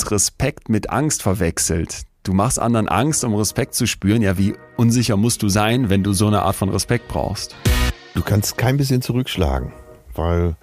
und 0.00 0.10
Respekt 0.10 0.68
mit 0.68 0.90
Angst 0.90 1.22
verwechselt. 1.22 2.02
Du 2.22 2.32
machst 2.32 2.58
anderen 2.58 2.88
Angst, 2.88 3.22
um 3.24 3.34
Respekt 3.34 3.74
zu 3.74 3.86
spüren. 3.86 4.22
Ja, 4.22 4.38
wie 4.38 4.54
unsicher 4.76 5.16
musst 5.16 5.42
du 5.42 5.48
sein, 5.48 5.90
wenn 5.90 6.02
du 6.02 6.12
so 6.12 6.26
eine 6.26 6.42
Art 6.42 6.56
von 6.56 6.68
Respekt 6.68 7.08
brauchst? 7.08 7.54
Du 8.14 8.22
kannst 8.22 8.56
kein 8.56 8.76
bisschen 8.76 9.02
zurückschlagen, 9.02 9.72
weil 10.14 10.56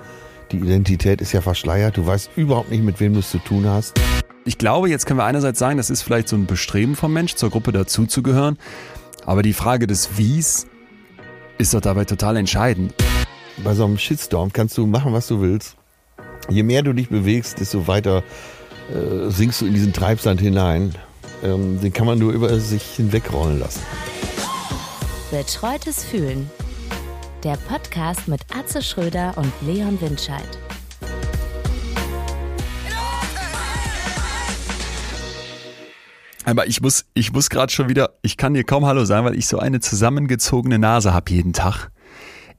die 0.52 0.58
Identität 0.58 1.22
ist 1.22 1.34
ja 1.34 1.42
verschleiert. 1.42 1.98
Du 1.98 2.06
weißt 2.06 2.32
überhaupt 2.36 2.72
nicht, 2.72 2.84
mit 2.84 3.00
wem 3.00 3.14
du 3.14 3.20
es 3.20 3.30
zu 3.30 3.38
tun 3.38 3.68
hast. 3.68 4.00
Ich 4.46 4.58
glaube, 4.58 4.90
jetzt 4.90 5.06
können 5.06 5.20
wir 5.20 5.26
einerseits 5.26 5.60
sagen, 5.60 5.78
das 5.78 5.90
ist 5.90 6.02
vielleicht 6.02 6.30
so 6.30 6.36
ein 6.36 6.46
Bestreben 6.46 6.96
vom 6.96 7.14
Mensch, 7.14 7.36
zur 7.36 7.50
Gruppe 7.50 7.72
dazuzugehören. 7.72 8.58
Aber 9.26 9.44
die 9.44 9.54
Frage 9.54 9.88
des 9.88 10.18
Wies 10.18 10.68
ist 11.58 11.74
doch 11.74 11.82
dabei 11.82 12.06
total 12.06 12.38
entscheidend. 12.38 12.94
Bei 13.64 13.76
so 13.76 13.86
einem 13.86 13.98
Shitstorm 13.98 14.54
kannst 14.54 14.78
du 14.78 14.88
machen, 14.88 15.14
was 15.14 15.28
du 15.28 15.42
willst. 15.42 15.76
Je 16.50 16.64
mehr 16.64 16.82
du 16.82 16.94
dich 16.94 17.10
bewegst, 17.10 17.60
desto 17.60 17.88
weiter 17.88 18.24
äh, 18.94 19.30
sinkst 19.30 19.62
du 19.62 19.66
in 19.66 19.74
diesen 19.74 19.94
Treibsand 19.94 20.42
hinein. 20.42 20.96
Ähm, 21.44 21.80
den 21.82 21.94
kann 21.94 22.08
man 22.08 22.18
nur 22.18 22.34
über 22.34 22.60
sich 22.60 22.84
hinwegrollen 22.84 23.60
lassen. 23.60 23.82
Betreutes 25.32 26.04
Fühlen. 26.04 26.50
Der 27.44 27.58
Podcast 27.68 28.28
mit 28.28 28.42
Atze 28.56 28.82
Schröder 28.82 29.34
und 29.36 29.52
Leon 29.62 30.00
Windscheid. 30.02 30.58
Aber 36.46 36.66
ich 36.66 36.80
muss, 36.80 37.04
ich 37.14 37.34
muss 37.34 37.50
gerade 37.50 37.72
schon 37.74 37.90
wieder, 37.90 38.12
ich 38.22 38.38
kann 38.38 38.54
dir 38.54 38.64
kaum 38.64 38.86
Hallo 38.86 39.04
sagen, 39.04 39.26
weil 39.26 39.38
ich 39.38 39.48
so 39.48 39.60
eine 39.60 39.82
zusammengezogene 39.82 40.80
Nase 40.80 41.14
habe 41.14 41.30
jeden 41.30 41.52
Tag. 41.52 41.90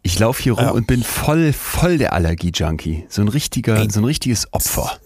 Ich 0.02 0.18
laufe 0.18 0.42
hier 0.42 0.52
rum 0.52 0.64
ja. 0.64 0.70
und 0.72 0.86
bin 0.86 1.02
voll, 1.02 1.54
voll 1.54 1.96
der 1.96 2.12
Allergie-Junkie. 2.12 3.06
So 3.08 3.22
ein 3.22 3.28
richtiger, 3.28 3.88
so 3.90 4.00
ein 4.00 4.04
richtiges 4.04 4.52
Opfer. 4.52 4.98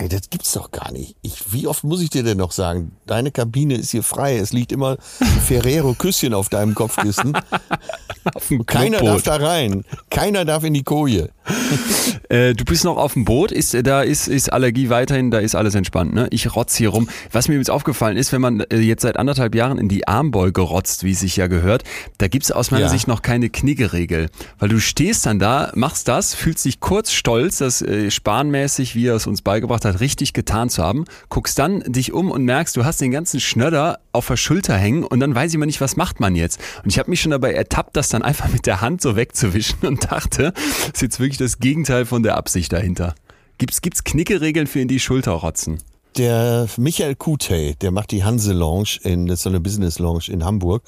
Ey, 0.00 0.08
das 0.08 0.30
gibt's 0.30 0.52
doch 0.52 0.70
gar 0.70 0.92
nicht. 0.92 1.16
Ich, 1.22 1.52
wie 1.52 1.66
oft 1.66 1.82
muss 1.82 2.00
ich 2.00 2.08
dir 2.08 2.22
denn 2.22 2.38
noch 2.38 2.52
sagen? 2.52 2.92
Deine 3.06 3.32
Kabine 3.32 3.74
ist 3.74 3.90
hier 3.90 4.04
frei. 4.04 4.36
Es 4.36 4.52
liegt 4.52 4.70
immer 4.70 4.96
ein 5.18 5.26
Ferrero-Küsschen 5.26 6.34
auf 6.34 6.48
deinem 6.48 6.76
Kopfkissen. 6.76 7.36
auf 8.34 8.48
Keiner 8.66 9.00
darf 9.00 9.22
da 9.22 9.36
rein. 9.36 9.84
Keiner 10.08 10.44
darf 10.44 10.62
in 10.62 10.74
die 10.74 10.84
Koje. 10.84 11.30
äh, 12.28 12.54
du 12.54 12.64
bist 12.64 12.84
noch 12.84 12.96
auf 12.96 13.14
dem 13.14 13.24
Boot. 13.24 13.50
Ist, 13.50 13.76
da 13.84 14.02
ist, 14.02 14.28
ist 14.28 14.52
Allergie 14.52 14.88
weiterhin, 14.88 15.32
da 15.32 15.40
ist 15.40 15.56
alles 15.56 15.74
entspannt. 15.74 16.14
Ne? 16.14 16.28
Ich 16.30 16.54
rotz 16.54 16.76
hier 16.76 16.90
rum. 16.90 17.08
Was 17.32 17.48
mir 17.48 17.56
jetzt 17.56 17.70
aufgefallen 17.70 18.16
ist, 18.16 18.32
wenn 18.32 18.40
man 18.40 18.60
äh, 18.60 18.78
jetzt 18.78 19.02
seit 19.02 19.16
anderthalb 19.16 19.56
Jahren 19.56 19.78
in 19.78 19.88
die 19.88 20.06
Armbeuge 20.06 20.60
rotzt, 20.60 21.02
wie 21.02 21.10
es 21.10 21.18
sich 21.20 21.34
ja 21.34 21.48
gehört, 21.48 21.82
da 22.18 22.28
gibt's 22.28 22.52
aus 22.52 22.70
meiner 22.70 22.84
ja. 22.84 22.88
Sicht 22.88 23.08
noch 23.08 23.22
keine 23.22 23.50
Kniggeregel. 23.50 24.30
Weil 24.60 24.68
du 24.68 24.78
stehst 24.78 25.26
dann 25.26 25.40
da, 25.40 25.72
machst 25.74 26.06
das, 26.06 26.34
fühlst 26.34 26.64
dich 26.64 26.78
kurz 26.78 27.10
stolz, 27.10 27.58
das 27.58 27.82
äh, 27.82 28.12
spanmäßig, 28.12 28.94
wie 28.94 29.06
er 29.06 29.16
es 29.16 29.26
uns 29.26 29.42
beigebracht 29.42 29.84
hat, 29.84 29.87
hat, 29.88 30.00
richtig 30.00 30.32
getan 30.32 30.70
zu 30.70 30.82
haben, 30.82 31.04
guckst 31.28 31.58
dann 31.58 31.80
dich 31.80 32.12
um 32.12 32.30
und 32.30 32.44
merkst, 32.44 32.76
du 32.76 32.84
hast 32.84 33.00
den 33.00 33.10
ganzen 33.10 33.40
Schnöder 33.40 34.00
auf 34.12 34.26
der 34.26 34.36
Schulter 34.36 34.76
hängen 34.76 35.04
und 35.04 35.20
dann 35.20 35.34
weiß 35.34 35.52
ich 35.52 35.58
mal 35.58 35.66
nicht, 35.66 35.80
was 35.80 35.96
macht 35.96 36.20
man 36.20 36.36
jetzt. 36.36 36.60
Und 36.84 36.90
ich 36.90 36.98
habe 36.98 37.10
mich 37.10 37.20
schon 37.20 37.30
dabei 37.30 37.52
ertappt, 37.52 37.96
das 37.96 38.08
dann 38.08 38.22
einfach 38.22 38.48
mit 38.48 38.66
der 38.66 38.80
Hand 38.80 39.00
so 39.00 39.16
wegzuwischen 39.16 39.86
und 39.86 40.10
dachte, 40.10 40.52
das 40.52 40.88
ist 40.94 41.02
jetzt 41.02 41.20
wirklich 41.20 41.38
das 41.38 41.58
Gegenteil 41.58 42.06
von 42.06 42.22
der 42.22 42.36
Absicht 42.36 42.72
dahinter. 42.72 43.14
Gibt's, 43.58 43.82
gibt's 43.82 44.04
Knickeregeln 44.04 44.66
für 44.66 44.80
in 44.80 44.88
die 44.88 45.00
Schulter 45.00 45.32
rotzen? 45.32 45.78
Der 46.16 46.66
Michael 46.76 47.14
Kutey, 47.14 47.76
der 47.76 47.90
macht 47.90 48.10
die 48.10 48.24
Hanse 48.24 48.52
Lounge 48.52 48.98
in, 49.02 49.26
das 49.26 49.40
ist 49.40 49.42
so 49.44 49.50
eine 49.50 49.60
Business 49.60 49.98
Lounge 49.98 50.24
in 50.28 50.44
Hamburg. 50.44 50.82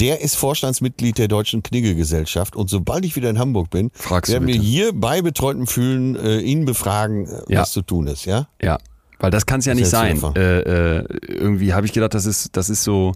Der 0.00 0.20
ist 0.20 0.34
Vorstandsmitglied 0.34 1.18
der 1.18 1.28
Deutschen 1.28 1.62
Knigge-Gesellschaft. 1.62 2.56
Und 2.56 2.68
sobald 2.68 3.04
ich 3.04 3.14
wieder 3.14 3.30
in 3.30 3.38
Hamburg 3.38 3.70
bin, 3.70 3.90
Fragst 3.94 4.32
werden 4.32 4.48
wir 4.48 4.56
hier 4.56 4.92
bei 4.92 5.22
betreuten 5.22 5.66
Fühlen 5.66 6.16
äh, 6.16 6.38
ihn 6.40 6.64
befragen, 6.64 7.26
äh, 7.26 7.42
ja. 7.48 7.60
was 7.60 7.72
zu 7.72 7.82
tun 7.82 8.06
ist, 8.06 8.24
ja? 8.24 8.48
Ja. 8.60 8.78
Weil 9.22 9.30
das 9.30 9.46
kann 9.46 9.60
es 9.60 9.66
ja 9.66 9.74
nicht 9.74 9.88
sein. 9.88 10.20
Äh, 10.34 10.98
äh, 10.98 11.04
irgendwie 11.28 11.74
habe 11.74 11.86
ich 11.86 11.92
gedacht, 11.92 12.12
das 12.12 12.26
ist, 12.26 12.56
das 12.56 12.68
ist 12.68 12.82
so, 12.82 13.12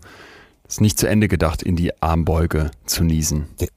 das 0.63 0.75
ist 0.75 0.81
nicht 0.81 1.01
zu 1.01 1.09
Ende 1.09 1.27
gedacht, 1.27 1.65
in 1.65 1.75
die 1.75 2.01
Armbeuge 2.01 2.71
zu 2.87 3.03
niesen. 3.03 3.49
Der, 3.59 3.69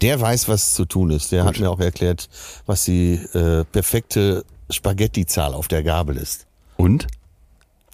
der 0.00 0.20
weiß, 0.20 0.48
was 0.48 0.72
zu 0.72 0.86
tun 0.86 1.10
ist. 1.10 1.30
Der 1.30 1.42
Gut. 1.42 1.48
hat 1.48 1.60
mir 1.60 1.70
auch 1.70 1.80
erklärt, 1.80 2.30
was 2.64 2.84
die 2.84 3.14
äh, 3.34 3.64
perfekte 3.64 4.44
Spaghetti-Zahl 4.70 5.52
auf 5.52 5.68
der 5.68 5.82
Gabel 5.82 6.16
ist. 6.16 6.47
Und? 6.78 7.06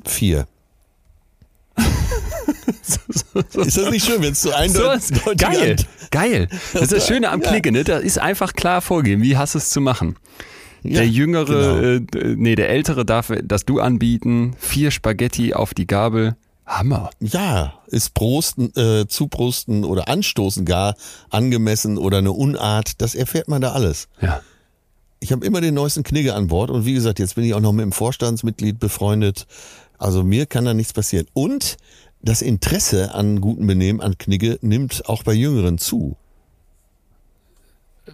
Vier. 0.05 0.47
ist 2.83 3.78
das 3.78 3.91
nicht 3.91 4.06
schön, 4.06 4.22
wenn 4.22 4.33
es 4.33 4.43
so 4.43 4.53
eindeutig 4.53 5.21
so, 5.25 5.33
Geil, 5.37 5.71
Hand. 5.71 5.87
geil. 6.11 6.49
Das 6.72 6.83
ist 6.83 6.93
das 6.93 7.06
Schöne 7.06 7.31
am 7.31 7.41
ja. 7.41 7.49
Klicken, 7.49 7.73
ne? 7.75 7.83
Da 7.83 7.97
ist 7.97 8.19
einfach 8.19 8.53
klar 8.53 8.81
vorgehen, 8.83 9.23
wie 9.23 9.37
hast 9.37 9.55
du 9.55 9.59
es 9.59 9.71
zu 9.71 9.81
machen. 9.81 10.17
Ja, 10.83 11.00
der 11.00 11.09
Jüngere, 11.09 11.99
genau. 12.00 12.25
äh, 12.25 12.34
nee, 12.37 12.55
der 12.55 12.69
Ältere 12.69 13.06
darf 13.06 13.33
das 13.43 13.65
Du 13.65 13.81
anbieten. 13.81 14.55
Vier 14.59 14.91
Spaghetti 14.91 15.55
auf 15.55 15.73
die 15.73 15.87
Gabel. 15.87 16.37
Hammer. 16.67 17.11
Ja, 17.21 17.75
ist 17.87 18.15
Prosten, 18.15 18.73
äh, 18.77 19.06
Zuprosten 19.09 19.84
oder 19.84 20.09
Anstoßen 20.09 20.65
gar 20.65 20.94
angemessen 21.31 21.99
oder 21.99 22.19
eine 22.19 22.33
Unart, 22.33 23.00
das 23.00 23.15
erfährt 23.15 23.49
man 23.49 23.62
da 23.62 23.73
alles. 23.73 24.09
Ja. 24.21 24.41
Ich 25.25 25.33
habe 25.33 25.47
immer 25.47 25.62
den 25.62 25.73
neuesten 25.73 26.03
Knigge 26.03 26.35
an 26.35 26.49
Bord 26.49 26.69
und 26.69 26.85
wie 26.85 26.93
gesagt, 26.93 27.19
jetzt 27.19 27.35
bin 27.35 27.45
ich 27.45 27.55
auch 27.55 27.61
noch 27.61 27.73
mit 27.73 27.83
dem 27.83 27.93
Vorstandsmitglied 27.93 28.79
befreundet. 28.79 29.47
Also 29.97 30.23
mir 30.23 30.45
kann 30.45 30.67
da 30.67 30.75
nichts 30.75 30.93
passieren. 30.93 31.27
Und 31.33 31.79
das 32.21 32.43
Interesse 32.43 33.15
an 33.15 33.41
gutem 33.41 33.67
Benehmen, 33.67 34.03
an 34.03 34.19
Knigge, 34.19 34.59
nimmt 34.61 35.09
auch 35.09 35.23
bei 35.23 35.33
Jüngeren 35.33 35.79
zu. 35.79 36.19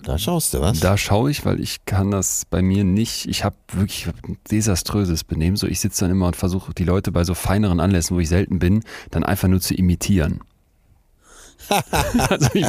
Da 0.05 0.19
schaust 0.19 0.55
du 0.55 0.61
was? 0.61 0.79
Da 0.79 0.97
schaue 0.97 1.33
ich, 1.33 1.45
weil 1.45 1.59
ich 1.59 1.85
kann 1.85 2.13
das 2.13 2.45
bei 2.49 2.63
mir 2.63 2.85
nicht. 2.85 3.27
Ich 3.27 3.43
habe 3.43 3.57
wirklich 3.73 4.07
ein 4.07 4.39
desaströses 4.49 5.25
Benehmen. 5.25 5.57
So, 5.57 5.67
ich 5.67 5.81
sitze 5.81 6.05
dann 6.05 6.13
immer 6.13 6.29
und 6.29 6.37
versuche 6.37 6.73
die 6.75 6.85
Leute 6.85 7.11
bei 7.11 7.25
so 7.25 7.35
feineren 7.35 7.81
Anlässen, 7.81 8.15
wo 8.15 8.21
ich 8.21 8.29
selten 8.29 8.61
bin, 8.61 8.85
dann 9.11 9.25
einfach 9.25 9.49
nur 9.49 9.61
zu 9.61 9.75
imitieren. 9.75 10.43
also 12.29 12.49
ich, 12.55 12.67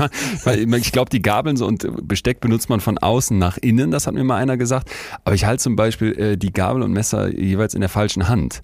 ich 0.86 0.92
glaube, 0.92 1.10
die 1.10 1.22
Gabeln 1.22 1.58
so 1.58 1.66
und 1.66 2.08
Besteck 2.08 2.40
benutzt 2.40 2.70
man 2.70 2.80
von 2.80 2.98
außen 2.98 3.38
nach 3.38 3.58
innen, 3.58 3.92
das 3.92 4.08
hat 4.08 4.14
mir 4.14 4.24
mal 4.24 4.38
einer 4.38 4.58
gesagt. 4.58 4.90
Aber 5.24 5.36
ich 5.36 5.46
halte 5.46 5.64
zum 5.64 5.76
Beispiel 5.76 6.12
äh, 6.20 6.38
die 6.38 6.52
Gabel 6.52 6.84
und 6.84 6.92
Messer 6.92 7.28
jeweils 7.30 7.74
in 7.74 7.82
der 7.82 7.90
falschen 7.90 8.28
Hand. 8.28 8.64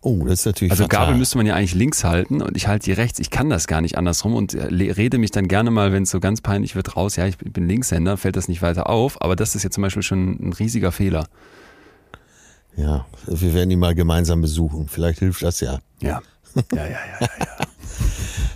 Oh, 0.00 0.24
das 0.24 0.40
ist 0.40 0.46
natürlich 0.46 0.70
Also 0.70 0.84
fatal. 0.84 1.06
Gabel 1.06 1.18
müsste 1.18 1.38
man 1.38 1.46
ja 1.46 1.54
eigentlich 1.54 1.74
links 1.74 2.04
halten 2.04 2.40
und 2.40 2.56
ich 2.56 2.68
halte 2.68 2.84
die 2.84 2.92
rechts. 2.92 3.18
Ich 3.18 3.30
kann 3.30 3.50
das 3.50 3.66
gar 3.66 3.80
nicht 3.80 3.98
andersrum 3.98 4.34
und 4.34 4.54
äh, 4.54 4.66
rede 4.66 5.18
mich 5.18 5.32
dann 5.32 5.48
gerne 5.48 5.70
mal, 5.70 5.92
wenn 5.92 6.04
es 6.04 6.10
so 6.10 6.20
ganz 6.20 6.40
peinlich 6.40 6.76
wird, 6.76 6.96
raus. 6.96 7.16
Ja, 7.16 7.26
ich 7.26 7.36
bin 7.36 7.68
Linkshänder, 7.68 8.16
fällt 8.16 8.36
das 8.36 8.48
nicht 8.48 8.62
weiter 8.62 8.88
auf. 8.88 9.20
Aber 9.22 9.34
das 9.34 9.54
ist 9.54 9.64
jetzt 9.64 9.74
zum 9.74 9.82
Beispiel 9.82 10.02
schon 10.02 10.38
ein 10.40 10.52
riesiger 10.52 10.92
Fehler. 10.92 11.26
Ja, 12.76 13.06
wir 13.26 13.54
werden 13.54 13.70
ihn 13.72 13.80
mal 13.80 13.94
gemeinsam 13.96 14.40
besuchen. 14.40 14.86
Vielleicht 14.88 15.18
hilft 15.18 15.42
das 15.42 15.60
ja. 15.60 15.80
Ja. 16.00 16.22
Ja, 16.54 16.62
ja, 16.72 16.86
ja, 16.86 16.90
ja. 17.20 17.28
ja. 17.40 17.46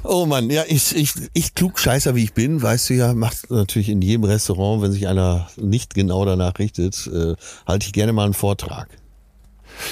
Oh 0.04 0.26
Mann, 0.26 0.50
ja, 0.50 0.64
ich, 0.66 0.94
ich, 0.96 1.12
ich 1.32 1.54
klugscheißer 1.54 2.14
wie 2.14 2.24
ich 2.24 2.32
bin, 2.32 2.60
weißt 2.60 2.90
du 2.90 2.94
ja, 2.94 3.14
macht 3.14 3.50
natürlich 3.50 3.88
in 3.88 4.02
jedem 4.02 4.24
Restaurant, 4.24 4.82
wenn 4.82 4.92
sich 4.92 5.06
einer 5.06 5.48
nicht 5.56 5.94
genau 5.94 6.24
danach 6.24 6.58
richtet, 6.58 7.06
äh, 7.06 7.34
halte 7.66 7.86
ich 7.86 7.92
gerne 7.92 8.12
mal 8.12 8.24
einen 8.24 8.34
Vortrag. 8.34 8.88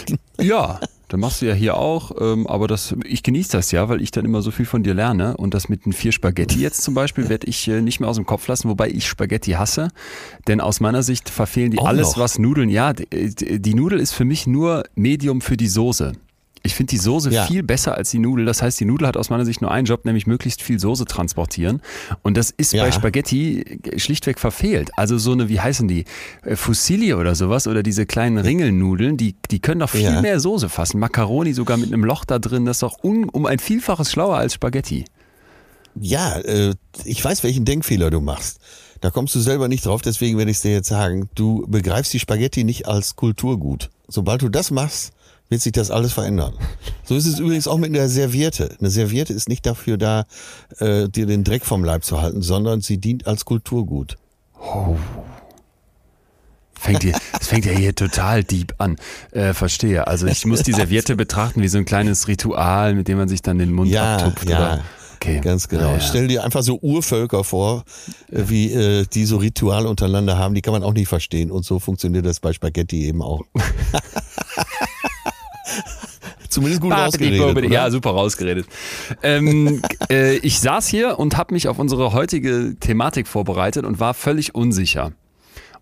Ja, 0.40 0.80
dann 1.08 1.20
machst 1.20 1.42
du 1.42 1.46
ja 1.46 1.54
hier 1.54 1.76
auch, 1.76 2.12
ähm, 2.20 2.46
aber 2.46 2.66
das, 2.68 2.94
ich 3.04 3.22
genieße 3.22 3.52
das 3.52 3.72
ja, 3.72 3.88
weil 3.88 4.00
ich 4.00 4.10
dann 4.10 4.24
immer 4.24 4.42
so 4.42 4.50
viel 4.50 4.64
von 4.64 4.82
dir 4.82 4.94
lerne. 4.94 5.36
Und 5.36 5.52
das 5.54 5.68
mit 5.68 5.84
den 5.84 5.92
vier 5.92 6.12
Spaghetti 6.12 6.60
jetzt 6.60 6.82
zum 6.82 6.94
Beispiel 6.94 7.28
werde 7.28 7.46
ich 7.46 7.66
äh, 7.68 7.82
nicht 7.82 8.00
mehr 8.00 8.08
aus 8.08 8.16
dem 8.16 8.26
Kopf 8.26 8.46
lassen, 8.46 8.68
wobei 8.68 8.88
ich 8.88 9.06
Spaghetti 9.06 9.52
hasse. 9.52 9.88
Denn 10.46 10.60
aus 10.60 10.80
meiner 10.80 11.02
Sicht 11.02 11.28
verfehlen 11.28 11.72
die 11.72 11.78
auch 11.78 11.86
alles, 11.86 12.12
noch. 12.12 12.18
was 12.18 12.38
Nudeln. 12.38 12.70
Ja, 12.70 12.92
die, 12.92 13.60
die 13.60 13.74
Nudel 13.74 14.00
ist 14.00 14.12
für 14.12 14.24
mich 14.24 14.46
nur 14.46 14.84
Medium 14.94 15.40
für 15.40 15.56
die 15.56 15.68
Soße. 15.68 16.12
Ich 16.62 16.74
finde 16.74 16.90
die 16.90 16.98
Soße 16.98 17.30
ja. 17.30 17.46
viel 17.46 17.62
besser 17.62 17.94
als 17.94 18.10
die 18.10 18.18
Nudel. 18.18 18.44
Das 18.44 18.60
heißt, 18.60 18.78
die 18.78 18.84
Nudel 18.84 19.08
hat 19.08 19.16
aus 19.16 19.30
meiner 19.30 19.46
Sicht 19.46 19.62
nur 19.62 19.70
einen 19.70 19.86
Job, 19.86 20.04
nämlich 20.04 20.26
möglichst 20.26 20.62
viel 20.62 20.78
Soße 20.78 21.06
transportieren. 21.06 21.80
Und 22.22 22.36
das 22.36 22.50
ist 22.50 22.72
ja. 22.72 22.84
bei 22.84 22.92
Spaghetti 22.92 23.80
schlichtweg 23.96 24.38
verfehlt. 24.38 24.90
Also 24.96 25.16
so 25.16 25.32
eine, 25.32 25.48
wie 25.48 25.60
heißen 25.60 25.88
die? 25.88 26.04
Äh, 26.42 26.56
Fusilli 26.56 27.14
oder 27.14 27.34
sowas 27.34 27.66
oder 27.66 27.82
diese 27.82 28.04
kleinen 28.04 28.38
Ringelnudeln, 28.38 29.16
die, 29.16 29.36
die 29.50 29.60
können 29.60 29.80
doch 29.80 29.90
viel 29.90 30.02
ja. 30.02 30.20
mehr 30.20 30.38
Soße 30.38 30.68
fassen. 30.68 31.00
Macaroni 31.00 31.54
sogar 31.54 31.78
mit 31.78 31.92
einem 31.92 32.04
Loch 32.04 32.24
da 32.24 32.38
drin, 32.38 32.66
das 32.66 32.76
ist 32.76 32.82
doch 32.82 33.02
un, 33.02 33.28
um 33.28 33.46
ein 33.46 33.58
Vielfaches 33.58 34.10
schlauer 34.10 34.36
als 34.36 34.54
Spaghetti. 34.54 35.06
Ja, 35.98 36.38
äh, 36.40 36.74
ich 37.04 37.24
weiß, 37.24 37.42
welchen 37.42 37.64
Denkfehler 37.64 38.10
du 38.10 38.20
machst. 38.20 38.60
Da 39.00 39.10
kommst 39.10 39.34
du 39.34 39.40
selber 39.40 39.68
nicht 39.68 39.86
drauf, 39.86 40.02
deswegen 40.02 40.36
werde 40.36 40.50
ich 40.50 40.58
es 40.58 40.62
dir 40.62 40.72
jetzt 40.72 40.88
sagen. 40.88 41.30
Du 41.34 41.66
begreifst 41.66 42.12
die 42.12 42.18
Spaghetti 42.18 42.64
nicht 42.64 42.86
als 42.86 43.16
Kulturgut. 43.16 43.88
Sobald 44.08 44.42
du 44.42 44.48
das 44.50 44.70
machst, 44.70 45.12
wird 45.50 45.60
sich 45.60 45.72
das 45.72 45.90
alles 45.90 46.12
verändern. 46.14 46.54
So 47.04 47.16
ist 47.16 47.26
es 47.26 47.38
übrigens 47.38 47.68
auch 47.68 47.76
mit 47.76 47.90
einer 47.90 48.08
Serviette. 48.08 48.76
Eine 48.78 48.88
Serviette 48.88 49.32
ist 49.32 49.48
nicht 49.48 49.66
dafür 49.66 49.98
da, 49.98 50.24
äh, 50.78 51.08
dir 51.08 51.26
den 51.26 51.44
Dreck 51.44 51.66
vom 51.66 51.84
Leib 51.84 52.04
zu 52.04 52.22
halten, 52.22 52.40
sondern 52.40 52.80
sie 52.80 52.98
dient 52.98 53.26
als 53.26 53.44
Kulturgut. 53.44 54.16
Oh. 54.58 54.96
Fängt 56.78 57.02
hier, 57.02 57.18
das 57.32 57.48
fängt 57.48 57.66
ja 57.66 57.72
hier 57.72 57.94
total 57.94 58.42
deep 58.42 58.74
an. 58.78 58.96
Äh, 59.32 59.52
verstehe. 59.52 60.06
Also 60.06 60.26
ich 60.26 60.46
muss 60.46 60.62
die 60.62 60.72
Serviette 60.72 61.14
betrachten 61.14 61.60
wie 61.60 61.68
so 61.68 61.76
ein 61.76 61.84
kleines 61.84 62.26
Ritual, 62.26 62.94
mit 62.94 63.06
dem 63.08 63.18
man 63.18 63.28
sich 63.28 63.42
dann 63.42 63.58
den 63.58 63.72
Mund 63.72 63.90
ja, 63.90 64.16
abtupft. 64.16 64.48
Ja, 64.48 64.56
oder? 64.56 64.84
Okay. 65.16 65.40
Ganz 65.40 65.68
genau. 65.68 65.92
Ja, 65.92 66.00
Stell 66.00 66.28
dir 66.28 66.44
einfach 66.44 66.62
so 66.62 66.78
Urvölker 66.80 67.44
vor, 67.44 67.84
äh, 68.30 68.44
wie 68.46 68.72
äh, 68.72 69.04
die 69.12 69.26
so 69.26 69.36
Ritual 69.36 69.86
untereinander 69.86 70.38
haben, 70.38 70.54
die 70.54 70.62
kann 70.62 70.72
man 70.72 70.82
auch 70.82 70.94
nicht 70.94 71.08
verstehen. 71.08 71.50
Und 71.50 71.66
so 71.66 71.78
funktioniert 71.78 72.24
das 72.24 72.40
bei 72.40 72.54
Spaghetti 72.54 73.04
eben 73.04 73.20
auch. 73.20 73.42
Zumindest 76.50 76.82
gut 76.82 76.92
rausgeredet. 76.92 77.70
Ja, 77.70 77.90
super 77.90 78.10
rausgeredet. 78.10 78.66
ähm, 79.22 79.80
äh, 80.10 80.36
ich 80.38 80.60
saß 80.60 80.88
hier 80.88 81.18
und 81.18 81.36
habe 81.36 81.54
mich 81.54 81.68
auf 81.68 81.78
unsere 81.78 82.12
heutige 82.12 82.76
Thematik 82.78 83.28
vorbereitet 83.28 83.84
und 83.84 84.00
war 84.00 84.14
völlig 84.14 84.54
unsicher. 84.54 85.12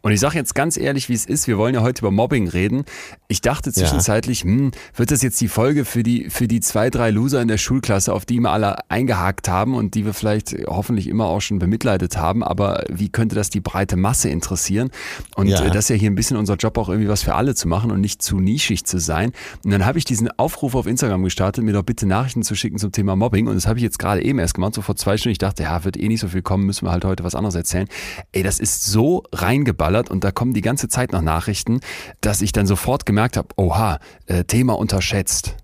Und 0.00 0.12
ich 0.12 0.20
sage 0.20 0.36
jetzt 0.36 0.54
ganz 0.54 0.76
ehrlich, 0.76 1.08
wie 1.08 1.14
es 1.14 1.26
ist. 1.26 1.48
Wir 1.48 1.58
wollen 1.58 1.74
ja 1.74 1.82
heute 1.82 2.02
über 2.02 2.10
Mobbing 2.10 2.48
reden. 2.48 2.84
Ich 3.30 3.42
dachte 3.42 3.72
zwischenzeitlich, 3.72 4.40
ja. 4.40 4.46
hm, 4.46 4.70
wird 4.94 5.10
das 5.10 5.22
jetzt 5.22 5.40
die 5.40 5.48
Folge 5.48 5.84
für 5.84 6.02
die, 6.02 6.30
für 6.30 6.48
die 6.48 6.60
zwei, 6.60 6.90
drei 6.90 7.10
Loser 7.10 7.42
in 7.42 7.48
der 7.48 7.58
Schulklasse, 7.58 8.12
auf 8.12 8.24
die 8.24 8.40
wir 8.40 8.50
alle 8.50 8.90
eingehakt 8.90 9.48
haben 9.48 9.74
und 9.74 9.94
die 9.94 10.06
wir 10.06 10.14
vielleicht 10.14 10.56
hoffentlich 10.66 11.08
immer 11.08 11.26
auch 11.26 11.40
schon 11.40 11.58
bemitleidet 11.58 12.16
haben. 12.16 12.42
Aber 12.42 12.84
wie 12.88 13.10
könnte 13.10 13.34
das 13.34 13.50
die 13.50 13.60
breite 13.60 13.96
Masse 13.96 14.28
interessieren? 14.28 14.90
Und 15.36 15.48
ja. 15.48 15.62
Äh, 15.62 15.70
das 15.70 15.84
ist 15.84 15.88
ja 15.90 15.96
hier 15.96 16.10
ein 16.10 16.14
bisschen 16.14 16.36
unser 16.36 16.56
Job, 16.56 16.78
auch 16.78 16.88
irgendwie 16.88 17.08
was 17.08 17.22
für 17.22 17.34
alle 17.34 17.54
zu 17.54 17.68
machen 17.68 17.90
und 17.90 18.00
nicht 18.00 18.22
zu 18.22 18.40
nischig 18.40 18.84
zu 18.84 18.98
sein. 18.98 19.32
Und 19.64 19.70
dann 19.70 19.84
habe 19.84 19.98
ich 19.98 20.04
diesen 20.04 20.30
Aufruf 20.38 20.74
auf 20.74 20.86
Instagram 20.86 21.22
gestartet, 21.22 21.64
mir 21.64 21.72
doch 21.72 21.82
bitte 21.82 22.06
Nachrichten 22.06 22.42
zu 22.42 22.54
schicken 22.54 22.78
zum 22.78 22.92
Thema 22.92 23.14
Mobbing. 23.14 23.46
Und 23.46 23.54
das 23.54 23.66
habe 23.66 23.78
ich 23.78 23.82
jetzt 23.82 23.98
gerade 23.98 24.22
eben 24.22 24.38
erst 24.38 24.54
gemacht, 24.54 24.74
so 24.74 24.82
vor 24.82 24.96
zwei 24.96 25.16
Stunden. 25.16 25.32
Ich 25.32 25.38
dachte, 25.38 25.64
ja, 25.64 25.84
wird 25.84 25.96
eh 25.96 26.08
nicht 26.08 26.20
so 26.20 26.28
viel 26.28 26.42
kommen, 26.42 26.64
müssen 26.64 26.86
wir 26.86 26.92
halt 26.92 27.04
heute 27.04 27.24
was 27.24 27.34
anderes 27.34 27.54
erzählen. 27.54 27.88
Ey, 28.32 28.42
das 28.42 28.58
ist 28.58 28.86
so 28.86 29.24
reingeballert 29.32 29.78
geballert 29.78 30.10
und 30.10 30.24
da 30.24 30.32
kommen 30.32 30.54
die 30.54 30.60
ganze 30.60 30.88
Zeit 30.88 31.12
noch 31.12 31.22
Nachrichten, 31.22 31.80
dass 32.20 32.42
ich 32.42 32.52
dann 32.52 32.66
sofort 32.66 33.06
gemerkt 33.06 33.17
habe, 33.18 33.48
oha, 33.56 33.98
äh, 34.26 34.44
Thema 34.44 34.78
unterschätzt. 34.78 35.54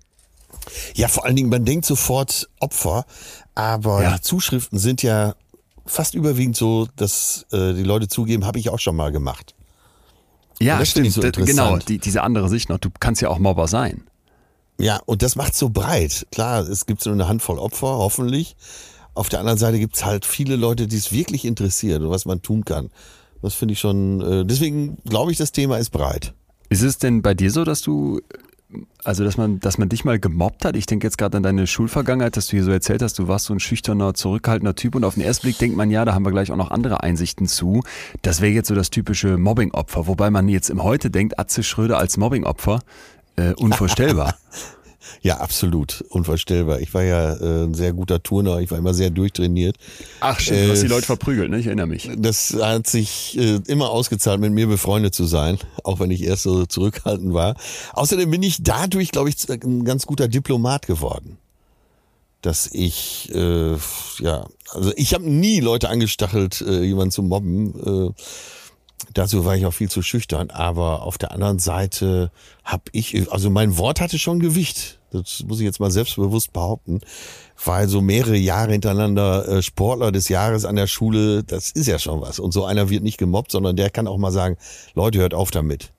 Ja, 0.94 1.08
vor 1.08 1.24
allen 1.24 1.36
Dingen, 1.36 1.50
man 1.50 1.64
denkt 1.64 1.86
sofort 1.86 2.48
Opfer, 2.60 3.04
aber 3.54 4.02
ja. 4.02 4.14
die 4.16 4.22
Zuschriften 4.22 4.78
sind 4.78 5.02
ja 5.02 5.34
fast 5.86 6.14
überwiegend 6.14 6.56
so, 6.56 6.88
dass 6.96 7.46
äh, 7.52 7.74
die 7.74 7.82
Leute 7.82 8.08
zugeben, 8.08 8.46
habe 8.46 8.58
ich 8.58 8.70
auch 8.70 8.78
schon 8.78 8.96
mal 8.96 9.12
gemacht. 9.12 9.54
Ja, 10.60 10.78
das 10.78 10.90
stimmt. 10.90 11.12
So 11.12 11.20
genau, 11.20 11.76
die, 11.78 11.98
diese 11.98 12.22
andere 12.22 12.48
Sicht 12.48 12.68
noch. 12.68 12.78
Du 12.78 12.88
kannst 12.98 13.20
ja 13.20 13.28
auch 13.28 13.38
Mobber 13.38 13.68
sein. 13.68 14.04
Ja, 14.78 15.00
und 15.06 15.22
das 15.22 15.36
macht 15.36 15.54
so 15.54 15.68
breit. 15.68 16.26
Klar, 16.32 16.68
es 16.68 16.86
gibt 16.86 17.02
so 17.02 17.10
eine 17.10 17.28
Handvoll 17.28 17.58
Opfer, 17.58 17.88
hoffentlich. 17.88 18.56
Auf 19.14 19.28
der 19.28 19.38
anderen 19.40 19.58
Seite 19.58 19.78
gibt 19.78 19.96
es 19.96 20.04
halt 20.04 20.24
viele 20.24 20.56
Leute, 20.56 20.88
die 20.88 20.96
es 20.96 21.12
wirklich 21.12 21.44
interessiert 21.44 22.02
und 22.02 22.10
was 22.10 22.24
man 22.24 22.42
tun 22.42 22.64
kann. 22.64 22.90
Das 23.42 23.54
finde 23.54 23.74
ich 23.74 23.80
schon, 23.80 24.20
äh, 24.20 24.44
deswegen 24.44 24.96
glaube 25.04 25.30
ich, 25.30 25.38
das 25.38 25.52
Thema 25.52 25.76
ist 25.78 25.90
breit. 25.90 26.34
Ist 26.68 26.82
es 26.82 26.98
denn 26.98 27.22
bei 27.22 27.34
dir 27.34 27.50
so, 27.50 27.64
dass 27.64 27.82
du, 27.82 28.20
also 29.04 29.24
dass 29.24 29.36
man, 29.36 29.60
dass 29.60 29.78
man 29.78 29.88
dich 29.88 30.04
mal 30.04 30.18
gemobbt 30.18 30.64
hat? 30.64 30.76
Ich 30.76 30.86
denke 30.86 31.06
jetzt 31.06 31.18
gerade 31.18 31.36
an 31.36 31.42
deine 31.42 31.66
Schulvergangenheit, 31.66 32.36
dass 32.36 32.46
du 32.46 32.56
hier 32.56 32.64
so 32.64 32.70
erzählt 32.70 33.02
hast, 33.02 33.18
du 33.18 33.28
warst 33.28 33.46
so 33.46 33.54
ein 33.54 33.60
schüchterner, 33.60 34.14
zurückhaltender 34.14 34.74
Typ 34.74 34.94
und 34.94 35.04
auf 35.04 35.14
den 35.14 35.22
ersten 35.22 35.46
Blick 35.46 35.58
denkt 35.58 35.76
man, 35.76 35.90
ja, 35.90 36.04
da 36.04 36.14
haben 36.14 36.24
wir 36.24 36.32
gleich 36.32 36.50
auch 36.50 36.56
noch 36.56 36.70
andere 36.70 37.02
Einsichten 37.02 37.46
zu. 37.46 37.82
Das 38.22 38.40
wäre 38.40 38.52
jetzt 38.52 38.68
so 38.68 38.74
das 38.74 38.90
typische 38.90 39.36
Mobbing-Opfer, 39.36 40.06
wobei 40.06 40.30
man 40.30 40.48
jetzt 40.48 40.70
im 40.70 40.82
Heute 40.82 41.10
denkt, 41.10 41.38
Atze 41.38 41.62
Schröder 41.62 41.98
als 41.98 42.16
Mobbing-Opfer, 42.16 42.80
äh, 43.36 43.52
unvorstellbar. 43.54 44.36
Ja, 45.22 45.38
absolut. 45.38 46.04
Unvorstellbar. 46.08 46.80
Ich 46.80 46.92
war 46.94 47.02
ja 47.02 47.34
äh, 47.34 47.64
ein 47.64 47.74
sehr 47.74 47.92
guter 47.92 48.22
Turner. 48.22 48.58
Ich 48.60 48.70
war 48.70 48.78
immer 48.78 48.94
sehr 48.94 49.10
durchtrainiert. 49.10 49.76
Ach, 50.20 50.38
stimmt. 50.38 50.58
Äh, 50.60 50.66
du 50.66 50.72
hast 50.72 50.82
die 50.82 50.88
Leute 50.88 51.06
verprügelt, 51.06 51.50
ne? 51.50 51.58
Ich 51.58 51.66
erinnere 51.66 51.86
mich. 51.86 52.10
Das 52.16 52.56
hat 52.60 52.86
sich 52.86 53.38
äh, 53.38 53.60
immer 53.66 53.90
ausgezahlt, 53.90 54.40
mit 54.40 54.52
mir 54.52 54.66
befreundet 54.66 55.14
zu 55.14 55.24
sein. 55.24 55.58
Auch 55.82 56.00
wenn 56.00 56.10
ich 56.10 56.22
erst 56.22 56.42
so 56.42 56.66
zurückhaltend 56.66 57.32
war. 57.32 57.56
Außerdem 57.92 58.30
bin 58.30 58.42
ich 58.42 58.62
dadurch, 58.62 59.10
glaube 59.10 59.28
ich, 59.28 59.36
ein 59.48 59.84
ganz 59.84 60.06
guter 60.06 60.28
Diplomat 60.28 60.86
geworden. 60.86 61.38
Dass 62.42 62.68
ich, 62.72 63.30
äh, 63.34 63.76
ja, 64.18 64.46
also 64.70 64.92
ich 64.96 65.14
habe 65.14 65.28
nie 65.30 65.60
Leute 65.60 65.88
angestachelt, 65.88 66.60
äh, 66.60 66.82
jemanden 66.82 67.12
zu 67.12 67.22
mobben. 67.22 68.10
Äh, 68.10 68.22
Dazu 69.12 69.44
war 69.44 69.56
ich 69.56 69.66
auch 69.66 69.72
viel 69.72 69.90
zu 69.90 70.02
schüchtern. 70.02 70.50
Aber 70.50 71.02
auf 71.02 71.18
der 71.18 71.32
anderen 71.32 71.58
Seite 71.58 72.30
habe 72.64 72.84
ich, 72.92 73.30
also 73.30 73.50
mein 73.50 73.76
Wort 73.76 74.00
hatte 74.00 74.18
schon 74.18 74.40
Gewicht. 74.40 75.00
Das 75.10 75.44
muss 75.46 75.60
ich 75.60 75.64
jetzt 75.64 75.78
mal 75.78 75.90
selbstbewusst 75.90 76.52
behaupten. 76.52 77.00
Weil 77.64 77.88
so 77.88 78.00
mehrere 78.00 78.36
Jahre 78.36 78.72
hintereinander 78.72 79.48
äh, 79.48 79.62
Sportler 79.62 80.10
des 80.10 80.28
Jahres 80.28 80.64
an 80.64 80.76
der 80.76 80.86
Schule, 80.86 81.44
das 81.44 81.70
ist 81.70 81.86
ja 81.86 81.98
schon 81.98 82.20
was. 82.20 82.38
Und 82.38 82.52
so 82.52 82.64
einer 82.64 82.90
wird 82.90 83.04
nicht 83.04 83.18
gemobbt, 83.18 83.52
sondern 83.52 83.76
der 83.76 83.90
kann 83.90 84.08
auch 84.08 84.18
mal 84.18 84.32
sagen, 84.32 84.56
Leute, 84.94 85.18
hört 85.18 85.34
auf 85.34 85.50
damit. 85.50 85.92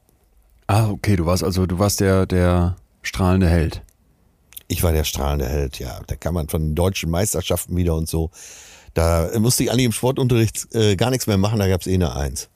Ah, 0.67 0.89
okay, 0.89 1.15
du 1.15 1.25
warst 1.25 1.43
also, 1.43 1.65
du 1.65 1.79
warst 1.79 1.99
der, 1.99 2.25
der 2.25 2.75
strahlende 3.01 3.47
Held. 3.47 3.83
Ich 4.67 4.83
war 4.83 4.91
der 4.91 5.03
strahlende 5.03 5.47
Held, 5.47 5.79
ja. 5.79 6.01
Da 6.07 6.15
kann 6.15 6.33
man 6.33 6.49
von 6.49 6.61
den 6.61 6.75
deutschen 6.75 7.11
Meisterschaften 7.11 7.77
wieder 7.77 7.95
und 7.95 8.09
so. 8.09 8.31
Da 8.95 9.29
musste 9.37 9.63
ich 9.63 9.71
eigentlich 9.71 9.85
im 9.85 9.91
Sportunterricht 9.91 10.73
äh, 10.73 10.95
gar 10.95 11.11
nichts 11.11 11.27
mehr 11.27 11.37
machen, 11.37 11.59
da 11.59 11.67
gab's 11.67 11.85
eh 11.85 11.93
eine 11.93 12.15
Eins. 12.15 12.49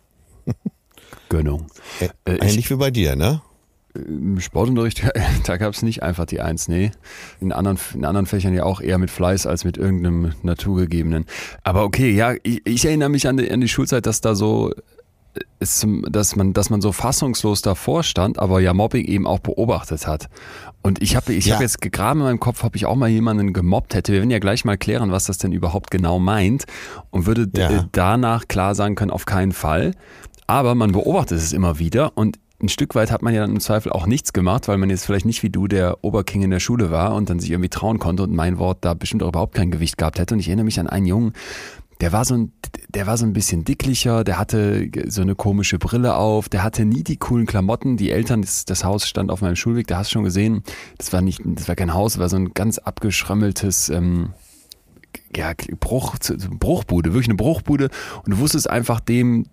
Gönnung. 1.30 1.68
Äh, 2.00 2.10
ähnlich 2.26 2.58
ich, 2.58 2.72
wie 2.72 2.76
bei 2.76 2.92
dir, 2.92 3.16
ne? 3.16 3.42
Im 3.96 4.40
Sportunterricht, 4.40 5.04
da 5.46 5.58
gab 5.58 5.74
es 5.74 5.82
nicht 5.82 6.04
einfach 6.04 6.26
die 6.26 6.42
Eins, 6.42 6.68
nee. 6.68 6.92
In 7.40 7.52
anderen, 7.52 7.78
in 7.94 8.06
anderen 8.06 8.26
Fächern 8.26 8.54
ja 8.54 8.64
auch 8.64 8.82
eher 8.82 8.98
mit 8.98 9.10
Fleiß 9.10 9.46
als 9.46 9.64
mit 9.64 9.78
irgendeinem 9.78 10.34
naturgegebenen. 10.44 11.26
Aber 11.64 11.84
okay, 11.84 12.12
ja, 12.12 12.34
ich, 12.44 12.66
ich 12.66 12.86
erinnere 12.86 13.10
mich 13.10 13.28
an 13.28 13.38
die, 13.38 13.50
an 13.50 13.62
die 13.62 13.68
Schulzeit, 13.68 14.06
dass 14.06 14.22
da 14.22 14.36
so 14.36 14.72
ist, 15.60 15.86
dass 16.10 16.36
man, 16.36 16.54
dass 16.54 16.70
man 16.70 16.82
so 16.82 16.92
fassungslos 16.92 17.62
davor 17.62 18.04
stand, 18.04 18.40
aber 18.40 18.60
ja 18.62 18.74
Mobbing 18.74 19.06
eben 19.06 19.28
auch 19.28 19.40
beobachtet 19.40 20.08
hat. 20.08 20.30
Und 20.82 21.02
ich 21.02 21.16
habe 21.16 21.34
ich 21.34 21.48
ja. 21.48 21.56
hab 21.56 21.62
jetzt 21.62 21.82
gegraben 21.82 22.22
in 22.22 22.26
meinem 22.26 22.40
Kopf, 22.40 22.64
ob 22.64 22.76
ich 22.76 22.86
auch 22.86 22.96
mal 22.96 23.10
jemanden 23.10 23.52
gemobbt 23.52 23.94
hätte. 23.94 24.14
Wir 24.14 24.20
werden 24.20 24.32
ja 24.32 24.40
gleich 24.40 24.64
mal 24.64 24.78
klären, 24.78 25.12
was 25.12 25.26
das 25.26 25.38
denn 25.38 25.52
überhaupt 25.52 25.92
genau 25.92 26.20
meint 26.20 26.66
und 27.12 27.26
würde 27.26 27.48
ja. 27.56 27.88
danach 27.92 28.48
klar 28.48 28.76
sagen 28.76 28.96
können, 28.96 29.12
auf 29.12 29.26
keinen 29.26 29.52
Fall. 29.52 29.94
Aber 30.50 30.74
man 30.74 30.94
beobachtet 30.94 31.38
es 31.38 31.54
immer 31.54 31.78
wieder 31.78 32.18
und 32.18 32.40
ein 32.60 32.70
Stück 32.70 32.96
weit 32.96 33.12
hat 33.12 33.22
man 33.22 33.36
ja 33.36 33.42
dann 33.42 33.52
im 33.52 33.60
Zweifel 33.60 33.92
auch 33.92 34.08
nichts 34.08 34.34
gemacht, 34.34 34.68
weil 34.68 34.80
man 34.80 34.90
jetzt 34.90 35.06
vielleicht 35.06 35.28
nicht 35.28 35.44
wie 35.44 35.52
du 35.52 35.68
der 35.68 36.04
Oberking 36.04 36.42
in 36.42 36.50
der 36.50 36.60
Schule 36.60 36.90
war 36.90 37.14
und 37.14 37.30
dann 37.30 37.40
sich 37.40 37.52
irgendwie 37.52 37.70
trauen 37.70 38.00
konnte 38.00 38.24
und 38.24 38.34
mein 38.34 38.58
Wort 38.58 38.80
da 38.82 38.96
bestimmt 38.96 39.22
auch 39.22 39.28
überhaupt 39.28 39.54
kein 39.54 39.70
Gewicht 39.70 40.00
gehabt 40.00 40.18
hätte. 40.18 40.34
Und 40.34 40.40
ich 40.40 40.48
erinnere 40.48 40.66
mich 40.66 40.80
an 40.80 40.88
einen 40.88 41.06
Jungen, 41.06 41.34
der 42.02 42.14
war 42.14 42.26
so 42.26 42.34
ein, 42.34 42.52
der 42.88 43.06
war 43.06 43.16
so 43.18 43.28
ein 43.28 43.34
bisschen 43.34 43.64
dicklicher, 43.64 44.24
der 44.24 44.40
hatte 44.40 44.90
so 45.06 45.22
eine 45.22 45.36
komische 45.36 45.78
Brille 45.78 46.16
auf, 46.16 46.50
der 46.50 46.64
hatte 46.64 46.84
nie 46.84 47.04
die 47.04 47.18
coolen 47.18 47.46
Klamotten. 47.46 47.96
Die 47.96 48.10
Eltern, 48.10 48.42
das, 48.42 48.66
das 48.66 48.84
Haus 48.84 49.08
stand 49.08 49.30
auf 49.30 49.42
meinem 49.42 49.56
Schulweg, 49.56 49.86
da 49.86 49.98
hast 49.98 50.10
du 50.10 50.14
schon 50.14 50.24
gesehen, 50.24 50.64
das 50.98 51.14
war 51.14 51.22
nicht, 51.22 51.42
das 51.46 51.68
war 51.68 51.76
kein 51.76 51.94
Haus, 51.94 52.14
das 52.14 52.22
war 52.22 52.30
so 52.30 52.38
ein 52.38 52.56
ganz 52.56 52.80
abgeschrömmeltes, 52.80 53.90
ähm, 53.90 54.34
ja, 55.36 55.54
Bruch, 55.80 56.16
Bruchbude, 56.60 57.14
wirklich 57.14 57.30
eine 57.30 57.36
Bruchbude. 57.36 57.90
Und 58.26 58.32
du 58.34 58.38
wusstest 58.40 58.70
einfach 58.70 59.00
dem, 59.00 59.46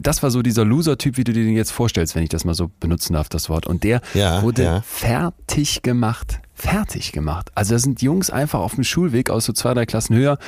das 0.00 0.22
war 0.22 0.30
so 0.30 0.42
dieser 0.42 0.64
Loser-Typ, 0.64 1.16
wie 1.16 1.24
du 1.24 1.32
dir 1.32 1.44
den 1.44 1.56
jetzt 1.56 1.72
vorstellst, 1.72 2.14
wenn 2.14 2.22
ich 2.22 2.28
das 2.28 2.44
mal 2.44 2.54
so 2.54 2.70
benutzen 2.80 3.14
darf, 3.14 3.28
das 3.28 3.48
Wort. 3.48 3.66
Und 3.66 3.84
der 3.84 4.00
ja, 4.14 4.42
wurde 4.42 4.62
ja. 4.62 4.82
fertig 4.82 5.82
gemacht. 5.82 6.40
Fertig 6.56 7.10
gemacht. 7.10 7.50
Also 7.56 7.74
da 7.74 7.80
sind 7.80 8.00
Jungs 8.00 8.30
einfach 8.30 8.60
auf 8.60 8.76
dem 8.76 8.84
Schulweg 8.84 9.28
aus 9.28 9.44
so 9.44 9.52
zwei, 9.52 9.74
drei 9.74 9.86
Klassen 9.86 10.14
höher 10.14 10.38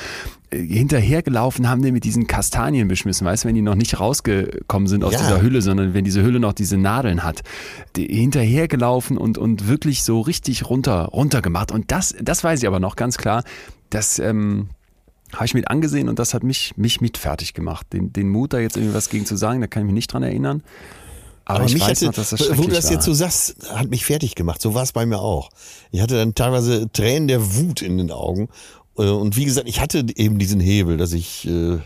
äh, 0.49 0.57
hinterhergelaufen, 0.57 1.69
haben 1.69 1.81
den 1.81 1.93
mit 1.93 2.05
diesen 2.05 2.27
Kastanien 2.27 2.87
beschmissen, 2.87 3.27
weißt 3.27 3.43
du, 3.43 3.49
wenn 3.49 3.55
die 3.55 3.61
noch 3.61 3.75
nicht 3.75 3.99
rausgekommen 3.99 4.87
sind 4.87 5.03
aus 5.03 5.13
ja. 5.13 5.19
dieser 5.19 5.41
Hülle, 5.41 5.61
sondern 5.61 5.93
wenn 5.93 6.05
diese 6.05 6.23
Hülle 6.23 6.39
noch 6.39 6.53
diese 6.53 6.77
Nadeln 6.77 7.25
hat. 7.25 7.43
Die, 7.97 8.07
hinterhergelaufen 8.07 9.17
und, 9.17 9.37
und 9.37 9.67
wirklich 9.67 10.03
so 10.03 10.21
richtig 10.21 10.69
runter, 10.69 11.07
runter 11.07 11.41
gemacht. 11.41 11.73
Und 11.73 11.91
das, 11.91 12.15
das 12.21 12.41
weiß 12.41 12.61
ich 12.61 12.67
aber 12.67 12.79
noch 12.79 12.95
ganz 12.95 13.17
klar, 13.17 13.43
das 13.89 14.19
ähm, 14.19 14.69
habe 15.33 15.45
ich 15.45 15.53
mit 15.53 15.69
angesehen 15.69 16.09
und 16.09 16.19
das 16.19 16.33
hat 16.33 16.43
mich, 16.43 16.75
mich 16.77 17.01
mit 17.01 17.17
fertig 17.17 17.53
gemacht. 17.53 17.87
Den, 17.93 18.13
den 18.13 18.29
Mut, 18.29 18.53
da 18.53 18.59
jetzt 18.59 18.77
irgendwie 18.77 18.93
was 18.93 19.09
gegen 19.09 19.25
zu 19.25 19.35
sagen, 19.35 19.61
da 19.61 19.67
kann 19.67 19.83
ich 19.83 19.85
mich 19.85 19.93
nicht 19.93 20.13
dran 20.13 20.23
erinnern. 20.23 20.63
Aber, 21.45 21.59
Aber 21.59 21.69
ich 21.69 21.79
weiß 21.79 21.89
hatte, 21.89 22.05
noch, 22.07 22.13
dass 22.13 22.31
das 22.31 22.57
Wo 22.57 22.63
du 22.63 22.69
das 22.69 22.85
war. 22.85 22.93
jetzt 22.93 23.05
so 23.05 23.13
sagst, 23.13 23.71
hat 23.71 23.89
mich 23.89 24.05
fertig 24.05 24.35
gemacht. 24.35 24.61
So 24.61 24.73
war 24.73 24.83
es 24.83 24.91
bei 24.91 25.05
mir 25.05 25.19
auch. 25.19 25.49
Ich 25.91 26.01
hatte 26.01 26.15
dann 26.15 26.35
teilweise 26.35 26.91
Tränen 26.91 27.27
der 27.27 27.55
Wut 27.55 27.81
in 27.81 27.97
den 27.97 28.11
Augen. 28.11 28.49
Äh, 28.97 29.03
und 29.03 29.37
wie 29.37 29.45
gesagt, 29.45 29.67
ich 29.67 29.79
hatte 29.79 30.05
eben 30.15 30.39
diesen 30.39 30.59
Hebel, 30.59 30.97
dass 30.97 31.13
ich 31.13 31.47
äh, 31.47 31.79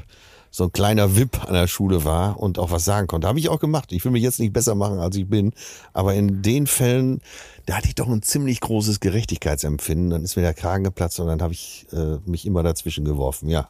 so 0.54 0.66
ein 0.66 0.74
kleiner 0.74 1.16
Wip 1.16 1.46
an 1.46 1.54
der 1.54 1.68
Schule 1.68 2.04
war 2.04 2.38
und 2.38 2.60
auch 2.60 2.72
was 2.72 2.84
sagen 2.84 3.08
konnte. 3.08 3.28
Habe 3.28 3.40
ich 3.40 3.48
auch 3.48 3.60
gemacht. 3.60 3.94
Ich 3.94 4.04
will 4.04 4.12
mich 4.12 4.22
jetzt 4.22 4.40
nicht 4.40 4.52
besser 4.52 4.76
machen, 4.76 5.00
als 5.00 5.16
ich 5.16 5.28
bin. 5.28 5.54
Aber 5.94 6.14
in 6.14 6.42
den 6.42 6.68
Fällen, 6.68 7.22
da 7.66 7.78
hatte 7.78 7.88
ich 7.88 7.96
doch 7.96 8.08
ein 8.08 8.22
ziemlich 8.22 8.60
großes 8.60 9.00
Gerechtigkeitsempfinden. 9.00 10.10
Dann 10.10 10.24
ist 10.24 10.36
mir 10.36 10.42
der 10.42 10.54
Kragen 10.54 10.84
geplatzt 10.84 11.22
und 11.22 11.28
dann 11.28 11.42
habe 11.42 11.54
ich 11.54 11.88
äh, 11.94 12.18
mich 12.26 12.46
immer 12.46 12.64
dazwischen 12.64 13.06
geworfen. 13.06 13.48
Ja. 13.48 13.70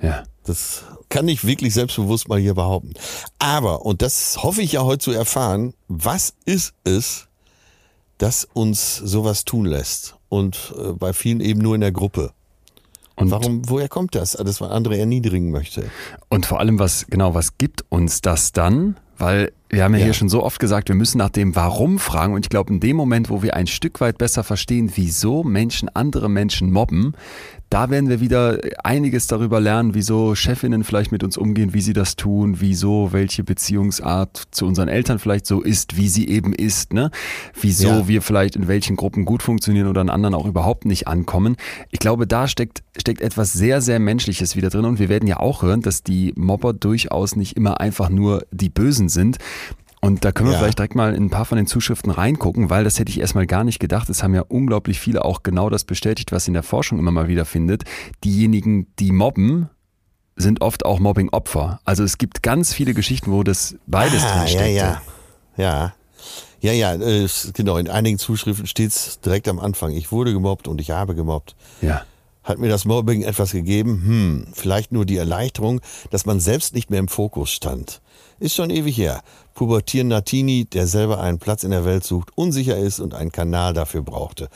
Ja. 0.00 0.24
Das 0.44 0.84
kann 1.10 1.28
ich 1.28 1.46
wirklich 1.46 1.74
selbstbewusst 1.74 2.28
mal 2.28 2.40
hier 2.40 2.54
behaupten. 2.54 2.94
Aber, 3.38 3.84
und 3.84 4.00
das 4.00 4.42
hoffe 4.42 4.62
ich 4.62 4.72
ja 4.72 4.84
heute 4.84 5.04
zu 5.04 5.12
erfahren, 5.12 5.74
was 5.86 6.32
ist 6.46 6.72
es, 6.84 7.28
das 8.16 8.48
uns 8.54 8.96
sowas 8.96 9.44
tun 9.44 9.66
lässt? 9.66 10.16
Und 10.30 10.72
äh, 10.78 10.92
bei 10.92 11.12
vielen 11.12 11.40
eben 11.40 11.60
nur 11.60 11.74
in 11.74 11.82
der 11.82 11.92
Gruppe. 11.92 12.32
Und 13.14 13.30
warum, 13.30 13.68
woher 13.68 13.88
kommt 13.88 14.14
das, 14.14 14.32
dass 14.32 14.60
man 14.60 14.70
andere 14.70 14.98
erniedrigen 14.98 15.50
möchte? 15.50 15.84
Und 16.28 16.46
vor 16.46 16.60
allem, 16.60 16.78
was, 16.78 17.06
genau, 17.08 17.34
was 17.34 17.58
gibt 17.58 17.84
uns 17.88 18.20
das 18.20 18.52
dann? 18.52 18.96
Weil 19.18 19.52
Wir 19.74 19.84
haben 19.84 19.94
ja, 19.94 20.00
ja, 20.00 20.04
hier 20.04 20.12
schon 20.12 20.28
so 20.28 20.42
oft 20.42 20.60
gesagt, 20.60 20.88
wir 20.88 20.94
müssen 20.94 21.16
nach 21.16 21.30
dem 21.30 21.56
Warum 21.56 21.98
fragen. 21.98 22.34
Und 22.34 22.44
ich 22.44 22.50
glaube, 22.50 22.70
in 22.74 22.78
dem 22.78 22.94
Moment, 22.94 23.30
wo 23.30 23.42
wir 23.42 23.54
ein 23.54 23.66
Stück 23.66 24.02
weit 24.02 24.18
besser 24.18 24.44
verstehen, 24.44 24.92
wieso 24.96 25.44
Menschen 25.44 25.88
andere 25.88 26.28
Menschen 26.28 26.70
mobben, 26.70 27.14
da 27.72 27.88
werden 27.88 28.10
wir 28.10 28.20
wieder 28.20 28.58
einiges 28.84 29.28
darüber 29.28 29.58
lernen, 29.58 29.94
wieso 29.94 30.34
Chefinnen 30.34 30.84
vielleicht 30.84 31.10
mit 31.10 31.24
uns 31.24 31.38
umgehen, 31.38 31.72
wie 31.72 31.80
sie 31.80 31.94
das 31.94 32.16
tun, 32.16 32.60
wieso 32.60 33.14
welche 33.14 33.44
Beziehungsart 33.44 34.42
zu 34.50 34.66
unseren 34.66 34.88
Eltern 34.88 35.18
vielleicht 35.18 35.46
so 35.46 35.62
ist, 35.62 35.96
wie 35.96 36.08
sie 36.08 36.28
eben 36.28 36.52
ist, 36.52 36.92
ne? 36.92 37.10
Wieso 37.58 37.88
ja. 37.88 38.08
wir 38.08 38.20
vielleicht 38.20 38.56
in 38.56 38.68
welchen 38.68 38.96
Gruppen 38.96 39.24
gut 39.24 39.42
funktionieren 39.42 39.86
oder 39.86 40.02
in 40.02 40.10
anderen 40.10 40.34
auch 40.34 40.44
überhaupt 40.44 40.84
nicht 40.84 41.08
ankommen. 41.08 41.56
Ich 41.90 41.98
glaube, 41.98 42.26
da 42.26 42.46
steckt, 42.46 42.82
steckt 42.98 43.22
etwas 43.22 43.54
sehr, 43.54 43.80
sehr 43.80 43.98
Menschliches 43.98 44.54
wieder 44.54 44.68
drin 44.68 44.84
und 44.84 44.98
wir 44.98 45.08
werden 45.08 45.26
ja 45.26 45.40
auch 45.40 45.62
hören, 45.62 45.80
dass 45.80 46.02
die 46.02 46.34
Mobber 46.36 46.74
durchaus 46.74 47.36
nicht 47.36 47.56
immer 47.56 47.80
einfach 47.80 48.10
nur 48.10 48.44
die 48.50 48.68
Bösen 48.68 49.08
sind. 49.08 49.38
Und 50.04 50.24
da 50.24 50.32
können 50.32 50.48
wir 50.48 50.54
ja. 50.54 50.58
vielleicht 50.58 50.78
direkt 50.78 50.96
mal 50.96 51.14
in 51.14 51.26
ein 51.26 51.30
paar 51.30 51.44
von 51.44 51.56
den 51.56 51.68
Zuschriften 51.68 52.10
reingucken, 52.10 52.70
weil 52.70 52.82
das 52.82 52.98
hätte 52.98 53.10
ich 53.10 53.20
erstmal 53.20 53.46
gar 53.46 53.62
nicht 53.62 53.78
gedacht. 53.78 54.10
Es 54.10 54.24
haben 54.24 54.34
ja 54.34 54.42
unglaublich 54.42 54.98
viele 54.98 55.24
auch 55.24 55.44
genau 55.44 55.70
das 55.70 55.84
bestätigt, 55.84 56.32
was 56.32 56.48
in 56.48 56.54
der 56.54 56.64
Forschung 56.64 56.98
immer 56.98 57.12
mal 57.12 57.28
wieder 57.28 57.44
findet. 57.44 57.84
Diejenigen, 58.24 58.88
die 58.98 59.12
mobben, 59.12 59.70
sind 60.34 60.60
oft 60.60 60.84
auch 60.84 60.98
Mobbing-Opfer. 60.98 61.80
Also 61.84 62.02
es 62.02 62.18
gibt 62.18 62.42
ganz 62.42 62.72
viele 62.74 62.94
Geschichten, 62.94 63.30
wo 63.30 63.44
das 63.44 63.76
beides 63.86 64.24
ah, 64.24 64.44
drin. 64.44 64.54
Ja, 64.54 64.66
ja. 64.66 65.02
Ja, 65.56 66.72
ja, 66.72 66.94
ja, 66.94 67.26
genau. 67.52 67.76
In 67.76 67.88
einigen 67.88 68.18
Zuschriften 68.18 68.66
steht 68.66 68.90
es 68.90 69.20
direkt 69.20 69.46
am 69.46 69.60
Anfang. 69.60 69.92
Ich 69.92 70.10
wurde 70.10 70.32
gemobbt 70.32 70.66
und 70.66 70.80
ich 70.80 70.90
habe 70.90 71.14
gemobbt. 71.14 71.54
Ja. 71.80 72.02
Hat 72.42 72.58
mir 72.58 72.68
das 72.68 72.84
Mobbing 72.84 73.22
etwas 73.22 73.52
gegeben? 73.52 74.02
Hm, 74.04 74.46
vielleicht 74.52 74.90
nur 74.90 75.04
die 75.04 75.16
Erleichterung, 75.16 75.80
dass 76.10 76.26
man 76.26 76.40
selbst 76.40 76.74
nicht 76.74 76.90
mehr 76.90 76.98
im 76.98 77.06
Fokus 77.06 77.50
stand. 77.50 78.00
Ist 78.42 78.56
schon 78.56 78.70
ewig 78.70 78.96
her. 78.98 79.22
Pubertierender 79.54 80.24
Teenie, 80.24 80.64
der 80.64 80.88
selber 80.88 81.20
einen 81.20 81.38
Platz 81.38 81.62
in 81.62 81.70
der 81.70 81.84
Welt 81.84 82.02
sucht, 82.02 82.30
unsicher 82.34 82.76
ist 82.76 82.98
und 82.98 83.14
einen 83.14 83.30
Kanal 83.30 83.72
dafür 83.72 84.02
brauchte. 84.02 84.48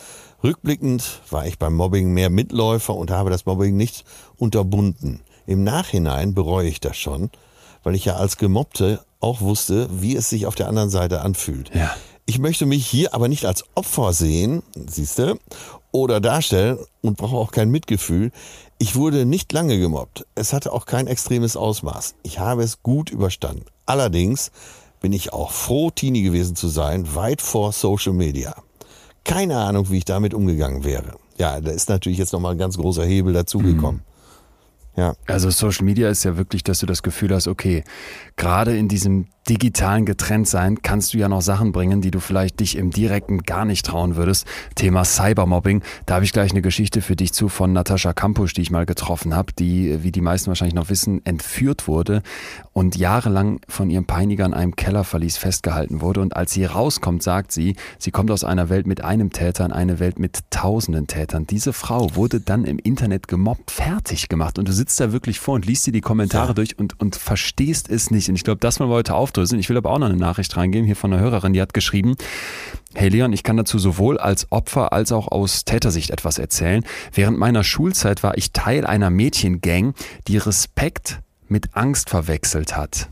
Rückblickend 0.42 1.20
war 1.30 1.46
ich 1.46 1.56
beim 1.60 1.76
Mobbing 1.76 2.12
mehr 2.12 2.28
Mitläufer 2.28 2.96
und 2.96 3.12
habe 3.12 3.30
das 3.30 3.46
Mobbing 3.46 3.76
nicht 3.76 4.04
unterbunden. 4.38 5.20
Im 5.46 5.62
Nachhinein 5.62 6.34
bereue 6.34 6.66
ich 6.66 6.80
das 6.80 6.96
schon, 6.96 7.30
weil 7.84 7.94
ich 7.94 8.06
ja 8.06 8.16
als 8.16 8.38
Gemobbte 8.38 9.04
auch 9.20 9.40
wusste, 9.40 9.88
wie 9.92 10.16
es 10.16 10.28
sich 10.30 10.46
auf 10.46 10.56
der 10.56 10.66
anderen 10.66 10.90
Seite 10.90 11.20
anfühlt. 11.20 11.70
Ja. 11.72 11.94
Ich 12.24 12.40
möchte 12.40 12.66
mich 12.66 12.84
hier 12.84 13.14
aber 13.14 13.28
nicht 13.28 13.44
als 13.44 13.62
Opfer 13.76 14.12
sehen, 14.12 14.64
siehste, 14.74 15.38
oder 15.96 16.20
darstellen 16.20 16.78
und 17.02 17.16
brauche 17.16 17.36
auch 17.36 17.50
kein 17.50 17.70
Mitgefühl. 17.70 18.30
Ich 18.78 18.96
wurde 18.96 19.24
nicht 19.24 19.52
lange 19.52 19.78
gemobbt. 19.78 20.26
Es 20.34 20.52
hatte 20.52 20.72
auch 20.72 20.86
kein 20.86 21.06
extremes 21.06 21.56
Ausmaß. 21.56 22.14
Ich 22.22 22.38
habe 22.38 22.62
es 22.62 22.82
gut 22.82 23.10
überstanden. 23.10 23.64
Allerdings 23.86 24.50
bin 25.00 25.12
ich 25.12 25.32
auch 25.32 25.50
froh, 25.52 25.90
Teenie 25.90 26.22
gewesen 26.22 26.56
zu 26.56 26.68
sein, 26.68 27.14
weit 27.14 27.42
vor 27.42 27.72
Social 27.72 28.12
Media. 28.12 28.54
Keine 29.24 29.58
Ahnung, 29.58 29.90
wie 29.90 29.98
ich 29.98 30.04
damit 30.04 30.34
umgegangen 30.34 30.84
wäre. 30.84 31.16
Ja, 31.38 31.60
da 31.60 31.70
ist 31.70 31.88
natürlich 31.88 32.18
jetzt 32.18 32.32
nochmal 32.32 32.52
ein 32.52 32.58
ganz 32.58 32.76
großer 32.78 33.04
Hebel 33.04 33.32
dazugekommen. 33.32 34.02
Mhm. 34.96 35.00
Ja. 35.02 35.14
Also 35.26 35.50
Social 35.50 35.84
Media 35.84 36.08
ist 36.08 36.24
ja 36.24 36.36
wirklich, 36.36 36.64
dass 36.64 36.78
du 36.78 36.86
das 36.86 37.02
Gefühl 37.02 37.34
hast, 37.34 37.48
okay, 37.48 37.84
gerade 38.36 38.76
in 38.76 38.88
diesem 38.88 39.26
digitalen 39.48 40.06
Getrenntsein 40.06 40.82
kannst 40.82 41.14
du 41.14 41.18
ja 41.18 41.28
noch 41.28 41.40
Sachen 41.40 41.70
bringen, 41.70 42.00
die 42.00 42.10
du 42.10 42.18
vielleicht 42.18 42.58
dich 42.58 42.76
im 42.76 42.90
Direkten 42.90 43.42
gar 43.42 43.64
nicht 43.64 43.86
trauen 43.86 44.16
würdest. 44.16 44.46
Thema 44.74 45.04
Cybermobbing, 45.04 45.82
da 46.04 46.16
habe 46.16 46.24
ich 46.24 46.32
gleich 46.32 46.50
eine 46.50 46.62
Geschichte 46.62 47.00
für 47.00 47.14
dich 47.14 47.32
zu 47.32 47.48
von 47.48 47.72
Natascha 47.72 48.12
Kampusch, 48.12 48.54
die 48.54 48.62
ich 48.62 48.70
mal 48.72 48.86
getroffen 48.86 49.36
habe, 49.36 49.52
die, 49.52 50.02
wie 50.02 50.10
die 50.10 50.20
meisten 50.20 50.48
wahrscheinlich 50.48 50.74
noch 50.74 50.90
wissen, 50.90 51.24
entführt 51.24 51.86
wurde 51.86 52.22
und 52.72 52.96
jahrelang 52.96 53.60
von 53.68 53.88
ihrem 53.88 54.06
Peiniger 54.06 54.44
in 54.46 54.54
einem 54.54 54.74
Kellerverlies 54.74 55.36
festgehalten 55.36 56.00
wurde. 56.00 56.22
Und 56.22 56.36
als 56.36 56.52
sie 56.52 56.64
rauskommt, 56.64 57.22
sagt 57.22 57.52
sie, 57.52 57.76
sie 57.98 58.10
kommt 58.10 58.32
aus 58.32 58.42
einer 58.42 58.68
Welt 58.68 58.86
mit 58.86 59.04
einem 59.04 59.30
Täter 59.30 59.64
in 59.64 59.72
eine 59.72 60.00
Welt 60.00 60.18
mit 60.18 60.40
tausenden 60.50 61.06
Tätern. 61.06 61.46
Diese 61.46 61.72
Frau 61.72 62.16
wurde 62.16 62.40
dann 62.40 62.64
im 62.64 62.78
Internet 62.78 63.28
gemobbt, 63.28 63.70
fertig 63.70 64.28
gemacht. 64.28 64.58
Und 64.58 64.66
du 64.66 64.72
sitzt 64.72 64.98
da 64.98 65.12
wirklich 65.12 65.38
vor 65.38 65.54
und 65.54 65.66
liest 65.66 65.86
dir 65.86 65.92
die 65.92 66.00
Kommentare 66.00 66.48
ja. 66.48 66.54
durch 66.54 66.78
und, 66.78 66.98
und 66.98 67.14
verstehst 67.14 67.88
es 67.88 68.10
nicht. 68.10 68.28
Und 68.28 68.34
ich 68.34 68.44
glaube, 68.44 68.58
das 68.58 68.80
mal 68.80 68.88
heute 68.88 69.14
auf 69.14 69.30
aufdröseln. 69.36 69.60
Ich 69.60 69.68
will 69.68 69.76
aber 69.76 69.90
auch 69.90 69.98
noch 69.98 70.08
eine 70.08 70.16
Nachricht 70.16 70.56
reingeben 70.56 70.86
hier 70.86 70.96
von 70.96 71.12
einer 71.12 71.22
Hörerin, 71.22 71.52
die 71.52 71.60
hat 71.60 71.74
geschrieben, 71.74 72.16
Hey 72.94 73.10
Leon, 73.10 73.32
ich 73.32 73.42
kann 73.42 73.56
dazu 73.56 73.78
sowohl 73.78 74.18
als 74.18 74.50
Opfer 74.50 74.92
als 74.92 75.12
auch 75.12 75.28
aus 75.28 75.64
Tätersicht 75.64 76.10
etwas 76.10 76.38
erzählen. 76.38 76.84
Während 77.12 77.38
meiner 77.38 77.62
Schulzeit 77.62 78.22
war 78.22 78.38
ich 78.38 78.52
Teil 78.52 78.86
einer 78.86 79.10
Mädchengang, 79.10 79.94
die 80.28 80.38
Respekt 80.38 81.20
mit 81.48 81.76
Angst 81.76 82.08
verwechselt 82.08 82.76
hat 82.76 83.10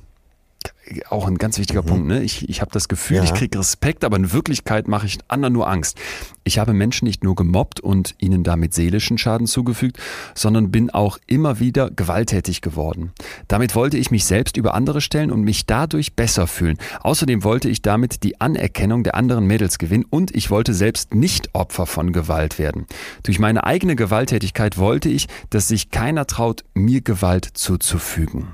auch 1.08 1.26
ein 1.26 1.38
ganz 1.38 1.58
wichtiger 1.58 1.82
mhm. 1.82 1.86
Punkt. 1.86 2.06
Ne? 2.06 2.22
Ich, 2.22 2.48
ich 2.48 2.60
habe 2.60 2.70
das 2.72 2.88
Gefühl, 2.88 3.18
ja. 3.18 3.24
ich 3.24 3.34
kriege 3.34 3.58
Respekt, 3.58 4.04
aber 4.04 4.16
in 4.16 4.32
Wirklichkeit 4.32 4.88
mache 4.88 5.06
ich 5.06 5.18
anderen 5.28 5.54
nur 5.54 5.68
Angst. 5.68 5.98
Ich 6.44 6.58
habe 6.58 6.74
Menschen 6.74 7.06
nicht 7.06 7.24
nur 7.24 7.34
gemobbt 7.34 7.80
und 7.80 8.14
ihnen 8.18 8.44
damit 8.44 8.74
seelischen 8.74 9.16
Schaden 9.18 9.46
zugefügt, 9.46 9.98
sondern 10.34 10.70
bin 10.70 10.90
auch 10.90 11.18
immer 11.26 11.58
wieder 11.58 11.90
gewalttätig 11.90 12.60
geworden. 12.60 13.12
Damit 13.48 13.74
wollte 13.74 13.96
ich 13.96 14.10
mich 14.10 14.24
selbst 14.24 14.56
über 14.56 14.74
andere 14.74 15.00
stellen 15.00 15.30
und 15.30 15.42
mich 15.42 15.66
dadurch 15.66 16.14
besser 16.14 16.46
fühlen. 16.46 16.78
Außerdem 17.00 17.44
wollte 17.44 17.68
ich 17.68 17.82
damit 17.82 18.22
die 18.22 18.40
Anerkennung 18.40 19.04
der 19.04 19.14
anderen 19.14 19.46
Mädels 19.46 19.78
gewinnen 19.78 20.04
und 20.08 20.34
ich 20.34 20.50
wollte 20.50 20.74
selbst 20.74 21.14
nicht 21.14 21.54
Opfer 21.54 21.86
von 21.86 22.12
Gewalt 22.12 22.58
werden. 22.58 22.86
Durch 23.22 23.38
meine 23.38 23.64
eigene 23.64 23.96
Gewalttätigkeit 23.96 24.76
wollte 24.76 25.08
ich, 25.08 25.28
dass 25.50 25.68
sich 25.68 25.90
keiner 25.90 26.26
traut, 26.26 26.64
mir 26.74 27.00
Gewalt 27.00 27.48
zuzufügen. 27.54 28.48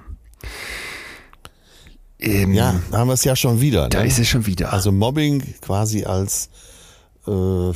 Ähm, 2.20 2.52
ja, 2.52 2.80
da 2.90 2.98
haben 2.98 3.08
wir 3.08 3.14
es 3.14 3.24
ja 3.24 3.34
schon 3.34 3.60
wieder. 3.60 3.88
Da 3.88 4.00
ne? 4.00 4.06
ist 4.06 4.18
es 4.18 4.28
schon 4.28 4.46
wieder. 4.46 4.72
Also 4.72 4.92
Mobbing 4.92 5.42
quasi 5.62 6.04
als 6.04 6.50
äh, 7.26 7.72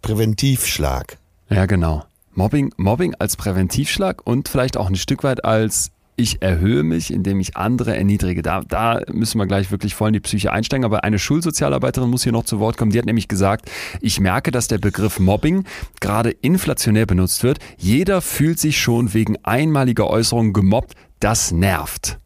Präventivschlag. 0.00 1.18
Ja, 1.50 1.66
genau. 1.66 2.04
Mobbing, 2.32 2.72
Mobbing 2.76 3.14
als 3.18 3.36
Präventivschlag 3.36 4.26
und 4.26 4.48
vielleicht 4.48 4.76
auch 4.76 4.88
ein 4.88 4.96
Stück 4.96 5.22
weit 5.22 5.44
als 5.44 5.92
ich 6.16 6.42
erhöhe 6.42 6.84
mich, 6.84 7.12
indem 7.12 7.40
ich 7.40 7.56
andere 7.56 7.96
erniedrige. 7.96 8.42
Da, 8.42 8.60
da 8.60 9.00
müssen 9.12 9.38
wir 9.38 9.46
gleich 9.46 9.70
wirklich 9.72 9.94
voll 9.94 10.08
in 10.08 10.12
die 10.12 10.20
Psyche 10.20 10.52
einsteigen. 10.52 10.84
Aber 10.84 11.02
eine 11.02 11.18
Schulsozialarbeiterin 11.18 12.08
muss 12.08 12.22
hier 12.22 12.32
noch 12.32 12.44
zu 12.44 12.60
Wort 12.60 12.76
kommen. 12.76 12.92
Die 12.92 12.98
hat 12.98 13.06
nämlich 13.06 13.26
gesagt, 13.26 13.70
ich 14.00 14.20
merke, 14.20 14.52
dass 14.52 14.68
der 14.68 14.78
Begriff 14.78 15.18
Mobbing 15.18 15.64
gerade 16.00 16.30
inflationär 16.30 17.06
benutzt 17.06 17.42
wird. 17.42 17.58
Jeder 17.78 18.20
fühlt 18.20 18.60
sich 18.60 18.80
schon 18.80 19.12
wegen 19.12 19.36
einmaliger 19.42 20.08
Äußerungen 20.08 20.52
gemobbt. 20.52 20.94
Das 21.18 21.50
nervt. 21.50 22.18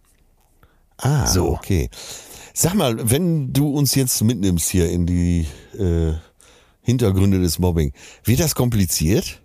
Ah, 0.99 1.27
so. 1.27 1.51
okay. 1.51 1.91
Sag 2.55 2.75
mal, 2.75 3.11
wenn 3.11 3.53
du 3.53 3.69
uns 3.71 3.95
jetzt 3.95 4.23
mitnimmst 4.23 4.69
hier 4.69 4.91
in 4.91 5.07
die 5.07 5.47
äh, 5.79 6.15
Hintergründe 6.83 7.41
des 7.41 7.59
Mobbing, 7.59 7.93
wird 8.25 8.41
das 8.41 8.55
kompliziert? 8.55 9.41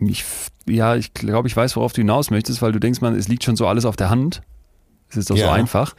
Ich, 0.00 0.24
ja, 0.68 0.94
ich 0.96 1.14
glaube, 1.14 1.48
ich 1.48 1.56
weiß, 1.56 1.76
worauf 1.76 1.94
du 1.94 2.02
hinaus 2.02 2.30
möchtest, 2.30 2.60
weil 2.60 2.72
du 2.72 2.78
denkst, 2.78 3.00
man, 3.00 3.14
es 3.14 3.28
liegt 3.28 3.44
schon 3.44 3.56
so 3.56 3.66
alles 3.66 3.86
auf 3.86 3.96
der 3.96 4.10
Hand. 4.10 4.42
Es 5.08 5.16
ist 5.16 5.30
doch 5.30 5.36
ja. 5.36 5.46
so 5.46 5.52
einfach. 5.52 5.94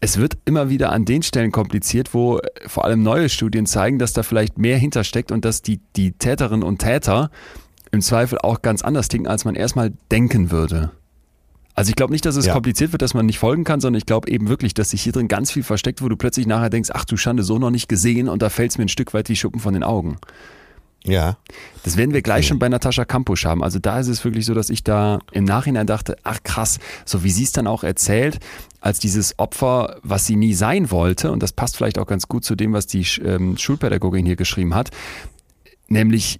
Es 0.00 0.18
wird 0.18 0.36
immer 0.44 0.68
wieder 0.68 0.90
an 0.90 1.04
den 1.04 1.22
Stellen 1.22 1.52
kompliziert, 1.52 2.12
wo 2.12 2.38
äh, 2.38 2.42
vor 2.66 2.84
allem 2.84 3.02
neue 3.02 3.28
Studien 3.28 3.66
zeigen, 3.66 3.98
dass 3.98 4.12
da 4.12 4.22
vielleicht 4.22 4.58
mehr 4.58 4.76
hintersteckt 4.76 5.32
und 5.32 5.44
dass 5.44 5.62
die, 5.62 5.80
die 5.96 6.12
Täterinnen 6.12 6.64
und 6.64 6.78
Täter 6.78 7.30
im 7.90 8.02
Zweifel 8.02 8.38
auch 8.38 8.62
ganz 8.62 8.82
anders 8.82 9.08
ticken, 9.08 9.28
als 9.28 9.44
man 9.44 9.54
erstmal 9.54 9.92
denken 10.10 10.50
würde. 10.50 10.90
Also 11.74 11.88
ich 11.88 11.96
glaube 11.96 12.12
nicht, 12.12 12.24
dass 12.26 12.36
es 12.36 12.46
ja. 12.46 12.52
kompliziert 12.52 12.92
wird, 12.92 13.02
dass 13.02 13.14
man 13.14 13.26
nicht 13.26 13.38
folgen 13.38 13.64
kann, 13.64 13.80
sondern 13.80 13.98
ich 13.98 14.06
glaube 14.06 14.30
eben 14.30 14.48
wirklich, 14.48 14.74
dass 14.74 14.90
sich 14.90 15.02
hier 15.02 15.12
drin 15.12 15.28
ganz 15.28 15.50
viel 15.50 15.62
versteckt, 15.62 16.02
wo 16.02 16.08
du 16.08 16.16
plötzlich 16.16 16.46
nachher 16.46 16.70
denkst, 16.70 16.90
ach 16.92 17.04
du 17.04 17.16
Schande, 17.16 17.42
so 17.42 17.58
noch 17.58 17.70
nicht 17.70 17.88
gesehen 17.88 18.28
und 18.28 18.42
da 18.42 18.50
fällt 18.50 18.72
es 18.72 18.78
mir 18.78 18.84
ein 18.84 18.88
Stück 18.88 19.14
weit 19.14 19.28
wie 19.28 19.36
Schuppen 19.36 19.60
von 19.60 19.72
den 19.72 19.82
Augen. 19.82 20.18
Ja. 21.04 21.36
Das 21.82 21.96
werden 21.96 22.12
wir 22.12 22.22
gleich 22.22 22.46
schon 22.46 22.58
bei 22.58 22.68
Natascha 22.68 23.04
Kampusch 23.04 23.44
haben. 23.44 23.64
Also 23.64 23.80
da 23.80 23.98
ist 23.98 24.06
es 24.06 24.24
wirklich 24.24 24.46
so, 24.46 24.54
dass 24.54 24.70
ich 24.70 24.84
da 24.84 25.18
im 25.32 25.44
Nachhinein 25.44 25.86
dachte, 25.86 26.16
ach 26.22 26.38
krass, 26.44 26.78
so 27.04 27.24
wie 27.24 27.30
sie 27.30 27.42
es 27.42 27.52
dann 27.52 27.66
auch 27.66 27.82
erzählt, 27.82 28.38
als 28.80 29.00
dieses 29.00 29.38
Opfer, 29.38 29.96
was 30.02 30.26
sie 30.26 30.36
nie 30.36 30.54
sein 30.54 30.90
wollte, 30.90 31.32
und 31.32 31.42
das 31.42 31.52
passt 31.52 31.76
vielleicht 31.76 31.98
auch 31.98 32.06
ganz 32.06 32.28
gut 32.28 32.44
zu 32.44 32.54
dem, 32.54 32.72
was 32.72 32.86
die 32.86 33.04
ähm, 33.24 33.56
Schulpädagogin 33.56 34.26
hier 34.26 34.36
geschrieben 34.36 34.74
hat, 34.74 34.90
nämlich 35.88 36.38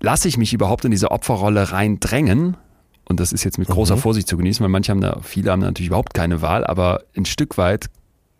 lasse 0.00 0.28
ich 0.28 0.36
mich 0.36 0.52
überhaupt 0.52 0.84
in 0.84 0.90
diese 0.90 1.10
Opferrolle 1.10 1.72
reindrängen 1.72 2.58
und 3.06 3.20
das 3.20 3.32
ist 3.32 3.44
jetzt 3.44 3.58
mit 3.58 3.68
großer 3.68 3.96
mhm. 3.96 4.00
Vorsicht 4.00 4.28
zu 4.28 4.36
genießen, 4.36 4.62
weil 4.62 4.70
manche 4.70 4.90
haben 4.90 5.00
da, 5.00 5.20
viele 5.22 5.50
haben 5.50 5.60
da 5.60 5.66
natürlich 5.66 5.88
überhaupt 5.88 6.14
keine 6.14 6.42
Wahl, 6.42 6.66
aber 6.66 7.02
ein 7.16 7.26
Stück 7.26 7.58
weit 7.58 7.90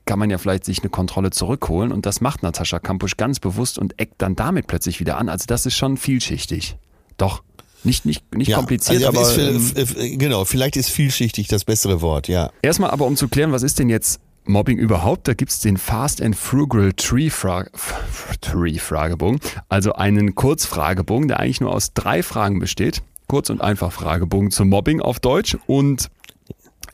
kann 0.06 0.18
man 0.18 0.30
ja 0.30 0.38
vielleicht 0.38 0.64
sich 0.64 0.80
eine 0.80 0.90
Kontrolle 0.90 1.30
zurückholen 1.30 1.92
und 1.92 2.06
das 2.06 2.20
macht 2.20 2.42
Natascha 2.42 2.78
Kampusch 2.78 3.16
ganz 3.16 3.40
bewusst 3.40 3.78
und 3.78 3.98
eckt 3.98 4.20
dann 4.20 4.36
damit 4.36 4.66
plötzlich 4.66 5.00
wieder 5.00 5.18
an. 5.18 5.28
Also 5.28 5.44
das 5.46 5.66
ist 5.66 5.74
schon 5.74 5.96
vielschichtig. 5.96 6.76
Doch. 7.16 7.42
Nicht, 7.84 8.06
nicht, 8.06 8.34
nicht 8.34 8.48
ja, 8.48 8.56
kompliziert, 8.56 9.04
also, 9.04 9.18
aber. 9.18 9.50
Ist, 9.50 9.98
ähm, 9.98 10.18
genau, 10.18 10.46
vielleicht 10.46 10.76
ist 10.76 10.88
vielschichtig 10.88 11.48
das 11.48 11.66
bessere 11.66 12.00
Wort, 12.00 12.28
ja. 12.28 12.50
Erstmal 12.62 12.90
aber, 12.90 13.04
um 13.04 13.14
zu 13.14 13.28
klären, 13.28 13.52
was 13.52 13.62
ist 13.62 13.78
denn 13.78 13.90
jetzt 13.90 14.20
Mobbing 14.46 14.78
überhaupt? 14.78 15.28
Da 15.28 15.34
gibt 15.34 15.52
es 15.52 15.60
den 15.60 15.76
Fast 15.76 16.22
and 16.22 16.34
Frugal 16.34 16.94
Tree, 16.94 17.28
Fra 17.28 17.66
Tree 18.40 18.78
Fragebogen, 18.78 19.38
also 19.68 19.92
einen 19.92 20.34
Kurzfragebogen, 20.34 21.28
der 21.28 21.40
eigentlich 21.40 21.60
nur 21.60 21.74
aus 21.74 21.92
drei 21.92 22.22
Fragen 22.22 22.58
besteht 22.58 23.02
kurz 23.34 23.50
und 23.50 23.60
einfach 23.60 23.90
Fragebogen 23.90 24.52
zum 24.52 24.68
Mobbing 24.68 25.00
auf 25.00 25.18
Deutsch 25.18 25.56
und 25.66 26.08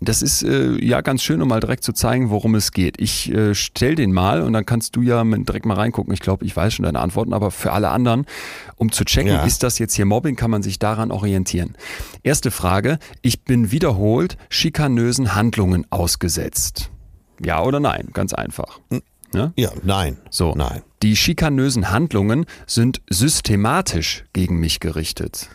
Das 0.03 0.23
ist 0.23 0.43
äh, 0.43 0.83
ja 0.83 1.03
ganz 1.03 1.23
schön, 1.23 1.43
um 1.43 1.49
mal 1.49 1.61
direkt 1.61 1.85
zu 1.85 1.93
zeigen, 1.93 2.31
worum 2.31 2.55
es 2.55 2.73
geht. 2.73 2.99
Ich 2.99 3.31
äh, 3.31 3.55
stell 3.55 3.95
den 3.95 4.11
mal 4.13 4.41
und 4.41 4.55
dann 4.55 4.65
kannst 4.65 4.97
du 4.97 5.03
ja 5.03 5.23
mit, 5.25 5.47
direkt 5.47 5.67
mal 5.67 5.75
reingucken. 5.75 6.15
Ich 6.15 6.21
glaube, 6.21 6.47
ich 6.47 6.57
weiß 6.57 6.73
schon 6.73 6.85
deine 6.87 7.01
Antworten, 7.01 7.35
aber 7.35 7.51
für 7.51 7.73
alle 7.73 7.91
anderen, 7.91 8.25
um 8.77 8.91
zu 8.91 9.05
checken, 9.05 9.33
Ja. 9.33 9.45
ist 9.45 9.63
das 9.63 9.79
jetzt 9.79 9.93
hier 9.95 10.07
Mobbing, 10.07 10.37
kann 10.37 10.51
man 10.51 10.63
sich 10.63 10.79
daran 10.79 11.11
orientieren. 11.11 11.77
Erste 12.23 12.51
Frage, 12.51 12.99
ich 13.21 13.45
bin 13.45 13.71
wiederholt 13.73 14.39
schikanösen 14.49 15.35
Handlungen 15.35 15.87
ausgesetzt. 15.91 16.91
Ja 17.45 17.63
oder 17.63 17.81
nein? 17.81 18.09
Ganz 18.15 18.33
einfach. 18.33 18.81
Ne? 19.35 19.53
Ja, 19.57 19.71
nein. 19.83 20.17
So. 20.31 20.55
Nein. 20.57 20.81
Die 21.03 21.15
schikanösen 21.15 21.91
Handlungen 21.91 22.47
sind 22.67 23.03
systematisch 23.11 24.25
gegen 24.33 24.59
mich 24.61 24.81
gerichtet. 24.81 25.51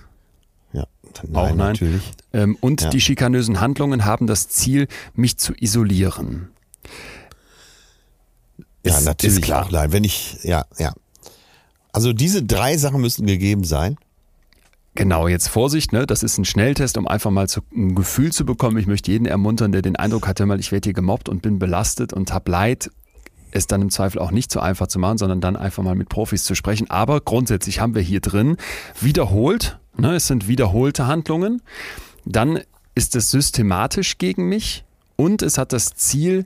Ja, 1.24 1.30
nein, 1.32 1.36
Auch 1.52 1.56
nein. 1.56 1.58
natürlich. 1.74 2.12
Ähm, 2.34 2.58
und 2.62 2.82
Ja. 2.82 2.90
die 2.90 3.02
schikanösen 3.02 3.60
Handlungen 3.62 4.06
haben 4.06 4.28
das 4.28 4.48
Ziel, 4.50 4.88
mich 5.14 5.38
zu 5.38 5.54
isolieren. 5.60 6.50
Ja, 8.84 8.98
Ist- 8.98 9.06
natürlich 9.06 9.38
ist 9.40 9.44
klar. 9.44 9.66
auch 9.66 9.72
nein. 9.72 9.92
Wenn 9.92 10.04
ich, 10.04 10.38
ja, 10.44 10.66
ja. 10.78 10.94
Also 11.92 12.14
diese 12.14 12.44
drei 12.44 12.78
Sachen 12.78 13.02
müssen 13.02 13.26
gegeben 13.26 13.64
sein. 13.64 13.98
Genau, 14.98 15.28
jetzt 15.28 15.50
Vorsicht, 15.50 15.92
ne? 15.92 16.06
das 16.08 16.24
ist 16.24 16.38
ein 16.38 16.46
Schnelltest, 16.46 16.98
um 16.98 17.06
einfach 17.08 17.30
mal 17.32 17.50
zu, 17.50 17.62
ein 17.76 17.96
Gefühl 17.96 18.32
zu 18.32 18.46
bekommen. 18.46 18.78
Ich 18.78 18.88
möchte 18.88 19.12
jeden 19.12 19.26
ermuntern, 19.26 19.74
der 19.74 19.82
den 19.82 19.98
Eindruck 19.98 20.26
hatte, 20.28 20.46
mal 20.46 20.60
ich 20.60 20.72
werde 20.72 20.88
hier 20.88 20.94
gemobbt 20.94 21.28
und 21.28 21.42
bin 21.42 21.60
belastet 21.60 22.14
und 22.14 22.32
hab 22.34 22.48
Leid, 22.48 22.90
es 23.52 23.68
dann 23.68 23.82
im 23.82 23.90
Zweifel 23.90 24.20
auch 24.20 24.32
nicht 24.32 24.52
so 24.52 24.60
einfach 24.62 24.88
zu 24.88 25.00
machen, 25.00 25.18
sondern 25.18 25.42
dann 25.42 25.56
einfach 25.58 25.84
mal 25.84 25.96
mit 25.96 26.08
Profis 26.08 26.44
zu 26.46 26.56
sprechen. 26.56 26.90
Aber 26.90 27.20
grundsätzlich 27.22 27.80
haben 27.82 27.94
wir 27.96 28.02
hier 28.02 28.22
drin 28.22 28.56
wiederholt, 29.02 29.80
ne? 29.98 30.16
es 30.16 30.28
sind 30.28 30.48
wiederholte 30.48 31.08
Handlungen. 31.08 31.62
Dann 32.26 32.60
ist 32.96 33.16
es 33.16 33.32
systematisch 33.32 34.18
gegen 34.18 34.48
mich 34.48 34.84
und 35.16 35.42
es 35.42 35.58
hat 35.58 35.74
das 35.74 35.96
Ziel, 35.96 36.44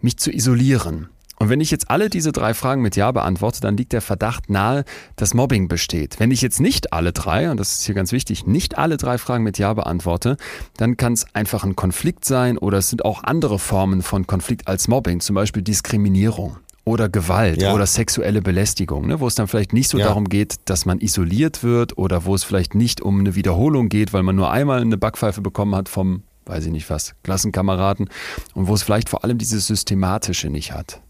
mich 0.00 0.16
zu 0.16 0.30
isolieren. 0.30 1.08
Und 1.40 1.50
wenn 1.50 1.60
ich 1.60 1.70
jetzt 1.70 1.88
alle 1.88 2.10
diese 2.10 2.32
drei 2.32 2.52
Fragen 2.52 2.82
mit 2.82 2.96
Ja 2.96 3.12
beantworte, 3.12 3.60
dann 3.60 3.76
liegt 3.76 3.92
der 3.92 4.00
Verdacht 4.00 4.50
nahe, 4.50 4.84
dass 5.14 5.34
Mobbing 5.34 5.68
besteht. 5.68 6.18
Wenn 6.18 6.32
ich 6.32 6.42
jetzt 6.42 6.60
nicht 6.60 6.92
alle 6.92 7.12
drei, 7.12 7.50
und 7.50 7.60
das 7.60 7.74
ist 7.74 7.86
hier 7.86 7.94
ganz 7.94 8.10
wichtig, 8.10 8.46
nicht 8.46 8.76
alle 8.76 8.96
drei 8.96 9.18
Fragen 9.18 9.44
mit 9.44 9.56
Ja 9.56 9.72
beantworte, 9.72 10.36
dann 10.76 10.96
kann 10.96 11.12
es 11.12 11.32
einfach 11.34 11.62
ein 11.62 11.76
Konflikt 11.76 12.24
sein 12.24 12.58
oder 12.58 12.78
es 12.78 12.90
sind 12.90 13.04
auch 13.04 13.22
andere 13.22 13.60
Formen 13.60 14.02
von 14.02 14.26
Konflikt 14.26 14.66
als 14.66 14.88
Mobbing, 14.88 15.20
zum 15.20 15.34
Beispiel 15.34 15.62
Diskriminierung 15.62 16.56
oder 16.88 17.08
Gewalt 17.08 17.60
Ja. 17.62 17.74
oder 17.74 17.86
sexuelle 17.86 18.42
Belästigung, 18.42 19.06
ne, 19.06 19.20
wo 19.20 19.26
es 19.26 19.34
dann 19.34 19.46
vielleicht 19.48 19.72
nicht 19.72 19.88
so 19.88 19.98
Ja. 19.98 20.06
darum 20.06 20.28
geht, 20.28 20.56
dass 20.64 20.86
man 20.86 21.00
isoliert 21.00 21.62
wird 21.62 21.96
oder 21.98 22.24
wo 22.24 22.34
es 22.34 22.44
vielleicht 22.44 22.74
nicht 22.74 23.00
um 23.00 23.20
eine 23.20 23.34
Wiederholung 23.34 23.88
geht, 23.88 24.12
weil 24.12 24.22
man 24.22 24.36
nur 24.36 24.50
einmal 24.50 24.80
eine 24.80 24.96
Backpfeife 24.98 25.40
bekommen 25.40 25.74
hat 25.74 25.88
vom, 25.88 26.22
weiß 26.46 26.64
ich 26.66 26.72
nicht 26.72 26.88
was, 26.90 27.14
Klassenkameraden 27.22 28.08
und 28.54 28.66
wo 28.68 28.74
es 28.74 28.82
vielleicht 28.82 29.08
vor 29.08 29.24
allem 29.24 29.38
dieses 29.38 29.66
Systematische 29.66 30.48
nicht 30.50 30.72
hat. 30.72 31.00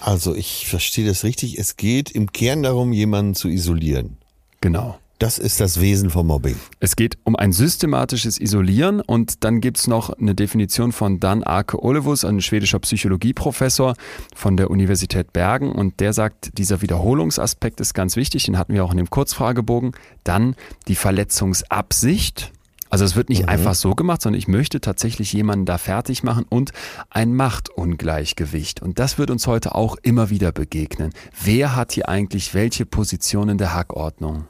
Also 0.00 0.34
ich 0.34 0.66
verstehe 0.66 1.06
das 1.06 1.24
richtig. 1.24 1.58
Es 1.58 1.76
geht 1.76 2.10
im 2.10 2.32
Kern 2.32 2.62
darum, 2.62 2.92
jemanden 2.92 3.34
zu 3.34 3.48
isolieren. 3.48 4.16
Genau. 4.60 4.98
Das 5.20 5.38
ist 5.38 5.60
das 5.60 5.82
Wesen 5.82 6.08
vom 6.08 6.28
Mobbing. 6.28 6.56
Es 6.78 6.96
geht 6.96 7.18
um 7.24 7.36
ein 7.36 7.52
systematisches 7.52 8.40
Isolieren 8.40 9.02
und 9.02 9.44
dann 9.44 9.60
gibt's 9.60 9.86
noch 9.86 10.08
eine 10.08 10.34
Definition 10.34 10.92
von 10.92 11.20
Dan 11.20 11.42
Arke 11.42 11.84
Olevus, 11.84 12.24
ein 12.24 12.40
schwedischer 12.40 12.78
Psychologieprofessor 12.78 13.96
von 14.34 14.56
der 14.56 14.70
Universität 14.70 15.34
Bergen 15.34 15.72
und 15.72 16.00
der 16.00 16.14
sagt, 16.14 16.56
dieser 16.56 16.80
Wiederholungsaspekt 16.80 17.80
ist 17.80 17.92
ganz 17.92 18.16
wichtig, 18.16 18.44
den 18.44 18.56
hatten 18.56 18.72
wir 18.72 18.82
auch 18.82 18.92
in 18.92 18.96
dem 18.96 19.10
Kurzfragebogen. 19.10 19.92
Dann 20.24 20.56
die 20.88 20.94
Verletzungsabsicht. 20.94 22.50
Also 22.88 23.04
es 23.04 23.14
wird 23.14 23.28
nicht 23.28 23.46
einfach 23.46 23.74
so 23.74 23.94
gemacht, 23.94 24.22
sondern 24.22 24.38
ich 24.38 24.48
möchte 24.48 24.80
tatsächlich 24.80 25.34
jemanden 25.34 25.66
da 25.66 25.76
fertig 25.76 26.22
machen 26.22 26.46
und 26.48 26.72
ein 27.10 27.34
Machtungleichgewicht. 27.34 28.80
Und 28.80 28.98
das 28.98 29.18
wird 29.18 29.30
uns 29.30 29.46
heute 29.46 29.74
auch 29.74 29.96
immer 30.02 30.30
wieder 30.30 30.50
begegnen. 30.50 31.12
Wer 31.44 31.76
hat 31.76 31.92
hier 31.92 32.08
eigentlich 32.08 32.54
welche 32.54 32.86
Position 32.86 33.50
in 33.50 33.58
der 33.58 33.74
Hackordnung? 33.74 34.46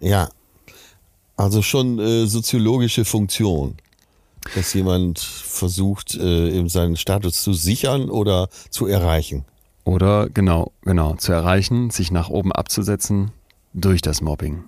Ja. 0.00 0.28
Also 1.36 1.62
schon 1.62 1.98
äh, 1.98 2.26
soziologische 2.26 3.04
Funktion. 3.04 3.76
Dass 4.54 4.72
jemand 4.72 5.18
versucht, 5.18 6.14
äh, 6.14 6.50
eben 6.50 6.68
seinen 6.68 6.96
Status 6.96 7.42
zu 7.42 7.52
sichern 7.52 8.08
oder 8.10 8.48
zu 8.70 8.86
erreichen. 8.86 9.44
Oder 9.84 10.28
genau, 10.28 10.72
genau, 10.82 11.14
zu 11.14 11.32
erreichen, 11.32 11.90
sich 11.90 12.10
nach 12.10 12.28
oben 12.28 12.52
abzusetzen 12.52 13.30
durch 13.74 14.02
das 14.02 14.20
Mobbing. 14.20 14.64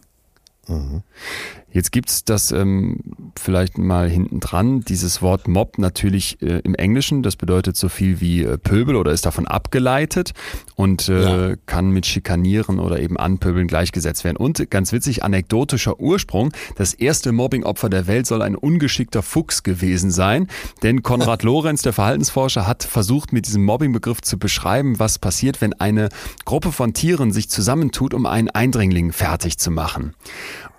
Jetzt 1.72 1.92
gibt's 1.92 2.24
das 2.24 2.50
ähm, 2.52 2.98
vielleicht 3.38 3.78
mal 3.78 4.08
hinten 4.08 4.40
dran, 4.40 4.80
dieses 4.80 5.22
Wort 5.22 5.46
Mob 5.46 5.78
natürlich 5.78 6.42
äh, 6.42 6.58
im 6.64 6.74
Englischen, 6.74 7.22
das 7.22 7.36
bedeutet 7.36 7.76
so 7.76 7.88
viel 7.88 8.20
wie 8.20 8.42
äh, 8.42 8.58
Pöbel 8.58 8.96
oder 8.96 9.12
ist 9.12 9.24
davon 9.26 9.46
abgeleitet 9.46 10.32
und 10.74 11.08
äh, 11.08 11.50
Ja. 11.50 11.56
kann 11.66 11.90
mit 11.90 12.06
Schikanieren 12.06 12.78
oder 12.80 12.98
eben 13.00 13.16
Anpöbeln 13.16 13.68
gleichgesetzt 13.68 14.24
werden. 14.24 14.36
Und 14.36 14.68
ganz 14.70 14.92
witzig, 14.92 15.22
anekdotischer 15.22 16.00
Ursprung, 16.00 16.52
das 16.76 16.92
erste 16.94 17.30
Mobbingopfer 17.32 17.88
der 17.88 18.06
Welt 18.06 18.26
soll 18.26 18.42
ein 18.42 18.56
ungeschickter 18.56 19.22
Fuchs 19.22 19.62
gewesen 19.62 20.10
sein, 20.10 20.48
denn 20.82 21.02
Konrad 21.02 21.42
Lorenz, 21.44 21.82
der 21.82 21.92
Verhaltensforscher, 21.92 22.66
hat 22.66 22.82
versucht 22.82 23.32
mit 23.32 23.46
diesem 23.46 23.64
Mobbingbegriff 23.64 24.20
zu 24.22 24.38
beschreiben, 24.38 24.98
was 24.98 25.18
passiert, 25.18 25.60
wenn 25.60 25.72
eine 25.74 26.08
Gruppe 26.44 26.72
von 26.72 26.94
Tieren 26.94 27.30
sich 27.32 27.48
zusammentut, 27.48 28.12
um 28.12 28.26
einen 28.26 28.50
Eindringling 28.50 29.12
fertig 29.12 29.58
zu 29.58 29.70
machen. 29.70 30.14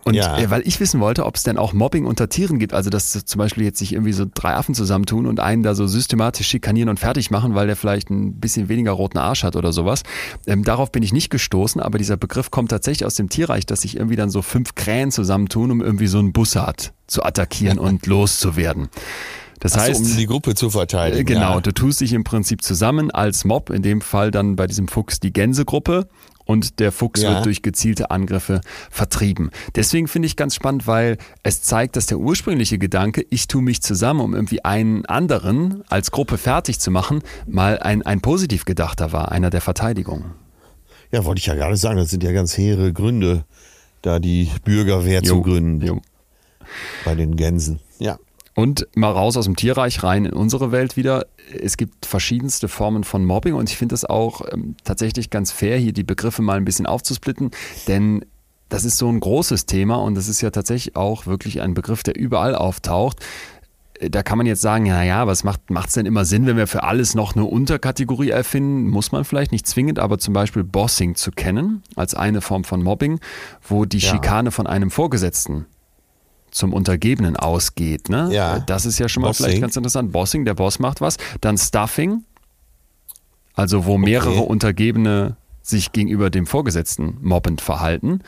Und 0.03 0.15
Ja. 0.15 0.37
äh, 0.39 0.49
weil 0.49 0.61
ich 0.67 0.79
wissen 0.79 0.99
wollte, 0.99 1.25
ob 1.25 1.35
es 1.35 1.43
denn 1.43 1.57
auch 1.57 1.73
Mobbing 1.73 2.05
unter 2.05 2.27
Tieren 2.27 2.57
gibt, 2.57 2.73
also 2.73 2.89
dass 2.89 3.11
zum 3.25 3.37
Beispiel 3.39 3.63
jetzt 3.63 3.77
sich 3.79 3.93
irgendwie 3.93 4.13
so 4.13 4.25
drei 4.33 4.55
Affen 4.55 4.73
zusammentun 4.73 5.27
und 5.27 5.39
einen 5.39 5.61
da 5.63 5.75
so 5.75 5.85
systematisch 5.85 6.47
schikanieren 6.47 6.89
und 6.89 6.99
fertig 6.99 7.29
machen, 7.29 7.53
weil 7.53 7.67
der 7.67 7.75
vielleicht 7.75 8.09
ein 8.09 8.39
bisschen 8.39 8.67
weniger 8.67 8.91
roten 8.91 9.19
Arsch 9.19 9.43
hat 9.43 9.55
oder 9.55 9.71
sowas. 9.71 10.01
Ähm, 10.47 10.63
darauf 10.63 10.91
bin 10.91 11.03
ich 11.03 11.13
nicht 11.13 11.29
gestoßen, 11.29 11.79
aber 11.81 11.97
dieser 11.99 12.17
Begriff 12.17 12.49
kommt 12.49 12.69
tatsächlich 12.71 13.05
aus 13.05 13.15
dem 13.15 13.29
Tierreich, 13.29 13.65
dass 13.65 13.81
sich 13.81 13.95
irgendwie 13.95 14.15
dann 14.15 14.29
so 14.31 14.41
fünf 14.41 14.73
Krähen 14.75 15.11
zusammentun, 15.11 15.69
um 15.71 15.81
irgendwie 15.81 16.07
so 16.07 16.17
einen 16.19 16.33
Bussard 16.33 16.93
zu 17.05 17.23
attackieren 17.23 17.77
und 17.79 18.07
loszuwerden. 18.07 18.89
Das 19.59 19.73
Ach 19.73 19.81
so, 19.81 19.85
heißt, 19.89 20.01
um 20.01 20.17
die 20.17 20.25
Gruppe 20.25 20.55
zu 20.55 20.71
verteidigen. 20.71 21.23
Genau, 21.27 21.53
Ja. 21.55 21.61
du 21.61 21.71
tust 21.71 22.01
dich 22.01 22.13
im 22.13 22.23
Prinzip 22.23 22.63
zusammen 22.63 23.11
als 23.11 23.45
Mob, 23.45 23.69
in 23.69 23.83
dem 23.83 24.01
Fall 24.01 24.31
dann 24.31 24.55
bei 24.55 24.65
diesem 24.65 24.87
Fuchs 24.87 25.19
die 25.19 25.31
Gänsegruppe 25.31 26.07
und 26.51 26.79
der 26.79 26.91
Fuchs 26.91 27.21
Ja. 27.21 27.35
wird 27.35 27.45
durch 27.45 27.61
gezielte 27.61 28.11
Angriffe 28.11 28.61
vertrieben. 28.89 29.49
Deswegen 29.75 30.07
finde 30.07 30.25
ich 30.27 30.35
ganz 30.35 30.53
spannend, 30.55 30.85
weil 30.85 31.17
es 31.43 31.61
zeigt, 31.63 31.95
dass 31.95 32.05
der 32.05 32.19
ursprüngliche 32.19 32.77
Gedanke, 32.77 33.25
ich 33.29 33.47
tue 33.47 33.61
mich 33.61 33.81
zusammen, 33.81 34.19
um 34.19 34.35
irgendwie 34.35 34.63
einen 34.65 35.05
anderen 35.05 35.83
als 35.89 36.11
Gruppe 36.11 36.37
fertig 36.37 36.79
zu 36.79 36.91
machen, 36.91 37.21
mal 37.47 37.79
ein, 37.79 38.01
ein 38.03 38.21
positiv 38.21 38.65
gedachter 38.65 39.11
war, 39.11 39.31
einer 39.31 39.49
der 39.49 39.61
Verteidigung. 39.61 40.25
ja, 41.11 41.25
wollte 41.25 41.39
ich 41.39 41.45
ja 41.45 41.55
gerade 41.55 41.75
sagen, 41.77 41.97
das 41.97 42.09
sind 42.09 42.23
ja 42.23 42.31
ganz 42.31 42.57
hehre 42.57 42.93
Gründe, 42.93 43.43
da 44.01 44.19
die 44.19 44.49
Bürgerwehr 44.63 45.23
zu 45.23 45.41
gründen 45.41 45.85
jo. 45.85 46.01
bei 47.05 47.15
den 47.15 47.35
Gänsen. 47.35 47.79
Ja. 47.99 48.17
Und 48.53 48.87
mal 48.95 49.11
raus 49.11 49.37
aus 49.37 49.45
dem 49.45 49.55
Tierreich 49.55 50.03
rein 50.03 50.25
in 50.25 50.33
unsere 50.33 50.71
Welt 50.73 50.97
wieder. 50.97 51.25
Es 51.57 51.77
gibt 51.77 52.05
verschiedenste 52.05 52.67
Formen 52.67 53.03
von 53.05 53.23
Mobbing 53.23 53.53
und 53.53 53.69
ich 53.69 53.77
finde 53.77 53.95
es 53.95 54.03
auch 54.03 54.41
ähm, 54.51 54.75
tatsächlich 54.83 55.29
ganz 55.29 55.51
fair, 55.51 55.77
hier 55.77 55.93
die 55.93 56.03
Begriffe 56.03 56.41
mal 56.41 56.57
ein 56.57 56.65
bisschen 56.65 56.85
aufzusplitten, 56.85 57.51
denn 57.87 58.25
das 58.67 58.83
ist 58.85 58.97
so 58.97 59.09
ein 59.09 59.19
großes 59.19 59.65
Thema 59.65 59.95
und 59.95 60.15
das 60.15 60.27
ist 60.27 60.41
ja 60.41 60.49
tatsächlich 60.49 60.95
auch 60.95 61.25
wirklich 61.27 61.61
ein 61.61 61.73
Begriff, 61.73 62.03
der 62.03 62.17
überall 62.17 62.55
auftaucht. 62.55 63.19
Äh, 63.99 64.09
Da 64.09 64.21
kann 64.23 64.37
man 64.37 64.47
jetzt 64.47 64.61
sagen, 64.61 64.85
ja, 64.85 65.01
ja, 65.01 65.27
was 65.27 65.43
macht 65.45 65.61
es 65.87 65.93
denn 65.93 66.05
immer 66.05 66.25
Sinn, 66.25 66.45
wenn 66.45 66.57
wir 66.57 66.67
für 66.67 66.83
alles 66.83 67.15
noch 67.15 67.35
eine 67.35 67.45
Unterkategorie 67.45 68.31
erfinden? 68.31 68.89
Muss 68.89 69.11
man 69.13 69.23
vielleicht 69.23 69.51
nicht 69.53 69.65
zwingend, 69.67 69.97
aber 69.99 70.19
zum 70.19 70.33
Beispiel 70.33 70.63
Bossing 70.65 71.15
zu 71.15 71.31
kennen 71.31 71.83
als 71.95 72.15
eine 72.15 72.41
Form 72.41 72.63
von 72.65 72.83
Mobbing, 72.83 73.19
wo 73.67 73.85
die 73.85 73.99
Ja. 73.99 74.09
Schikane 74.11 74.51
von 74.51 74.67
einem 74.67 74.91
Vorgesetzten 74.91 75.65
zum 76.51 76.73
Untergebenen 76.73 77.35
ausgeht. 77.37 78.09
Ne? 78.09 78.29
Ja. 78.31 78.59
Das 78.59 78.85
ist 78.85 78.99
ja 78.99 79.09
schon 79.09 79.21
mal 79.21 79.29
Bossing. 79.29 79.45
vielleicht 79.45 79.61
ganz 79.61 79.75
interessant. 79.75 80.11
Bossing, 80.11 80.45
der 80.45 80.53
Boss 80.53 80.79
macht 80.79 81.01
was. 81.01 81.17
Dann 81.41 81.57
Stuffing, 81.57 82.23
also 83.53 83.85
wo 83.85 83.97
mehrere 83.97 84.31
Okay. 84.31 84.45
Untergebene 84.47 85.35
sich 85.63 85.91
gegenüber 85.91 86.29
dem 86.31 86.47
Vorgesetzten 86.47 87.17
mobbend 87.21 87.61
verhalten. 87.61 88.21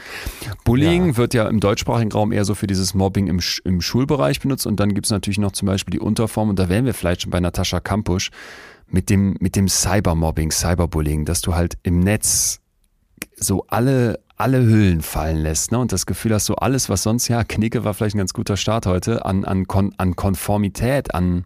Bullying 0.66 1.08
Ja. 1.10 1.18
wird 1.18 1.34
ja 1.34 1.48
im 1.48 1.60
deutschsprachigen 1.60 2.12
Raum 2.12 2.32
eher 2.32 2.46
so 2.46 2.54
für 2.54 2.68
dieses 2.68 2.94
Mobbing 2.94 3.28
im, 3.28 3.40
Sch- 3.40 3.60
im 3.66 3.82
Schulbereich 3.82 4.40
benutzt 4.40 4.68
und 4.68 4.80
dann 4.80 4.94
gibt 4.94 5.08
es 5.08 5.12
natürlich 5.12 5.40
noch 5.40 5.52
zum 5.52 5.66
Beispiel 5.66 5.94
die 5.94 6.00
Unterform 6.00 6.50
und 6.50 6.60
da 6.60 6.70
wären 6.70 6.86
wir 6.86 6.94
vielleicht 6.94 7.24
schon 7.24 7.32
bei 7.32 7.40
Natascha 7.40 7.80
Kampusch 7.80 8.30
mit 8.88 9.10
dem, 9.10 9.36
mit 9.40 9.56
dem 9.56 9.68
Cybermobbing, 9.68 10.52
Cyberbullying, 10.52 11.26
dass 11.26 11.42
du 11.42 11.56
halt 11.56 11.78
im 11.82 12.00
Netz 12.02 12.60
so 13.36 13.66
alle, 13.68 14.20
alle 14.44 14.66
Hüllen 14.66 15.02
fallen 15.02 15.38
lässt 15.38 15.72
ne? 15.72 15.80
und 15.80 15.94
das 15.94 16.06
Gefühl 16.06 16.34
hast, 16.34 16.48
so 16.48 16.56
alles, 16.56 16.90
was 16.90 17.02
sonst, 17.02 17.30
ja, 17.30 17.46
Knicke 17.46 17.86
war 17.86 17.94
vielleicht 17.94 18.16
ein 18.16 18.18
ganz 18.18 18.34
guter 18.34 18.58
Start 18.58 18.86
heute, 18.86 19.24
an, 19.26 19.46
an, 19.46 19.68
Kon 19.68 19.94
an 19.96 20.18
Konformität, 20.18 21.16
an, 21.16 21.46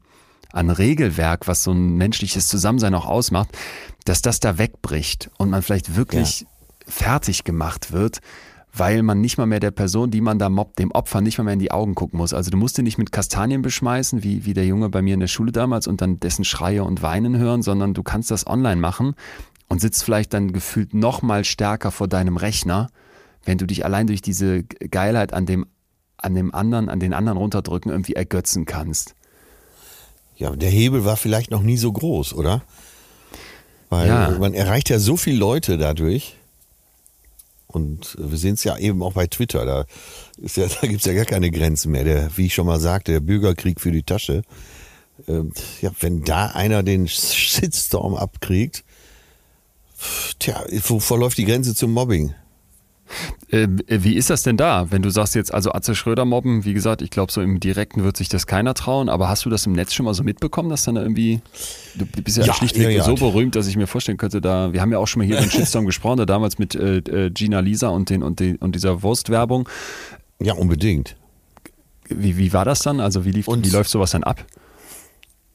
an 0.51 0.71
Regelwerk, 0.71 1.47
was 1.47 1.63
so 1.63 1.73
ein 1.73 1.95
menschliches 1.97 2.47
Zusammensein 2.47 2.95
auch 2.95 3.05
ausmacht, 3.05 3.49
dass 4.05 4.23
das 4.23 4.39
da 4.39 4.57
wegbricht 4.57 5.29
und 5.37 5.51
man 5.51 5.61
vielleicht 5.61 5.95
wirklich 5.95 6.47
fertig 6.87 7.43
gemacht 7.43 7.91
wird, 7.91 8.17
weil 8.73 9.03
man 9.03 9.21
nicht 9.21 9.37
mal 9.37 9.45
mehr 9.45 9.59
der 9.59 9.69
Person, 9.69 10.09
die 10.09 10.21
man 10.21 10.39
da 10.39 10.49
mobbt, 10.49 10.79
dem 10.79 10.89
Opfer 10.89 11.21
nicht 11.21 11.37
mal 11.37 11.43
mehr 11.43 11.53
in 11.53 11.59
die 11.59 11.71
Augen 11.71 11.93
gucken 11.93 12.17
muss. 12.17 12.33
Also 12.33 12.49
du 12.49 12.57
musst 12.57 12.79
ihn 12.79 12.83
nicht 12.83 12.97
mit 12.97 13.11
Kastanien 13.11 13.61
beschmeißen, 13.61 14.23
wie, 14.23 14.45
wie 14.45 14.55
der 14.55 14.65
Junge 14.65 14.89
bei 14.89 15.03
mir 15.03 15.13
in 15.13 15.19
der 15.19 15.27
Schule 15.27 15.51
damals 15.51 15.85
und 15.85 16.01
dann 16.01 16.19
dessen 16.19 16.45
Schreie 16.45 16.83
und 16.83 17.03
Weinen 17.03 17.37
hören, 17.37 17.61
sondern 17.61 17.93
du 17.93 18.01
kannst 18.01 18.31
das 18.31 18.47
online 18.47 18.81
machen 18.81 19.13
und 19.69 19.81
sitzt 19.81 20.03
vielleicht 20.03 20.33
dann 20.33 20.53
gefühlt 20.53 20.93
noch 20.93 21.21
mal 21.21 21.43
stärker 21.43 21.91
vor 21.91 22.07
deinem 22.07 22.37
Rechner, 22.37 22.89
wenn 23.43 23.57
du 23.57 23.65
dich 23.65 23.85
allein 23.85 24.07
durch 24.07 24.21
diese 24.21 24.63
Geilheit 24.63 25.33
an 25.33 25.45
dem, 25.45 25.65
an 26.17 26.35
dem 26.35 26.53
anderen, 26.53 26.89
an 26.89 26.99
den 26.99 27.13
anderen 27.13 27.37
runterdrücken 27.37 27.91
irgendwie 27.91 28.13
ergötzen 28.13 28.65
kannst. 28.65 29.15
Ja, 30.35 30.55
der 30.55 30.69
Hebel 30.69 31.03
war 31.03 31.17
vielleicht 31.17 31.51
noch 31.51 31.63
nie 31.63 31.77
so 31.77 31.91
groß, 31.91 32.33
oder? 32.33 32.61
Weil 33.89 34.07
ja. 34.07 34.29
man 34.39 34.53
erreicht 34.53 34.89
ja 34.89 34.99
so 34.99 35.17
viele 35.17 35.37
Leute 35.37 35.77
dadurch. 35.77 36.35
Und 37.67 38.15
wir 38.19 38.37
sehen 38.37 38.53
es 38.53 38.63
ja 38.63 38.77
eben 38.77 39.03
auch 39.03 39.13
bei 39.13 39.27
Twitter. 39.27 39.65
Da, 39.65 39.85
ist 40.37 40.57
ja, 40.57 40.67
da 40.81 40.87
gibt 40.87 41.01
es 41.01 41.05
ja 41.05 41.13
gar 41.13 41.25
keine 41.25 41.51
Grenzen 41.51 41.91
mehr. 41.91 42.03
Der, 42.03 42.37
wie 42.37 42.47
ich 42.47 42.53
schon 42.53 42.67
mal 42.67 42.79
sagte, 42.79 43.13
der 43.13 43.19
Bürgerkrieg 43.19 43.81
für 43.81 43.91
die 43.91 44.03
Tasche. 44.03 44.43
Ähm, 45.27 45.51
ja, 45.81 45.91
wenn 45.99 46.23
da 46.23 46.47
einer 46.47 46.83
den 46.83 47.07
Shitstorm 47.07 48.15
abkriegt, 48.15 48.83
tja, 50.39 50.63
wo 50.87 50.99
verläuft 50.99 51.37
die 51.37 51.45
Grenze 51.45 51.75
zum 51.75 51.91
Mobbing? 51.91 52.33
Äh, 53.49 53.67
wie 53.87 54.15
ist 54.15 54.29
das 54.29 54.43
denn 54.43 54.57
da, 54.57 54.91
wenn 54.91 55.01
du 55.01 55.09
sagst 55.09 55.33
jetzt, 55.35 55.53
also 55.53 55.71
Atze 55.71 55.95
Schröder 55.95 56.25
mobben, 56.25 56.65
wie 56.65 56.73
gesagt, 56.73 57.01
ich 57.01 57.09
glaube, 57.09 57.31
so 57.31 57.41
im 57.41 57.59
Direkten 57.59 58.03
wird 58.03 58.17
sich 58.17 58.27
das 58.27 58.45
keiner 58.45 58.73
trauen, 58.73 59.07
aber 59.07 59.29
hast 59.29 59.45
du 59.45 59.49
das 59.49 59.65
im 59.65 59.71
Netz 59.71 59.93
schon 59.93 60.05
mal 60.05 60.13
so 60.13 60.23
mitbekommen, 60.23 60.69
dass 60.69 60.83
dann 60.83 60.95
da 60.95 61.01
irgendwie, 61.01 61.39
du 61.95 62.05
bist 62.05 62.37
ja, 62.37 62.45
ja 62.45 62.53
schlichtweg 62.53 62.83
ja, 62.85 62.89
ja. 62.89 63.03
so 63.03 63.15
berühmt, 63.15 63.55
dass 63.55 63.67
ich 63.67 63.77
mir 63.77 63.87
vorstellen 63.87 64.17
könnte, 64.17 64.41
da, 64.41 64.73
wir 64.73 64.81
haben 64.81 64.91
ja 64.91 64.97
auch 64.97 65.07
schon 65.07 65.21
mal 65.21 65.25
hier 65.25 65.39
den 65.39 65.49
Shitstorm 65.49 65.85
gesprochen, 65.85 66.17
da 66.17 66.25
damals 66.25 66.59
mit 66.59 66.75
äh, 66.75 66.97
äh, 66.97 67.29
Gina 67.29 67.61
Lisa 67.61 67.87
und, 67.87 68.09
den, 68.09 68.23
und, 68.23 68.41
den, 68.41 68.57
und 68.57 68.75
dieser 68.75 69.01
Wurstwerbung. 69.01 69.69
Ja, 70.41 70.53
unbedingt. 70.53 71.15
Wie, 72.09 72.37
wie 72.37 72.51
war 72.53 72.65
das 72.65 72.79
dann? 72.79 72.99
Also 72.99 73.23
wie, 73.23 73.31
lief, 73.31 73.47
wie 73.47 73.69
läuft 73.69 73.89
sowas 73.89 74.11
dann 74.11 74.23
ab? 74.23 74.45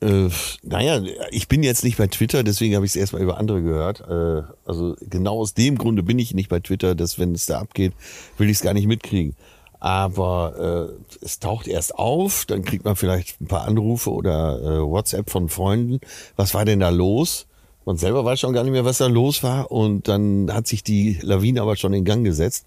Äh, 0.02 0.30
naja, 0.62 1.00
ich 1.30 1.46
bin 1.46 1.62
jetzt 1.62 1.84
nicht 1.84 1.96
bei 1.96 2.08
Twitter, 2.08 2.42
deswegen 2.42 2.74
habe 2.74 2.84
ich 2.84 2.92
es 2.92 2.96
erstmal 2.96 3.22
über 3.22 3.38
andere 3.38 3.62
gehört. 3.62 4.00
Äh, 4.00 4.42
also 4.64 4.96
genau 5.00 5.38
aus 5.38 5.54
dem 5.54 5.78
Grunde 5.78 6.02
bin 6.02 6.18
ich 6.18 6.34
nicht 6.34 6.48
bei 6.48 6.58
Twitter, 6.58 6.96
dass 6.96 7.18
wenn 7.20 7.34
es 7.34 7.46
da 7.46 7.60
abgeht, 7.60 7.92
will 8.36 8.50
ich 8.50 8.56
es 8.56 8.62
gar 8.62 8.74
nicht 8.74 8.88
mitkriegen. 8.88 9.36
Aber 9.78 10.98
äh, 11.00 11.24
es 11.24 11.38
taucht 11.38 11.68
erst 11.68 11.94
auf, 11.96 12.44
dann 12.46 12.64
kriegt 12.64 12.84
man 12.84 12.96
vielleicht 12.96 13.40
ein 13.40 13.46
paar 13.46 13.62
Anrufe 13.62 14.10
oder 14.10 14.60
äh, 14.60 14.80
WhatsApp 14.80 15.30
von 15.30 15.48
Freunden. 15.48 16.00
Was 16.36 16.52
war 16.54 16.64
denn 16.64 16.80
da 16.80 16.88
los? 16.88 17.46
Man 17.84 17.96
selber 17.96 18.24
weiß 18.24 18.40
schon 18.40 18.52
gar 18.52 18.62
nicht 18.64 18.72
mehr, 18.72 18.84
was 18.84 18.98
da 18.98 19.06
los 19.06 19.42
war. 19.42 19.70
Und 19.70 20.08
dann 20.08 20.52
hat 20.52 20.66
sich 20.66 20.82
die 20.82 21.18
Lawine 21.22 21.62
aber 21.62 21.76
schon 21.76 21.94
in 21.94 22.04
Gang 22.04 22.24
gesetzt 22.24 22.66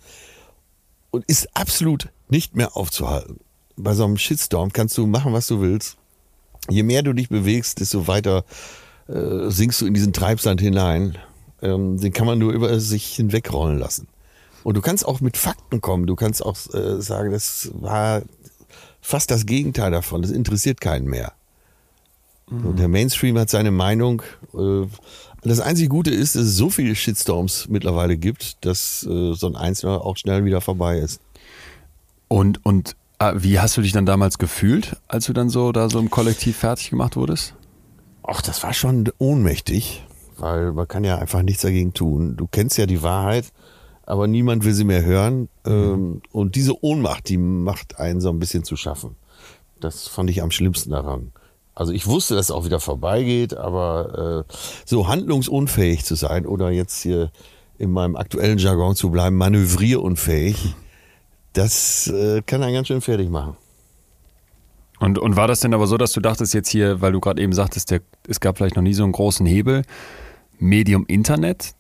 und 1.12 1.26
ist 1.28 1.50
absolut 1.54 2.10
nicht 2.30 2.56
mehr 2.56 2.76
aufzuhalten. 2.78 3.40
Bei 3.78 3.94
so 3.94 4.06
einem 4.06 4.18
Shitstorm 4.18 4.72
kannst 4.72 4.98
du 4.98 5.06
machen, 5.06 5.34
was 5.34 5.48
du 5.48 5.60
willst 5.62 5.98
je 6.70 6.84
mehr 6.84 7.04
du 7.04 7.14
dich 7.14 7.30
bewegst, 7.30 7.80
desto 7.80 8.08
weiter 8.08 8.44
äh, 9.08 9.50
sinkst 9.50 9.82
du 9.82 9.86
in 9.86 9.94
diesen 9.94 10.14
Treibsand 10.14 10.62
hinein. 10.62 11.18
Ähm, 11.62 12.00
den 12.00 12.14
kann 12.14 12.26
man 12.26 12.40
nur 12.40 12.54
über 12.54 12.80
sich 12.80 13.08
hinwegrollen 13.16 13.80
lassen. 13.80 14.08
Und 14.64 14.76
du 14.76 14.82
kannst 14.82 15.06
auch 15.06 15.22
mit 15.22 15.38
Fakten 15.38 15.80
kommen. 15.80 16.08
Du 16.08 16.16
kannst 16.16 16.44
auch 16.44 16.58
äh, 16.74 17.02
sagen, 17.02 17.32
das 17.32 17.72
war 17.74 18.24
fast 19.00 19.30
das 19.32 19.46
Gegenteil 19.46 19.92
davon. 19.92 20.22
Das 20.22 20.32
interessiert 20.32 20.82
keinen 20.82 21.08
mehr. 21.08 21.34
Mhm. 22.50 22.76
der 22.76 22.88
Mainstream 22.88 23.38
hat 23.38 23.50
seine 23.50 23.72
Meinung. 23.72 24.22
Äh, 24.54 24.88
das 25.44 25.60
einzige 25.60 25.90
Gute 25.90 26.10
ist, 26.10 26.36
dass 26.36 26.44
es 26.44 26.58
so 26.58 26.70
viele 26.70 26.96
Shitstorms 26.96 27.68
mittlerweile 27.70 28.18
gibt, 28.18 28.66
dass 28.66 29.04
äh, 29.04 29.34
so 29.34 29.48
ein 29.48 29.56
Einzelner 29.56 30.04
auch 30.04 30.18
schnell 30.18 30.46
wieder 30.46 30.62
vorbei 30.62 30.98
ist. 31.00 31.22
Und, 32.28 32.66
und 32.66 32.96
wie 33.36 33.60
hast 33.60 33.78
du 33.78 33.82
dich 33.82 33.92
dann 33.92 34.06
damals 34.06 34.38
gefühlt, 34.38 34.98
als 35.08 35.26
du 35.26 35.34
dann 35.34 35.50
so 35.50 35.72
da 35.72 35.90
so 35.90 36.00
im 36.00 36.10
Kollektiv 36.10 36.58
fertig 36.58 36.90
gemacht 36.90 37.16
wurdest? 37.16 37.56
Ach, 38.24 38.42
das 38.42 38.64
war 38.64 38.74
schon 38.74 39.10
ohnmächtig, 39.18 40.04
weil 40.38 40.72
man 40.72 40.88
kann 40.88 41.04
ja 41.04 41.18
einfach 41.18 41.42
nichts 41.42 41.62
dagegen 41.62 41.94
tun. 41.94 42.36
Du 42.36 42.48
kennst 42.48 42.78
ja 42.78 42.86
die 42.86 43.04
Wahrheit, 43.04 43.52
aber 44.06 44.28
niemand 44.28 44.66
will 44.66 44.74
sie 44.74 44.84
mehr 44.84 45.04
hören. 45.04 45.50
Mhm. 45.66 46.22
Und 46.32 46.56
diese 46.56 46.84
Ohnmacht, 46.84 47.30
die 47.30 47.38
macht 47.38 48.00
einen 48.00 48.22
so 48.22 48.30
ein 48.30 48.40
bisschen 48.40 48.64
zu 48.64 48.76
schaffen. 48.76 49.16
Das 49.80 50.08
fand 50.08 50.30
ich 50.30 50.42
am 50.42 50.52
schlimmsten 50.52 50.92
daran. 50.92 51.32
Also 51.76 51.92
ich 51.92 52.08
wusste, 52.08 52.36
dass 52.36 52.46
es 52.46 52.52
auch 52.52 52.66
wieder 52.66 52.80
vorbeigeht, 52.80 53.56
aber 53.56 54.46
äh, 54.50 54.54
so 54.86 55.08
handlungsunfähig 55.08 56.06
zu 56.06 56.16
sein 56.16 56.46
oder 56.46 56.72
jetzt 56.72 57.02
hier 57.02 57.32
in 57.78 57.92
meinem 57.92 58.16
aktuellen 58.16 58.58
Jargon 58.58 58.96
zu 58.96 59.12
bleiben, 59.12 59.36
manövrierunfähig, 59.36 60.74
das 61.56 62.08
äh, 62.08 62.42
kann 62.46 62.62
einen 62.64 62.74
ganz 62.74 62.88
schön 62.88 63.02
fertig 63.02 63.30
machen. 63.30 63.56
Und, 65.00 65.20
und 65.20 65.36
war 65.36 65.48
das 65.48 65.60
denn 65.60 65.74
aber 65.74 65.88
so, 65.88 65.98
dass 65.98 66.14
du 66.14 66.22
dachtest 66.22 66.54
jetzt 66.54 66.70
hier, 66.70 67.02
weil 67.02 67.12
du 67.12 67.20
gerade 67.20 67.42
eben 67.42 67.54
sagtest, 67.54 67.92
der, 67.92 68.02
es 68.28 68.40
gab 68.40 68.58
vielleicht 68.58 68.76
noch 68.76 68.84
nie 68.84 68.94
so 68.94 69.04
einen 69.04 69.12
großen 69.12 69.46
Hebel, 69.46 69.84
Medium 70.58 71.06
Internet, 71.08 71.74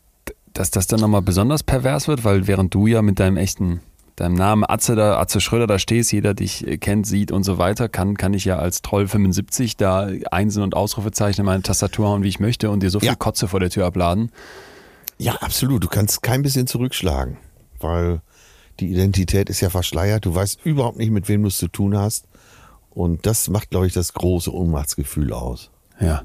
dass 0.53 0.71
das 0.71 0.88
dann 0.88 0.99
nochmal 0.99 1.21
besonders 1.21 1.63
pervers 1.63 2.07
wird, 2.07 2.23
weil 2.23 2.47
während 2.47 2.73
du 2.73 2.88
ja 2.88 3.01
mit 3.01 3.19
deinem 3.19 3.38
echten, 3.38 3.81
deinem 4.17 4.35
Namen 4.35 4.63
Atze, 4.67 4.95
da, 4.95 5.17
Atze 5.17 5.39
Schröder 5.39 5.67
da 5.67 5.79
stehst, 5.79 6.11
jeder 6.11 6.33
dich 6.33 6.65
kennt, 6.81 7.07
sieht 7.07 7.31
und 7.31 7.43
so 7.43 7.57
weiter, 7.57 7.88
kann, 7.88 8.15
kann 8.17 8.33
ich 8.33 8.45
ja 8.45 8.57
als 8.57 8.81
Troll 8.81 9.07
75 9.07 9.77
da 9.77 10.09
Einsen 10.31 10.63
und 10.63 10.75
Ausrufezeichen 10.75 11.41
in 11.41 11.45
meine 11.45 11.63
Tastatur 11.63 12.07
hauen, 12.07 12.23
wie 12.23 12.29
ich 12.29 12.39
möchte 12.39 12.69
und 12.69 12.83
dir 12.83 12.89
so 12.89 12.99
viel 12.99 13.09
ja. 13.09 13.15
Kotze 13.15 13.47
vor 13.47 13.59
der 13.59 13.69
Tür 13.69 13.85
abladen. 13.85 14.31
Ja, 15.17 15.35
absolut. 15.35 15.83
Du 15.83 15.88
kannst 15.88 16.21
kein 16.21 16.41
bisschen 16.41 16.67
zurückschlagen, 16.67 17.38
weil 17.79 18.21
die 18.79 18.91
Identität 18.91 19.49
ist 19.49 19.61
ja 19.61 19.69
verschleiert. 19.69 20.25
Du 20.25 20.33
weißt 20.33 20.65
überhaupt 20.65 20.97
nicht, 20.97 21.11
mit 21.11 21.27
wem 21.29 21.43
du 21.43 21.47
es 21.47 21.57
zu 21.57 21.67
tun 21.67 21.97
hast. 21.97 22.27
Und 22.89 23.25
das 23.25 23.49
macht, 23.49 23.69
glaube 23.71 23.88
ich, 23.88 23.93
das 23.93 24.13
große 24.13 24.53
Ohnmachtsgefühl 24.53 25.33
aus. 25.33 25.71
Ja. 25.99 26.23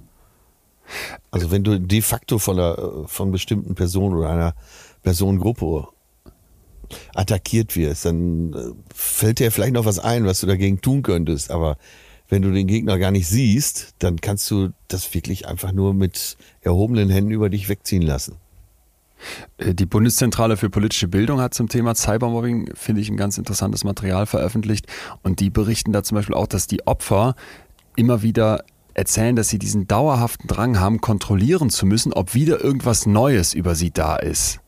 Also 1.31 1.51
wenn 1.51 1.65
du 1.65 1.79
de 1.79 2.01
facto 2.03 2.39
von, 2.39 2.59
einer, 2.59 3.05
von 3.07 3.31
bestimmten 3.31 3.75
Personen 3.75 4.17
oder 4.17 4.31
einer 4.31 4.55
Personengruppe 5.03 5.89
attackiert 7.15 7.77
wirst, 7.77 8.05
dann 8.05 8.53
äh, 8.53 8.73
fällt 8.95 9.39
dir 9.39 9.53
vielleicht 9.53 9.75
noch 9.75 9.85
was 9.85 9.99
ein, 9.99 10.27
was 10.27 10.41
du 10.41 10.47
dagegen 10.47 10.81
tun 10.81 11.03
könntest. 11.03 11.51
Aber 11.51 11.77
wenn 12.29 12.43
du 12.43 12.53
den 12.53 12.67
Gegner 12.67 12.99
gar 12.99 13.11
nicht 13.11 13.29
siehst, 13.29 13.95
dann 13.99 14.21
kannst 14.21 14.51
du 14.51 14.71
das 14.89 15.13
wirklich 15.15 15.47
einfach 15.47 15.73
nur 15.73 15.95
mit 15.95 16.37
erhobenen 16.61 17.11
Händen 17.11 17.31
über 17.31 17.51
dich 17.51 17.69
wegziehen 17.69 18.03
lassen. 18.03 18.37
Äh, 19.59 19.75
die 19.75 19.87
Bundeszentrale 19.87 20.57
für 20.57 20.71
politische 20.71 21.09
Bildung 21.09 21.41
hat 21.41 21.55
zum 21.55 21.69
Thema 21.69 21.95
Cybermobbing, 21.95 22.71
finde 22.75 23.01
ich, 23.01 23.11
ein 23.11 23.17
ganz 23.17 23.39
interessantes 23.39 23.85
Material 23.85 24.27
veröffentlicht. 24.27 24.87
Und 25.23 25.41
die 25.41 25.51
berichten 25.51 25.93
da 25.93 26.03
zum 26.03 26.17
Beispiel 26.17 26.35
auch, 26.35 26.47
dass 26.47 26.67
die 26.67 26.87
Opfer 26.87 27.35
immer 27.97 28.23
wieder 28.23 28.65
erzählen, 28.95 29.37
dass 29.37 29.49
sie 29.49 29.59
diesen 29.59 29.87
dauerhaften 29.87 30.47
Drang 30.47 30.81
haben, 30.81 31.01
kontrollieren 31.01 31.71
zu 31.71 31.87
müssen, 31.87 32.13
ob 32.13 32.35
wieder 32.35 32.63
irgendwas 32.63 33.07
Neues 33.07 33.55
über 33.55 33.75
sie 33.75 33.91
da 33.91 34.17
ist. 34.17 34.61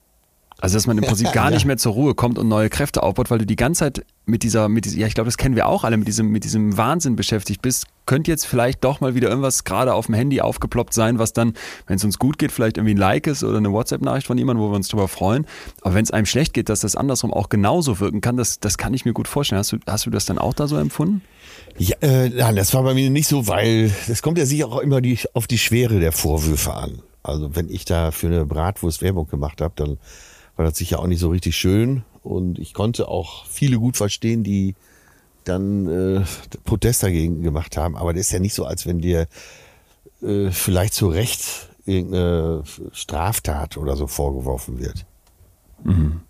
Also 0.62 0.76
dass 0.76 0.86
man 0.86 0.96
im 0.96 1.02
Prinzip 1.02 1.32
gar 1.32 1.50
nicht 1.50 1.64
mehr 1.64 1.76
zur 1.76 1.92
Ruhe 1.92 2.14
kommt 2.14 2.38
und 2.38 2.46
neue 2.46 2.70
Kräfte 2.70 3.02
aufbaut, 3.02 3.32
weil 3.32 3.38
du 3.38 3.46
die 3.46 3.56
ganze 3.56 3.80
Zeit 3.80 4.06
mit 4.26 4.44
dieser, 4.44 4.68
mit 4.68 4.84
dieser, 4.84 4.96
ja, 4.96 5.08
ich 5.08 5.14
glaube, 5.14 5.26
das 5.26 5.36
kennen 5.36 5.56
wir 5.56 5.66
auch 5.66 5.82
alle, 5.82 5.96
mit 5.96 6.06
diesem, 6.06 6.28
mit 6.28 6.44
diesem 6.44 6.76
Wahnsinn 6.76 7.16
beschäftigt 7.16 7.62
bist, 7.62 7.86
könnte 8.06 8.30
jetzt 8.30 8.46
vielleicht 8.46 8.84
doch 8.84 9.00
mal 9.00 9.16
wieder 9.16 9.28
irgendwas 9.28 9.64
gerade 9.64 9.92
auf 9.92 10.06
dem 10.06 10.14
Handy 10.14 10.40
aufgeploppt 10.40 10.94
sein, 10.94 11.18
was 11.18 11.32
dann, 11.32 11.54
wenn 11.88 11.96
es 11.96 12.04
uns 12.04 12.16
gut 12.20 12.38
geht, 12.38 12.52
vielleicht 12.52 12.76
irgendwie 12.76 12.94
ein 12.94 12.98
Like 12.98 13.26
ist 13.26 13.42
oder 13.42 13.56
eine 13.56 13.72
WhatsApp-Nachricht 13.72 14.28
von 14.28 14.38
jemandem, 14.38 14.64
wo 14.64 14.70
wir 14.70 14.76
uns 14.76 14.86
drüber 14.86 15.08
freuen. 15.08 15.48
Aber 15.80 15.96
wenn 15.96 16.04
es 16.04 16.12
einem 16.12 16.26
schlecht 16.26 16.54
geht, 16.54 16.68
dass 16.68 16.78
das 16.78 16.94
andersrum 16.94 17.32
auch 17.32 17.48
genauso 17.48 17.98
wirken 17.98 18.20
kann, 18.20 18.36
das, 18.36 18.60
das 18.60 18.78
kann 18.78 18.94
ich 18.94 19.04
mir 19.04 19.12
gut 19.12 19.26
vorstellen. 19.26 19.58
Hast 19.58 19.72
du, 19.72 19.78
hast 19.88 20.06
du 20.06 20.10
das 20.10 20.26
dann 20.26 20.38
auch 20.38 20.54
da 20.54 20.68
so 20.68 20.76
empfunden? 20.76 21.22
Ja, 21.76 21.96
äh, 22.02 22.28
nein, 22.28 22.54
das 22.54 22.72
war 22.72 22.84
bei 22.84 22.94
mir 22.94 23.10
nicht 23.10 23.26
so, 23.26 23.48
weil 23.48 23.90
es 24.06 24.22
kommt 24.22 24.38
ja 24.38 24.46
sicher 24.46 24.68
auch 24.68 24.78
immer 24.78 25.00
die, 25.00 25.18
auf 25.32 25.48
die 25.48 25.58
Schwere 25.58 25.98
der 25.98 26.12
Vorwürfe 26.12 26.72
an. 26.72 27.02
Also 27.24 27.56
wenn 27.56 27.68
ich 27.68 27.84
da 27.84 28.12
für 28.12 28.28
eine 28.28 28.46
Bratwurst 28.46 29.02
Werbung 29.02 29.26
gemacht 29.28 29.60
habe, 29.60 29.74
dann 29.74 29.98
war 30.56 30.64
das 30.64 30.76
sicher 30.76 30.98
auch 30.98 31.06
nicht 31.06 31.20
so 31.20 31.30
richtig 31.30 31.56
schön. 31.56 32.04
Und 32.22 32.58
ich 32.58 32.74
konnte 32.74 33.08
auch 33.08 33.46
viele 33.46 33.78
gut 33.78 33.96
verstehen, 33.96 34.44
die 34.44 34.74
dann 35.44 35.88
äh, 35.88 36.24
Protest 36.64 37.02
dagegen 37.02 37.42
gemacht 37.42 37.76
haben. 37.76 37.96
Aber 37.96 38.12
das 38.12 38.22
ist 38.22 38.32
ja 38.32 38.38
nicht 38.38 38.54
so, 38.54 38.64
als 38.64 38.86
wenn 38.86 39.00
dir 39.00 39.26
äh, 40.22 40.50
vielleicht 40.50 40.94
zu 40.94 41.08
Recht 41.08 41.68
irgendeine 41.84 42.62
Straftat 42.92 43.76
oder 43.76 43.96
so 43.96 44.06
vorgeworfen 44.06 44.78
wird. 44.78 45.04
Mhm. 45.82 46.20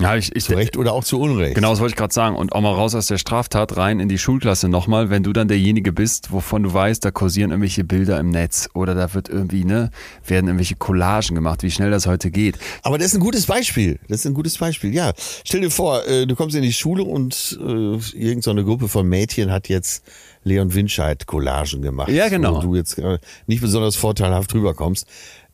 Ja, 0.00 0.16
ich, 0.16 0.34
ich, 0.34 0.44
zu 0.44 0.54
Recht 0.54 0.76
oder 0.76 0.92
auch 0.92 1.04
zu 1.04 1.20
Unrecht. 1.20 1.54
Genau, 1.54 1.70
das 1.70 1.80
wollte 1.80 1.92
ich 1.92 1.96
gerade 1.96 2.12
sagen. 2.12 2.34
Und 2.34 2.52
auch 2.52 2.60
mal 2.60 2.72
raus 2.72 2.94
aus 2.94 3.06
der 3.06 3.18
Straftat 3.18 3.76
rein 3.76 4.00
in 4.00 4.08
die 4.08 4.18
Schulklasse 4.18 4.68
nochmal, 4.68 5.10
wenn 5.10 5.22
du 5.22 5.32
dann 5.32 5.48
derjenige 5.48 5.92
bist, 5.92 6.32
wovon 6.32 6.62
du 6.62 6.72
weißt, 6.72 7.04
da 7.04 7.10
kursieren 7.10 7.50
irgendwelche 7.50 7.84
Bilder 7.84 8.18
im 8.18 8.30
Netz 8.30 8.68
oder 8.74 8.94
da 8.94 9.14
wird 9.14 9.28
irgendwie, 9.28 9.64
ne, 9.64 9.90
werden 10.26 10.46
irgendwelche 10.46 10.76
Collagen 10.76 11.34
gemacht, 11.34 11.62
wie 11.62 11.70
schnell 11.70 11.90
das 11.90 12.06
heute 12.06 12.30
geht. 12.30 12.58
Aber 12.82 12.98
das 12.98 13.08
ist 13.08 13.14
ein 13.14 13.20
gutes 13.20 13.46
Beispiel. 13.46 14.00
Das 14.08 14.20
ist 14.20 14.26
ein 14.26 14.34
gutes 14.34 14.58
Beispiel, 14.58 14.92
ja. 14.94 15.12
Stell 15.44 15.60
dir 15.60 15.70
vor, 15.70 16.06
äh, 16.06 16.26
du 16.26 16.34
kommst 16.34 16.56
in 16.56 16.62
die 16.62 16.72
Schule 16.72 17.04
und 17.04 17.58
äh, 17.60 17.96
irgendeine 18.16 18.64
Gruppe 18.64 18.88
von 18.88 19.06
Mädchen 19.06 19.52
hat 19.52 19.68
jetzt 19.68 20.04
Leon 20.42 20.74
Winscheid 20.74 21.26
Collagen 21.26 21.82
gemacht. 21.82 22.08
Ja, 22.08 22.28
genau. 22.28 22.56
Und 22.56 22.64
du 22.64 22.74
jetzt 22.74 22.98
äh, 22.98 23.18
nicht 23.46 23.60
besonders 23.60 23.94
vorteilhaft 23.94 24.52
rüberkommst. 24.54 25.06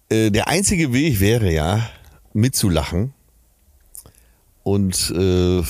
Äh, 0.09 0.31
der 0.31 0.49
einzige 0.49 0.93
Weg 0.95 1.21
wäre 1.21 1.53
ja, 1.53 1.91
mitzulachen 2.33 3.13
Und 4.69 5.11
äh, 5.17 5.63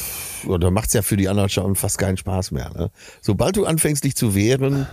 da 0.58 0.70
macht 0.72 0.88
es 0.88 0.94
ja 0.94 1.02
für 1.02 1.16
die 1.16 1.28
anderen 1.28 1.48
schon 1.48 1.76
fast 1.76 1.98
keinen 1.98 2.16
Spaß 2.16 2.50
mehr. 2.50 2.70
Ne? 2.74 2.90
Sobald 3.20 3.56
du 3.56 3.64
anfängst, 3.64 4.02
dich 4.02 4.16
zu 4.16 4.34
wehren, 4.34 4.88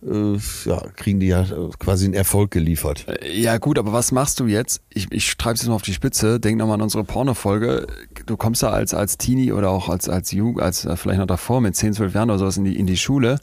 äh, 0.00 0.36
ja, 0.64 0.80
kriegen 0.94 1.18
die 1.18 1.26
ja 1.26 1.42
äh, 1.42 1.70
quasi 1.80 2.04
einen 2.04 2.14
Erfolg 2.14 2.52
geliefert. 2.52 3.04
Ja 3.32 3.58
gut, 3.58 3.80
aber 3.80 3.92
was 3.92 4.12
machst 4.12 4.38
du 4.38 4.46
jetzt? 4.46 4.80
Ich, 4.90 5.10
ich 5.10 5.36
treibe 5.36 5.54
es 5.54 5.62
jetzt 5.62 5.68
mal 5.68 5.74
auf 5.74 5.82
die 5.82 5.92
Spitze. 5.92 6.38
Denk 6.38 6.56
nochmal 6.58 6.74
an 6.76 6.82
unsere 6.82 7.02
Porno-Folge. 7.02 7.88
Du 8.26 8.36
kommst 8.36 8.62
da 8.62 8.70
als, 8.70 8.94
als 8.94 9.18
Teenie 9.18 9.50
oder 9.50 9.70
auch 9.70 9.88
als, 9.88 10.08
als 10.08 10.30
Jugend, 10.30 10.62
als 10.62 10.84
äh, 10.84 10.96
vielleicht 10.96 11.18
noch 11.18 11.26
davor 11.26 11.60
mit 11.60 11.74
10, 11.74 11.94
12 11.94 12.14
Jahren 12.14 12.30
oder 12.30 12.38
sowas 12.38 12.58
in 12.58 12.64
die, 12.64 12.78
in 12.78 12.86
die 12.86 12.96
Schule. 12.96 13.40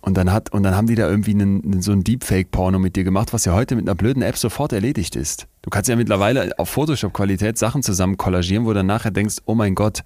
Und 0.00 0.16
dann, 0.16 0.32
hat, 0.32 0.52
und 0.52 0.64
dann 0.64 0.74
haben 0.74 0.88
die 0.88 0.96
da 0.96 1.08
irgendwie 1.08 1.30
einen, 1.30 1.80
so 1.80 1.92
ein 1.92 2.02
Deepfake-Porno 2.02 2.80
mit 2.80 2.96
dir 2.96 3.04
gemacht, 3.04 3.32
was 3.32 3.44
ja 3.44 3.54
heute 3.54 3.76
mit 3.76 3.86
einer 3.86 3.94
blöden 3.94 4.22
App 4.22 4.36
sofort 4.36 4.72
erledigt 4.72 5.14
ist. 5.14 5.46
Du 5.62 5.70
kannst 5.70 5.88
ja 5.88 5.96
mittlerweile 5.96 6.58
auf 6.58 6.68
Photoshop-Qualität 6.70 7.56
Sachen 7.56 7.82
zusammen 7.82 8.16
kollagieren, 8.16 8.64
wo 8.64 8.70
du 8.70 8.74
dann 8.74 8.86
nachher 8.86 9.12
denkst, 9.12 9.36
oh 9.46 9.54
mein 9.54 9.74
Gott, 9.74 10.02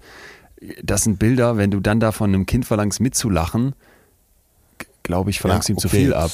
das 0.83 1.03
sind 1.03 1.19
Bilder, 1.19 1.57
wenn 1.57 1.71
du 1.71 1.79
dann 1.79 1.99
da 1.99 2.11
von 2.11 2.33
einem 2.33 2.45
Kind 2.45 2.65
verlangst 2.65 2.99
mitzulachen, 2.99 3.73
glaube 5.03 5.31
ich, 5.31 5.39
verlangst 5.39 5.69
ja, 5.69 5.73
ihm 5.73 5.77
okay. 5.77 5.87
zu 5.87 5.89
viel 5.89 6.13
ab. 6.13 6.31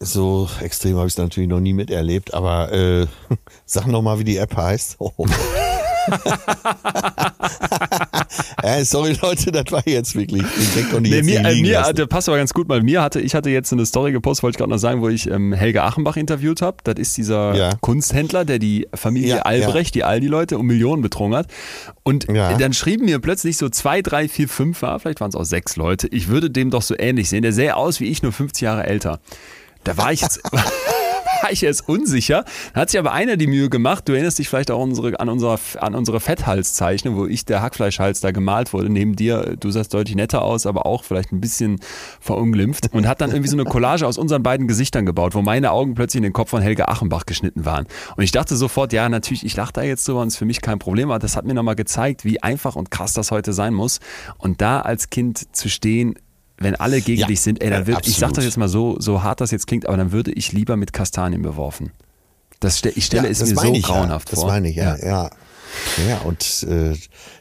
So 0.00 0.48
extrem 0.60 0.96
habe 0.96 1.06
ich 1.06 1.14
es 1.14 1.18
natürlich 1.18 1.48
noch 1.48 1.60
nie 1.60 1.72
miterlebt, 1.72 2.34
aber 2.34 2.72
äh, 2.72 3.06
sag 3.66 3.86
noch 3.86 4.02
mal, 4.02 4.18
wie 4.18 4.24
die 4.24 4.36
App 4.36 4.56
heißt. 4.56 4.96
Oh. 4.98 5.12
äh, 8.62 8.84
sorry 8.84 9.16
Leute, 9.20 9.52
das 9.52 9.70
war 9.70 9.82
jetzt 9.86 10.14
wirklich. 10.14 10.42
Ich 10.42 10.90
doch 10.90 11.00
nicht 11.00 11.10
nee, 11.10 11.22
mir, 11.22 11.44
äh, 11.44 11.60
mir 11.60 11.82
hatte, 11.82 12.06
passt 12.06 12.28
aber 12.28 12.38
ganz 12.38 12.54
gut, 12.54 12.68
weil 12.68 12.82
mir 12.82 13.02
hatte, 13.02 13.20
ich 13.20 13.34
hatte 13.34 13.50
jetzt 13.50 13.72
eine 13.72 13.86
Story 13.86 14.12
gepostet, 14.12 14.42
wollte 14.42 14.56
ich 14.56 14.58
gerade 14.58 14.70
noch 14.70 14.78
sagen, 14.78 15.00
wo 15.00 15.08
ich 15.08 15.28
ähm, 15.28 15.52
Helge 15.52 15.82
Achenbach 15.82 16.16
interviewt 16.16 16.62
habe. 16.62 16.78
Das 16.84 16.96
ist 16.96 17.16
dieser 17.16 17.54
ja. 17.54 17.70
Kunsthändler, 17.80 18.44
der 18.44 18.58
die 18.58 18.88
Familie 18.94 19.36
ja, 19.36 19.42
Albrecht, 19.42 19.94
ja. 19.94 20.00
die 20.00 20.04
Aldi-Leute, 20.04 20.58
um 20.58 20.66
Millionen 20.66 21.02
betrogen 21.02 21.36
hat. 21.36 21.48
Und 22.02 22.26
dann 22.28 22.72
schrieben 22.72 23.04
mir 23.04 23.18
plötzlich 23.18 23.58
so 23.58 23.68
zwei, 23.68 24.00
drei, 24.00 24.28
vier, 24.28 24.48
fünf, 24.48 24.78
vielleicht 24.78 25.20
waren 25.20 25.28
es 25.28 25.36
auch 25.36 25.44
sechs 25.44 25.76
Leute, 25.76 26.08
ich 26.08 26.28
würde 26.28 26.50
dem 26.50 26.70
doch 26.70 26.82
so 26.82 26.94
ähnlich 26.98 27.28
sehen. 27.28 27.42
Der 27.42 27.52
sähe 27.52 27.76
aus 27.76 28.00
wie 28.00 28.06
ich, 28.06 28.22
nur 28.22 28.32
50 28.32 28.62
Jahre 28.62 28.84
älter. 28.86 29.20
Da 29.84 29.96
war 29.96 30.12
ich 30.12 30.22
jetzt. 30.22 30.40
war 31.42 31.52
ich 31.52 31.62
erst 31.62 31.88
unsicher. 31.88 32.44
Da 32.74 32.82
hat 32.82 32.90
sich 32.90 32.98
aber 32.98 33.12
einer 33.12 33.36
die 33.36 33.46
Mühe 33.46 33.68
gemacht. 33.70 34.08
Du 34.08 34.12
erinnerst 34.12 34.38
dich 34.38 34.48
vielleicht 34.48 34.70
auch 34.70 34.80
unsere, 34.80 35.18
an, 35.20 35.28
unsere, 35.28 35.58
an 35.78 35.94
unsere 35.94 36.20
Fetthalszeichnung, 36.20 37.16
wo 37.16 37.26
ich 37.26 37.44
der 37.44 37.62
Hackfleischhals 37.62 38.20
da 38.20 38.30
gemalt 38.30 38.72
wurde. 38.72 38.90
Neben 38.90 39.16
dir, 39.16 39.56
du 39.58 39.70
sahst 39.70 39.94
deutlich 39.94 40.16
netter 40.16 40.42
aus, 40.42 40.66
aber 40.66 40.86
auch 40.86 41.04
vielleicht 41.04 41.32
ein 41.32 41.40
bisschen 41.40 41.80
verunglimpft. 42.20 42.92
Und 42.92 43.06
hat 43.06 43.20
dann 43.20 43.30
irgendwie 43.30 43.48
so 43.48 43.56
eine 43.56 43.64
Collage 43.64 44.06
aus 44.06 44.18
unseren 44.18 44.42
beiden 44.42 44.68
Gesichtern 44.68 45.06
gebaut, 45.06 45.34
wo 45.34 45.42
meine 45.42 45.70
Augen 45.72 45.94
plötzlich 45.94 46.18
in 46.18 46.24
den 46.24 46.32
Kopf 46.32 46.50
von 46.50 46.62
Helge 46.62 46.88
Achenbach 46.88 47.26
geschnitten 47.26 47.64
waren. 47.64 47.86
Und 48.16 48.22
ich 48.22 48.32
dachte 48.32 48.56
sofort, 48.56 48.92
ja, 48.92 49.08
natürlich, 49.08 49.44
ich 49.44 49.56
lache 49.56 49.72
da 49.72 49.82
jetzt 49.82 50.06
drüber 50.06 50.22
und 50.22 50.28
ist 50.28 50.36
für 50.36 50.44
mich 50.44 50.60
kein 50.60 50.78
Problem. 50.78 51.10
Aber 51.10 51.18
das 51.18 51.36
hat 51.36 51.44
mir 51.44 51.54
nochmal 51.54 51.76
gezeigt, 51.76 52.24
wie 52.24 52.42
einfach 52.42 52.76
und 52.76 52.90
krass 52.90 53.12
das 53.12 53.30
heute 53.30 53.52
sein 53.52 53.74
muss. 53.74 54.00
Und 54.38 54.60
da 54.60 54.80
als 54.80 55.10
Kind 55.10 55.54
zu 55.54 55.68
stehen, 55.68 56.14
wenn 56.58 56.74
alle 56.76 57.00
gegen 57.00 57.20
ja, 57.20 57.26
dich 57.26 57.40
sind, 57.40 57.62
ey, 57.62 57.70
dann 57.70 57.86
wird, 57.86 58.06
ich 58.06 58.16
sag 58.16 58.32
das 58.34 58.44
jetzt 58.44 58.56
mal 58.56 58.68
so, 58.68 58.96
so 59.00 59.22
hart 59.22 59.40
das 59.40 59.50
jetzt 59.50 59.66
klingt, 59.66 59.86
aber 59.86 59.96
dann 59.96 60.12
würde 60.12 60.32
ich 60.32 60.52
lieber 60.52 60.76
mit 60.76 60.92
Kastanien 60.92 61.42
beworfen. 61.42 61.92
Das, 62.60 62.82
ich 62.84 63.04
stelle 63.04 63.24
ja, 63.24 63.30
es 63.30 63.40
mir 63.40 63.54
so 63.54 63.72
ich, 63.72 63.84
grauenhaft 63.84 64.30
ja. 64.30 64.34
vor. 64.34 64.44
Das 64.44 64.52
meine 64.52 64.68
ich, 64.68 64.76
ja, 64.76 64.96
ja. 64.96 65.30
Ja, 66.08 66.18
und 66.24 66.66
äh, 66.68 66.96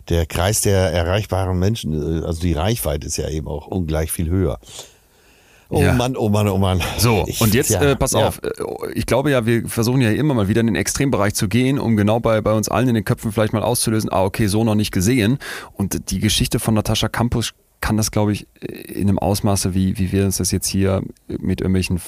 der 0.09 0.25
Kreis 0.25 0.61
der 0.61 0.91
erreichbaren 0.91 1.57
Menschen, 1.57 2.21
äh, 2.21 2.25
also 2.25 2.41
die 2.41 2.53
Reichweite 2.53 3.07
ist 3.07 3.17
ja 3.17 3.29
eben 3.29 3.47
auch 3.47 3.67
ungleich 3.67 4.11
viel 4.11 4.29
höher. 4.29 4.59
Oh 5.69 5.81
ja. 5.81 5.93
Mann, 5.93 6.15
oh 6.15 6.29
Mann, 6.29 6.47
oh 6.47 6.57
Mann. 6.57 6.81
So, 6.97 7.25
ich, 7.27 7.41
und 7.41 7.53
jetzt, 7.53 7.71
ja, 7.71 7.81
äh, 7.81 7.95
pass 7.95 8.13
ja. 8.13 8.27
auf, 8.27 8.41
äh, 8.43 8.49
ich 8.93 9.05
glaube 9.05 9.31
ja, 9.31 9.45
wir 9.45 9.67
versuchen 9.67 10.01
ja 10.01 10.11
immer 10.11 10.33
mal 10.33 10.47
wieder 10.47 10.61
in 10.61 10.67
den 10.67 10.75
Extrembereich 10.75 11.33
zu 11.33 11.47
gehen, 11.47 11.77
um 11.77 11.97
genau 11.97 12.19
bei, 12.19 12.39
bei 12.41 12.53
uns 12.53 12.69
allen 12.69 12.89
in 12.89 12.95
den 12.95 13.05
Köpfen 13.05 13.31
vielleicht 13.31 13.53
mal 13.53 13.63
auszulösen, 13.63 14.11
ah, 14.11 14.23
okay, 14.23 14.47
so 14.47 14.63
noch 14.63 14.75
nicht 14.75 14.91
gesehen. 14.91 15.39
Und 15.73 16.11
die 16.11 16.19
Geschichte 16.19 16.59
von 16.59 16.73
Natascha 16.73 17.09
Campus 17.09 17.53
kann 17.81 17.97
das, 17.97 18.11
glaube 18.11 18.31
ich, 18.31 18.47
in 18.61 19.07
einem 19.07 19.19
Ausmaße, 19.19 19.73
wie, 19.73 19.97
wie 19.97 20.11
wir 20.11 20.25
uns 20.25 20.37
das 20.37 20.51
jetzt 20.51 20.67
hier 20.67 21.03
mit 21.27 21.61
irgendwelchen 21.61 21.99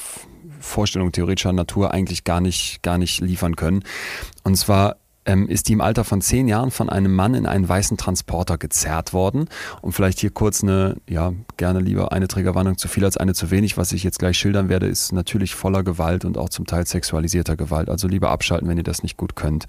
Vorstellungen 0.60 1.12
theoretischer 1.12 1.54
Natur 1.54 1.94
eigentlich 1.94 2.24
gar 2.24 2.42
nicht, 2.42 2.84
gar 2.84 2.98
nicht 2.98 3.22
liefern 3.22 3.56
können. 3.56 3.84
Und 4.44 4.56
zwar 4.58 4.98
ähm, 5.26 5.48
ist 5.48 5.68
die 5.68 5.74
im 5.74 5.82
Alter 5.82 6.04
von 6.04 6.22
zehn 6.22 6.48
Jahren 6.48 6.72
von 6.72 6.90
einem 6.90 7.14
Mann 7.14 7.34
in 7.34 7.46
einen 7.46 7.68
weißen 7.68 7.98
Transporter 7.98 8.58
gezerrt 8.58 9.14
worden. 9.14 9.48
Und 9.82 9.92
vielleicht 9.92 10.20
hier 10.20 10.32
kurz 10.32 10.64
eine, 10.64 10.96
ja, 11.08 11.34
gerne 11.58 11.80
lieber 11.80 12.12
eine 12.12 12.28
Triggerwarnung 12.28 12.78
zu 12.78 12.88
viel 12.88 13.06
als 13.06 13.18
eine 13.18 13.34
zu 13.34 13.52
wenig. 13.52 13.78
Was 13.78 13.92
ich 13.92 14.04
jetzt 14.04 14.20
gleich 14.20 14.38
schildern 14.38 14.70
werde, 14.70 14.88
ist 14.88 15.12
natürlich 15.12 15.56
voller 15.56 15.84
Gewalt 15.84 16.26
und 16.26 16.38
auch 16.38 16.50
zum 16.50 16.66
Teil 16.66 16.88
sexualisierter 16.88 17.56
Gewalt. 17.56 17.90
Also 17.90 18.08
lieber 18.08 18.32
abschalten, 18.32 18.68
wenn 18.68 18.78
ihr 18.78 18.84
das 18.84 19.04
nicht 19.04 19.18
gut 19.18 19.36
könnt, 19.36 19.66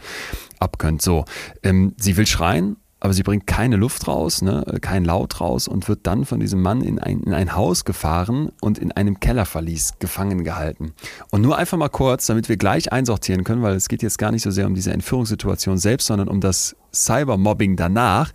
abkönnt. 0.58 1.02
So, 1.02 1.24
ähm, 1.62 1.94
sie 1.98 2.16
will 2.16 2.26
schreien 2.26 2.76
aber 3.00 3.14
sie 3.14 3.22
bringt 3.22 3.46
keine 3.46 3.76
Luft 3.76 4.06
raus, 4.06 4.42
ne, 4.42 4.64
kein 4.82 5.04
Laut 5.04 5.40
raus 5.40 5.68
und 5.68 5.88
wird 5.88 6.00
dann 6.02 6.26
von 6.26 6.38
diesem 6.38 6.60
Mann 6.60 6.82
in 6.82 6.98
ein, 6.98 7.22
in 7.22 7.32
ein 7.32 7.56
Haus 7.56 7.84
gefahren 7.86 8.50
und 8.60 8.78
in 8.78 8.92
einem 8.92 9.18
Kellerverlies 9.18 9.94
gefangen 9.98 10.44
gehalten. 10.44 10.92
Und 11.30 11.40
nur 11.40 11.56
einfach 11.56 11.78
mal 11.78 11.88
kurz, 11.88 12.26
damit 12.26 12.48
wir 12.50 12.58
gleich 12.58 12.92
einsortieren 12.92 13.42
können, 13.42 13.62
weil 13.62 13.74
es 13.74 13.88
geht 13.88 14.02
jetzt 14.02 14.18
gar 14.18 14.30
nicht 14.30 14.42
so 14.42 14.50
sehr 14.50 14.66
um 14.66 14.74
diese 14.74 14.92
Entführungssituation 14.92 15.78
selbst, 15.78 16.06
sondern 16.06 16.28
um 16.28 16.40
das 16.40 16.76
Cybermobbing 16.94 17.76
danach, 17.76 18.32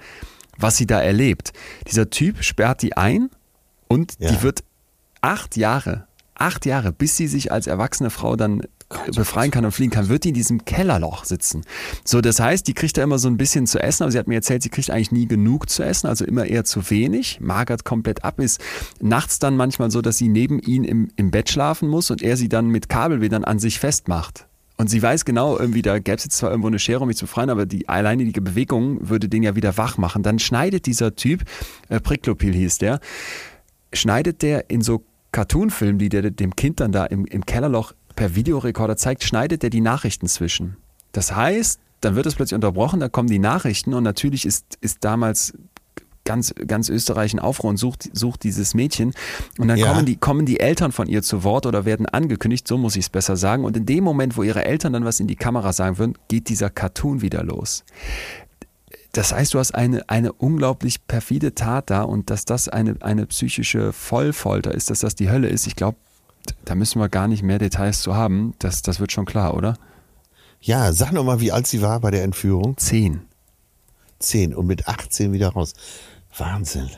was 0.58 0.78
sie 0.78 0.88
da 0.88 1.00
erlebt. 1.00 1.54
Dieser 1.88 2.10
Typ 2.10 2.44
sperrt 2.44 2.82
die 2.82 2.98
ein 2.98 3.30
und 3.88 4.14
ja. 4.20 4.32
die 4.32 4.42
wird 4.42 4.64
acht 5.22 5.58
Jahre, 5.58 6.08
acht 6.34 6.66
Jahre, 6.66 6.92
bis 6.92 7.18
sie 7.18 7.28
sich 7.28 7.52
als 7.52 7.68
erwachsene 7.68 8.10
Frau 8.10 8.36
dann 8.36 8.64
befreien 9.16 9.52
kann 9.52 9.66
und 9.66 9.72
fliegen 9.72 9.92
kann, 9.92 10.10
wird 10.10 10.24
die 10.24 10.30
in 10.30 10.34
diesem 10.36 10.64
Kellerloch 10.64 11.26
sitzen. 11.26 11.64
So, 12.04 12.22
das 12.22 12.40
heißt, 12.40 12.68
die 12.68 12.74
kriegt 12.74 12.98
da 12.98 13.04
immer 13.04 13.18
so 13.18 13.28
ein 13.28 13.38
bisschen 13.38 13.66
zu 13.66 13.80
essen, 13.80 14.04
aber 14.04 14.12
sie 14.12 14.20
hat 14.20 14.28
mir 14.28 14.36
erzählt, 14.36 14.62
sie 14.64 14.70
kriegt 14.70 14.90
eigentlich 14.90 15.12
nie 15.12 15.28
genug 15.28 15.70
zu 15.70 15.84
essen, 15.84 16.08
also 16.08 16.24
immer 16.24 16.46
eher 16.46 16.66
zu 16.66 16.90
wenig, 16.90 17.40
magert 17.42 17.84
komplett 17.84 18.24
ab, 18.24 18.40
ist 18.40 18.62
nachts 19.02 19.40
dann 19.40 19.58
manchmal 19.58 19.90
so, 19.90 20.02
dass 20.02 20.18
sie 20.18 20.28
neben 20.28 20.60
ihm 20.60 20.84
im, 20.84 21.10
im 21.16 21.32
Bett 21.32 21.50
schlafen 21.50 21.90
muss 21.90 22.12
und 22.12 22.22
er 22.22 22.38
sie 22.38 22.50
dann 22.50 22.68
mit 22.68 22.88
Kabelwedern 22.90 23.44
an 23.44 23.60
sich 23.60 23.80
festmacht. 23.80 24.48
Und 24.78 24.90
sie 24.90 25.02
weiß 25.02 25.24
genau, 25.24 25.58
irgendwie, 25.58 25.82
da 25.82 26.00
gäbe 26.00 26.18
es 26.18 26.26
jetzt 26.26 26.38
zwar 26.38 26.50
irgendwo 26.50 26.68
eine 26.68 26.80
Schere, 26.80 27.00
um 27.00 27.08
mich 27.08 27.18
zu 27.18 27.26
befreien, 27.26 27.50
aber 27.50 27.66
die 27.66 27.88
alleinige 27.88 28.42
Bewegung 28.42 29.10
würde 29.10 29.30
den 29.30 29.42
ja 29.42 29.56
wieder 29.56 29.78
wach 29.78 29.98
machen. 29.98 30.22
Dann 30.22 30.38
schneidet 30.38 30.86
dieser 30.86 31.16
Typ, 31.16 31.44
äh, 31.88 32.02
Priklopil 32.02 32.54
hieß 32.54 32.80
der, 32.80 33.00
schneidet 33.94 34.42
der 34.42 34.70
in 34.70 34.82
so 34.82 35.06
Cartoonfilmen, 35.32 35.98
die 35.98 36.10
der 36.10 36.30
dem 36.30 36.56
Kind 36.56 36.82
dann 36.82 36.92
da 36.92 37.06
im, 37.06 37.26
im 37.26 37.46
Kellerloch 37.46 37.94
per 38.16 38.36
Videorekorder 38.36 38.98
zeigt, 38.98 39.24
schneidet 39.24 39.64
er 39.64 39.70
die 39.70 39.82
Nachrichten 39.82 40.28
zwischen. 40.28 40.78
Das 41.12 41.36
heißt, 41.36 41.80
dann 42.02 42.16
wird 42.16 42.26
es 42.26 42.36
plötzlich 42.36 42.56
unterbrochen, 42.56 43.00
dann 43.00 43.12
kommen 43.12 43.30
die 43.30 43.40
Nachrichten 43.40 43.94
und 43.94 44.04
natürlich 44.04 44.46
ist, 44.46 44.78
ist 44.82 45.04
damals 45.04 45.54
ganz, 46.26 46.54
ganz 46.68 46.90
Österreich 46.90 47.34
in 47.34 47.40
Aufruhr 47.40 47.70
und 47.70 47.78
sucht, 47.78 48.10
sucht 48.12 48.44
dieses 48.44 48.74
Mädchen. 48.74 49.14
Und 49.58 49.70
dann 49.70 49.78
ja. 49.78 49.88
kommen, 49.88 50.06
die, 50.06 50.18
kommen 50.18 50.46
die 50.46 50.60
Eltern 50.60 50.92
von 50.92 51.08
ihr 51.08 51.22
zu 51.22 51.44
Wort 51.44 51.66
oder 51.66 51.86
werden 51.86 52.06
angekündigt, 52.08 52.68
so 52.68 52.78
muss 52.78 52.96
ich 52.96 53.06
es 53.06 53.10
besser 53.10 53.38
sagen. 53.38 53.64
Und 53.64 53.78
in 53.78 53.86
dem 53.86 54.04
Moment, 54.04 54.36
wo 54.36 54.44
ihre 54.44 54.66
Eltern 54.66 54.94
dann 54.94 55.06
was 55.06 55.20
in 55.20 55.28
die 55.28 55.36
Kamera 55.36 55.72
sagen 55.72 55.98
würden, 55.98 56.18
geht 56.28 56.50
dieser 56.50 56.70
Cartoon 56.70 57.22
wieder 57.22 57.44
los. 57.44 57.86
Das 59.14 59.32
heißt, 59.32 59.54
du 59.54 59.60
hast 59.60 59.74
eine, 59.74 60.10
eine 60.10 60.34
unglaublich 60.34 61.08
perfide 61.08 61.56
Tat 61.56 61.90
da 61.90 62.02
und 62.02 62.30
dass 62.30 62.44
das 62.44 62.68
eine, 62.68 62.98
eine 63.00 63.28
psychische 63.28 63.94
Vollfolter 63.94 64.74
ist, 64.74 64.90
dass 64.90 65.00
das 65.00 65.16
die 65.16 65.30
Hölle 65.30 65.48
ist. 65.48 65.68
Ich 65.68 65.78
glaube, 65.78 65.98
da 66.66 66.76
müssen 66.76 67.00
wir 67.00 67.10
gar 67.10 67.28
nicht 67.28 67.44
mehr 67.44 67.60
Details 67.60 68.02
zu 68.02 68.16
haben. 68.16 68.54
Das, 68.60 68.82
das 68.82 69.00
wird 69.00 69.12
schon 69.12 69.26
klar, 69.26 69.56
oder? 69.56 69.78
Ja, 70.62 70.92
sag 70.94 71.12
nochmal, 71.12 71.40
wie 71.40 71.52
alt 71.52 71.68
sie 71.68 71.82
war 71.82 72.00
bei 72.00 72.12
der 72.12 72.24
Entführung. 72.24 72.78
Zehn. 72.78 73.22
Zehn 74.20 74.54
und 74.54 74.68
mit 74.68 74.88
18 74.88 75.34
wieder 75.34 75.50
raus. 75.50 75.74
Wahnsinn. 76.38 76.90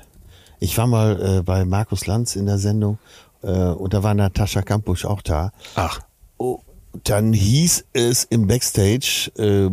Ich 0.59 0.77
war 0.77 0.87
mal 0.87 1.39
äh, 1.39 1.41
bei 1.43 1.65
Markus 1.65 2.07
Lanz 2.07 2.35
in 2.35 2.45
der 2.45 2.57
Sendung 2.57 2.97
äh, 3.43 3.49
und 3.49 3.93
da 3.93 4.03
war 4.03 4.13
Natascha 4.13 4.61
Kampusch 4.61 5.05
auch 5.05 5.21
da. 5.21 5.51
Ach. 5.75 5.99
Oh, 6.37 6.61
dann 7.03 7.33
hieß 7.33 7.85
es 7.93 8.23
im 8.23 8.47
Backstage, 8.47 9.31
äh, 9.37 9.69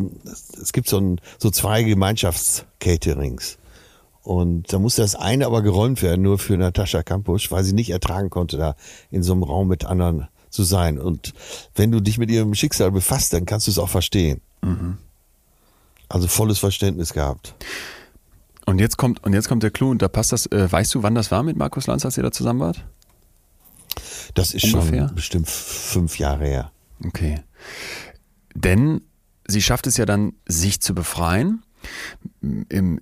es 0.60 0.72
gibt 0.72 0.88
so, 0.88 0.98
ein, 0.98 1.20
so 1.38 1.50
zwei 1.50 1.82
Gemeinschaftscaterings. 1.82 3.58
Und 4.24 4.72
da 4.72 4.78
musste 4.78 5.02
das 5.02 5.14
eine 5.14 5.46
aber 5.46 5.60
geräumt 5.60 6.02
werden, 6.02 6.22
nur 6.22 6.38
für 6.38 6.56
Natascha 6.56 7.02
Kampusch, 7.02 7.50
weil 7.50 7.62
sie 7.62 7.74
nicht 7.74 7.90
ertragen 7.90 8.30
konnte, 8.30 8.56
da 8.56 8.74
in 9.10 9.22
so 9.22 9.32
einem 9.32 9.42
Raum 9.42 9.68
mit 9.68 9.84
anderen 9.84 10.28
zu 10.48 10.64
sein. 10.64 10.98
Und 10.98 11.34
wenn 11.74 11.92
du 11.92 12.00
dich 12.00 12.16
mit 12.16 12.30
ihrem 12.30 12.54
Schicksal 12.54 12.90
befasst, 12.90 13.34
dann 13.34 13.44
kannst 13.44 13.66
du 13.66 13.70
es 13.70 13.78
auch 13.78 13.90
verstehen. 13.90 14.40
Mhm. 14.62 14.96
Also 16.08 16.26
volles 16.26 16.58
Verständnis 16.58 17.12
gehabt. 17.12 17.54
Und 18.64 18.78
jetzt 18.78 18.96
kommt, 18.96 19.22
und 19.24 19.34
jetzt 19.34 19.46
kommt 19.48 19.62
der 19.62 19.70
Clou, 19.70 19.90
und 19.90 20.00
da 20.00 20.08
passt 20.08 20.32
das, 20.32 20.46
äh, 20.46 20.72
weißt 20.72 20.94
du, 20.94 21.02
wann 21.02 21.14
das 21.14 21.30
war 21.30 21.42
mit 21.42 21.58
Markus 21.58 21.87
Lanz, 21.87 22.06
als 22.06 22.16
ihr 22.16 22.22
da 22.22 22.32
zusammen 22.32 22.60
wart? 22.60 22.82
Das 24.32 24.54
ist 24.54 24.64
Ungefähr? 24.72 25.08
schon 25.08 25.14
bestimmt 25.14 25.48
fünf 25.50 26.18
Jahre 26.18 26.46
her. 26.46 26.72
Okay. 27.04 27.42
Denn 28.54 29.02
sie 29.46 29.60
schafft 29.60 29.87
es 29.87 29.98
ja 29.98 30.06
dann, 30.06 30.32
sich 30.46 30.80
zu 30.80 30.94
befreien 30.94 31.63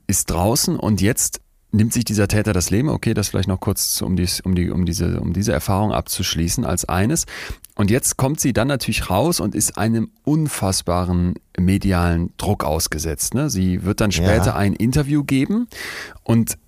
ist 0.06 0.30
draußen 0.30 0.76
und 0.76 1.00
jetzt 1.00 1.40
nimmt 1.72 1.92
sich 1.92 2.04
dieser 2.04 2.28
Täter 2.28 2.52
das 2.52 2.70
Leben. 2.70 2.88
Okay, 2.88 3.14
das 3.14 3.28
vielleicht 3.28 3.48
noch 3.48 3.60
kurz, 3.60 4.02
um, 4.02 4.14
dies, 4.14 4.40
um, 4.40 4.54
die, 4.54 4.70
um, 4.70 4.84
diese, 4.84 5.20
um 5.20 5.32
diese 5.32 5.52
Erfahrung 5.52 5.92
abzuschließen 5.92 6.64
als 6.64 6.84
eines. 6.84 7.24
Und 7.74 7.90
jetzt 7.90 8.18
kommt 8.18 8.40
sie 8.40 8.52
dann 8.52 8.68
natürlich 8.68 9.08
raus 9.08 9.40
und 9.40 9.54
ist 9.54 9.78
einem 9.78 10.10
unfassbaren 10.24 11.34
medialen 11.58 12.32
Druck 12.36 12.64
ausgesetzt. 12.64 13.34
Ne? 13.34 13.48
Sie 13.48 13.84
wird 13.84 14.00
dann 14.00 14.12
später 14.12 14.46
ja. 14.46 14.56
ein 14.56 14.74
Interview 14.74 15.24
geben 15.24 15.66
und 16.22 16.58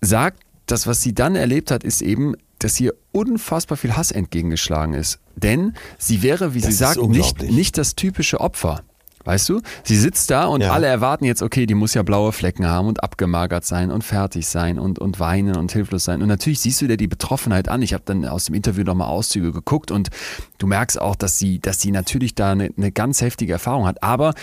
sagt, 0.00 0.42
das, 0.66 0.86
was 0.86 1.00
sie 1.00 1.14
dann 1.14 1.36
erlebt 1.36 1.70
hat, 1.70 1.84
ist 1.84 2.02
eben, 2.02 2.34
dass 2.58 2.78
ihr 2.80 2.94
unfassbar 3.12 3.76
viel 3.76 3.96
Hass 3.96 4.10
entgegengeschlagen 4.10 4.94
ist. 4.94 5.20
Denn 5.36 5.74
sie 5.98 6.22
wäre, 6.22 6.54
wie 6.54 6.60
das 6.60 6.70
sie 6.70 6.76
sagt, 6.76 7.02
nicht, 7.02 7.42
nicht 7.42 7.78
das 7.78 7.94
typische 7.94 8.40
Opfer. 8.40 8.82
Weißt 9.24 9.48
du? 9.48 9.60
Sie 9.84 9.96
sitzt 9.96 10.30
da 10.30 10.46
und 10.46 10.62
ja. 10.62 10.72
alle 10.72 10.86
erwarten 10.86 11.24
jetzt, 11.24 11.42
okay, 11.42 11.66
die 11.66 11.74
muss 11.74 11.94
ja 11.94 12.02
blaue 12.02 12.32
Flecken 12.32 12.66
haben 12.66 12.88
und 12.88 13.02
abgemagert 13.02 13.64
sein 13.64 13.90
und 13.90 14.02
fertig 14.02 14.46
sein 14.46 14.78
und, 14.78 14.98
und 14.98 15.20
weinen 15.20 15.56
und 15.56 15.72
hilflos 15.72 16.04
sein. 16.04 16.22
Und 16.22 16.28
natürlich 16.28 16.60
siehst 16.60 16.80
du 16.82 16.88
dir 16.88 16.96
die 16.96 17.08
Betroffenheit 17.08 17.68
an. 17.68 17.82
Ich 17.82 17.94
habe 17.94 18.02
dann 18.04 18.24
aus 18.24 18.46
dem 18.46 18.54
Interview 18.54 18.84
nochmal 18.84 19.08
Auszüge 19.08 19.52
geguckt 19.52 19.90
und 19.90 20.10
du 20.58 20.66
merkst 20.66 21.00
auch, 21.00 21.16
dass 21.16 21.38
sie, 21.38 21.60
dass 21.60 21.80
sie 21.80 21.92
natürlich 21.92 22.34
da 22.34 22.52
eine, 22.52 22.70
eine 22.76 22.92
ganz 22.92 23.20
heftige 23.20 23.52
Erfahrung 23.52 23.86
hat. 23.86 24.02
Aber 24.02 24.34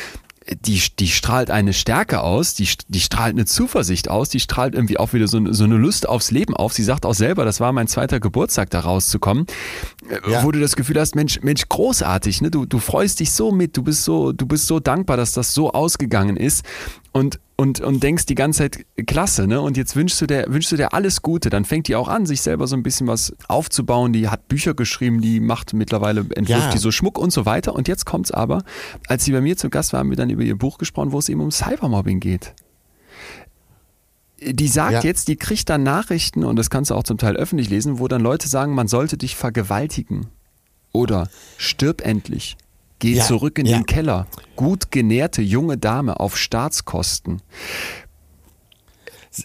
die, 0.51 0.81
die 0.97 1.07
strahlt 1.07 1.51
eine 1.51 1.73
Stärke 1.73 2.21
aus, 2.21 2.53
die, 2.53 2.67
die 2.87 2.99
strahlt 2.99 3.35
eine 3.35 3.45
Zuversicht 3.45 4.09
aus, 4.09 4.29
die 4.29 4.39
strahlt 4.39 4.73
irgendwie 4.73 4.97
auch 4.97 5.13
wieder 5.13 5.27
so, 5.27 5.51
so 5.51 5.63
eine 5.63 5.77
Lust 5.77 6.07
aufs 6.07 6.31
Leben 6.31 6.55
auf. 6.55 6.73
Sie 6.73 6.83
sagt 6.83 7.05
auch 7.05 7.13
selber, 7.13 7.45
das 7.45 7.59
war 7.59 7.71
mein 7.71 7.87
zweiter 7.87 8.19
Geburtstag, 8.19 8.69
da 8.69 8.81
rauszukommen, 8.81 9.45
äh, 10.09 10.31
ja. 10.31 10.43
wo 10.43 10.51
du 10.51 10.59
das 10.59 10.75
Gefühl 10.75 10.99
hast, 10.99 11.15
Mensch, 11.15 11.41
Mensch, 11.41 11.63
großartig, 11.67 12.41
ne? 12.41 12.51
Du, 12.51 12.65
du 12.65 12.79
freust 12.79 13.19
dich 13.19 13.31
so 13.31 13.51
mit, 13.51 13.77
du 13.77 13.83
bist 13.83 14.03
so, 14.03 14.31
du 14.31 14.45
bist 14.45 14.67
so 14.67 14.79
dankbar, 14.79 15.17
dass 15.17 15.33
das 15.33 15.53
so 15.53 15.71
ausgegangen 15.71 16.37
ist. 16.37 16.65
Und 17.11 17.39
und, 17.59 17.81
und 17.81 18.01
denkst 18.01 18.25
die 18.25 18.35
ganze 18.35 18.59
Zeit, 18.59 18.85
klasse, 19.05 19.45
ne? 19.45 19.59
Und 19.59 19.75
jetzt 19.75 19.97
wünschst 19.97 20.21
du, 20.21 20.27
dir, 20.27 20.45
wünschst 20.47 20.71
du 20.71 20.77
dir 20.77 20.93
alles 20.93 21.21
Gute. 21.21 21.49
Dann 21.49 21.65
fängt 21.65 21.89
die 21.89 21.97
auch 21.97 22.07
an, 22.07 22.25
sich 22.25 22.39
selber 22.39 22.67
so 22.67 22.77
ein 22.77 22.83
bisschen 22.83 23.05
was 23.05 23.33
aufzubauen. 23.49 24.13
Die 24.13 24.29
hat 24.29 24.47
Bücher 24.47 24.73
geschrieben, 24.73 25.19
die 25.19 25.41
macht 25.41 25.73
mittlerweile, 25.73 26.21
entwirft 26.21 26.47
ja. 26.47 26.71
die 26.71 26.77
so 26.77 26.89
Schmuck 26.89 27.17
und 27.17 27.33
so 27.33 27.45
weiter. 27.45 27.75
Und 27.75 27.89
jetzt 27.89 28.05
kommt's 28.05 28.31
aber, 28.31 28.63
als 29.09 29.25
sie 29.25 29.33
bei 29.33 29.41
mir 29.41 29.57
zu 29.57 29.69
Gast 29.69 29.91
war, 29.91 29.99
haben 29.99 30.09
wir 30.09 30.15
dann 30.15 30.29
über 30.29 30.41
ihr 30.41 30.57
Buch 30.57 30.77
gesprochen, 30.77 31.11
wo 31.11 31.19
es 31.19 31.27
eben 31.27 31.41
um 31.41 31.51
Cybermobbing 31.51 32.21
geht. 32.21 32.53
Die 34.39 34.69
sagt 34.69 34.93
ja. 34.93 35.01
jetzt, 35.01 35.27
die 35.27 35.35
kriegt 35.35 35.67
dann 35.67 35.83
Nachrichten, 35.83 36.45
und 36.45 36.55
das 36.55 36.69
kannst 36.69 36.91
du 36.91 36.95
auch 36.95 37.03
zum 37.03 37.17
Teil 37.17 37.35
öffentlich 37.35 37.69
lesen, 37.69 37.99
wo 37.99 38.07
dann 38.07 38.21
Leute 38.21 38.47
sagen, 38.47 38.73
man 38.73 38.87
sollte 38.87 39.17
dich 39.17 39.35
vergewaltigen. 39.35 40.27
Oder 40.93 41.27
stirb 41.57 41.99
endlich. 42.05 42.55
Geh 42.99 43.13
ja, 43.13 43.25
zurück 43.25 43.57
in 43.57 43.65
ja. 43.65 43.77
den 43.77 43.85
Keller. 43.85 44.27
Gut 44.55 44.91
genährte 44.91 45.41
junge 45.41 45.77
Dame 45.77 46.19
auf 46.19 46.37
Staatskosten. 46.37 47.41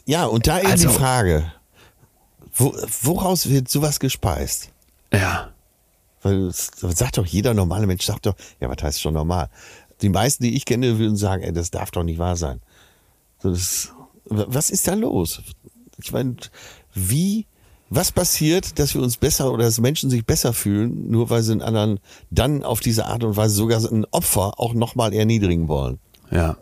Ja, 0.06 0.26
und 0.26 0.46
da 0.46 0.58
eben 0.58 0.72
also, 0.72 0.88
die 0.88 0.94
Frage, 0.94 1.52
wo, 2.54 2.74
woraus 3.02 3.48
wird 3.48 3.68
sowas 3.68 4.00
gespeist? 4.00 4.70
Ja. 5.12 5.52
Weil 6.22 6.50
sagt 6.52 7.18
doch 7.18 7.26
jeder 7.26 7.54
normale 7.54 7.86
Mensch, 7.86 8.04
sagt 8.04 8.26
doch, 8.26 8.34
ja, 8.60 8.68
was 8.68 8.82
heißt 8.82 9.00
schon 9.00 9.14
normal? 9.14 9.50
Die 10.02 10.08
meisten, 10.08 10.42
die 10.44 10.56
ich 10.56 10.64
kenne, 10.64 10.98
würden 10.98 11.16
sagen, 11.16 11.42
ey, 11.42 11.52
das 11.52 11.70
darf 11.70 11.90
doch 11.90 12.02
nicht 12.02 12.18
wahr 12.18 12.36
sein. 12.36 12.60
Das, 13.42 13.92
was 14.24 14.70
ist 14.70 14.88
da 14.88 14.94
los? 14.94 15.42
Ich 16.02 16.12
meine, 16.12 16.36
wie 16.92 17.46
was 17.94 18.12
passiert, 18.12 18.78
dass 18.78 18.94
wir 18.94 19.02
uns 19.02 19.16
besser 19.16 19.52
oder 19.52 19.64
dass 19.64 19.80
Menschen 19.80 20.10
sich 20.10 20.24
besser 20.26 20.52
fühlen, 20.52 21.10
nur 21.10 21.30
weil 21.30 21.42
sie 21.42 21.52
einen 21.52 21.62
anderen 21.62 22.00
dann 22.30 22.62
auf 22.62 22.80
diese 22.80 23.06
Art 23.06 23.24
und 23.24 23.36
Weise 23.36 23.54
sogar 23.54 23.80
ein 23.90 24.06
Opfer 24.10 24.58
auch 24.58 24.74
nochmal 24.74 25.12
erniedrigen 25.12 25.68
wollen? 25.68 25.98
Ja. 26.30 26.56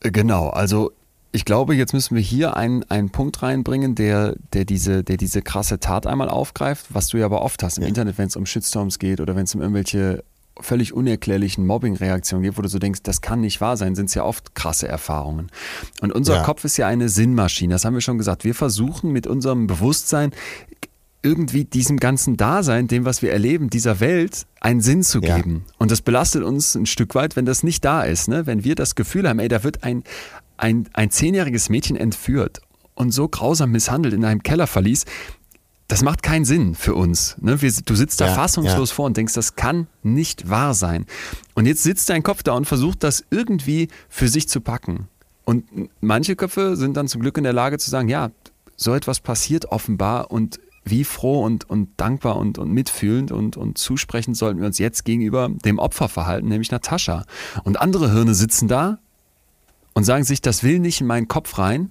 Genau, 0.00 0.48
also 0.48 0.92
ich 1.32 1.44
glaube, 1.44 1.74
jetzt 1.74 1.92
müssen 1.92 2.14
wir 2.14 2.22
hier 2.22 2.56
einen, 2.56 2.84
einen 2.90 3.10
Punkt 3.10 3.42
reinbringen, 3.42 3.94
der, 3.94 4.34
der, 4.52 4.64
diese, 4.64 5.04
der 5.04 5.16
diese 5.16 5.42
krasse 5.42 5.78
Tat 5.78 6.06
einmal 6.06 6.28
aufgreift, 6.28 6.86
was 6.90 7.08
du 7.08 7.18
ja 7.18 7.26
aber 7.26 7.42
oft 7.42 7.62
hast 7.62 7.78
im 7.78 7.82
ja. 7.82 7.88
Internet, 7.88 8.18
wenn 8.18 8.28
es 8.28 8.36
um 8.36 8.46
Shitstorms 8.46 8.98
geht 8.98 9.20
oder 9.20 9.36
wenn 9.36 9.44
es 9.44 9.54
um 9.54 9.60
irgendwelche 9.60 10.24
völlig 10.60 10.92
unerklärlichen 10.92 11.66
Mobbing-Reaktionen 11.66 12.42
gibt, 12.42 12.58
wo 12.58 12.62
du 12.62 12.68
so 12.68 12.78
denkst, 12.78 13.00
das 13.02 13.20
kann 13.20 13.40
nicht 13.40 13.60
wahr 13.60 13.76
sein, 13.76 13.94
sind 13.94 14.06
es 14.06 14.14
ja 14.14 14.24
oft 14.24 14.54
krasse 14.54 14.88
Erfahrungen. 14.88 15.50
Und 16.00 16.12
unser 16.12 16.36
ja. 16.36 16.42
Kopf 16.42 16.64
ist 16.64 16.76
ja 16.76 16.86
eine 16.86 17.08
Sinnmaschine, 17.08 17.74
das 17.74 17.84
haben 17.84 17.94
wir 17.94 18.00
schon 18.00 18.18
gesagt. 18.18 18.44
Wir 18.44 18.54
versuchen 18.54 19.12
mit 19.12 19.26
unserem 19.26 19.66
Bewusstsein 19.66 20.32
irgendwie 21.22 21.64
diesem 21.64 21.98
ganzen 21.98 22.36
Dasein, 22.36 22.86
dem, 22.86 23.04
was 23.04 23.22
wir 23.22 23.32
erleben, 23.32 23.70
dieser 23.70 24.00
Welt, 24.00 24.46
einen 24.60 24.80
Sinn 24.80 25.02
zu 25.02 25.20
geben. 25.20 25.64
Ja. 25.66 25.74
Und 25.78 25.90
das 25.90 26.00
belastet 26.00 26.44
uns 26.44 26.74
ein 26.74 26.86
Stück 26.86 27.14
weit, 27.14 27.34
wenn 27.34 27.44
das 27.44 27.62
nicht 27.62 27.84
da 27.84 28.02
ist. 28.02 28.28
Ne? 28.28 28.46
Wenn 28.46 28.64
wir 28.64 28.74
das 28.74 28.94
Gefühl 28.94 29.28
haben, 29.28 29.40
ey, 29.40 29.48
da 29.48 29.64
wird 29.64 29.82
ein, 29.82 30.04
ein, 30.56 30.88
ein 30.92 31.10
zehnjähriges 31.10 31.70
Mädchen 31.70 31.96
entführt 31.96 32.60
und 32.94 33.10
so 33.10 33.28
grausam 33.28 33.72
misshandelt 33.72 34.14
in 34.14 34.24
einem 34.24 34.42
Kellerverlies, 34.42 35.06
das 35.88 36.02
macht 36.02 36.22
keinen 36.22 36.44
Sinn 36.44 36.74
für 36.74 36.94
uns. 36.94 37.36
Ne? 37.40 37.60
Wir, 37.62 37.72
du 37.84 37.94
sitzt 37.94 38.20
da 38.20 38.26
ja, 38.26 38.34
fassungslos 38.34 38.90
ja. 38.90 38.94
vor 38.94 39.06
und 39.06 39.16
denkst, 39.16 39.32
das 39.32 39.56
kann 39.56 39.86
nicht 40.02 40.50
wahr 40.50 40.74
sein. 40.74 41.06
Und 41.54 41.64
jetzt 41.64 41.82
sitzt 41.82 42.10
dein 42.10 42.22
Kopf 42.22 42.42
da 42.42 42.52
und 42.52 42.66
versucht 42.66 43.02
das 43.02 43.24
irgendwie 43.30 43.88
für 44.10 44.28
sich 44.28 44.48
zu 44.48 44.60
packen. 44.60 45.08
Und 45.46 45.64
manche 46.02 46.36
Köpfe 46.36 46.76
sind 46.76 46.96
dann 46.98 47.08
zum 47.08 47.22
Glück 47.22 47.38
in 47.38 47.44
der 47.44 47.54
Lage 47.54 47.78
zu 47.78 47.88
sagen, 47.88 48.10
ja, 48.10 48.30
so 48.76 48.94
etwas 48.94 49.20
passiert 49.20 49.72
offenbar 49.72 50.30
und 50.30 50.60
wie 50.84 51.04
froh 51.04 51.42
und, 51.42 51.68
und 51.68 51.88
dankbar 51.96 52.36
und, 52.36 52.58
und 52.58 52.70
mitfühlend 52.70 53.32
und, 53.32 53.56
und 53.56 53.78
zusprechend 53.78 54.36
sollten 54.36 54.60
wir 54.60 54.66
uns 54.66 54.78
jetzt 54.78 55.06
gegenüber 55.06 55.48
dem 55.64 55.78
Opfer 55.78 56.10
verhalten, 56.10 56.48
nämlich 56.48 56.70
Natascha. 56.70 57.24
Und 57.64 57.80
andere 57.80 58.12
Hirne 58.12 58.34
sitzen 58.34 58.68
da 58.68 58.98
und 59.94 60.04
sagen 60.04 60.24
sich, 60.24 60.42
das 60.42 60.62
will 60.62 60.80
nicht 60.80 61.00
in 61.00 61.06
meinen 61.06 61.28
Kopf 61.28 61.58
rein. 61.58 61.90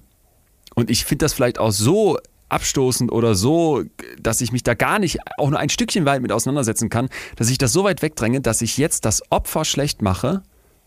Und 0.75 0.91
ich 0.91 1.05
finde 1.05 1.25
das 1.25 1.33
vielleicht 1.33 1.57
auch 1.57 1.71
so 1.71 2.17
abstoßend 2.49 3.11
oder 3.11 3.35
so, 3.35 3.83
dass 4.19 4.41
ich 4.41 4.51
mich 4.51 4.63
da 4.63 4.73
gar 4.73 4.99
nicht 4.99 5.19
auch 5.37 5.49
nur 5.49 5.59
ein 5.59 5.69
Stückchen 5.69 6.05
weit 6.05 6.21
mit 6.21 6.31
auseinandersetzen 6.31 6.89
kann, 6.89 7.09
dass 7.35 7.49
ich 7.49 7.57
das 7.57 7.73
so 7.73 7.83
weit 7.83 8.01
wegdränge, 8.01 8.41
dass 8.41 8.61
ich 8.61 8.77
jetzt 8.77 9.05
das 9.05 9.21
Opfer 9.31 9.65
schlecht 9.65 10.01
mache, 10.01 10.43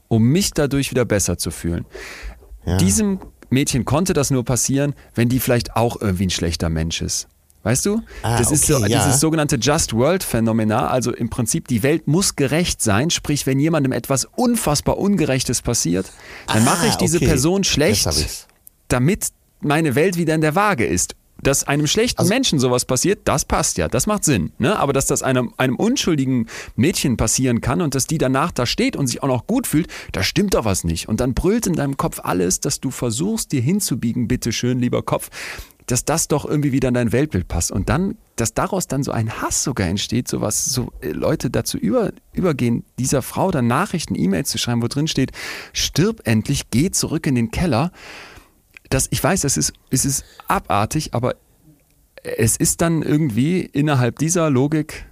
um 0.08 0.24
mich 0.24 0.52
dadurch 0.52 0.90
wieder 0.90 1.04
besser 1.04 1.38
zu 1.38 1.50
fühlen. 1.50 1.84
Ja. 2.64 2.76
Diesem 2.78 3.20
Mädchen 3.50 3.84
konnte 3.84 4.12
das 4.12 4.30
nur 4.30 4.44
passieren, 4.44 4.94
wenn 5.14 5.28
die 5.28 5.40
vielleicht 5.40 5.76
auch 5.76 6.00
irgendwie 6.00 6.26
ein 6.26 6.30
schlechter 6.30 6.68
Mensch 6.68 7.02
ist. 7.02 7.28
Weißt 7.62 7.84
du? 7.84 8.00
Ah, 8.22 8.38
das 8.38 8.46
okay, 8.46 8.54
ist 8.54 8.66
so, 8.66 8.78
ja. 8.78 8.86
dieses 8.86 9.20
sogenannte 9.20 9.56
Just 9.56 9.92
World 9.92 10.24
Phänomenar. 10.24 10.90
Also 10.90 11.12
im 11.12 11.28
Prinzip, 11.28 11.68
die 11.68 11.82
Welt 11.82 12.08
muss 12.08 12.34
gerecht 12.34 12.80
sein. 12.80 13.10
Sprich, 13.10 13.46
wenn 13.46 13.58
jemandem 13.58 13.92
etwas 13.92 14.24
unfassbar 14.24 14.96
Ungerechtes 14.96 15.60
passiert, 15.60 16.10
dann 16.46 16.62
ah, 16.62 16.64
mache 16.64 16.86
ich 16.86 16.94
diese 16.94 17.18
okay. 17.18 17.26
Person 17.26 17.62
schlecht, 17.62 18.08
damit 18.88 19.28
meine 19.60 19.94
Welt 19.94 20.16
wieder 20.16 20.34
in 20.34 20.40
der 20.40 20.54
Waage 20.54 20.86
ist 20.86 21.16
dass 21.42 21.64
einem 21.64 21.86
schlechten 21.86 22.20
also, 22.20 22.32
Menschen 22.32 22.58
sowas 22.58 22.84
passiert, 22.84 23.20
das 23.24 23.44
passt 23.44 23.78
ja, 23.78 23.88
das 23.88 24.06
macht 24.06 24.24
Sinn. 24.24 24.52
Ne? 24.58 24.78
Aber 24.78 24.92
dass 24.92 25.06
das 25.06 25.22
einem, 25.22 25.52
einem 25.56 25.76
unschuldigen 25.76 26.46
Mädchen 26.76 27.16
passieren 27.16 27.60
kann 27.60 27.80
und 27.80 27.94
dass 27.94 28.06
die 28.06 28.18
danach 28.18 28.52
da 28.52 28.66
steht 28.66 28.96
und 28.96 29.06
sich 29.06 29.22
auch 29.22 29.28
noch 29.28 29.46
gut 29.46 29.66
fühlt, 29.66 29.88
da 30.12 30.22
stimmt 30.22 30.54
doch 30.54 30.64
was 30.64 30.84
nicht. 30.84 31.08
Und 31.08 31.20
dann 31.20 31.34
brüllt 31.34 31.66
in 31.66 31.74
deinem 31.74 31.96
Kopf 31.96 32.20
alles, 32.22 32.60
dass 32.60 32.80
du 32.80 32.90
versuchst, 32.90 33.52
dir 33.52 33.60
hinzubiegen, 33.60 34.28
bitteschön, 34.28 34.78
lieber 34.78 35.02
Kopf, 35.02 35.30
dass 35.90 36.04
das 36.04 36.28
doch 36.28 36.44
irgendwie 36.44 36.72
wieder 36.72 36.88
in 36.88 36.94
dein 36.94 37.12
Weltbild 37.12 37.48
passt. 37.48 37.72
Und 37.72 37.88
dann, 37.88 38.16
dass 38.36 38.54
daraus 38.54 38.86
dann 38.86 39.02
so 39.02 39.10
ein 39.12 39.42
Hass 39.42 39.64
sogar 39.64 39.88
entsteht, 39.88 40.28
so 40.28 40.40
äh, 41.00 41.08
Leute 41.10 41.50
dazu 41.50 41.78
über, 41.78 42.12
übergehen, 42.32 42.84
dieser 42.98 43.22
Frau 43.22 43.50
dann 43.50 43.66
Nachrichten, 43.66 44.14
E-Mails 44.14 44.50
zu 44.50 44.58
schreiben, 44.58 44.82
wo 44.82 44.88
drin 44.88 45.08
steht, 45.08 45.32
stirb 45.72 46.20
endlich, 46.24 46.70
geh 46.70 46.90
zurück 46.90 47.26
in 47.26 47.34
den 47.34 47.50
Keller 47.50 47.90
das, 48.90 49.08
ich 49.10 49.22
weiß, 49.22 49.44
es 49.44 49.56
ist, 49.56 49.72
es 49.90 50.04
ist 50.04 50.24
abartig, 50.48 51.14
aber 51.14 51.36
es 52.22 52.56
ist 52.56 52.80
dann 52.82 53.02
irgendwie 53.02 53.60
innerhalb 53.60 54.18
dieser 54.18 54.50
Logik 54.50 55.06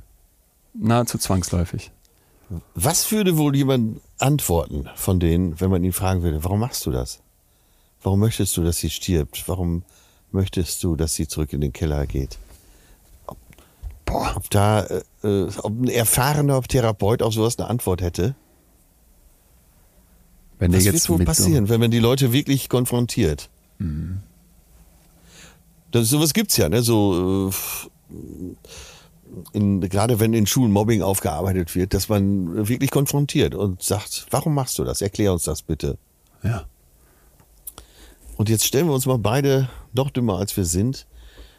nahezu 0.75 1.17
zwangsläufig. 1.17 1.91
Was 2.75 3.11
würde 3.13 3.37
wohl 3.37 3.55
jemand 3.55 4.01
antworten 4.19 4.89
von 4.97 5.21
denen, 5.21 5.61
wenn 5.61 5.71
man 5.71 5.85
ihn 5.85 5.93
fragen 5.93 6.23
würde, 6.23 6.43
warum 6.45 6.61
machst 6.61 6.85
du 6.87 6.91
das? 6.91 7.21
Warum 8.03 8.21
möchtest 8.21 8.57
du, 8.57 8.63
dass 8.63 8.79
sie 8.79 8.91
stirbt? 8.91 9.45
Warum 9.49 9.85
möchtest 10.33 10.83
du, 10.83 10.97
dass 10.97 11.15
sie 11.15 11.29
zurück 11.29 11.53
in 11.53 11.61
den 11.61 11.73
Keller 11.73 12.07
geht? 12.07 12.39
Ob, 13.27 13.39
Boah. 14.05 14.33
ob 14.37 14.51
da, 14.51 14.83
äh, 14.83 15.03
äh 15.23 15.51
ob 15.63 15.73
ein 15.73 15.89
erfahrener 15.89 16.61
Therapeut 16.63 17.23
auf 17.23 17.35
sowas 17.35 17.59
eine 17.59 17.69
Antwort 17.69 18.01
hätte? 18.01 18.35
Wenn 20.59 20.73
Was 20.73 20.85
wird 20.85 21.09
wohl 21.09 21.25
passieren, 21.25 21.67
so 21.67 21.73
wenn 21.73 21.81
man 21.81 21.91
die 21.91 22.01
Leute 22.01 22.33
wirklich 22.33 22.69
konfrontiert? 22.69 23.51
Mhm. 23.79 24.21
Das, 25.91 26.09
sowas 26.09 26.35
gibt's 26.35 26.57
ja, 26.57 26.69
ne? 26.69 26.83
So 26.83 27.51
äh, 27.51 28.57
in, 29.53 29.81
gerade 29.81 30.21
wenn 30.21 30.35
in 30.35 30.47
Schulen 30.47 30.73
Mobbing 30.73 31.03
aufgearbeitet 31.03 31.75
wird, 31.75 31.95
dass 31.95 32.09
man 32.09 32.69
wirklich 32.69 32.91
konfrontiert 32.91 33.55
und 33.55 33.83
sagt, 33.83 34.27
warum 34.31 34.55
machst 34.55 34.79
du 34.79 34.85
das? 34.85 35.03
Erklär 35.03 35.33
uns 35.33 35.45
das 35.45 35.63
bitte. 35.63 35.99
Ja. 36.43 36.65
Und 38.37 38.49
jetzt 38.49 38.65
stellen 38.65 38.87
wir 38.87 38.95
uns 38.95 39.07
mal 39.07 39.19
beide 39.19 39.69
noch 39.93 40.11
dümmer, 40.11 40.39
als 40.39 40.57
wir 40.57 40.65
sind. 40.65 41.07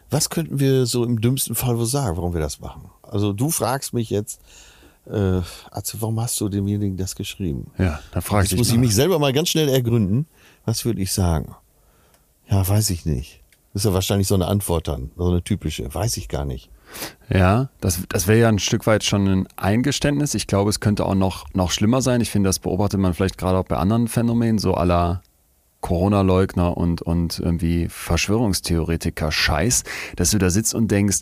Was 0.08 0.30
könnten 0.30 0.58
wir 0.58 0.86
so 0.86 1.04
im 1.04 1.20
dümmsten 1.20 1.54
Fall 1.54 1.78
wohl 1.78 1.86
sagen, 1.86 2.16
warum 2.16 2.32
wir 2.32 2.40
das 2.40 2.58
machen? 2.60 2.90
Also 3.02 3.32
du 3.32 3.50
fragst 3.50 3.92
mich 3.92 4.10
jetzt, 4.10 4.40
äh, 5.06 5.40
also 5.70 6.00
warum 6.00 6.20
hast 6.20 6.40
du 6.40 6.48
demjenigen 6.48 6.96
das 6.96 7.14
geschrieben? 7.14 7.70
Ja, 7.78 8.00
da 8.12 8.20
frage 8.20 8.44
ich 8.44 8.50
Jetzt 8.50 8.58
muss 8.58 8.72
ich 8.72 8.78
mich 8.78 8.94
selber 8.94 9.18
mal 9.18 9.32
ganz 9.32 9.50
schnell 9.50 9.68
ergründen. 9.68 10.26
Was 10.64 10.84
würde 10.84 11.00
ich 11.00 11.12
sagen? 11.12 11.54
Ja, 12.50 12.66
weiß 12.66 12.90
ich 12.90 13.06
nicht. 13.06 13.40
Das 13.72 13.82
ist 13.82 13.86
ja 13.86 13.94
wahrscheinlich 13.94 14.26
so 14.26 14.34
eine 14.34 14.48
Antwort 14.48 14.88
dann, 14.88 15.12
so 15.16 15.28
eine 15.28 15.42
typische. 15.42 15.94
Weiß 15.94 16.16
ich 16.16 16.28
gar 16.28 16.44
nicht. 16.44 16.70
Ja, 17.32 17.68
das, 17.80 18.02
das 18.08 18.26
wäre 18.26 18.40
ja 18.40 18.48
ein 18.48 18.58
Stück 18.58 18.86
weit 18.88 19.04
schon 19.04 19.28
ein 19.28 19.48
Eingeständnis. 19.56 20.34
Ich 20.34 20.48
glaube, 20.48 20.70
es 20.70 20.80
könnte 20.80 21.06
auch 21.06 21.14
noch, 21.14 21.46
noch 21.54 21.70
schlimmer 21.70 22.02
sein. 22.02 22.20
Ich 22.20 22.30
finde, 22.30 22.48
das 22.48 22.58
beobachtet 22.58 22.98
man 22.98 23.14
vielleicht 23.14 23.38
gerade 23.38 23.58
auch 23.58 23.64
bei 23.64 23.76
anderen 23.76 24.08
Phänomenen, 24.08 24.58
so 24.58 24.74
aller 24.74 25.22
Corona-Leugner 25.82 26.76
und, 26.76 27.00
und 27.02 27.38
irgendwie 27.38 27.88
Verschwörungstheoretiker-Scheiß, 27.88 29.84
dass 30.16 30.32
du 30.32 30.38
da 30.38 30.50
sitzt 30.50 30.74
und 30.74 30.90
denkst, 30.90 31.20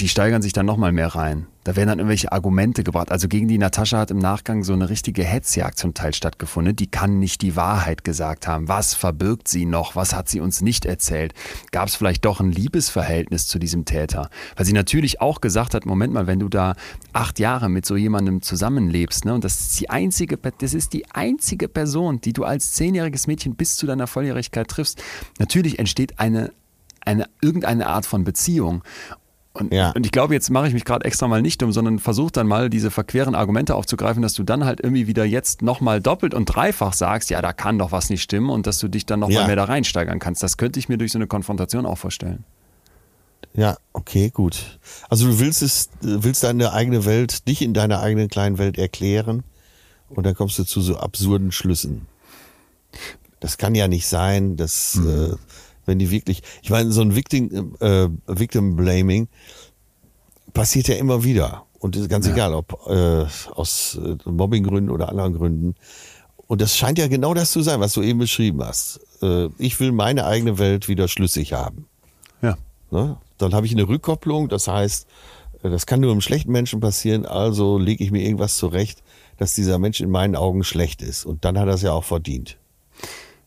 die 0.00 0.08
steigern 0.08 0.42
sich 0.42 0.52
dann 0.52 0.66
nochmal 0.66 0.92
mehr 0.92 1.08
rein. 1.08 1.46
Da 1.62 1.76
werden 1.76 1.88
dann 1.88 1.98
irgendwelche 1.98 2.30
Argumente 2.30 2.84
gebracht. 2.84 3.10
Also 3.10 3.26
gegen 3.26 3.48
die 3.48 3.56
Natascha 3.56 3.98
hat 3.98 4.10
im 4.10 4.18
Nachgang 4.18 4.64
so 4.64 4.74
eine 4.74 4.90
richtige 4.90 5.24
Hetzjagd 5.24 5.78
zum 5.78 5.94
Teil 5.94 6.12
stattgefunden. 6.12 6.76
Die 6.76 6.88
kann 6.88 7.18
nicht 7.18 7.40
die 7.40 7.56
Wahrheit 7.56 8.04
gesagt 8.04 8.46
haben. 8.46 8.68
Was 8.68 8.92
verbirgt 8.92 9.48
sie 9.48 9.64
noch? 9.64 9.96
Was 9.96 10.14
hat 10.14 10.28
sie 10.28 10.40
uns 10.40 10.60
nicht 10.60 10.84
erzählt? 10.84 11.32
Gab 11.72 11.88
es 11.88 11.94
vielleicht 11.94 12.24
doch 12.26 12.40
ein 12.40 12.52
Liebesverhältnis 12.52 13.46
zu 13.46 13.58
diesem 13.58 13.86
Täter? 13.86 14.28
Weil 14.56 14.66
sie 14.66 14.74
natürlich 14.74 15.22
auch 15.22 15.40
gesagt 15.40 15.72
hat, 15.74 15.86
Moment 15.86 16.12
mal, 16.12 16.26
wenn 16.26 16.40
du 16.40 16.50
da 16.50 16.74
acht 17.14 17.38
Jahre 17.38 17.70
mit 17.70 17.86
so 17.86 17.96
jemandem 17.96 18.42
zusammenlebst, 18.42 19.24
ne, 19.24 19.32
und 19.32 19.44
das 19.44 19.58
ist 19.60 19.80
die 19.80 19.88
einzige, 19.88 20.36
das 20.36 20.74
ist 20.74 20.92
die 20.92 21.10
einzige 21.12 21.68
Person, 21.68 22.20
die 22.20 22.34
du 22.34 22.44
als 22.44 22.72
zehnjähriges 22.72 23.26
Mädchen 23.26 23.54
bis 23.54 23.76
zu 23.76 23.86
deiner 23.86 24.06
Volljährigkeit 24.06 24.68
triffst, 24.68 25.02
natürlich 25.38 25.78
entsteht 25.78 26.18
eine 26.18 26.50
eine, 27.06 27.28
irgendeine 27.42 27.86
Art 27.86 28.06
von 28.06 28.24
Beziehung. 28.24 28.82
Und, 29.56 29.72
ja. 29.72 29.92
und 29.92 30.04
ich 30.04 30.10
glaube, 30.10 30.34
jetzt 30.34 30.50
mache 30.50 30.66
ich 30.66 30.74
mich 30.74 30.84
gerade 30.84 31.04
extra 31.04 31.28
mal 31.28 31.40
nicht 31.40 31.62
um, 31.62 31.72
sondern 31.72 32.00
versuche 32.00 32.32
dann 32.32 32.48
mal 32.48 32.68
diese 32.68 32.90
verqueren 32.90 33.36
Argumente 33.36 33.76
aufzugreifen, 33.76 34.20
dass 34.20 34.34
du 34.34 34.42
dann 34.42 34.64
halt 34.64 34.80
irgendwie 34.80 35.06
wieder 35.06 35.24
jetzt 35.24 35.62
nochmal 35.62 36.00
doppelt 36.00 36.34
und 36.34 36.46
dreifach 36.46 36.92
sagst, 36.92 37.30
ja, 37.30 37.40
da 37.40 37.52
kann 37.52 37.78
doch 37.78 37.92
was 37.92 38.10
nicht 38.10 38.20
stimmen 38.20 38.50
und 38.50 38.66
dass 38.66 38.80
du 38.80 38.88
dich 38.88 39.06
dann 39.06 39.20
nochmal 39.20 39.42
ja. 39.42 39.46
mehr 39.46 39.54
da 39.54 39.64
reinsteigern 39.64 40.18
kannst. 40.18 40.42
Das 40.42 40.56
könnte 40.56 40.80
ich 40.80 40.88
mir 40.88 40.98
durch 40.98 41.12
so 41.12 41.18
eine 41.18 41.28
Konfrontation 41.28 41.86
auch 41.86 41.98
vorstellen. 41.98 42.42
Ja, 43.54 43.76
okay, 43.92 44.30
gut. 44.30 44.80
Also 45.08 45.28
du 45.28 45.38
willst 45.38 45.62
es, 45.62 45.88
willst 46.00 46.42
deine 46.42 46.72
eigene 46.72 47.04
Welt 47.04 47.42
nicht 47.46 47.62
in 47.62 47.74
deiner 47.74 48.00
eigenen 48.00 48.28
kleinen 48.28 48.58
Welt 48.58 48.76
erklären 48.76 49.44
und 50.08 50.26
dann 50.26 50.34
kommst 50.34 50.58
du 50.58 50.64
zu 50.64 50.80
so 50.80 50.96
absurden 50.96 51.52
Schlüssen. 51.52 52.08
Das 53.38 53.56
kann 53.56 53.76
ja 53.76 53.86
nicht 53.86 54.08
sein, 54.08 54.56
dass 54.56 54.96
mhm. 54.96 55.32
äh, 55.32 55.36
wenn 55.86 55.98
die 55.98 56.10
wirklich, 56.10 56.42
ich 56.62 56.70
meine, 56.70 56.92
so 56.92 57.02
ein 57.02 57.14
Victim, 57.14 57.76
äh, 57.80 58.08
Victim 58.26 58.76
Blaming 58.76 59.28
passiert 60.52 60.88
ja 60.88 60.94
immer 60.96 61.24
wieder. 61.24 61.64
Und 61.78 61.96
ist 61.96 62.08
ganz 62.08 62.26
ja. 62.26 62.32
egal, 62.32 62.54
ob 62.54 62.86
äh, 62.88 63.26
aus 63.54 63.98
äh, 64.02 64.16
Mobbinggründen 64.24 64.90
oder 64.90 65.10
anderen 65.10 65.34
Gründen. 65.34 65.74
Und 66.46 66.62
das 66.62 66.76
scheint 66.76 66.98
ja 66.98 67.08
genau 67.08 67.34
das 67.34 67.52
zu 67.52 67.60
sein, 67.60 67.80
was 67.80 67.92
du 67.92 68.00
eben 68.00 68.18
beschrieben 68.18 68.64
hast. 68.64 69.00
Äh, 69.20 69.48
ich 69.58 69.78
will 69.80 69.92
meine 69.92 70.24
eigene 70.24 70.58
Welt 70.58 70.88
wieder 70.88 71.08
schlüssig 71.08 71.52
haben. 71.52 71.86
Ja. 72.40 72.56
Ne? 72.90 73.18
Dann 73.36 73.52
habe 73.52 73.66
ich 73.66 73.72
eine 73.72 73.86
Rückkopplung, 73.86 74.48
das 74.48 74.66
heißt, 74.66 75.06
äh, 75.62 75.68
das 75.68 75.84
kann 75.84 76.00
nur 76.00 76.12
einem 76.12 76.22
schlechten 76.22 76.52
Menschen 76.52 76.80
passieren, 76.80 77.26
also 77.26 77.76
lege 77.76 78.02
ich 78.02 78.10
mir 78.10 78.22
irgendwas 78.22 78.56
zurecht, 78.56 79.02
dass 79.36 79.54
dieser 79.54 79.78
Mensch 79.78 80.00
in 80.00 80.10
meinen 80.10 80.36
Augen 80.36 80.64
schlecht 80.64 81.02
ist. 81.02 81.26
Und 81.26 81.44
dann 81.44 81.58
hat 81.58 81.68
er 81.68 81.74
es 81.74 81.82
ja 81.82 81.92
auch 81.92 82.04
verdient. 82.04 82.56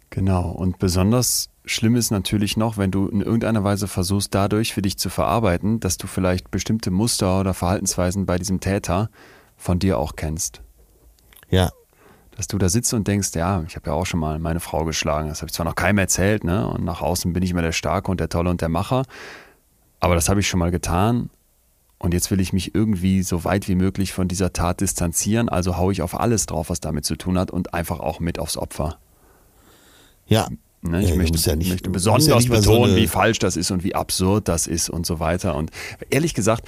Genau. 0.09 0.49
Und 0.49 0.79
besonders 0.79 1.49
schlimm 1.65 1.95
ist 1.95 2.11
natürlich 2.11 2.57
noch, 2.57 2.77
wenn 2.77 2.91
du 2.91 3.07
in 3.07 3.21
irgendeiner 3.21 3.63
Weise 3.63 3.87
versuchst, 3.87 4.33
dadurch 4.33 4.73
für 4.73 4.81
dich 4.81 4.97
zu 4.97 5.09
verarbeiten, 5.09 5.79
dass 5.79 5.97
du 5.97 6.07
vielleicht 6.07 6.49
bestimmte 6.49 6.91
Muster 6.91 7.39
oder 7.39 7.53
Verhaltensweisen 7.53 8.25
bei 8.25 8.37
diesem 8.37 8.59
Täter 8.59 9.09
von 9.57 9.79
dir 9.79 9.97
auch 9.97 10.15
kennst. 10.15 10.61
Ja. 11.49 11.69
Dass 12.35 12.47
du 12.47 12.57
da 12.57 12.69
sitzt 12.69 12.93
und 12.93 13.07
denkst, 13.07 13.29
ja, 13.33 13.63
ich 13.67 13.75
habe 13.75 13.89
ja 13.89 13.93
auch 13.93 14.05
schon 14.05 14.19
mal 14.19 14.39
meine 14.39 14.59
Frau 14.59 14.85
geschlagen. 14.85 15.27
Das 15.27 15.41
habe 15.41 15.47
ich 15.47 15.53
zwar 15.53 15.65
noch 15.65 15.75
keinem 15.75 15.97
erzählt, 15.97 16.43
ne? 16.43 16.67
Und 16.67 16.83
nach 16.83 17.01
außen 17.01 17.33
bin 17.33 17.41
ich 17.41 17.51
immer 17.51 17.63
der 17.63 17.71
Starke 17.71 18.11
und 18.11 18.19
der 18.19 18.29
Tolle 18.29 18.49
und 18.49 18.61
der 18.61 18.69
Macher. 18.69 19.03
Aber 19.99 20.13
das 20.15 20.29
habe 20.29 20.39
ich 20.39 20.47
schon 20.47 20.59
mal 20.59 20.71
getan. 20.71 21.31
Und 21.99 22.13
jetzt 22.13 22.29
will 22.29 22.39
ich 22.39 22.53
mich 22.53 22.75
irgendwie 22.75 23.23
so 23.23 23.43
weit 23.43 23.67
wie 23.67 23.73
möglich 23.73 24.13
von 24.13 24.27
dieser 24.27 24.53
Tat 24.53 24.81
distanzieren. 24.81 25.49
Also 25.49 25.77
haue 25.77 25.91
ich 25.91 26.03
auf 26.03 26.19
alles 26.19 26.45
drauf, 26.45 26.69
was 26.69 26.79
damit 26.79 27.05
zu 27.05 27.15
tun 27.15 27.39
hat 27.39 27.49
und 27.49 27.73
einfach 27.73 27.99
auch 27.99 28.19
mit 28.19 28.37
aufs 28.37 28.55
Opfer. 28.55 28.99
Ja, 30.27 30.47
Ne? 30.81 31.03
Ich 31.03 31.09
ja, 31.09 31.15
möchte, 31.15 31.37
ja 31.49 31.55
nicht, 31.55 31.69
möchte 31.69 31.89
besonders 31.89 32.27
ja 32.27 32.37
betonen, 32.37 32.91
so 32.91 32.95
wie 32.97 33.07
falsch 33.07 33.39
das 33.39 33.57
ist 33.57 33.71
und 33.71 33.83
wie 33.83 33.95
absurd 33.95 34.47
das 34.47 34.67
ist 34.67 34.89
und 34.89 35.05
so 35.05 35.19
weiter. 35.19 35.55
Und 35.55 35.71
ehrlich 36.09 36.33
gesagt, 36.33 36.67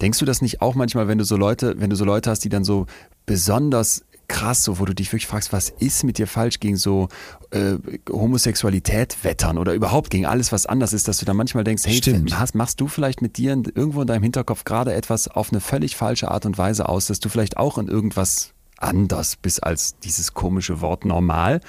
denkst 0.00 0.18
du 0.18 0.24
das 0.24 0.40
nicht 0.40 0.62
auch 0.62 0.74
manchmal, 0.74 1.08
wenn 1.08 1.18
du 1.18 1.24
so 1.24 1.36
Leute, 1.36 1.74
wenn 1.78 1.90
du 1.90 1.96
so 1.96 2.04
Leute 2.04 2.30
hast, 2.30 2.44
die 2.44 2.48
dann 2.48 2.64
so 2.64 2.86
besonders 3.26 4.04
krass, 4.28 4.62
so 4.62 4.78
wo 4.78 4.84
du 4.84 4.94
dich 4.94 5.08
wirklich 5.08 5.26
fragst, 5.26 5.52
was 5.52 5.70
ist 5.70 6.04
mit 6.04 6.16
dir 6.16 6.28
falsch 6.28 6.60
gegen 6.60 6.76
so 6.76 7.08
äh, 7.50 7.74
Homosexualität 8.08 9.24
wettern 9.24 9.58
oder 9.58 9.74
überhaupt 9.74 10.10
gegen 10.10 10.24
alles, 10.24 10.52
was 10.52 10.66
anders 10.66 10.92
ist, 10.92 11.08
dass 11.08 11.18
du 11.18 11.24
dann 11.24 11.36
manchmal 11.36 11.64
denkst, 11.64 11.82
hey, 11.84 12.00
hast, 12.32 12.54
machst 12.54 12.80
du 12.80 12.86
vielleicht 12.86 13.22
mit 13.22 13.36
dir 13.38 13.50
irgendwo 13.50 14.02
in 14.02 14.06
deinem 14.06 14.22
Hinterkopf 14.22 14.62
gerade 14.62 14.94
etwas 14.94 15.26
auf 15.26 15.50
eine 15.50 15.60
völlig 15.60 15.96
falsche 15.96 16.30
Art 16.30 16.46
und 16.46 16.56
Weise 16.58 16.88
aus, 16.88 17.06
dass 17.06 17.18
du 17.18 17.28
vielleicht 17.28 17.56
auch 17.56 17.76
in 17.76 17.88
irgendwas 17.88 18.52
anders 18.80 19.36
bist 19.36 19.62
als 19.62 19.98
dieses 20.00 20.34
komische 20.34 20.80
Wort 20.80 21.04
normal 21.04 21.60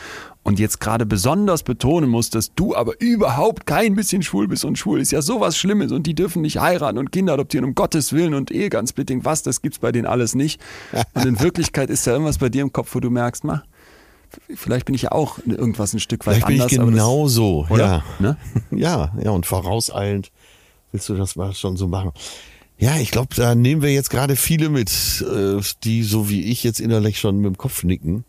und 0.44 0.60
jetzt 0.60 0.80
gerade 0.80 1.06
besonders 1.06 1.64
betonen 1.64 2.10
musst, 2.10 2.34
dass 2.36 2.54
du 2.56 2.76
aber 2.76 3.00
überhaupt 3.00 3.66
kein 3.66 3.96
bisschen 3.96 4.24
schwul 4.24 4.48
bist 4.48 4.66
und 4.66 4.78
schwul 4.78 5.00
ist 5.00 5.12
ja 5.12 5.22
sowas 5.22 5.58
Schlimmes 5.58 5.92
und 5.92 6.08
die 6.08 6.16
dürfen 6.16 6.42
nicht 6.42 6.60
heiraten 6.60 6.98
und 6.98 7.12
Kinder 7.12 7.34
adoptieren, 7.34 7.66
um 7.66 7.76
Gottes 7.76 8.14
Willen 8.14 8.34
und 8.34 8.50
Ehegangsplitting, 8.50 9.24
was, 9.24 9.44
das 9.44 9.62
gibt's 9.62 9.80
bei 9.80 9.92
denen 9.92 10.08
alles 10.08 10.34
nicht. 10.34 10.60
Und 11.14 11.26
in 11.26 11.40
Wirklichkeit 11.40 11.90
ist 11.90 12.06
ja 12.08 12.14
irgendwas 12.14 12.40
bei 12.40 12.50
dir 12.50 12.64
im 12.64 12.74
Kopf, 12.74 12.96
wo 12.96 13.00
du 13.00 13.10
merkst, 13.10 13.44
mach, 13.44 13.64
vielleicht 14.56 14.86
bin 14.86 14.96
ich 14.96 15.04
ja 15.04 15.12
auch 15.12 15.38
irgendwas 15.46 15.94
ein 15.94 16.00
Stück 16.00 16.26
weit 16.26 16.38
vielleicht 16.38 16.48
anders. 16.48 16.72
Bin 16.72 16.82
ich 16.82 16.90
genauso, 16.90 17.68
ja. 17.70 18.04
Ne? 18.20 18.38
Ja, 18.72 19.12
ja, 19.22 19.32
und 19.32 19.46
vorauseilend 19.46 20.32
willst 20.92 21.10
du 21.10 21.16
das 21.16 21.36
mal 21.36 21.54
schon 21.54 21.78
so 21.78 21.88
machen. 21.88 22.12
Ja, 22.82 22.98
ich 22.98 23.12
glaube, 23.12 23.36
da 23.36 23.54
nehmen 23.54 23.84
wir 23.84 23.94
jetzt 23.94 24.10
gerade 24.10 24.36
viele 24.36 24.70
mit, 24.70 24.90
äh, 25.22 25.62
die 25.84 26.02
so 26.02 26.30
wie 26.30 26.46
ich 26.46 26.64
jetzt 26.64 26.80
innerlich 26.80 27.20
schon 27.20 27.38
mit 27.38 27.54
dem 27.54 27.58
Kopf 27.58 27.84
nicken. 27.84 28.26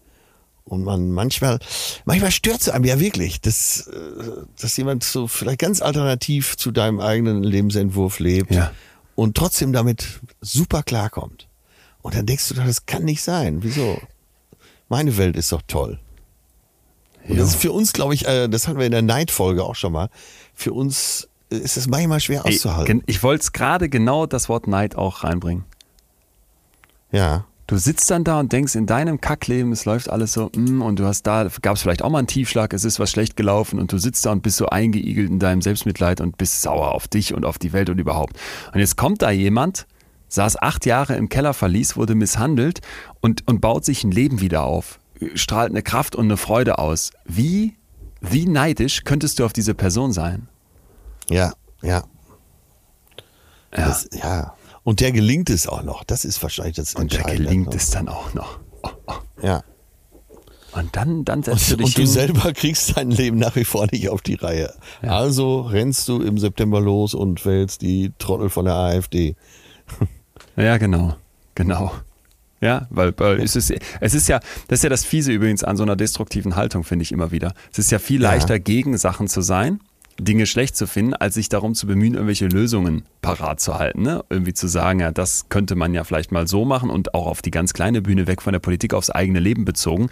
Und 0.65 0.85
man 0.85 1.11
manchmal, 1.11 1.59
manchmal 2.05 2.31
stört 2.31 2.61
es 2.61 2.69
einem 2.69 2.85
ja 2.85 3.01
wirklich, 3.01 3.41
dass, 3.41 3.87
äh, 3.87 4.45
dass 4.61 4.77
jemand 4.77 5.05
so 5.05 5.27
vielleicht 5.27 5.59
ganz 5.59 5.81
alternativ 5.81 6.59
zu 6.59 6.71
deinem 6.71 7.01
eigenen 7.01 7.43
Lebensentwurf 7.43 8.19
lebt 8.19 8.51
ja. 8.51 8.73
und 9.15 9.39
trotzdem 9.39 9.73
damit 9.73 10.21
super 10.43 10.83
klarkommt. 10.83 11.49
Und 12.03 12.15
dann 12.15 12.27
denkst 12.27 12.51
du, 12.51 12.55
das 12.55 12.85
kann 12.85 13.05
nicht 13.05 13.23
sein. 13.23 13.63
Wieso? 13.63 14.03
Meine 14.91 15.17
Welt 15.17 15.37
ist 15.37 15.51
doch 15.53 15.63
toll. 15.67 15.99
Und 17.27 17.39
das 17.39 17.49
ist 17.49 17.57
für 17.57 17.73
uns, 17.73 17.95
glaube 17.95 18.13
ich, 18.13 18.27
äh, 18.27 18.49
das 18.49 18.69
hatten 18.69 18.79
wir 18.79 18.85
in 18.85 18.93
der 18.93 19.01
Neidfolge 19.01 19.65
auch 19.65 19.77
schon 19.77 19.95
mal, 19.95 20.11
für 20.55 20.75
uns 20.75 21.31
ist 21.53 21.77
es 21.77 21.89
manchmal 21.89 22.21
schwer 22.21 22.45
auszuhalten. 22.47 23.03
Ich, 23.07 23.17
ich 23.17 23.23
wollte 23.23 23.43
es 23.43 23.53
gerade 23.53 23.89
genau 23.89 24.27
das 24.27 24.49
Wort 24.49 24.67
Neid 24.67 24.97
auch 24.97 25.25
reinbringen. 25.25 25.65
Ja. 27.11 27.45
Du 27.69 27.79
sitzt 27.79 28.11
dann 28.11 28.25
da 28.25 28.41
und 28.41 28.53
denkst 28.53 28.75
in 28.75 28.87
deinem 28.87 29.21
Kackleben, 29.21 29.73
es 29.73 29.85
läuft 29.85 30.11
alles 30.11 30.33
so, 30.33 30.51
mm, 30.55 30.83
und 30.83 30.99
du 30.99 31.05
hast 31.05 31.23
da, 31.23 31.49
gab 31.63 31.77
es 31.77 31.83
vielleicht 31.83 32.03
auch 32.03 32.11
mal 32.11 32.19
einen 32.19 32.27
Tiefschlag, 32.27 32.75
es 32.75 32.85
ist 32.85 32.99
was 32.99 33.11
schlecht 33.11 33.37
gelaufen 33.37 33.79
und 33.79 33.93
du 33.93 33.99
sitzt 33.99 34.27
da 34.27 34.33
und 34.33 34.43
bist 34.43 34.57
so 34.57 34.67
eingeigelt 34.67 35.31
in 35.31 35.39
deinem 35.39 35.63
Selbstmitleid 35.63 36.21
und 36.21 36.37
bist 36.37 36.61
sauer 36.61 36.93
auf 36.93 37.09
dich 37.09 37.33
und 37.33 37.47
auf 37.47 37.59
die 37.59 37.73
Welt 37.73 37.89
und 37.89 37.99
überhaupt. 37.99 38.37
Und 38.75 38.81
jetzt 38.81 38.97
kommt 38.97 39.23
da 39.23 39.31
jemand, 39.31 39.87
saß 40.29 40.61
acht 40.61 40.87
Jahre 40.87 41.17
im 41.17 41.29
Kellerverlies, 41.29 41.97
wurde 41.97 42.15
misshandelt 42.15 42.81
und, 43.21 43.47
und 43.47 43.61
baut 43.61 43.85
sich 43.85 44.03
ein 44.05 44.11
Leben 44.11 44.41
wieder 44.41 44.65
auf, 44.65 44.99
strahlt 45.35 45.71
eine 45.71 45.83
Kraft 45.83 46.17
und 46.17 46.25
eine 46.25 46.37
Freude 46.37 46.79
aus. 46.79 47.13
Wie, 47.25 47.77
wie 48.21 48.47
neidisch 48.47 49.05
könntest 49.05 49.39
du 49.39 49.45
auf 49.45 49.53
diese 49.53 49.75
Person 49.75 50.13
sein? 50.13 50.49
Ja, 51.33 51.53
ja. 51.83 52.05
Ja. 53.77 53.87
Das, 53.87 54.09
ja. 54.13 54.55
Und 54.85 55.01
der 55.01 55.13
gelingt 55.13 55.49
es 55.51 55.67
auch 55.67 55.83
noch. 55.83 56.05
Das 56.05 56.25
ist 56.25 56.43
wahrscheinlich 56.43 56.77
das 56.77 56.95
Und 56.95 57.13
der 57.13 57.23
gelingt 57.23 57.71
ne? 57.71 57.77
es 57.77 57.91
dann 57.91 58.09
auch 58.09 58.35
noch. 58.35 58.59
Oh, 58.83 58.91
oh. 59.07 59.15
Ja. 59.43 59.63
Und 60.73 60.97
dann, 60.97 61.25
dann 61.25 61.43
setzt 61.43 61.71
und, 61.71 61.81
du 61.81 61.85
dich 61.85 61.97
Und 61.97 62.05
du 62.05 62.07
selber 62.07 62.53
kriegst 62.53 62.97
dein 62.97 63.11
Leben 63.11 63.39
nach 63.39 63.57
wie 63.57 63.65
vor 63.65 63.87
nicht 63.93 64.09
auf 64.09 64.23
die 64.23 64.35
Reihe. 64.35 64.75
Ja. 65.03 65.19
Also 65.19 65.61
rennst 65.63 66.09
du 66.09 66.21
im 66.21 66.39
September 66.39 66.81
los 66.81 67.15
und 67.15 67.45
wählst 67.45 67.83
die 67.83 68.13
Trottel 68.19 68.51
von 68.51 68.65
der 68.65 68.75
AfD. 68.75 69.37
Ja, 70.57 70.77
genau. 70.77 71.17
Genau. 71.55 71.93
Ja, 72.61 72.87
weil, 72.91 73.13
weil 73.19 73.41
es, 73.41 73.57
ist, 73.57 73.73
es 74.01 74.15
ist 74.15 74.29
ja, 74.29 74.39
das 74.69 74.81
ist 74.81 74.83
ja 74.83 74.91
das 74.91 75.05
Fiese 75.05 75.33
übrigens 75.33 75.65
an 75.65 75.77
so 75.77 75.83
einer 75.83 75.97
destruktiven 75.97 76.57
Haltung, 76.57 76.85
finde 76.85 77.03
ich 77.03 77.13
immer 77.13 77.31
wieder. 77.31 77.55
Es 77.73 77.79
ist 77.79 77.91
ja 77.91 77.99
viel 77.99 78.21
leichter, 78.21 78.55
ja. 78.55 78.59
gegen 78.59 78.97
Sachen 78.99 79.29
zu 79.29 79.41
sein 79.41 79.81
Dinge 80.21 80.47
schlecht 80.47 80.77
zu 80.77 80.87
finden, 80.87 81.15
als 81.15 81.35
sich 81.35 81.49
darum 81.49 81.75
zu 81.75 81.87
bemühen, 81.87 82.15
irgendwelche 82.15 82.47
Lösungen 82.47 83.05
parat 83.23 83.61
zu 83.61 83.79
halten, 83.79 84.03
ne? 84.03 84.25
irgendwie 84.31 84.53
zu 84.53 84.69
sagen, 84.69 85.01
ja, 85.01 85.13
das 85.13 85.49
könnte 85.49 85.75
man 85.75 85.95
ja 85.95 86.05
vielleicht 86.05 86.33
mal 86.33 86.47
so 86.47 86.65
machen 86.65 86.91
und 86.91 87.15
auch 87.15 87.27
auf 87.27 87.43
die 87.43 87.51
ganz 87.51 87.73
kleine 87.73 88.03
Bühne 88.03 88.27
weg 88.27 88.43
von 88.43 88.53
der 88.53 88.61
Politik 88.61 88.95
aufs 88.95 89.11
eigene 89.11 89.41
Leben 89.41 89.65
bezogen. 89.65 90.09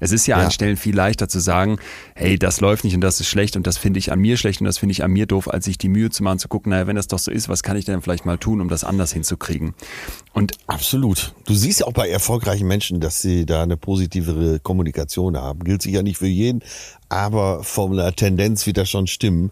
Es 0.00 0.12
ist 0.12 0.26
ja, 0.26 0.38
ja. 0.38 0.44
an 0.46 0.50
Stellen 0.50 0.76
viel 0.76 0.94
leichter 0.94 1.28
zu 1.28 1.40
sagen, 1.40 1.78
hey, 2.14 2.38
das 2.38 2.60
läuft 2.60 2.84
nicht 2.84 2.94
und 2.94 3.02
das 3.02 3.20
ist 3.20 3.28
schlecht 3.28 3.56
und 3.56 3.66
das 3.66 3.78
finde 3.78 3.98
ich 3.98 4.12
an 4.12 4.18
mir 4.18 4.36
schlecht 4.36 4.60
und 4.60 4.66
das 4.66 4.78
finde 4.78 4.92
ich 4.92 5.04
an 5.04 5.10
mir 5.10 5.26
doof, 5.26 5.48
als 5.48 5.66
sich 5.66 5.78
die 5.78 5.88
Mühe 5.88 6.10
zu 6.10 6.22
machen, 6.22 6.38
zu 6.38 6.48
gucken, 6.48 6.70
naja, 6.70 6.86
wenn 6.86 6.96
das 6.96 7.08
doch 7.08 7.18
so 7.18 7.30
ist, 7.30 7.48
was 7.48 7.62
kann 7.62 7.76
ich 7.76 7.84
denn 7.84 8.00
vielleicht 8.02 8.24
mal 8.24 8.38
tun, 8.38 8.60
um 8.60 8.68
das 8.68 8.82
anders 8.84 9.12
hinzukriegen? 9.12 9.74
Und 10.32 10.52
Absolut. 10.66 11.34
Du 11.44 11.54
siehst 11.54 11.80
ja 11.80 11.86
auch 11.86 11.92
bei 11.92 12.08
erfolgreichen 12.08 12.66
Menschen, 12.66 13.00
dass 13.00 13.20
sie 13.20 13.46
da 13.46 13.62
eine 13.62 13.76
positivere 13.76 14.58
Kommunikation 14.60 15.36
haben. 15.36 15.62
Gilt 15.64 15.82
sicher 15.82 16.02
nicht 16.02 16.18
für 16.18 16.26
jeden, 16.26 16.62
aber 17.08 17.64
von 17.64 17.96
der 17.96 18.14
Tendenz 18.14 18.66
wird 18.66 18.76
das 18.76 18.90
schon 18.90 19.06
stimmen 19.06 19.50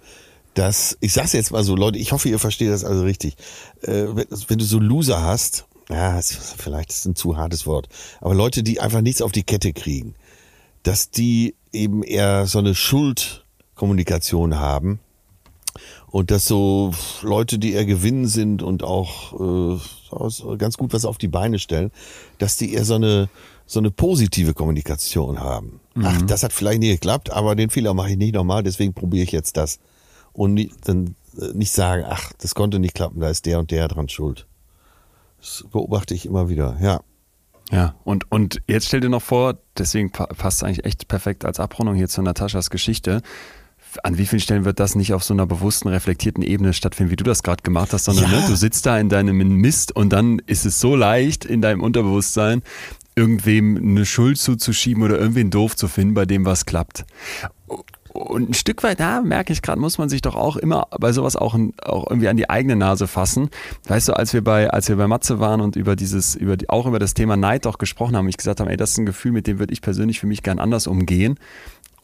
dass, 0.54 0.96
ich 1.00 1.12
sag's 1.12 1.32
jetzt 1.32 1.50
mal 1.50 1.64
so, 1.64 1.76
Leute, 1.76 1.98
ich 1.98 2.12
hoffe, 2.12 2.28
ihr 2.28 2.38
versteht 2.38 2.70
das 2.70 2.84
also 2.84 3.02
richtig. 3.02 3.36
Äh, 3.82 4.06
wenn, 4.14 4.26
wenn, 4.48 4.58
du 4.58 4.64
so 4.64 4.78
Loser 4.78 5.22
hast, 5.22 5.66
ja, 5.88 6.20
vielleicht 6.20 6.90
ist 6.90 7.06
ein 7.06 7.16
zu 7.16 7.36
hartes 7.36 7.66
Wort, 7.66 7.88
aber 8.20 8.34
Leute, 8.34 8.62
die 8.62 8.80
einfach 8.80 9.00
nichts 9.00 9.22
auf 9.22 9.32
die 9.32 9.42
Kette 9.42 9.72
kriegen, 9.72 10.14
dass 10.82 11.10
die 11.10 11.54
eben 11.72 12.02
eher 12.02 12.46
so 12.46 12.58
eine 12.58 12.74
Schuldkommunikation 12.74 14.58
haben 14.58 15.00
und 16.08 16.30
dass 16.30 16.46
so 16.46 16.92
Leute, 17.22 17.58
die 17.58 17.72
eher 17.72 17.86
gewinnen 17.86 18.26
sind 18.26 18.62
und 18.62 18.82
auch 18.82 19.78
äh, 19.78 20.56
ganz 20.58 20.76
gut 20.76 20.92
was 20.92 21.04
auf 21.04 21.18
die 21.18 21.28
Beine 21.28 21.58
stellen, 21.58 21.90
dass 22.38 22.56
die 22.56 22.74
eher 22.74 22.84
so 22.84 22.94
eine 22.94 23.28
so 23.64 23.78
eine 23.78 23.90
positive 23.90 24.52
Kommunikation 24.52 25.40
haben. 25.40 25.80
Mhm. 25.94 26.04
Ach, 26.06 26.22
das 26.22 26.42
hat 26.42 26.52
vielleicht 26.52 26.80
nicht 26.80 27.00
geklappt, 27.00 27.30
aber 27.30 27.54
den 27.54 27.70
Fehler 27.70 27.94
mache 27.94 28.10
ich 28.10 28.16
nicht 28.16 28.34
nochmal, 28.34 28.62
deswegen 28.62 28.94
probiere 28.94 29.24
ich 29.24 29.32
jetzt 29.32 29.56
das 29.56 29.78
und 30.32 30.54
nie, 30.54 30.72
dann 30.84 31.14
äh, 31.40 31.52
nicht 31.54 31.72
sagen, 31.72 32.04
ach, 32.06 32.32
das 32.38 32.54
konnte 32.54 32.78
nicht 32.78 32.94
klappen, 32.94 33.20
da 33.20 33.28
ist 33.28 33.46
der 33.46 33.58
und 33.58 33.70
der 33.70 33.88
dran 33.88 34.08
schuld. 34.08 34.46
Das 35.40 35.64
beobachte 35.70 36.14
ich 36.14 36.26
immer 36.26 36.48
wieder, 36.48 36.76
ja. 36.80 37.00
Ja, 37.70 37.94
und, 38.04 38.30
und 38.30 38.60
jetzt 38.66 38.86
stell 38.86 39.00
dir 39.00 39.08
noch 39.08 39.22
vor, 39.22 39.58
deswegen 39.78 40.10
passt 40.10 40.58
es 40.58 40.62
eigentlich 40.62 40.84
echt 40.84 41.08
perfekt 41.08 41.44
als 41.44 41.58
Abrundung 41.58 41.94
hier 41.94 42.08
zu 42.08 42.20
Nataschas 42.20 42.70
Geschichte. 42.70 43.22
An 44.02 44.18
wie 44.18 44.26
vielen 44.26 44.40
Stellen 44.40 44.64
wird 44.64 44.80
das 44.80 44.94
nicht 44.94 45.14
auf 45.14 45.24
so 45.24 45.32
einer 45.32 45.46
bewussten, 45.46 45.88
reflektierten 45.88 46.42
Ebene 46.42 46.74
stattfinden, 46.74 47.10
wie 47.10 47.16
du 47.16 47.24
das 47.24 47.42
gerade 47.42 47.62
gemacht 47.62 47.92
hast, 47.92 48.04
sondern 48.04 48.30
ja. 48.30 48.40
ne, 48.40 48.46
du 48.46 48.56
sitzt 48.56 48.84
da 48.86 48.98
in 48.98 49.08
deinem 49.08 49.36
Mist 49.36 49.94
und 49.94 50.10
dann 50.10 50.38
ist 50.46 50.64
es 50.66 50.80
so 50.80 50.96
leicht 50.96 51.44
in 51.44 51.62
deinem 51.62 51.82
Unterbewusstsein, 51.82 52.62
irgendwem 53.14 53.76
eine 53.76 54.06
Schuld 54.06 54.38
zuzuschieben 54.38 55.02
oder 55.02 55.18
irgendwen 55.18 55.50
doof 55.50 55.76
zu 55.76 55.88
finden, 55.88 56.14
bei 56.14 56.26
dem 56.26 56.44
was 56.44 56.66
klappt. 56.66 57.04
Und 58.12 58.50
ein 58.50 58.54
Stück 58.54 58.82
weit, 58.82 59.00
da 59.00 59.22
merke 59.22 59.54
ich 59.54 59.62
gerade, 59.62 59.80
muss 59.80 59.96
man 59.96 60.10
sich 60.10 60.20
doch 60.20 60.36
auch 60.36 60.56
immer 60.56 60.86
bei 61.00 61.12
sowas 61.12 61.34
auch, 61.34 61.58
auch 61.82 62.10
irgendwie 62.10 62.28
an 62.28 62.36
die 62.36 62.50
eigene 62.50 62.76
Nase 62.76 63.06
fassen. 63.06 63.48
Weißt 63.88 64.08
du, 64.08 64.12
als 64.12 64.34
wir 64.34 64.44
bei, 64.44 64.68
als 64.68 64.90
wir 64.90 64.96
bei 64.96 65.06
Matze 65.06 65.40
waren 65.40 65.62
und 65.62 65.76
über 65.76 65.96
dieses, 65.96 66.34
über 66.34 66.58
die, 66.58 66.68
auch 66.68 66.86
über 66.86 66.98
das 66.98 67.14
Thema 67.14 67.38
Neid 67.38 67.66
auch 67.66 67.78
gesprochen 67.78 68.14
haben, 68.14 68.28
ich 68.28 68.36
gesagt 68.36 68.60
habe, 68.60 68.70
ey, 68.70 68.76
das 68.76 68.90
ist 68.90 68.98
ein 68.98 69.06
Gefühl, 69.06 69.32
mit 69.32 69.46
dem 69.46 69.58
würde 69.58 69.72
ich 69.72 69.80
persönlich 69.80 70.20
für 70.20 70.26
mich 70.26 70.42
gern 70.42 70.58
anders 70.58 70.86
umgehen. 70.86 71.38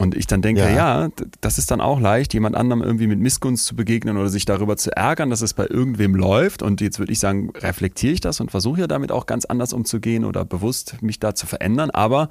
Und 0.00 0.16
ich 0.16 0.28
dann 0.28 0.42
denke, 0.42 0.60
ja. 0.60 0.70
ja, 1.02 1.08
das 1.40 1.58
ist 1.58 1.72
dann 1.72 1.80
auch 1.80 1.98
leicht, 1.98 2.32
jemand 2.32 2.54
anderem 2.54 2.82
irgendwie 2.82 3.08
mit 3.08 3.18
Missgunst 3.18 3.66
zu 3.66 3.74
begegnen 3.74 4.16
oder 4.16 4.28
sich 4.28 4.44
darüber 4.44 4.76
zu 4.76 4.96
ärgern, 4.96 5.28
dass 5.28 5.42
es 5.42 5.54
bei 5.54 5.66
irgendwem 5.66 6.14
läuft. 6.14 6.62
Und 6.62 6.80
jetzt 6.80 7.00
würde 7.00 7.12
ich 7.12 7.18
sagen, 7.18 7.50
reflektiere 7.56 8.12
ich 8.12 8.20
das 8.20 8.40
und 8.40 8.52
versuche 8.52 8.82
ja 8.82 8.86
damit 8.86 9.10
auch 9.10 9.26
ganz 9.26 9.44
anders 9.44 9.72
umzugehen 9.72 10.24
oder 10.24 10.44
bewusst 10.44 11.02
mich 11.02 11.18
da 11.18 11.34
zu 11.34 11.46
verändern. 11.46 11.90
Aber 11.90 12.28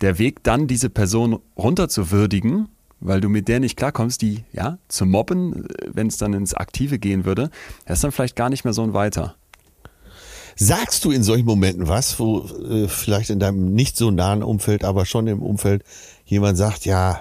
der 0.00 0.20
Weg 0.20 0.44
dann, 0.44 0.68
diese 0.68 0.88
Person 0.88 1.40
runterzuwürdigen, 1.58 2.68
weil 3.00 3.20
du 3.20 3.28
mit 3.28 3.48
der 3.48 3.58
nicht 3.58 3.76
klarkommst, 3.76 4.22
die 4.22 4.44
ja 4.52 4.78
zu 4.86 5.04
mobben, 5.04 5.66
wenn 5.92 6.06
es 6.06 6.16
dann 6.16 6.32
ins 6.32 6.54
Aktive 6.54 7.00
gehen 7.00 7.24
würde, 7.24 7.50
das 7.86 7.98
ist 7.98 8.04
dann 8.04 8.12
vielleicht 8.12 8.36
gar 8.36 8.50
nicht 8.50 8.62
mehr 8.62 8.72
so 8.72 8.82
ein 8.82 8.94
Weiter. 8.94 9.34
Sagst 10.56 11.04
du 11.06 11.10
in 11.10 11.22
solchen 11.22 11.46
Momenten 11.46 11.88
was, 11.88 12.18
wo 12.18 12.40
äh, 12.40 12.86
vielleicht 12.86 13.30
in 13.30 13.40
deinem 13.40 13.72
nicht 13.72 13.96
so 13.96 14.10
nahen 14.10 14.42
Umfeld, 14.42 14.84
aber 14.84 15.06
schon 15.06 15.26
im 15.26 15.40
Umfeld 15.40 15.84
jemand 16.30 16.56
sagt, 16.56 16.86
ja, 16.86 17.20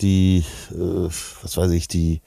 die, 0.00 0.44
äh, 0.72 1.08
was 1.42 1.56
weiß 1.56 1.70
ich, 1.72 1.86
die, 1.86 2.22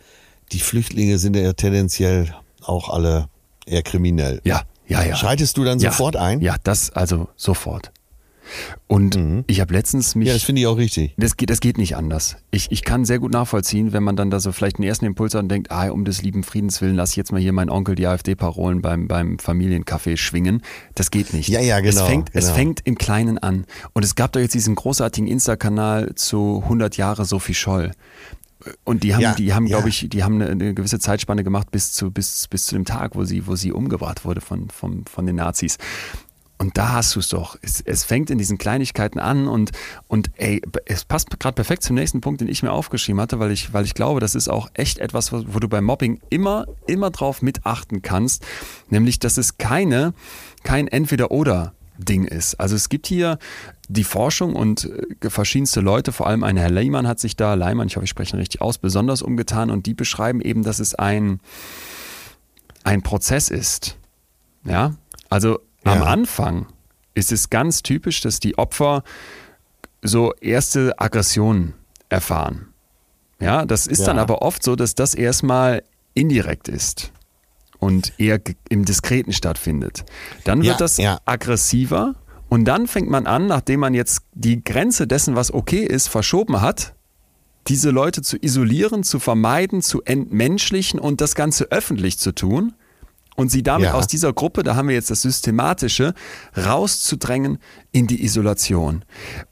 die 0.51 0.60
Flüchtlinge 0.60 1.18
sind 1.18 1.36
ja 1.36 1.53
tendenziell 1.53 2.34
auch 2.62 2.89
alle 2.89 3.28
eher 3.66 3.82
kriminell. 3.82 4.39
Ja, 4.43 4.62
ja, 4.88 5.03
ja. 5.03 5.16
Schreitest 5.16 5.58
du 5.58 5.64
dann 5.64 5.80
ja, 5.80 5.91
sofort 5.91 6.16
ein? 6.16 6.41
Ja, 6.41 6.56
das 6.64 6.91
also 6.91 7.28
sofort. 7.36 7.91
Und 8.88 9.16
mhm. 9.16 9.43
ich 9.48 9.62
habe 9.62 9.74
letztens 9.74 10.16
mich. 10.16 10.28
Ja, 10.28 10.34
das 10.34 10.43
finde 10.43 10.62
ich 10.62 10.68
auch 10.68 10.78
richtig. 10.78 11.14
Das 11.18 11.38
geht, 11.38 11.50
das 11.50 11.60
geht 11.60 11.78
nicht 11.78 11.96
anders. 11.96 12.38
Ich, 12.52 12.72
ich 12.72 12.84
kann 12.84 13.06
sehr 13.06 13.20
gut 13.20 13.32
nachvollziehen, 13.32 13.93
wenn 13.93 14.04
man 14.04 14.16
dann 14.16 14.30
da 14.30 14.39
so 14.39 14.52
vielleicht 14.52 14.78
einen 14.78 14.88
ersten 14.88 15.06
Impuls 15.06 15.34
hat 15.34 15.43
und 15.43 15.50
denkt, 15.50 15.72
ah, 15.72 15.89
um 15.89 16.06
des 16.06 16.22
lieben 16.22 16.43
Friedens 16.43 16.82
willen, 16.82 16.96
lass 16.96 17.12
ich 17.12 17.16
jetzt 17.16 17.32
mal 17.32 17.41
hier 17.41 17.54
meinen 17.54 17.70
Onkel 17.70 17.96
die 17.96 18.08
AfD-Parolen 18.08 18.82
beim, 18.82 19.08
beim 19.08 19.38
Familiencafé 19.38 20.18
schwingen. 20.18 20.62
Das 20.93 21.12
geht 21.12 21.34
nicht. 21.34 21.50
Ja, 21.50 21.62
ja, 21.62 21.80
genau. 21.80 22.02
Es 22.02 22.08
fängt, 22.08 22.32
genau. 22.34 22.46
es 22.46 22.52
fängt 22.52 22.82
im 22.86 22.98
Kleinen 22.98 23.38
an. 23.38 23.66
Und 23.93 24.04
es 24.04 24.16
gab 24.16 24.32
doch 24.34 24.39
jetzt 24.39 24.54
diesen 24.54 24.76
großartigen 24.76 25.28
Insta-Kanal 25.28 26.16
zu 26.16 26.62
100 26.64 26.98
Jahre 26.98 27.26
Sophie 27.26 27.54
Scholl. 27.54 27.91
Und 28.84 29.04
die 29.04 29.14
haben, 29.14 29.22
ja, 29.22 29.36
die 29.36 29.54
haben, 29.54 29.68
ja. 29.68 29.78
glaube 29.78 29.89
ich, 29.89 30.08
die 30.10 30.24
haben 30.24 30.41
eine, 30.41 30.50
eine, 30.50 30.74
gewisse 30.74 31.00
Zeitspanne 31.00 31.43
gemacht 31.43 31.72
bis 31.72 31.91
zu, 31.91 32.10
bis, 32.10 32.48
bis 32.48 32.66
zu 32.66 32.76
dem 32.76 32.86
Tag, 32.86 33.16
wo 33.16 33.24
sie, 33.24 33.46
wo 33.48 33.56
sie 33.56 33.72
umgebracht 33.72 34.26
wurde 34.26 34.41
von, 34.41 34.70
von, 34.70 35.06
von 35.06 35.26
den 35.26 35.36
Nazis. 35.36 35.78
Und 36.58 36.78
da 36.78 36.93
hast 36.93 37.16
du 37.16 37.20
es 37.20 37.30
doch. 37.30 37.58
Es, 37.62 38.03
fängt 38.06 38.30
in 38.30 38.38
diesen 38.38 38.58
Kleinigkeiten 38.58 39.20
an 39.20 39.47
und, 39.47 39.72
und 40.08 40.32
ey, 40.38 40.62
es 40.86 41.03
passt 41.03 41.38
gerade 41.39 41.56
perfekt 41.56 41.84
zum 41.84 41.95
nächsten 41.95 42.22
Punkt, 42.22 42.39
den 42.39 42.47
ich 42.47 42.64
mir 42.64 42.72
aufgeschrieben 42.72 43.20
hatte, 43.20 43.39
weil 43.39 43.51
ich, 43.51 43.74
weil 43.74 43.84
ich 43.84 43.93
glaube, 43.93 44.22
das 44.22 44.36
ist 44.36 44.47
auch 44.47 44.70
echt 44.74 44.99
etwas, 44.99 45.34
wo, 45.34 45.60
du 45.60 45.68
beim 45.68 45.84
Mobbing 45.84 46.22
immer, 46.30 46.66
immer 46.88 47.12
drauf 47.12 47.41
mitachten 47.41 48.01
kannst. 48.01 48.45
Nämlich, 48.89 49.20
dass 49.20 49.38
es 49.38 49.58
keine, 49.58 50.14
kein 50.64 50.88
Entweder-Oder 50.88 51.74
Ding 51.97 52.26
ist. 52.26 52.56
Also 52.56 52.76
es 52.76 52.89
gibt 52.89 53.08
hier 53.08 53.38
die 53.88 54.03
Forschung 54.03 54.56
und 54.56 54.89
äh, 55.22 55.30
verschiedenste 55.30 55.82
Leute, 55.82 56.12
vor 56.12 56.28
allem 56.28 56.43
ein 56.43 56.58
Herr 56.58 56.70
Lehmann 56.72 57.08
hat 57.08 57.20
sich 57.20 57.36
da, 57.36 57.53
Leimann, 57.53 57.88
ich 57.88 57.95
hoffe, 57.95 58.06
ich 58.06 58.10
spreche 58.10 58.36
ihn 58.36 58.39
richtig 58.39 58.62
aus, 58.62 58.78
besonders 58.78 59.22
umgetan 59.22 59.70
und 59.70 59.86
die 59.86 59.93
beschreiben 59.93 60.41
eben, 60.41 60.64
dass 60.64 60.80
es 60.80 60.95
ein, 60.95 61.39
ein 62.84 63.01
Prozess 63.01 63.49
ist. 63.49 63.97
Ja, 64.66 64.95
also 65.30 65.60
ja. 65.86 65.94
Am 65.94 66.04
Anfang 66.04 66.68
ist 67.14 67.32
es 67.32 67.50
ganz 67.50 67.84
typisch, 67.84 68.22
dass 68.22 68.40
die 68.40 68.58
Opfer 68.58 69.04
so 70.02 70.34
erste 70.36 71.00
Aggressionen 71.00 71.74
erfahren. 72.10 72.68
Ja, 73.40 73.66
das 73.66 73.88
ist 73.88 74.00
ja. 74.00 74.06
dann 74.08 74.20
aber 74.20 74.42
oft 74.42 74.64
so, 74.64 74.76
dass 74.76 74.96
das 74.96 75.14
erstmal 75.14 75.84
indirekt 76.14 76.68
ist 76.68 77.12
und 77.80 78.14
eher 78.18 78.40
im 78.70 78.86
Diskreten 78.86 79.34
stattfindet. 79.34 80.06
Dann 80.44 80.60
wird 80.60 80.68
ja, 80.68 80.78
das 80.78 80.98
ja. 80.98 81.20
aggressiver 81.26 82.16
und 82.50 82.66
dann 82.66 82.88
fängt 82.88 83.10
man 83.10 83.28
an, 83.28 83.48
nachdem 83.48 83.82
man 83.82 83.94
jetzt 83.94 84.22
die 84.34 84.64
Grenze 84.64 85.08
dessen, 85.08 85.36
was 85.36 85.54
okay 85.54 85.84
ist, 85.84 86.08
verschoben 86.08 86.62
hat, 86.62 86.94
diese 87.68 87.90
Leute 87.90 88.22
zu 88.22 88.38
isolieren, 88.38 89.04
zu 89.04 89.20
vermeiden, 89.20 89.82
zu 89.82 90.04
entmenschlichen 90.04 91.00
und 91.00 91.20
das 91.20 91.36
Ganze 91.36 91.66
öffentlich 91.72 92.20
zu 92.20 92.32
tun 92.32 92.74
und 93.36 93.52
sie 93.52 93.64
damit 93.64 93.90
ja. 93.90 93.94
aus 93.94 94.08
dieser 94.08 94.34
Gruppe, 94.34 94.64
da 94.64 94.76
haben 94.76 94.88
wir 94.88 94.96
jetzt 94.96 95.12
das 95.12 95.22
Systematische, 95.22 96.14
rauszudrängen 96.58 97.60
in 97.92 98.08
die 98.08 98.24
Isolation. 98.24 99.04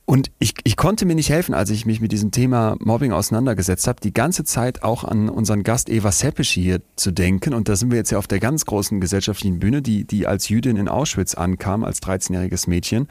Und 0.05 0.31
ich, 0.39 0.53
ich 0.63 0.75
konnte 0.75 1.05
mir 1.05 1.15
nicht 1.15 1.29
helfen, 1.29 1.53
als 1.53 1.69
ich 1.69 1.85
mich 1.85 2.01
mit 2.01 2.11
diesem 2.11 2.31
Thema 2.31 2.75
Mobbing 2.79 3.11
auseinandergesetzt 3.11 3.87
habe, 3.87 4.01
die 4.01 4.13
ganze 4.13 4.43
Zeit 4.43 4.83
auch 4.83 5.03
an 5.03 5.29
unseren 5.29 5.63
Gast 5.63 5.89
Eva 5.89 6.11
Seppisch 6.11 6.51
hier 6.51 6.81
zu 6.95 7.11
denken. 7.11 7.53
Und 7.53 7.69
da 7.69 7.75
sind 7.75 7.91
wir 7.91 7.97
jetzt 7.97 8.11
ja 8.11 8.17
auf 8.17 8.27
der 8.27 8.39
ganz 8.39 8.65
großen 8.65 8.99
gesellschaftlichen 8.99 9.59
Bühne, 9.59 9.81
die, 9.81 10.05
die 10.05 10.27
als 10.27 10.49
Jüdin 10.49 10.77
in 10.77 10.87
Auschwitz 10.87 11.35
ankam, 11.35 11.83
als 11.83 12.01
13-jähriges 12.01 12.69
Mädchen. 12.69 13.07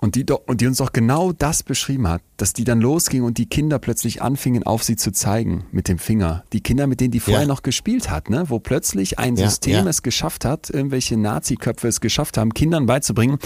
Und 0.00 0.14
die, 0.14 0.24
und 0.46 0.60
die 0.60 0.68
uns 0.68 0.78
doch 0.78 0.92
genau 0.92 1.32
das 1.32 1.64
beschrieben 1.64 2.06
hat, 2.06 2.22
dass 2.36 2.52
die 2.52 2.62
dann 2.62 2.80
losging 2.80 3.24
und 3.24 3.36
die 3.36 3.46
Kinder 3.46 3.80
plötzlich 3.80 4.22
anfingen, 4.22 4.62
auf 4.62 4.84
sie 4.84 4.94
zu 4.94 5.10
zeigen 5.10 5.64
mit 5.72 5.88
dem 5.88 5.98
Finger. 5.98 6.44
Die 6.52 6.60
Kinder, 6.60 6.86
mit 6.86 7.00
denen 7.00 7.10
die 7.10 7.18
vorher 7.18 7.42
ja. 7.42 7.48
noch 7.48 7.62
gespielt 7.62 8.08
hat, 8.08 8.30
ne? 8.30 8.44
wo 8.46 8.60
plötzlich 8.60 9.18
ein 9.18 9.34
ja, 9.34 9.48
System 9.48 9.84
ja. 9.84 9.86
es 9.88 10.02
geschafft 10.02 10.44
hat, 10.44 10.70
irgendwelche 10.70 11.16
Nazi-Köpfe 11.16 11.88
es 11.88 12.00
geschafft 12.00 12.38
haben, 12.38 12.54
Kindern 12.54 12.86
beizubringen, 12.86 13.38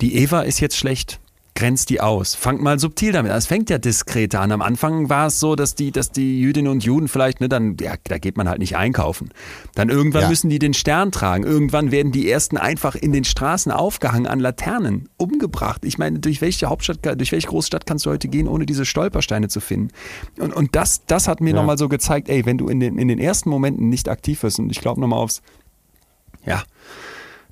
die 0.00 0.16
Eva 0.16 0.40
ist 0.40 0.60
jetzt 0.60 0.76
schlecht 0.76 1.20
grenzt 1.58 1.90
die 1.90 2.00
aus. 2.00 2.36
Fangt 2.36 2.62
mal 2.62 2.78
subtil 2.78 3.10
damit 3.10 3.32
an. 3.32 3.38
Es 3.38 3.46
fängt 3.46 3.68
ja 3.68 3.78
diskreter 3.78 4.40
an. 4.40 4.52
Am 4.52 4.62
Anfang 4.62 5.08
war 5.08 5.26
es 5.26 5.40
so, 5.40 5.56
dass 5.56 5.74
die, 5.74 5.90
dass 5.90 6.12
die 6.12 6.38
Jüdinnen 6.38 6.70
und 6.70 6.84
Juden 6.84 7.08
vielleicht, 7.08 7.40
ne, 7.40 7.48
dann, 7.48 7.76
ja, 7.80 7.94
da 8.04 8.18
geht 8.18 8.36
man 8.36 8.48
halt 8.48 8.60
nicht 8.60 8.76
einkaufen. 8.76 9.30
Dann 9.74 9.88
irgendwann 9.88 10.22
ja. 10.22 10.28
müssen 10.28 10.50
die 10.50 10.60
den 10.60 10.72
Stern 10.72 11.10
tragen. 11.10 11.42
Irgendwann 11.42 11.90
werden 11.90 12.12
die 12.12 12.30
ersten 12.30 12.58
einfach 12.58 12.94
in 12.94 13.12
den 13.12 13.24
Straßen 13.24 13.72
aufgehangen 13.72 14.28
an 14.28 14.38
Laternen, 14.38 15.08
umgebracht. 15.16 15.84
Ich 15.84 15.98
meine, 15.98 16.20
durch 16.20 16.40
welche 16.40 16.68
Hauptstadt, 16.68 17.04
durch 17.04 17.32
welche 17.32 17.48
Großstadt 17.48 17.86
kannst 17.86 18.06
du 18.06 18.10
heute 18.10 18.28
gehen, 18.28 18.46
ohne 18.46 18.64
diese 18.64 18.84
Stolpersteine 18.84 19.48
zu 19.48 19.58
finden? 19.58 19.88
Und, 20.38 20.54
und 20.54 20.76
das, 20.76 21.06
das 21.06 21.26
hat 21.26 21.40
mir 21.40 21.50
ja. 21.50 21.56
nochmal 21.56 21.76
so 21.76 21.88
gezeigt, 21.88 22.28
ey, 22.28 22.46
wenn 22.46 22.58
du 22.58 22.68
in 22.68 22.78
den, 22.78 22.98
in 22.98 23.08
den 23.08 23.18
ersten 23.18 23.50
Momenten 23.50 23.88
nicht 23.88 24.08
aktiv 24.08 24.44
wirst, 24.44 24.60
und 24.60 24.70
ich 24.70 24.80
glaube 24.80 25.00
nochmal 25.00 25.18
aufs, 25.18 25.42
ja, 26.46 26.62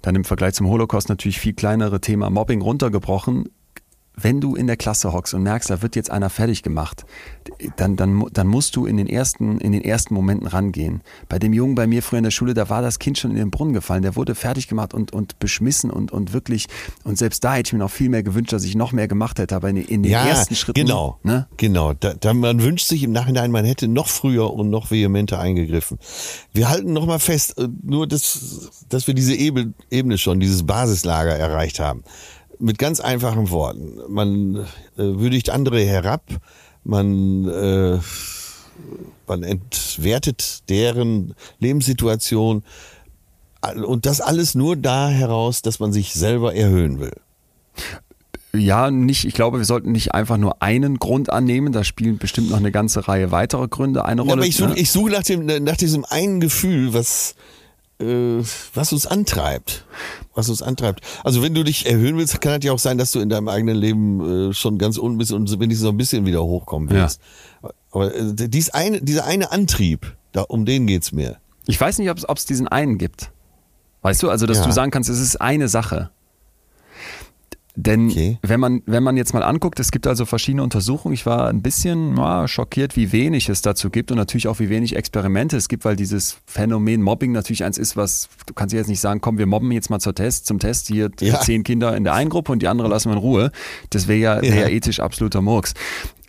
dann 0.01 0.15
im 0.15 0.25
Vergleich 0.25 0.55
zum 0.55 0.69
Holocaust 0.69 1.09
natürlich 1.09 1.41
viel 1.41 1.55
kleinere 1.55 2.01
Thema 2.01 2.31
Mobbing 2.31 2.61
runtergebrochen, 2.61 3.49
wenn 4.19 4.41
du 4.41 4.55
in 4.55 4.67
der 4.67 4.77
Klasse 4.79 5.12
hockst 5.12 5.35
und 5.35 5.43
merkst, 5.43 5.69
da 5.69 5.83
wird 5.83 5.95
jetzt 5.95 6.11
einer 6.11 6.31
fertig 6.31 6.62
gemacht, 6.62 7.05
dann, 7.77 7.97
dann, 7.97 8.25
dann 8.33 8.47
musst 8.47 8.75
du 8.75 8.87
in 8.87 8.97
den, 8.97 9.09
ersten, 9.09 9.59
in 9.59 9.73
den 9.73 9.85
ersten 9.85 10.14
Momenten 10.14 10.47
rangehen. 10.49 11.03
Bei 11.29 11.39
dem 11.39 11.53
Jungen 11.53 11.75
bei 11.75 11.87
mir 11.87 12.03
früher 12.03 12.19
in 12.19 12.25
der 12.25 12.31
Schule, 12.31 12.55
da 12.55 12.71
war 12.71 12.81
das 12.81 12.99
Kind 12.99 13.19
schon 13.19 13.31
in 13.33 13.37
den 13.37 13.51
Brunnen 13.51 13.75
gefallen. 13.75 14.03
Der 14.03 14.17
wurde 14.17 14.35
fertig 14.35 14.69
gemacht 14.69 14.95
und, 14.95 15.12
und 15.12 15.39
beschmissen 15.39 15.91
und, 15.91 16.12
und 16.12 16.33
wirklich, 16.33 16.67
und 17.05 17.19
selbst 17.19 17.45
da 17.45 17.55
hätte 17.55 17.69
ich 17.69 17.73
mir 17.75 17.79
noch 17.81 17.91
viel 17.91 18.09
mehr 18.09 18.23
gewünscht, 18.23 18.53
dass 18.53 18.64
ich 18.64 18.75
noch 18.75 18.93
mehr 18.93 19.07
gemacht 19.07 19.39
hätte, 19.39 19.55
aber 19.55 19.69
in, 19.69 19.77
in 19.77 20.03
den 20.03 20.12
Ja, 20.12 20.25
ersten 20.27 20.55
Schritten. 20.55 20.81
genau, 20.81 21.19
Ne? 21.23 21.47
genau. 21.59 21.93
Da, 21.93 22.14
da, 22.14 22.33
man 22.33 22.62
wünscht 22.62 22.87
sich 22.87 23.03
im 23.03 23.12
Nachhinein, 23.12 23.51
man 23.51 23.64
hätte 23.67 23.87
noch 23.87 24.09
früher 24.09 24.53
und 24.53 24.71
noch 24.71 24.91
vehementer 24.91 25.39
eingegriffen. 25.39 25.99
Wir 26.55 26.69
halten 26.71 26.93
noch 26.95 27.07
mal 27.07 27.19
fest, 27.19 27.59
äh, 27.59 27.69
nur 27.83 28.07
dass, 28.07 28.71
dass 28.89 29.07
wir 29.07 29.14
diese 29.14 29.35
Ebene 29.35 30.19
schon, 30.19 30.41
dieses 30.41 30.64
Basislager 30.64 31.37
erreicht 31.37 31.81
haben. 31.81 32.03
Mit 32.59 32.79
ganz 32.79 33.01
einfachen 33.01 33.51
Worten. 33.51 33.99
Man 34.09 34.57
äh, 34.57 34.65
würdigt 34.97 35.51
andere 35.51 35.81
herab, 35.81 36.23
man, 36.85 37.49
äh, 37.49 37.99
man 39.27 39.43
entwertet 39.43 40.69
deren 40.69 41.35
Lebenssituation 41.59 42.63
und 43.85 44.07
das 44.07 44.21
alles 44.21 44.55
nur 44.55 44.77
da 44.77 45.09
heraus, 45.09 45.61
dass 45.63 45.81
man 45.81 45.93
sich 45.93 46.15
selber 46.15 46.55
erhöhen 46.55 47.01
will. 47.01 47.13
Ja, 48.55 48.91
nicht, 48.91 49.25
ich 49.25 49.35
glaube, 49.35 49.59
wir 49.59 49.65
sollten 49.67 49.93
nicht 49.93 50.15
einfach 50.15 50.39
nur 50.39 50.63
einen 50.63 50.99
Grund 50.99 51.31
annehmen. 51.31 51.73
Da 51.73 51.85
spielen 51.85 52.17
bestimmt 52.17 52.51
noch 52.51 52.57
eine 52.57 52.73
ganze 52.73 53.07
Reihe 53.07 53.31
weiterer 53.31 53.69
Gründe 53.69 54.05
eine 54.05 54.23
Ja, 54.23 54.29
Rolle. 54.29 54.41
aber 54.43 54.47
ich 54.47 54.57
suche 54.57 54.71
ne? 54.71 54.79
ich 54.79 54.91
suche 54.91 55.11
nach, 55.11 55.23
dem, 55.25 55.45
nach 55.47 55.77
diesem 55.77 56.05
einen 56.07 56.41
Gefühl, 56.41 56.95
was, 56.95 57.35
was 57.99 58.92
uns 58.92 59.07
antreibt. 59.07 59.84
Was 60.34 60.49
uns 60.51 60.61
antreibt. 60.62 61.01
Also 61.24 61.42
wenn 61.42 61.55
du 61.55 61.64
dich 61.64 61.86
erhöhen 61.86 62.16
willst, 62.18 62.38
kann 62.40 62.59
es 62.59 62.64
ja 62.64 62.72
auch 62.72 62.78
sein, 62.78 62.99
dass 62.99 63.12
du 63.12 63.20
in 63.20 63.28
deinem 63.30 63.49
eigenen 63.49 63.76
Leben 63.76 64.51
äh, 64.51 64.53
schon 64.53 64.76
ganz 64.78 64.99
unten 64.99 65.16
bist 65.18 65.32
und 65.32 65.51
wenigstens 65.59 65.80
so 65.80 65.88
ein 65.88 65.97
bisschen 65.97 66.26
wieder 66.26 66.42
hochkommen 66.44 66.90
willst. 66.90 67.20
Aber 67.90 68.14
äh, 68.14 68.34
dies 68.34 68.70
eine, 68.70 69.01
dieser 69.01 69.24
eine 69.24 69.51
Antrieb, 69.51 70.14
da, 70.32 70.42
um 70.42 70.66
den 70.66 70.86
geht's 70.86 71.12
mir. 71.12 71.38
Ich 71.66 71.80
weiß 71.80 71.99
nicht, 71.99 72.11
ob 72.11 72.36
es 72.38 72.44
diesen 72.44 72.68
einen 72.68 72.99
gibt. 72.99 73.30
Weißt 74.03 74.22
du, 74.22 74.30
also 74.30 74.47
dass 74.47 74.59
Ja. 74.59 74.64
du 74.66 74.72
sagen 74.72 74.90
kannst, 74.90 75.09
es 75.09 75.18
ist 75.18 75.40
eine 75.40 75.68
Sache. 75.68 76.11
Denn 77.79 78.07
Okay. 78.09 78.39
wenn 78.43 78.59
man 78.59 78.83
wenn 78.87 79.03
man 79.03 79.16
jetzt 79.18 79.35
mal 79.35 79.43
anguckt, 79.43 79.79
es 79.81 79.91
gibt 79.91 80.07
also 80.07 80.24
verschiedene 80.24 80.62
Untersuchungen. 80.62 81.12
Ich 81.12 81.27
war 81.27 81.49
ein 81.49 81.61
bisschen 81.61 82.16
ja, 82.16 82.49
schockiert, 82.49 82.97
wie 82.97 83.12
wenig 83.12 83.51
es 83.51 83.61
dazu 83.61 83.91
gibt 83.91 84.11
und 84.11 84.16
natürlich 84.16 84.49
auch 84.49 84.59
wie 84.61 84.70
wenig 84.70 84.97
Experimente 84.97 85.59
es 85.59 85.68
gibt, 85.68 85.85
weil 85.85 85.95
dieses 85.95 86.39
Phänomen 86.47 87.03
Mobbing 87.03 87.33
natürlich 87.33 87.64
eins 87.64 87.77
ist, 87.77 87.95
was 87.97 88.31
du 88.47 88.55
kannst 88.55 88.74
jetzt 88.74 88.89
nicht 88.89 89.01
sagen, 89.01 89.20
komm, 89.20 89.37
wir 89.37 89.47
mobben 89.47 89.70
jetzt 89.72 89.91
mal 89.91 90.01
zur 90.01 90.14
Test, 90.14 90.47
zum 90.47 90.59
Test 90.59 90.87
hier 90.89 91.11
Ja. 91.20 91.39
zehn 91.41 91.64
Kinder 91.64 91.95
in 91.97 92.05
der 92.05 92.14
einen 92.14 92.31
Gruppe 92.31 92.51
und 92.53 92.62
die 92.62 92.68
andere 92.68 92.89
lassen 92.89 93.11
wir 93.11 93.12
in 93.14 93.18
Ruhe. 93.18 93.53
Das 93.91 94.09
wäre 94.09 94.18
ja, 94.18 94.43
wär 94.43 94.55
ja 94.55 94.61
Ja. 94.62 94.68
ethisch 94.68 95.01
absoluter 95.01 95.43
Murks. 95.43 95.74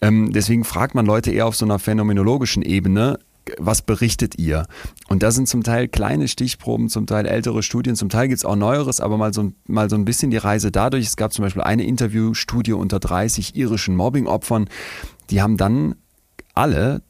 Ähm, 0.01 0.31
deswegen 0.33 0.63
fragt 0.63 0.95
man 0.95 1.05
Leute 1.05 1.31
eher 1.31 1.47
auf 1.47 1.55
so 1.55 1.65
einer 1.65 1.79
phänomenologischen 1.79 2.61
Ebene, 2.61 3.17
was 3.57 3.81
berichtet 3.81 4.37
ihr? 4.37 4.67
Und 5.07 5.23
da 5.23 5.31
sind 5.31 5.47
zum 5.47 5.63
Teil 5.63 5.87
kleine 5.87 6.27
Stichproben, 6.27 6.89
zum 6.89 7.05
Teil 7.07 7.25
ältere 7.25 7.63
Studien, 7.63 7.95
zum 7.95 8.09
Teil 8.09 8.27
gibt 8.27 8.39
es 8.39 8.45
auch 8.45 8.55
Neueres, 8.55 8.99
aber 9.01 9.17
mal 9.17 9.33
so, 9.33 9.43
ein- 9.43 9.55
mal 9.67 9.89
so 9.89 9.95
ein 9.95 10.05
bisschen 10.05 10.31
die 10.31 10.37
Reise 10.37 10.71
dadurch. 10.71 11.05
Es 11.07 11.15
gab 11.17 11.33
zum 11.33 11.43
Beispiel 11.43 11.63
eine 11.63 11.83
Interviewstudie 11.85 12.73
unter 12.73 12.99
30 12.99 13.55
irischen 13.55 13.95
Mobbing-Opfern, 13.95 14.69
die 15.29 15.41
haben 15.41 15.57
dann 15.57 15.95
alle 16.53 17.01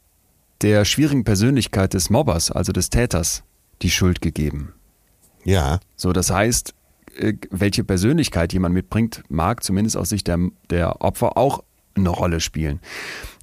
der 0.61 0.85
schwierigen 0.85 1.23
Persönlichkeit 1.23 1.93
des 1.93 2.09
Mobbers, 2.09 2.51
also 2.51 2.71
des 2.71 2.89
Täters, 2.89 3.43
die 3.81 3.91
Schuld 3.91 4.21
gegeben. 4.21 4.73
Ja. 5.43 5.79
So, 5.95 6.13
das 6.13 6.31
heißt, 6.31 6.73
äh, 7.19 7.33
welche 7.51 7.83
Persönlichkeit 7.83 8.53
jemand 8.53 8.73
mitbringt, 8.73 9.23
mag 9.29 9.63
zumindest 9.63 9.95
aus 9.97 10.09
Sicht 10.09 10.27
der, 10.27 10.39
der 10.69 11.01
Opfer 11.01 11.37
auch 11.37 11.63
eine 11.95 12.09
Rolle 12.09 12.39
spielen. 12.39 12.79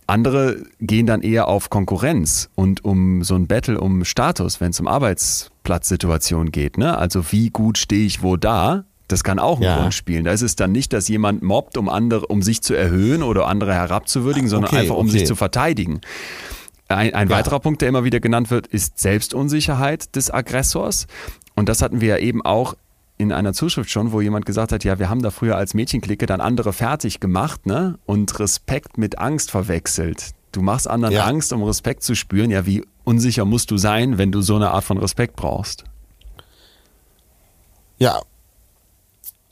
Andere 0.07 0.62
gehen 0.80 1.07
dann 1.07 1.22
eher 1.22 1.48
auf 1.48 1.70
Konkurrenz 1.70 2.50
und 2.55 2.84
um 2.84 3.22
so 3.24 3.34
ein 3.34 3.46
Battle 3.46 3.80
um 3.80 4.05
Status, 4.05 4.61
wenn 4.61 4.70
es 4.70 4.80
um 4.80 4.86
Arbeitsplatzsituation 4.86 6.50
geht. 6.52 6.78
Ne? 6.78 6.96
Also 6.96 7.32
wie 7.32 7.50
gut 7.50 7.78
stehe 7.78 8.07
ich 8.07 8.22
wo 8.22 8.36
da? 8.36 8.84
Das 9.09 9.22
kann 9.22 9.38
auch 9.38 9.59
eine 9.59 9.66
Ja. 9.66 9.76
Rolle 9.76 9.92
spielen. 9.92 10.24
Da 10.24 10.32
ist 10.32 10.42
es 10.42 10.57
dann 10.57 10.72
nicht, 10.72 10.92
dass 10.92 11.09
jemand 11.09 11.42
mobbt, 11.42 11.76
um 11.76 11.88
andere, 11.88 12.26
um 12.26 12.42
sich 12.42 12.62
zu 12.62 12.74
erhöhen 12.74 13.22
oder 13.22 13.46
andere 13.46 13.74
herabzuwürdigen, 13.74 14.48
sondern 14.48 14.70
Okay, 14.70 14.80
einfach 14.80 14.96
um 14.96 15.07
okay. 15.09 15.18
sich 15.18 15.26
zu 15.26 15.36
verteidigen. 15.36 16.00
Ein, 16.88 17.14
ein 17.14 17.28
Ja. 17.28 17.36
weiterer 17.36 17.61
Punkt, 17.61 17.82
der 17.82 17.88
immer 17.88 18.05
wieder 18.05 18.20
genannt 18.20 18.50
wird, 18.50 18.66
ist 18.66 18.98
Selbstunsicherheit 18.98 20.14
des 20.16 20.30
Aggressors. 20.32 21.07
Und 21.55 21.68
das 21.68 21.82
hatten 21.82 22.00
wir 22.00 22.09
ja 22.09 22.18
eben 22.18 22.42
auch 22.42 22.74
in 23.25 23.33
einer 23.33 23.53
Zuschrift 23.53 23.91
schon, 23.91 24.12
wo 24.12 24.20
jemand 24.20 24.47
gesagt 24.47 24.72
hat, 24.72 24.85
ja, 24.85 24.99
wir 24.99 25.11
haben 25.11 25.22
da 25.22 25.31
früher 25.31 25.57
als 25.57 25.75
Mädchenklicke 25.75 26.27
dann 26.27 26.41
andere 26.41 26.72
fertig 26.72 27.20
gemacht, 27.20 27.66
ne? 27.66 27.99
Und 28.07 28.39
Respekt 28.39 28.99
mit 28.99 29.18
Angst 29.18 29.51
verwechselt. 29.51 30.31
Du 30.53 30.62
machst 30.62 30.89
anderen 30.89 31.14
Ja. 31.14 31.25
Angst, 31.25 31.53
um 31.53 31.62
Respekt 31.64 32.05
zu 32.05 32.14
spüren. 32.14 32.51
Ja, 32.51 32.64
wie 32.66 32.85
unsicher 33.03 33.45
musst 33.45 33.70
du 33.70 33.77
sein, 33.77 34.18
wenn 34.18 34.31
du 34.31 34.41
so 34.41 34.55
eine 34.57 34.70
Art 34.70 34.85
von 34.85 34.99
Respekt 34.99 35.37
brauchst? 35.37 35.85
Ja. 37.99 38.20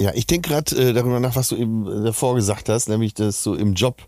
Ja, 0.00 0.12
ich 0.14 0.26
denke 0.26 0.50
gerade 0.50 0.76
äh, 0.76 0.92
darüber 0.92 1.20
nach, 1.20 1.36
was 1.36 1.48
du 1.48 1.56
eben 1.56 1.86
äh, 1.86 2.04
davor 2.04 2.34
gesagt 2.34 2.68
hast, 2.68 2.88
nämlich, 2.88 3.14
dass 3.14 3.42
du 3.42 3.54
im 3.54 3.74
Job 3.74 4.02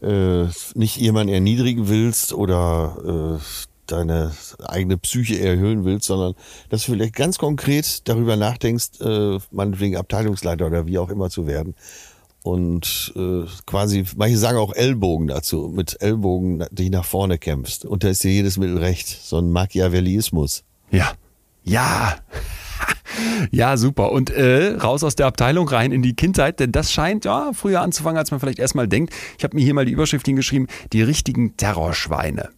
äh, 0.00 0.44
nicht 0.74 0.96
jemanden 0.96 1.32
erniedrigen 1.32 1.88
willst 1.88 2.32
oder 2.32 3.38
äh, 3.38 3.73
deine 3.86 4.32
eigene 4.66 4.96
Psyche 4.98 5.38
erhöhen 5.38 5.84
willst, 5.84 6.06
sondern 6.06 6.34
dass 6.68 6.84
du 6.84 6.92
vielleicht 6.92 7.14
ganz 7.14 7.38
konkret 7.38 8.08
darüber 8.08 8.36
nachdenkst, 8.36 9.00
äh, 9.00 9.38
meinetwegen 9.50 9.96
Abteilungsleiter 9.96 10.66
oder 10.66 10.86
wie 10.86 10.98
auch 10.98 11.10
immer 11.10 11.30
zu 11.30 11.46
werden. 11.46 11.74
Und 12.42 13.14
äh, 13.16 13.44
quasi, 13.64 14.04
manche 14.16 14.36
sagen 14.36 14.58
auch 14.58 14.74
Ellbogen 14.74 15.28
dazu, 15.28 15.72
mit 15.74 16.02
Ellbogen 16.02 16.66
dich 16.70 16.90
nach 16.90 17.06
vorne 17.06 17.38
kämpfst. 17.38 17.86
Und 17.86 18.04
da 18.04 18.08
ist 18.08 18.22
dir 18.22 18.32
jedes 18.32 18.58
Mittel 18.58 18.76
recht, 18.76 19.08
so 19.08 19.38
ein 19.38 19.50
Machiavellismus. 19.50 20.62
Ja. 20.90 21.12
Ja. 21.62 22.16
Ja, 23.52 23.76
super. 23.76 24.10
Und 24.10 24.30
äh, 24.30 24.76
raus 24.76 25.04
aus 25.04 25.14
der 25.14 25.26
Abteilung 25.26 25.68
rein 25.68 25.92
in 25.92 26.02
die 26.02 26.14
Kindheit, 26.14 26.58
denn 26.58 26.72
das 26.72 26.90
scheint 26.92 27.24
ja 27.24 27.52
früher 27.52 27.80
anzufangen, 27.80 28.18
als 28.18 28.32
man 28.32 28.40
vielleicht 28.40 28.58
erstmal 28.58 28.88
denkt. 28.88 29.14
Ich 29.38 29.44
habe 29.44 29.56
mir 29.56 29.62
hier 29.62 29.74
mal 29.74 29.84
die 29.84 29.92
Überschrift 29.92 30.26
hingeschrieben, 30.26 30.66
die 30.92 31.02
richtigen 31.02 31.56
Terrorschweine. 31.56 32.50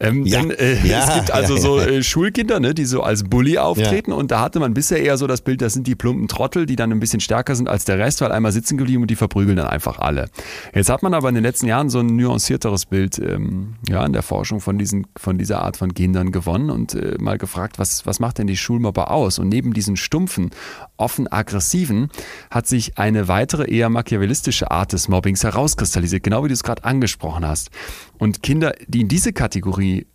Ähm, 0.00 0.24
Ja. 0.24 0.40
Denn 0.40 0.50
äh, 0.50 0.86
Ja, 0.86 1.04
es 1.08 1.14
gibt 1.14 1.30
also 1.30 1.56
so 1.56 1.78
äh, 1.78 2.02
Schulkinder, 2.02 2.60
ne, 2.60 2.74
die 2.74 2.84
so 2.84 3.02
als 3.02 3.24
Bully 3.24 3.58
auftreten 3.58 4.12
und 4.12 4.30
da 4.30 4.40
hatte 4.40 4.60
man 4.60 4.74
bisher 4.74 5.02
eher 5.02 5.16
so 5.16 5.26
das 5.26 5.40
Bild, 5.40 5.62
das 5.62 5.72
sind 5.72 5.86
die 5.86 5.94
plumpen 5.94 6.28
Trottel, 6.28 6.66
die 6.66 6.76
dann 6.76 6.92
ein 6.92 7.00
bisschen 7.00 7.20
stärker 7.20 7.54
sind 7.54 7.68
als 7.68 7.84
der 7.84 7.98
Rest, 7.98 8.20
weil 8.20 8.32
einmal 8.32 8.52
sitzen 8.52 8.76
geblieben 8.76 9.02
und 9.02 9.10
die 9.10 9.16
verprügeln 9.16 9.56
dann 9.56 9.66
einfach 9.66 9.98
alle. 9.98 10.28
Jetzt 10.74 10.90
hat 10.90 11.02
man 11.02 11.14
aber 11.14 11.28
in 11.28 11.34
den 11.34 11.44
letzten 11.44 11.66
Jahren 11.66 11.90
so 11.90 12.00
ein 12.00 12.06
nuancierteres 12.06 12.86
Bild 12.86 13.18
ähm, 13.18 13.76
ja, 13.88 14.04
in 14.04 14.12
der 14.12 14.22
Forschung 14.22 14.60
von, 14.60 14.78
diesen, 14.78 15.06
von 15.16 15.38
dieser 15.38 15.62
Art 15.62 15.76
von 15.76 15.94
Kindern 15.94 16.32
gewonnen 16.32 16.70
und 16.70 16.94
äh, 16.94 17.16
mal 17.18 17.38
gefragt, 17.38 17.78
was, 17.78 18.06
was 18.06 18.20
macht 18.20 18.38
denn 18.38 18.46
die 18.46 18.56
Schulmobber 18.56 19.10
aus? 19.10 19.38
Und 19.38 19.48
neben 19.48 19.72
diesen 19.72 19.96
stumpfen, 19.96 20.50
offen 20.96 21.30
aggressiven 21.30 22.10
hat 22.50 22.66
sich 22.66 22.98
eine 22.98 23.28
weitere 23.28 23.70
eher 23.70 23.88
machiavellistische 23.88 24.70
Art 24.70 24.92
des 24.92 25.08
Mobbings 25.08 25.44
herauskristallisiert, 25.44 26.22
genau 26.22 26.44
wie 26.44 26.48
du 26.48 26.54
es 26.54 26.62
gerade 26.62 26.84
angesprochen 26.84 27.46
hast. 27.46 27.70
Und 28.18 28.42
Kinder, 28.42 28.72
die 28.86 29.02
in 29.02 29.08
diese 29.08 29.32
Kategorie 29.32 29.45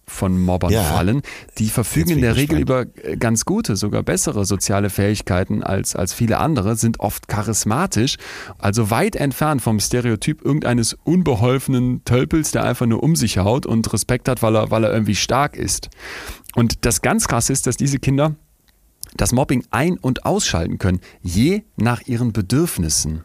von 0.05 0.41
Mobbern 0.41 0.71
Ja. 0.71 0.83
fallen, 0.83 1.21
die 1.57 1.69
verfügen 1.69 2.11
in 2.11 2.21
der 2.21 2.35
Regel 2.35 2.59
über 2.59 2.85
äh, 3.03 3.15
ganz 3.17 3.45
gute, 3.45 3.75
sogar 3.75 4.03
bessere 4.03 4.45
soziale 4.45 4.89
Fähigkeiten 4.89 5.63
als, 5.63 5.95
als 5.95 6.13
viele 6.13 6.37
andere, 6.39 6.75
sind 6.75 6.99
oft 6.99 7.27
charismatisch, 7.27 8.17
also 8.57 8.89
weit 8.91 9.15
entfernt 9.15 9.61
vom 9.61 9.79
Stereotyp 9.79 10.43
irgendeines 10.43 10.97
unbeholfenen 11.03 12.03
Tölpels, 12.05 12.51
der 12.51 12.63
einfach 12.63 12.85
nur 12.85 13.01
um 13.03 13.15
sich 13.15 13.37
haut 13.37 13.65
und 13.65 13.91
Respekt 13.93 14.27
hat, 14.27 14.41
weil 14.41 14.55
er, 14.55 14.71
weil 14.71 14.83
er 14.83 14.91
irgendwie 14.91 15.15
stark 15.15 15.55
ist. 15.55 15.89
Und 16.55 16.85
das 16.85 17.01
ganz 17.01 17.27
krass 17.27 17.49
ist, 17.49 17.67
dass 17.67 17.77
diese 17.77 17.99
Kinder 17.99 18.35
das 19.15 19.31
Mobbing 19.31 19.63
ein- 19.71 19.97
und 19.97 20.25
ausschalten 20.25 20.77
können, 20.77 20.99
je 21.21 21.63
nach 21.77 22.01
ihren 22.01 22.33
Bedürfnissen. 22.33 23.23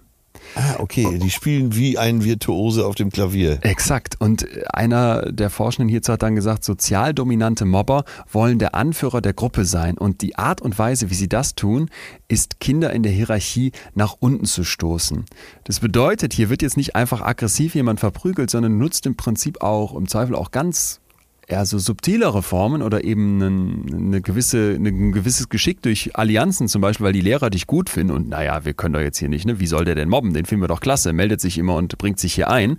Ah, 0.55 0.77
okay. 0.79 1.19
Die 1.19 1.31
spielen 1.31 1.75
wie 1.75 1.99
ein 1.99 2.25
Virtuose 2.25 2.87
auf 2.87 2.95
dem 2.95 3.11
Klavier. 3.11 3.59
Exakt. 3.63 4.21
Und 4.21 4.47
einer 4.73 5.33
der 5.33 5.51
Forschenden 5.51 5.89
hierzu 5.89 6.13
hat 6.13 6.23
dann 6.23 6.35
gesagt, 6.35 6.65
sozial 6.65 7.15
dominante 7.15 7.65
Mobber 7.65 8.05
wollen 8.31 8.59
der 8.59 8.75
Anführer 8.75 9.21
der 9.21 9.33
Gruppe 9.33 9.65
sein. 9.65 9.99
Und 9.99 10.23
die 10.23 10.37
Art 10.37 10.63
und 10.63 10.79
Weise, 10.79 11.11
wie 11.11 11.15
sie 11.15 11.29
das 11.29 11.55
tun, 11.55 11.91
ist 12.29 12.61
Kinder 12.61 12.93
in 12.93 13.03
der 13.03 13.13
Hierarchie 13.13 13.73
nach 13.95 14.17
unten 14.19 14.47
zu 14.47 14.65
stoßen. 14.65 15.25
Das 15.65 15.81
bedeutet, 15.81 16.33
hier 16.33 16.51
wird 16.51 16.63
jetzt 16.63 16.77
nicht 16.77 16.97
einfach 16.97 17.23
aggressiv 17.23 17.75
jemand 17.75 18.01
verprügelt, 18.01 18.51
sondern 18.51 18.79
nutzt 18.79 19.07
im 19.07 19.17
Prinzip 19.17 19.63
auch, 19.63 19.95
im 19.95 20.09
Zweifel 20.09 20.35
auch 20.35 20.51
ganz 20.51 21.01
eher 21.47 21.65
so 21.65 21.79
subtilere 21.79 22.43
Formen 22.43 22.83
oder 22.83 23.05
eben 23.05 23.41
ein, 23.41 23.95
eine 23.95 24.21
gewisse, 24.21 24.75
ein 24.75 25.13
gewisses 25.13 25.49
Geschick 25.49 25.83
durch 25.83 26.17
Allianzen 26.17 26.69
zum 26.69 26.81
Beispiel, 26.81 27.07
weil 27.07 27.13
die 27.13 27.21
Lehrer 27.21 27.51
dich 27.51 27.67
gut 27.67 27.89
finden 27.89 28.13
und 28.13 28.29
naja, 28.29 28.65
wir 28.65 28.75
können 28.75 28.95
doch 28.95 29.01
jetzt 29.01 29.19
hier 29.19 29.29
nicht, 29.29 29.47
ne? 29.47 29.61
Wie 29.61 29.67
soll 29.67 29.85
der 29.85 29.95
denn 29.95 30.09
mobben? 30.09 30.35
Den 30.35 30.45
finden 30.45 30.65
wir 30.65 30.69
doch 30.69 30.81
klasse, 30.81 31.13
meldet 31.13 31.41
sich 31.41 31.59
immer 31.59 31.77
und 31.77 31.97
bringt 31.99 32.19
sich 32.19 32.35
hier 32.35 32.51
ein, 32.51 32.79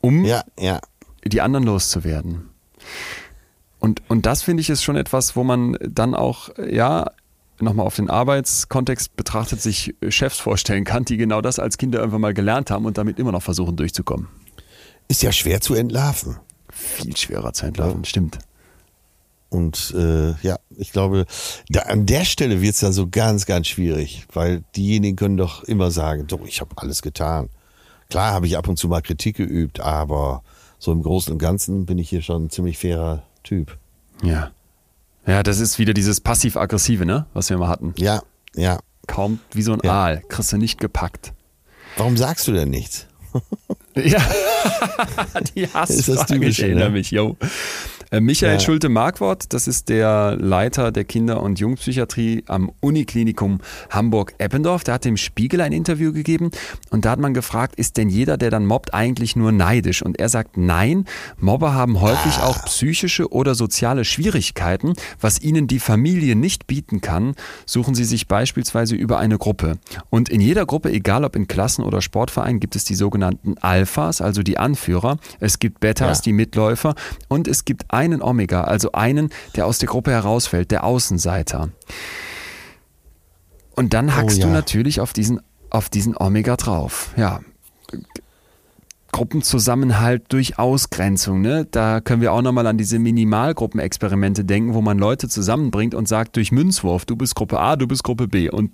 um 0.00 0.24
Ja, 0.24 0.42
ja. 0.58 0.80
die 1.24 1.40
anderen 1.40 1.64
loszuwerden. 1.64 2.50
Und, 3.78 4.02
und 4.08 4.26
das 4.26 4.42
finde 4.42 4.60
ich 4.60 4.70
ist 4.70 4.82
schon 4.82 4.96
etwas, 4.96 5.34
wo 5.34 5.42
man 5.42 5.76
dann 5.80 6.14
auch, 6.14 6.50
ja, 6.70 7.06
nochmal 7.60 7.86
auf 7.86 7.96
den 7.96 8.10
Arbeitskontext 8.10 9.16
betrachtet, 9.16 9.60
sich 9.60 9.94
Chefs 10.08 10.38
vorstellen 10.38 10.84
kann, 10.84 11.04
die 11.04 11.16
genau 11.16 11.40
das 11.40 11.58
als 11.58 11.78
Kinder 11.78 12.00
irgendwann 12.00 12.20
mal 12.20 12.34
gelernt 12.34 12.70
haben 12.70 12.84
und 12.84 12.98
damit 12.98 13.18
immer 13.18 13.32
noch 13.32 13.42
versuchen 13.42 13.76
durchzukommen. 13.76 14.28
Ist 15.08 15.22
ja 15.22 15.32
schwer 15.32 15.60
zu 15.60 15.74
entlarven. 15.74 16.36
Viel 16.72 17.16
schwerer 17.16 17.52
zu 17.52 17.66
entlarven, 17.66 18.02
ja. 18.02 18.08
stimmt. 18.08 18.38
Und 19.50 19.92
äh, 19.94 20.32
ja, 20.40 20.58
ich 20.70 20.92
glaube, 20.92 21.26
da, 21.68 21.82
an 21.82 22.06
der 22.06 22.24
Stelle 22.24 22.62
wird 22.62 22.72
es 22.72 22.80
dann 22.80 22.94
so 22.94 23.06
ganz, 23.08 23.44
ganz 23.44 23.66
schwierig, 23.66 24.26
weil 24.32 24.64
diejenigen 24.74 25.16
können 25.16 25.36
doch 25.36 25.62
immer 25.64 25.90
sagen, 25.90 26.26
doch, 26.26 26.40
ich 26.46 26.62
habe 26.62 26.70
alles 26.76 27.02
getan. 27.02 27.50
Klar 28.08 28.32
habe 28.32 28.46
ich 28.46 28.56
ab 28.56 28.66
und 28.66 28.78
zu 28.78 28.88
mal 28.88 29.02
Kritik 29.02 29.36
geübt, 29.36 29.80
aber 29.80 30.42
so 30.78 30.90
im 30.90 31.02
Großen 31.02 31.32
und 31.32 31.38
Ganzen 31.38 31.84
bin 31.84 31.98
ich 31.98 32.08
hier 32.08 32.22
schon 32.22 32.46
ein 32.46 32.50
ziemlich 32.50 32.78
fairer 32.78 33.24
Typ. 33.42 33.76
Ja. 34.22 34.52
Ja, 35.26 35.42
das 35.42 35.60
ist 35.60 35.78
wieder 35.78 35.92
dieses 35.92 36.20
passiv-aggressive, 36.20 37.04
ne? 37.04 37.26
Was 37.34 37.50
wir 37.50 37.58
mal 37.58 37.68
hatten. 37.68 37.92
Ja, 37.98 38.22
ja. 38.54 38.78
Kaum 39.06 39.38
wie 39.52 39.62
so 39.62 39.74
ein 39.74 39.80
ja. 39.84 39.92
Aal, 39.92 40.22
kriegst 40.28 40.52
du 40.52 40.56
nicht 40.56 40.80
gepackt. 40.80 41.34
Warum 41.98 42.16
sagst 42.16 42.48
du 42.48 42.52
denn 42.52 42.70
nichts? 42.70 43.06
Ja, 43.94 44.20
die 45.54 45.68
Hassfrage, 45.68 46.46
ich 46.46 46.62
erinnere 46.62 46.88
ne? 46.88 46.90
mich, 46.90 47.10
yo. 47.10 47.36
Äh, 48.12 48.20
Michael 48.20 48.54
ja. 48.54 48.60
Schulte-Markwort, 48.60 49.54
das 49.54 49.66
ist 49.66 49.88
der 49.88 50.36
Leiter 50.36 50.92
der 50.92 51.04
Kinder- 51.04 51.42
und 51.42 51.58
Jugendpsychiatrie 51.58 52.44
am 52.46 52.70
Uniklinikum 52.80 53.60
Hamburg-Eppendorf. 53.88 54.84
Der 54.84 54.94
hat 54.94 55.06
dem 55.06 55.16
Spiegel 55.16 55.62
ein 55.62 55.72
Interview 55.72 56.12
gegeben 56.12 56.50
und 56.90 57.06
da 57.06 57.12
hat 57.12 57.18
man 57.18 57.32
gefragt, 57.32 57.76
ist 57.76 57.96
denn 57.96 58.10
jeder, 58.10 58.36
der 58.36 58.50
dann 58.50 58.66
mobbt, 58.66 58.92
eigentlich 58.92 59.34
nur 59.34 59.50
neidisch? 59.50 60.02
Und 60.02 60.20
er 60.20 60.28
sagt, 60.28 60.58
nein, 60.58 61.06
Mobber 61.38 61.72
haben 61.72 62.02
häufig 62.02 62.34
ah. 62.34 62.48
auch 62.48 62.66
psychische 62.66 63.32
oder 63.32 63.54
soziale 63.54 64.04
Schwierigkeiten. 64.04 64.92
Was 65.18 65.40
ihnen 65.40 65.66
die 65.66 65.80
Familie 65.80 66.36
nicht 66.36 66.66
bieten 66.66 67.00
kann, 67.00 67.34
suchen 67.64 67.94
sie 67.94 68.04
sich 68.04 68.28
beispielsweise 68.28 68.94
über 68.94 69.20
eine 69.20 69.38
Gruppe. 69.38 69.78
Und 70.10 70.28
in 70.28 70.42
jeder 70.42 70.66
Gruppe, 70.66 70.92
egal 70.92 71.24
ob 71.24 71.34
in 71.34 71.48
Klassen 71.48 71.82
oder 71.82 72.02
Sportvereinen, 72.02 72.60
gibt 72.60 72.76
es 72.76 72.84
die 72.84 72.94
sogenannten 72.94 73.56
Alphas, 73.58 74.20
also 74.20 74.42
die 74.42 74.58
Anführer. 74.58 75.16
Es 75.40 75.58
gibt 75.58 75.80
Betas, 75.80 76.18
ja. 76.18 76.22
die 76.24 76.32
Mitläufer 76.34 76.94
und 77.28 77.48
es 77.48 77.64
gibt 77.64 77.84
einen 78.02 78.20
Omega, 78.20 78.64
also 78.64 78.92
einen, 78.92 79.30
der 79.54 79.66
aus 79.66 79.78
der 79.78 79.88
Gruppe 79.88 80.10
herausfällt, 80.10 80.70
der 80.70 80.84
Außenseiter. 80.84 81.70
Und 83.76 83.94
dann 83.94 84.08
oh 84.08 84.12
hackst 84.12 84.38
oh, 84.38 84.40
ja. 84.40 84.46
du 84.46 84.52
natürlich 84.52 85.00
auf 85.00 85.12
diesen, 85.12 85.40
auf 85.70 85.88
diesen 85.88 86.16
Omega 86.16 86.56
drauf. 86.56 87.12
Ja. 87.16 87.40
Gruppenzusammenhalt 89.12 90.24
durch 90.32 90.58
Ausgrenzung. 90.58 91.42
Ne? 91.42 91.66
Da 91.70 92.00
können 92.00 92.22
wir 92.22 92.32
auch 92.32 92.42
nochmal 92.42 92.66
an 92.66 92.78
diese 92.78 92.98
Minimalgruppenexperimente 92.98 94.44
denken, 94.44 94.74
wo 94.74 94.80
man 94.80 94.98
Leute 94.98 95.28
zusammenbringt 95.28 95.94
und 95.94 96.08
sagt 96.08 96.36
durch 96.36 96.50
Münzwurf, 96.50 97.04
du 97.04 97.14
bist 97.14 97.34
Gruppe 97.34 97.60
A, 97.60 97.76
du 97.76 97.86
bist 97.86 98.04
Gruppe 98.04 98.26
B. 98.26 98.50
Und 98.50 98.72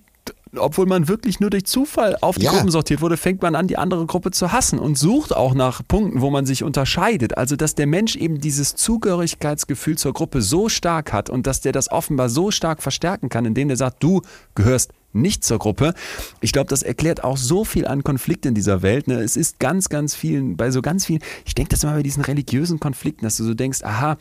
obwohl 0.57 0.87
man 0.87 1.09
wirklich 1.09 1.41
nur 1.41 1.51
durch 1.51 1.65
Zufall 1.65 2.17
auf 2.21 2.37
die 2.37 2.45
ja. 2.45 2.53
Gruppen 2.53 2.71
sortiert 2.71 3.01
wurde, 3.01 3.17
fängt 3.17 3.43
man 3.43 3.55
an, 3.55 3.69
die 3.69 3.77
andere 3.77 4.07
Gruppe 4.07 4.31
zu 4.31 4.53
hassen 4.53 4.79
und 4.79 4.97
sucht 4.99 5.35
auch 5.35 5.55
nach 5.55 5.83
Punkten, 5.87 6.21
wo 6.21 6.31
man 6.31 6.47
sich 6.47 6.63
unterscheidet. 6.63 7.37
Also, 7.37 7.57
dass 7.57 7.75
der 7.75 7.87
Mensch 7.87 8.17
eben 8.17 8.41
dieses 8.41 8.75
Zugehörigkeitsgefühl 8.75 9.99
zur 9.99 10.13
Gruppe 10.13 10.43
so 10.43 10.69
stark 10.69 11.13
hat 11.13 11.31
und 11.31 11.47
dass 11.47 11.61
der 11.61 11.73
das 11.73 11.91
offenbar 11.91 12.29
so 12.29 12.51
stark 12.51 12.83
verstärken 12.83 13.29
kann, 13.29 13.45
indem 13.45 13.69
der 13.69 13.77
sagt, 13.77 14.03
du 14.03 14.23
gehörst 14.55 14.93
nicht 15.13 15.45
zur 15.45 15.59
Gruppe. 15.59 15.95
Ich 16.41 16.53
glaube, 16.53 16.69
das 16.69 16.83
erklärt 16.83 17.25
auch 17.25 17.37
so 17.37 17.65
viel 17.65 17.87
an 17.87 18.05
Konflikten 18.05 18.49
in 18.49 18.55
dieser 18.55 18.83
Welt. 18.83 19.09
Ne? 19.09 19.21
Es 19.21 19.37
ist 19.37 19.59
ganz, 19.59 19.89
ganz 19.89 20.15
vielen, 20.15 20.57
bei 20.57 20.71
so 20.71 20.83
ganz 20.83 21.07
vielen, 21.07 21.21
ich 21.47 21.55
denke 21.55 21.71
das 21.71 21.83
immer 21.83 21.95
bei 21.95 22.03
diesen 22.03 22.23
religiösen 22.23 22.79
Konflikten, 22.79 23.25
dass 23.25 23.37
du 23.37 23.45
so 23.45 23.55
denkst, 23.55 23.83
aha, 23.83 24.19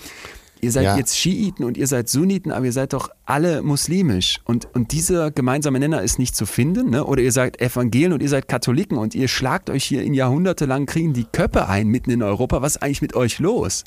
ihr 0.62 0.72
seid 0.72 0.84
ja. 0.84 0.98
jetzt 0.98 1.18
Schiiten 1.18 1.64
und 1.64 1.78
ihr 1.78 1.88
seid 1.88 2.10
Sunniten, 2.10 2.52
aber 2.52 2.66
ihr 2.66 2.72
seid 2.72 2.94
doch 2.94 3.10
alle 3.26 3.62
muslimisch. 3.62 4.40
Und, 4.46 4.74
und 4.74 4.92
dieser 4.92 5.32
gemeinsame 5.32 5.80
Nenner 5.80 6.02
ist 6.02 6.18
nicht 6.18 6.36
zu 6.36 6.46
finden. 6.46 6.92
Ne? 6.92 7.04
Oder 7.04 7.22
ihr 7.22 7.32
seid 7.32 7.62
Evangelien 7.62 8.14
und 8.14 8.24
ihr 8.24 8.30
seid 8.30 8.48
Katholiken 8.48 8.98
und 8.98 9.16
ihr 9.16 9.28
schlagt 9.28 9.70
euch 9.70 9.84
hier 9.84 10.04
in 10.04 10.14
jahrhundertelangen 10.14 10.86
Kriegen 10.86 11.14
die 11.14 11.26
Köpfe 11.26 11.68
ein 11.68 11.88
mitten 11.88 12.10
in 12.10 12.24
Europa. 12.24 12.62
Was 12.62 12.78
ist 12.78 12.82
eigentlich 12.82 13.02
mit 13.02 13.16
euch 13.16 13.40
los? 13.40 13.84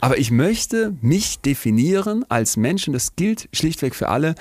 Aber 0.00 0.18
ich 0.18 0.30
möchte 0.30 0.94
mich 1.00 1.40
definieren 1.40 2.24
als 2.28 2.56
Mensch 2.56 2.86
und 2.88 2.94
das 2.94 3.14
gilt 3.16 3.48
schlichtweg 3.52 3.94
für 3.94 4.08
alle, 4.08 4.34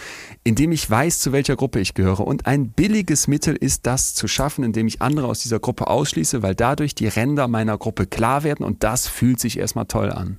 indem 0.44 0.72
ich 0.72 0.90
weiß, 0.90 1.20
zu 1.20 1.32
welcher 1.32 1.56
Gruppe 1.56 1.80
ich 1.80 1.94
gehöre. 1.94 2.22
Und 2.22 2.46
ein 2.46 2.70
billiges 2.70 3.28
Mittel 3.28 3.56
ist 3.56 3.86
das 3.86 4.14
zu 4.14 4.28
schaffen, 4.28 4.64
indem 4.64 4.88
ich 4.88 5.02
andere 5.02 5.28
aus 5.28 5.40
dieser 5.40 5.60
Gruppe 5.60 5.88
ausschließe, 5.88 6.42
weil 6.42 6.56
dadurch 6.56 6.96
die 6.96 7.08
Ränder 7.08 7.48
meiner 7.48 7.78
Gruppe 7.78 8.08
klar 8.08 8.44
werden 8.44 8.66
und 8.66 8.84
das 8.84 9.08
fühlt 9.08 9.40
sich 9.40 9.60
erstmal 9.60 9.86
toll 9.86 10.12
an. 10.12 10.38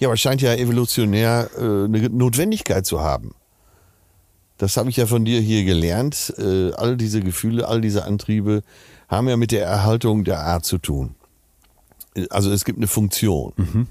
Ja, 0.00 0.08
aber 0.08 0.14
es 0.14 0.20
scheint 0.20 0.40
ja 0.40 0.54
evolutionär 0.54 1.50
äh, 1.56 1.84
eine 1.84 2.08
Notwendigkeit 2.08 2.86
zu 2.86 3.00
haben. 3.00 3.34
Das 4.56 4.76
habe 4.76 4.90
ich 4.90 4.96
ja 4.96 5.06
von 5.06 5.24
dir 5.24 5.40
hier 5.40 5.64
gelernt. 5.64 6.34
Äh, 6.38 6.72
all 6.72 6.96
diese 6.96 7.20
Gefühle, 7.20 7.68
all 7.68 7.80
diese 7.80 8.04
Antriebe 8.04 8.62
haben 9.08 9.28
ja 9.28 9.36
mit 9.36 9.52
der 9.52 9.64
Erhaltung 9.64 10.24
der 10.24 10.40
Art 10.40 10.64
zu 10.64 10.78
tun. 10.78 11.14
Also 12.30 12.50
es 12.50 12.64
gibt 12.64 12.78
eine 12.78 12.86
Funktion. 12.86 13.52
Mhm. 13.56 13.86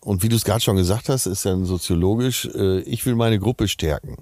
Und 0.00 0.22
wie 0.22 0.28
du 0.28 0.36
es 0.36 0.44
gerade 0.44 0.60
schon 0.60 0.76
gesagt 0.76 1.08
hast, 1.08 1.26
ist 1.26 1.44
dann 1.44 1.64
soziologisch, 1.64 2.48
äh, 2.54 2.80
ich 2.80 3.04
will 3.04 3.16
meine 3.16 3.40
Gruppe 3.40 3.66
stärken 3.66 4.16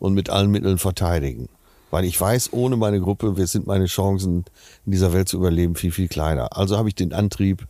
und 0.00 0.14
mit 0.14 0.30
allen 0.30 0.50
Mitteln 0.50 0.78
verteidigen. 0.78 1.48
Weil 1.92 2.04
ich 2.04 2.20
weiß, 2.20 2.52
ohne 2.52 2.76
meine 2.76 3.00
Gruppe 3.00 3.34
sind 3.46 3.68
meine 3.68 3.86
Chancen 3.86 4.44
in 4.84 4.92
dieser 4.92 5.12
Welt 5.12 5.28
zu 5.28 5.36
überleben 5.36 5.76
viel, 5.76 5.92
viel 5.92 6.08
kleiner. 6.08 6.56
Also 6.56 6.76
habe 6.76 6.88
ich 6.88 6.96
den 6.96 7.12
Antrieb, 7.12 7.66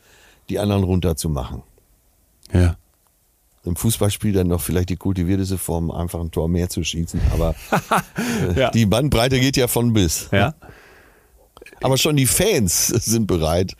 die 0.49 0.59
anderen 0.59 0.85
runterzumachen. 0.85 1.62
Ja. 2.53 2.77
Im 3.65 3.77
Fußballspiel 3.77 4.33
dann 4.33 4.49
noch 4.49 4.61
vielleicht 4.61 4.89
die 4.89 4.97
kultivierteste 4.97 5.59
Form, 5.59 5.91
einfach 5.91 6.21
ein 6.21 6.31
Tor 6.31 6.49
mehr 6.49 6.71
zu 6.71 6.83
schießen. 6.83 7.21
Aber 7.33 7.55
ja. 8.57 8.71
die 8.71 8.87
Bandbreite 8.87 9.39
geht 9.39 9.57
ja 9.57 9.69
von 9.69 9.93
bis. 9.93 10.29
Ja. 10.33 10.55
Aber 11.83 11.99
schon 11.99 12.17
die 12.17 12.27
Fans 12.27 12.89
sind 12.89 13.27
bereit, 13.27 13.75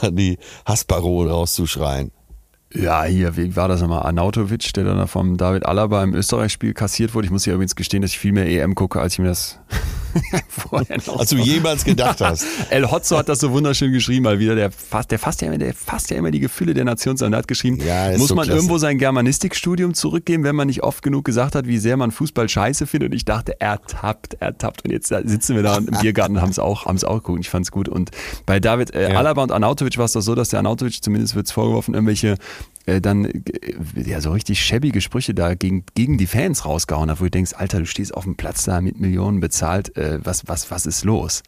dann 0.00 0.16
die 0.16 0.38
Hassparole 0.66 1.30
rauszuschreien. 1.30 2.10
Ja, 2.74 3.04
hier, 3.04 3.36
wie 3.36 3.54
war 3.54 3.68
das 3.68 3.80
nochmal? 3.82 4.02
Arnautovic, 4.02 4.72
der 4.72 4.84
dann 4.84 5.06
vom 5.06 5.36
David 5.36 5.66
Alaba 5.66 6.02
im 6.02 6.14
Österreich-Spiel 6.14 6.72
kassiert 6.72 7.14
wurde. 7.14 7.26
Ich 7.26 7.30
muss 7.30 7.44
ja 7.44 7.52
übrigens 7.52 7.76
gestehen, 7.76 8.00
dass 8.02 8.12
ich 8.12 8.18
viel 8.18 8.32
mehr 8.32 8.46
EM 8.46 8.74
gucke, 8.74 9.00
als 9.00 9.14
ich 9.14 9.18
mir 9.18 9.28
das 9.28 9.58
vorher 10.48 10.98
noch 11.06 11.20
Als 11.20 11.30
du 11.30 11.36
jemals 11.36 11.84
gedacht 11.84 12.20
hast. 12.20 12.44
El 12.70 12.90
Hotzo 12.90 13.16
hat 13.16 13.28
das 13.28 13.40
so 13.40 13.52
wunderschön 13.52 13.92
geschrieben, 13.92 14.24
mal 14.24 14.38
wieder. 14.38 14.54
Der 14.54 14.70
fasst, 14.70 15.10
der 15.10 15.18
fasst 15.18 15.42
ja 15.42 15.48
immer, 15.48 15.58
der 15.58 15.74
fasst 15.74 16.10
ja 16.10 16.16
immer 16.16 16.30
die 16.30 16.40
Gefühle 16.40 16.74
der 16.74 16.84
Nation 16.84 17.16
zusammen. 17.16 17.32
Der 17.32 17.38
hat 17.38 17.48
geschrieben, 17.48 17.78
ja, 17.84 18.16
muss 18.16 18.28
so 18.28 18.34
man 18.34 18.44
klasse. 18.44 18.58
irgendwo 18.58 18.78
sein 18.78 18.98
Germanistikstudium 18.98 19.94
zurückgeben, 19.94 20.44
wenn 20.44 20.56
man 20.56 20.66
nicht 20.66 20.82
oft 20.82 21.02
genug 21.02 21.24
gesagt 21.24 21.54
hat, 21.54 21.66
wie 21.66 21.78
sehr 21.78 21.96
man 21.96 22.10
Fußball 22.10 22.48
scheiße 22.48 22.86
findet. 22.86 23.10
Und 23.10 23.16
ich 23.16 23.24
dachte, 23.24 23.60
er 23.60 23.82
tappt, 23.82 24.36
er 24.40 24.56
tappt. 24.56 24.84
Und 24.84 24.90
jetzt 24.90 25.08
sitzen 25.08 25.56
wir 25.56 25.62
da 25.62 25.78
im 25.78 25.86
Biergarten, 26.00 26.40
haben 26.40 26.50
es 26.50 26.58
auch, 26.58 26.86
haben 26.86 26.96
es 26.96 27.04
auch 27.04 27.16
geguckt. 27.16 27.40
Ich 27.40 27.50
fand 27.50 27.66
es 27.66 27.70
gut. 27.70 27.88
Und 27.88 28.10
bei 28.46 28.60
David 28.60 28.94
äh, 28.94 29.12
ja. 29.12 29.18
Alaba 29.18 29.42
und 29.42 29.52
Arnautovic 29.52 29.98
war 29.98 30.04
es 30.04 30.12
doch 30.12 30.20
so, 30.20 30.34
dass 30.34 30.50
der 30.50 30.58
Arnautovic, 30.58 31.02
zumindest 31.02 31.34
wird 31.34 31.46
es 31.46 31.52
vorgeworfen, 31.52 31.94
irgendwelche 31.94 32.36
äh, 32.86 33.00
dann 33.00 33.24
äh, 33.24 33.42
ja 33.96 34.20
so 34.20 34.32
richtig 34.32 34.62
schäbige 34.62 35.00
Sprüche 35.00 35.34
da 35.34 35.54
gegen, 35.54 35.84
gegen 35.94 36.18
die 36.18 36.26
Fans 36.26 36.64
rausgehauen 36.64 37.10
hat, 37.10 37.20
wo 37.20 37.24
du 37.24 37.30
denkst, 37.30 37.52
Alter, 37.54 37.80
du 37.80 37.86
stehst 37.86 38.14
auf 38.14 38.24
dem 38.24 38.36
Platz 38.36 38.64
da 38.64 38.80
mit 38.80 39.00
Millionen 39.00 39.40
bezahlt, 39.40 39.96
äh, 39.96 40.18
was, 40.22 40.48
was, 40.48 40.70
was 40.70 40.86
ist 40.86 41.04
los? 41.04 41.42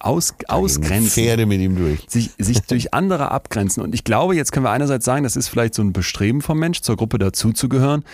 Aus, 0.00 0.34
ausgrenzen. 0.46 1.10
Pferde 1.10 1.44
mit 1.44 1.60
ihm 1.60 1.74
durch. 1.74 2.04
Sich, 2.08 2.30
sich 2.38 2.60
durch 2.60 2.94
andere 2.94 3.32
abgrenzen. 3.32 3.82
Und 3.82 3.94
ich 3.94 4.04
glaube, 4.04 4.36
jetzt 4.36 4.52
können 4.52 4.64
wir 4.64 4.70
einerseits 4.70 5.04
sagen, 5.04 5.24
das 5.24 5.34
ist 5.34 5.48
vielleicht 5.48 5.74
so 5.74 5.82
ein 5.82 5.92
Bestreben 5.92 6.40
vom 6.40 6.58
Mensch, 6.58 6.82
zur 6.82 6.96
Gruppe 6.96 7.18
dazuzugehören. 7.18 8.04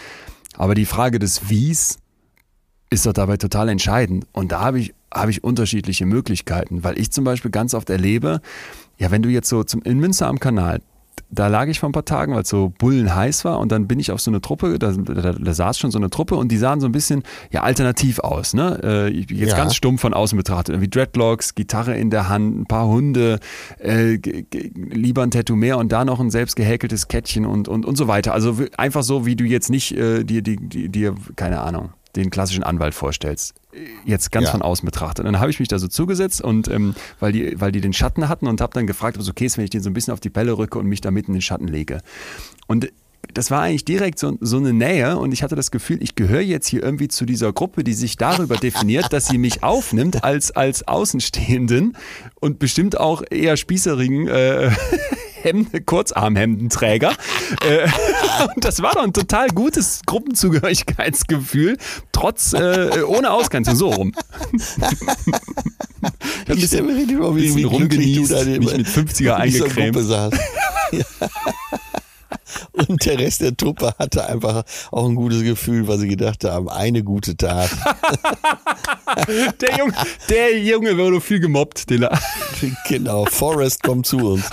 Aber 0.56 0.74
die 0.74 0.86
Frage 0.86 1.18
des 1.18 1.50
Wies 1.50 1.98
ist 2.88 3.04
doch 3.04 3.12
dabei 3.12 3.36
total 3.36 3.68
entscheidend. 3.68 4.26
Und 4.32 4.52
da 4.52 4.60
habe 4.60 4.80
ich, 4.80 4.94
habe 5.12 5.30
ich 5.30 5.44
unterschiedliche 5.44 6.06
Möglichkeiten, 6.06 6.84
weil 6.84 6.98
ich 6.98 7.10
zum 7.10 7.24
Beispiel 7.24 7.50
ganz 7.50 7.74
oft 7.74 7.90
erlebe, 7.90 8.40
ja, 8.96 9.10
wenn 9.10 9.22
du 9.22 9.28
jetzt 9.28 9.50
so 9.50 9.62
zum, 9.62 9.82
in 9.82 9.98
Münster 9.98 10.28
am 10.28 10.40
Kanal, 10.40 10.80
da 11.30 11.48
lag 11.48 11.66
ich 11.68 11.80
vor 11.80 11.88
ein 11.88 11.92
paar 11.92 12.04
Tagen, 12.04 12.34
weil 12.34 12.42
es 12.42 12.48
so 12.48 12.72
bullenheiß 12.78 13.44
war 13.44 13.58
und 13.58 13.72
dann 13.72 13.88
bin 13.88 13.98
ich 13.98 14.10
auf 14.10 14.20
so 14.20 14.30
eine 14.30 14.40
Truppe, 14.40 14.78
da, 14.78 14.92
da, 14.92 15.32
da, 15.32 15.54
saß 15.54 15.78
schon 15.78 15.90
so 15.90 15.98
eine 15.98 16.10
Truppe 16.10 16.36
und 16.36 16.50
die 16.50 16.56
sahen 16.56 16.80
so 16.80 16.86
ein 16.86 16.92
bisschen 16.92 17.22
ja 17.50 17.62
alternativ 17.62 18.20
aus, 18.20 18.54
ne? 18.54 18.80
Äh, 18.82 19.08
jetzt 19.08 19.50
ja. 19.50 19.56
ganz 19.56 19.74
stumpf 19.74 20.00
von 20.00 20.14
außen 20.14 20.36
betrachtet, 20.36 20.74
irgendwie 20.74 20.90
Dreadlocks, 20.90 21.54
Gitarre 21.54 21.96
in 21.96 22.10
der 22.10 22.28
Hand, 22.28 22.60
ein 22.60 22.66
paar 22.66 22.86
Hunde, 22.86 23.40
äh, 23.78 24.18
lieber 24.74 25.22
ein 25.22 25.30
Tattoo 25.30 25.56
mehr 25.56 25.78
und 25.78 25.90
da 25.92 26.04
noch 26.04 26.20
ein 26.20 26.30
selbst 26.30 26.56
gehäkeltes 26.56 27.08
Kettchen 27.08 27.46
und, 27.46 27.68
und, 27.68 27.84
und 27.84 27.96
so 27.96 28.06
weiter. 28.06 28.32
Also 28.32 28.56
einfach 28.76 29.02
so, 29.02 29.26
wie 29.26 29.36
du 29.36 29.44
jetzt 29.44 29.70
nicht 29.70 29.96
äh, 29.96 30.24
dir, 30.24 30.42
dir, 30.42 30.56
dir, 30.58 31.14
keine 31.36 31.60
Ahnung, 31.60 31.90
den 32.16 32.30
klassischen 32.30 32.62
Anwalt 32.62 32.94
vorstellst. 32.94 33.54
Jetzt 34.04 34.30
ganz 34.30 34.46
ja. 34.46 34.52
von 34.52 34.62
außen 34.62 34.86
betrachtet. 34.86 35.24
Und 35.24 35.32
dann 35.32 35.40
habe 35.40 35.50
ich 35.50 35.58
mich 35.58 35.68
da 35.68 35.78
so 35.78 35.88
zugesetzt 35.88 36.40
und 36.40 36.68
ähm, 36.68 36.94
weil, 37.20 37.32
die, 37.32 37.60
weil 37.60 37.72
die 37.72 37.80
den 37.80 37.92
Schatten 37.92 38.28
hatten 38.28 38.46
und 38.46 38.60
habe 38.60 38.72
dann 38.72 38.86
gefragt, 38.86 39.16
ob 39.16 39.22
es 39.22 39.28
okay 39.28 39.46
ist, 39.46 39.58
wenn 39.58 39.64
ich 39.64 39.70
den 39.70 39.82
so 39.82 39.90
ein 39.90 39.94
bisschen 39.94 40.12
auf 40.12 40.20
die 40.20 40.30
Pelle 40.30 40.56
rücke 40.56 40.78
und 40.78 40.86
mich 40.86 41.00
da 41.00 41.10
mitten 41.10 41.32
in 41.32 41.36
den 41.36 41.42
Schatten 41.42 41.68
lege. 41.68 42.00
Und 42.66 42.88
das 43.32 43.50
war 43.50 43.62
eigentlich 43.62 43.84
direkt 43.84 44.18
so, 44.18 44.36
so 44.40 44.58
eine 44.58 44.72
Nähe 44.72 45.16
und 45.16 45.32
ich 45.32 45.42
hatte 45.42 45.56
das 45.56 45.70
Gefühl, 45.70 46.02
ich 46.02 46.14
gehöre 46.14 46.40
jetzt 46.40 46.68
hier 46.68 46.82
irgendwie 46.82 47.08
zu 47.08 47.24
dieser 47.24 47.52
Gruppe, 47.52 47.82
die 47.82 47.94
sich 47.94 48.16
darüber 48.16 48.56
definiert, 48.56 49.12
dass 49.12 49.26
sie 49.26 49.38
mich 49.38 49.62
aufnimmt 49.62 50.24
als, 50.24 50.50
als 50.50 50.86
Außenstehenden 50.86 51.96
und 52.40 52.58
bestimmt 52.58 52.98
auch 52.98 53.22
eher 53.30 53.56
spießerigen 53.56 54.28
äh, 54.28 54.70
Hemd, 55.44 55.86
Kurzarmhemdenträger. 55.86 57.12
äh, 57.66 57.86
und 58.56 58.64
das 58.64 58.82
war 58.82 58.92
doch 58.92 59.02
ein 59.04 59.12
total 59.12 59.48
gutes 59.48 60.00
Gruppenzugehörigkeitsgefühl, 60.06 61.76
trotz, 62.12 62.52
äh, 62.54 63.02
ohne 63.06 63.30
Ausgrenzung, 63.30 63.76
so 63.76 63.90
rum. 63.90 64.12
ich 66.46 66.50
ein 66.50 66.56
bisschen, 66.56 66.86
mir 66.86 66.96
richtig 66.96 67.16
vor, 67.18 67.36
wie, 67.36 67.54
wie 67.54 67.62
rumgenießt, 67.64 68.30
du 68.30 68.34
da 68.34 68.42
in- 68.42 68.58
mich 68.64 68.76
mit 68.76 68.86
50er 68.86 68.98
in 69.44 69.50
dieser 69.50 69.64
eingecremt. 69.66 69.96
Ja. 70.08 70.30
Und 72.72 73.04
der 73.04 73.18
Rest 73.18 73.40
der 73.40 73.56
Truppe 73.56 73.94
hatte 73.98 74.26
einfach 74.26 74.64
auch 74.90 75.06
ein 75.08 75.14
gutes 75.14 75.42
Gefühl, 75.42 75.86
weil 75.88 75.98
sie 75.98 76.08
gedacht 76.08 76.44
haben, 76.44 76.68
eine 76.68 77.02
gute 77.02 77.36
Tat. 77.36 77.70
Der 79.60 79.76
Junge, 79.78 79.92
der 80.28 80.58
Junge 80.58 80.98
wurde 80.98 81.20
viel 81.20 81.38
gemobbt, 81.38 81.88
er- 81.90 82.18
genau, 82.88 83.24
Forrest 83.26 83.82
kommt 83.82 84.06
zu 84.06 84.16
uns. 84.18 84.44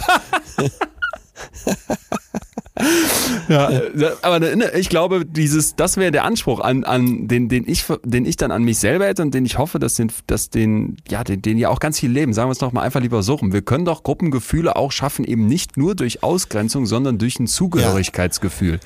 Ja, 3.49 3.69
äh, 3.69 3.91
aber 4.21 4.39
ne, 4.39 4.71
ich 4.77 4.89
glaube, 4.89 5.25
dieses, 5.25 5.75
das 5.75 5.97
wäre 5.97 6.11
der 6.11 6.23
Anspruch 6.23 6.59
an, 6.59 6.83
an 6.83 7.27
den, 7.27 7.49
den 7.49 7.67
ich, 7.67 7.85
den 8.03 8.25
ich 8.25 8.37
dann 8.37 8.51
an 8.51 8.63
mich 8.63 8.79
selber 8.79 9.05
hätte 9.05 9.21
und 9.21 9.33
den 9.33 9.45
ich 9.45 9.57
hoffe, 9.57 9.79
dass 9.79 9.95
den, 9.95 10.11
dass 10.27 10.49
den, 10.49 10.97
ja, 11.09 11.23
den, 11.23 11.41
den 11.41 11.57
ja 11.57 11.69
auch 11.69 11.79
ganz 11.79 11.99
viel 11.99 12.11
leben. 12.11 12.33
Sagen 12.33 12.47
wir 12.47 12.53
es 12.53 12.57
doch 12.57 12.71
mal 12.71 12.81
einfach 12.81 13.01
lieber 13.01 13.23
so 13.23 13.35
rum. 13.35 13.53
Wir 13.53 13.61
können 13.61 13.85
doch 13.85 14.03
Gruppengefühle 14.03 14.75
auch 14.75 14.91
schaffen, 14.91 15.25
eben 15.25 15.47
nicht 15.47 15.77
nur 15.77 15.95
durch 15.95 16.23
Ausgrenzung, 16.23 16.85
sondern 16.85 17.17
durch 17.17 17.39
ein 17.39 17.47
Zugehörigkeitsgefühl. 17.47 18.79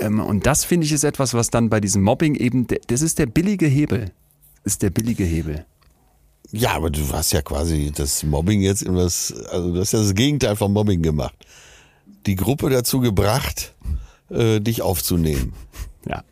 Ähm, 0.00 0.20
und 0.20 0.46
das 0.46 0.64
finde 0.64 0.86
ich 0.86 0.92
ist 0.92 1.04
etwas, 1.04 1.34
was 1.34 1.50
dann 1.50 1.70
bei 1.70 1.80
diesem 1.80 2.02
Mobbing 2.02 2.34
eben, 2.34 2.66
das 2.86 3.02
ist 3.02 3.18
der 3.18 3.26
billige 3.26 3.66
Hebel. 3.66 4.10
Ist 4.64 4.82
der 4.82 4.90
billige 4.90 5.24
Hebel. 5.24 5.64
Ja, 6.50 6.72
aber 6.72 6.90
du 6.90 7.00
hast 7.12 7.32
ja 7.32 7.40
quasi 7.40 7.92
das 7.94 8.22
Mobbing 8.24 8.60
jetzt 8.60 8.82
in 8.82 8.94
was, 8.94 9.32
also 9.50 9.72
du 9.72 9.80
hast 9.80 9.92
ja 9.92 10.00
das 10.00 10.14
Gegenteil 10.14 10.54
von 10.56 10.72
Mobbing 10.72 11.02
gemacht. 11.02 11.34
Die 12.26 12.36
Gruppe 12.36 12.70
dazu 12.70 13.00
gebracht, 13.00 13.74
äh, 14.30 14.60
dich 14.60 14.82
aufzunehmen. 14.82 15.52
Ja. 16.06 16.24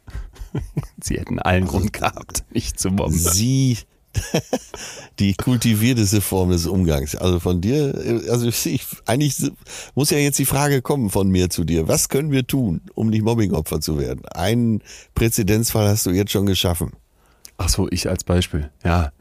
Sie 1.02 1.18
hätten 1.18 1.38
allen 1.38 1.66
Grund 1.66 1.92
gehabt, 1.92 2.44
mich 2.50 2.74
zu 2.74 2.90
mobben. 2.90 3.12
Sie, 3.12 3.78
die 5.18 5.34
kultivierteste 5.34 6.20
Form 6.20 6.50
des 6.50 6.66
Umgangs. 6.66 7.14
Also 7.14 7.40
von 7.40 7.60
dir, 7.60 7.94
also 8.28 8.48
ich, 8.48 8.86
eigentlich 9.06 9.36
muss 9.94 10.10
ja 10.10 10.18
jetzt 10.18 10.38
die 10.38 10.46
Frage 10.46 10.82
kommen 10.82 11.10
von 11.10 11.28
mir 11.30 11.50
zu 11.50 11.64
dir. 11.64 11.88
Was 11.88 12.08
können 12.08 12.30
wir 12.30 12.46
tun, 12.46 12.82
um 12.94 13.10
nicht 13.10 13.22
Mobbingopfer 13.22 13.80
zu 13.80 13.98
werden? 13.98 14.24
Einen 14.26 14.82
Präzedenzfall 15.14 15.88
hast 15.88 16.06
du 16.06 16.10
jetzt 16.10 16.32
schon 16.32 16.46
geschaffen. 16.46 16.92
Ach 17.62 17.68
so, 17.68 17.88
ich 17.90 18.08
als 18.08 18.24
Beispiel. 18.24 18.70
Ja. 18.82 19.12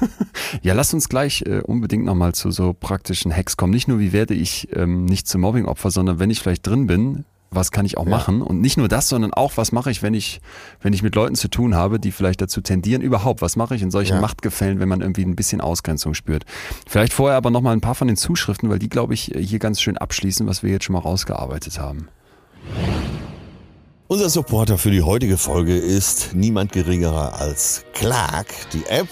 ja, 0.62 0.74
lass 0.74 0.92
uns 0.92 1.08
gleich 1.08 1.42
äh, 1.46 1.60
unbedingt 1.60 2.04
nochmal 2.04 2.34
zu 2.34 2.50
so 2.50 2.74
praktischen 2.74 3.34
Hacks 3.34 3.56
kommen. 3.56 3.72
Nicht 3.72 3.88
nur, 3.88 3.98
wie 3.98 4.12
werde 4.12 4.34
ich 4.34 4.68
ähm, 4.76 5.06
nicht 5.06 5.26
zum 5.26 5.40
Mobbingopfer, 5.40 5.90
sondern 5.90 6.18
wenn 6.18 6.28
ich 6.28 6.40
vielleicht 6.40 6.66
drin 6.66 6.86
bin, 6.86 7.24
was 7.50 7.70
kann 7.70 7.86
ich 7.86 7.96
auch 7.96 8.04
machen? 8.04 8.42
Und 8.42 8.60
nicht 8.60 8.76
nur 8.76 8.88
das, 8.88 9.08
sondern 9.08 9.32
auch, 9.32 9.56
was 9.56 9.72
mache 9.72 9.90
ich, 9.90 10.02
wenn 10.02 10.12
ich, 10.12 10.42
wenn 10.82 10.92
ich 10.92 11.02
mit 11.02 11.14
Leuten 11.14 11.36
zu 11.36 11.48
tun 11.48 11.74
habe, 11.74 11.98
die 11.98 12.12
vielleicht 12.12 12.42
dazu 12.42 12.60
tendieren, 12.60 13.00
überhaupt, 13.00 13.40
was 13.40 13.56
mache 13.56 13.74
ich 13.74 13.80
in 13.80 13.90
solchen 13.90 14.16
Ja. 14.16 14.20
Machtgefällen, 14.20 14.78
wenn 14.78 14.90
man 14.90 15.00
irgendwie 15.00 15.24
ein 15.24 15.34
bisschen 15.34 15.62
Ausgrenzung 15.62 16.12
spürt. 16.12 16.44
Vielleicht 16.86 17.14
vorher 17.14 17.38
aber 17.38 17.50
nochmal 17.50 17.72
ein 17.72 17.80
paar 17.80 17.94
von 17.94 18.08
den 18.08 18.18
Zuschriften, 18.18 18.68
weil 18.68 18.78
die, 18.78 18.90
glaube 18.90 19.14
ich, 19.14 19.32
hier 19.34 19.58
ganz 19.58 19.80
schön 19.80 19.96
abschließen, 19.96 20.46
was 20.46 20.62
wir 20.62 20.70
jetzt 20.70 20.84
schon 20.84 20.92
mal 20.92 20.98
rausgearbeitet 20.98 21.80
haben. 21.80 22.08
Unser 24.08 24.30
Supporter 24.30 24.78
für 24.78 24.92
die 24.92 25.02
heutige 25.02 25.36
Folge 25.36 25.76
ist 25.76 26.30
niemand 26.32 26.70
geringerer 26.70 27.40
als 27.40 27.82
Clark, 27.92 28.46
die 28.72 28.86
App 28.86 29.08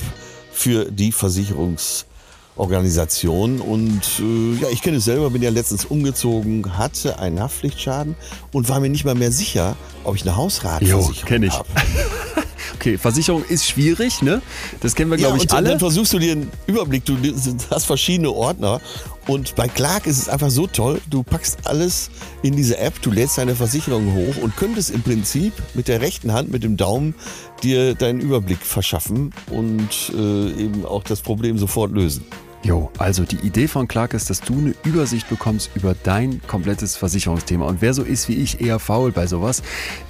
für 0.53 0.84
die 0.84 1.11
Versicherungsorganisation. 1.11 3.61
Und 3.61 4.03
äh, 4.20 4.55
ja, 4.62 4.68
ich 4.70 4.82
kenne 4.82 4.99
es 4.99 5.05
selber, 5.05 5.30
bin 5.30 5.42
ja 5.42 5.51
letztens 5.51 5.84
umgezogen, 5.84 6.78
hatte 6.78 7.18
einen 7.18 7.40
Haftpflichtschaden 7.40 8.14
und 8.53 8.68
war 8.68 8.78
mir 8.78 8.88
nicht 8.88 9.05
mal 9.05 9.16
mehr 9.16 9.32
sicher, 9.32 9.74
ob 10.05 10.14
ich 10.14 10.22
eine 10.22 10.36
Hausratversicherung 10.36 11.42
ich. 11.42 11.53
habe. 11.53 11.66
Okay, 12.74 12.99
Versicherung 12.99 13.45
ist 13.45 13.66
schwierig, 13.66 14.20
ne? 14.20 14.42
Das 14.80 14.95
kennen 14.95 15.11
wir, 15.11 15.16
glaube 15.16 15.38
ich, 15.38 15.45
und 15.45 15.55
alle. 15.55 15.70
dann 15.70 15.78
versuchst 15.78 16.12
du 16.12 16.18
dir 16.18 16.32
einen 16.32 16.51
Überblick, 16.66 17.05
du 17.05 17.16
hast 17.70 17.86
verschiedene 17.86 18.30
Ordner 18.30 18.80
und 19.26 19.54
bei 19.54 19.68
Clark 19.68 20.06
ist 20.06 20.18
es 20.18 20.28
einfach 20.28 20.50
so 20.50 20.66
toll, 20.66 21.00
du 21.08 21.22
packst 21.22 21.66
alles 21.66 22.10
in 22.42 22.56
diese 22.56 22.78
App, 22.78 23.00
du 23.02 23.10
lädst 23.10 23.38
deine 23.38 23.54
Versicherung 23.54 24.14
hoch 24.14 24.36
und 24.42 24.56
könntest 24.56 24.90
im 24.90 25.02
Prinzip 25.02 25.52
mit 25.74 25.88
der 25.88 26.00
rechten 26.00 26.32
Hand, 26.32 26.50
mit 26.50 26.62
dem 26.62 26.76
Daumen 26.76 27.14
dir 27.62 27.94
deinen 27.94 28.20
Überblick 28.20 28.58
verschaffen 28.58 29.32
und 29.50 30.12
äh, 30.14 30.62
eben 30.62 30.84
auch 30.84 31.02
das 31.02 31.22
Problem 31.22 31.58
sofort 31.58 31.92
lösen. 31.92 32.24
Jo, 32.64 32.90
also 32.96 33.24
die 33.24 33.36
Idee 33.46 33.68
von 33.68 33.86
Clark 33.88 34.14
ist, 34.14 34.30
dass 34.30 34.40
du 34.40 34.54
eine 34.54 34.74
Übersicht 34.84 35.28
bekommst 35.28 35.70
über 35.74 35.94
dein 36.02 36.40
komplettes 36.46 36.96
Versicherungsthema. 36.96 37.66
Und 37.66 37.82
wer 37.82 37.92
so 37.92 38.02
ist 38.02 38.26
wie 38.30 38.36
ich, 38.36 38.62
eher 38.62 38.78
faul 38.78 39.12
bei 39.12 39.26
sowas, 39.26 39.62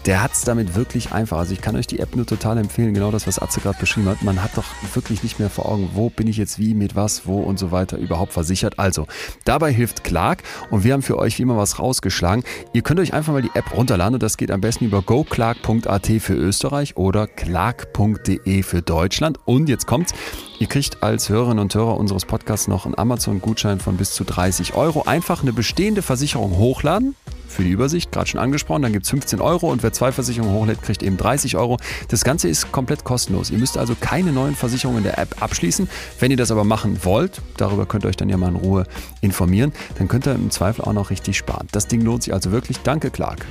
der 0.06 0.22
hat 0.22 0.34
es 0.34 0.42
damit 0.42 0.76
wirklich 0.76 1.10
einfach. 1.10 1.38
Also 1.38 1.52
ich 1.52 1.60
kann 1.60 1.74
euch 1.74 1.88
die 1.88 1.98
App 1.98 2.14
nur 2.14 2.26
total 2.26 2.58
empfehlen, 2.58 2.94
genau 2.94 3.10
das, 3.10 3.26
was 3.26 3.40
Atze 3.40 3.58
gerade 3.58 3.80
beschrieben 3.80 4.08
hat. 4.08 4.22
Man 4.22 4.40
hat 4.40 4.56
doch 4.56 4.66
wirklich 4.94 5.24
nicht 5.24 5.40
mehr 5.40 5.50
vor 5.50 5.66
Augen, 5.66 5.90
wo 5.94 6.10
bin 6.10 6.28
ich 6.28 6.36
jetzt 6.36 6.60
wie, 6.60 6.74
mit 6.74 6.94
was, 6.94 7.26
wo 7.26 7.40
und 7.40 7.58
so 7.58 7.72
weiter 7.72 7.98
überhaupt 7.98 8.32
versichert. 8.32 8.78
Also, 8.78 9.08
dabei 9.44 9.72
hilft 9.72 10.04
Clark 10.04 10.44
und 10.70 10.84
wir 10.84 10.92
haben 10.92 11.02
für 11.02 11.18
euch 11.18 11.40
wie 11.40 11.42
immer 11.42 11.56
was 11.56 11.80
rausgeschlagen. 11.80 12.44
Ihr 12.72 12.82
könnt 12.82 13.00
euch 13.00 13.14
einfach 13.14 13.32
mal 13.32 13.42
die 13.42 13.50
App 13.54 13.76
runterladen 13.76 14.14
und 14.14 14.22
das 14.22 14.36
geht 14.36 14.52
am 14.52 14.60
besten 14.60 14.84
über 14.84 15.02
goclark.at 15.02 16.06
für 16.20 16.34
Österreich 16.34 16.96
oder 16.96 17.26
clark.de 17.26 18.62
für 18.62 18.80
Deutschland. 18.80 19.40
Und 19.44 19.68
jetzt 19.68 19.88
kommt's, 19.88 20.14
Ihr 20.60 20.68
kriegt 20.68 21.02
als 21.02 21.28
Hörerinnen 21.28 21.58
und 21.58 21.74
Hörer 21.74 21.98
unseres 21.98 22.24
Podcasts 22.24 22.43
noch 22.68 22.86
einen 22.86 22.96
Amazon-Gutschein 22.96 23.80
von 23.80 23.96
bis 23.96 24.12
zu 24.12 24.24
30 24.24 24.74
Euro. 24.74 25.02
Einfach 25.02 25.42
eine 25.42 25.52
bestehende 25.52 26.02
Versicherung 26.02 26.56
hochladen. 26.56 27.14
Für 27.48 27.62
die 27.62 27.70
Übersicht, 27.70 28.10
gerade 28.10 28.26
schon 28.26 28.40
angesprochen, 28.40 28.82
dann 28.82 28.92
gibt 28.92 29.04
es 29.04 29.10
15 29.10 29.40
Euro 29.40 29.70
und 29.70 29.82
wer 29.82 29.92
zwei 29.92 30.10
Versicherungen 30.10 30.54
hochlädt, 30.54 30.82
kriegt 30.82 31.02
eben 31.02 31.16
30 31.16 31.56
Euro. 31.56 31.78
Das 32.08 32.24
Ganze 32.24 32.48
ist 32.48 32.72
komplett 32.72 33.04
kostenlos. 33.04 33.50
Ihr 33.50 33.58
müsst 33.58 33.78
also 33.78 33.94
keine 33.98 34.32
neuen 34.32 34.56
Versicherungen 34.56 34.98
in 34.98 35.04
der 35.04 35.18
App 35.18 35.40
abschließen. 35.40 35.88
Wenn 36.18 36.30
ihr 36.30 36.36
das 36.36 36.50
aber 36.50 36.64
machen 36.64 37.04
wollt, 37.04 37.40
darüber 37.56 37.86
könnt 37.86 38.04
ihr 38.04 38.08
euch 38.08 38.16
dann 38.16 38.28
ja 38.28 38.36
mal 38.36 38.48
in 38.48 38.56
Ruhe 38.56 38.86
informieren, 39.20 39.72
dann 39.98 40.08
könnt 40.08 40.26
ihr 40.26 40.34
im 40.34 40.50
Zweifel 40.50 40.84
auch 40.84 40.92
noch 40.92 41.10
richtig 41.10 41.36
sparen. 41.36 41.68
Das 41.70 41.86
Ding 41.86 42.00
lohnt 42.00 42.24
sich 42.24 42.34
also 42.34 42.50
wirklich. 42.50 42.80
Danke, 42.80 43.10
Clark. 43.10 43.46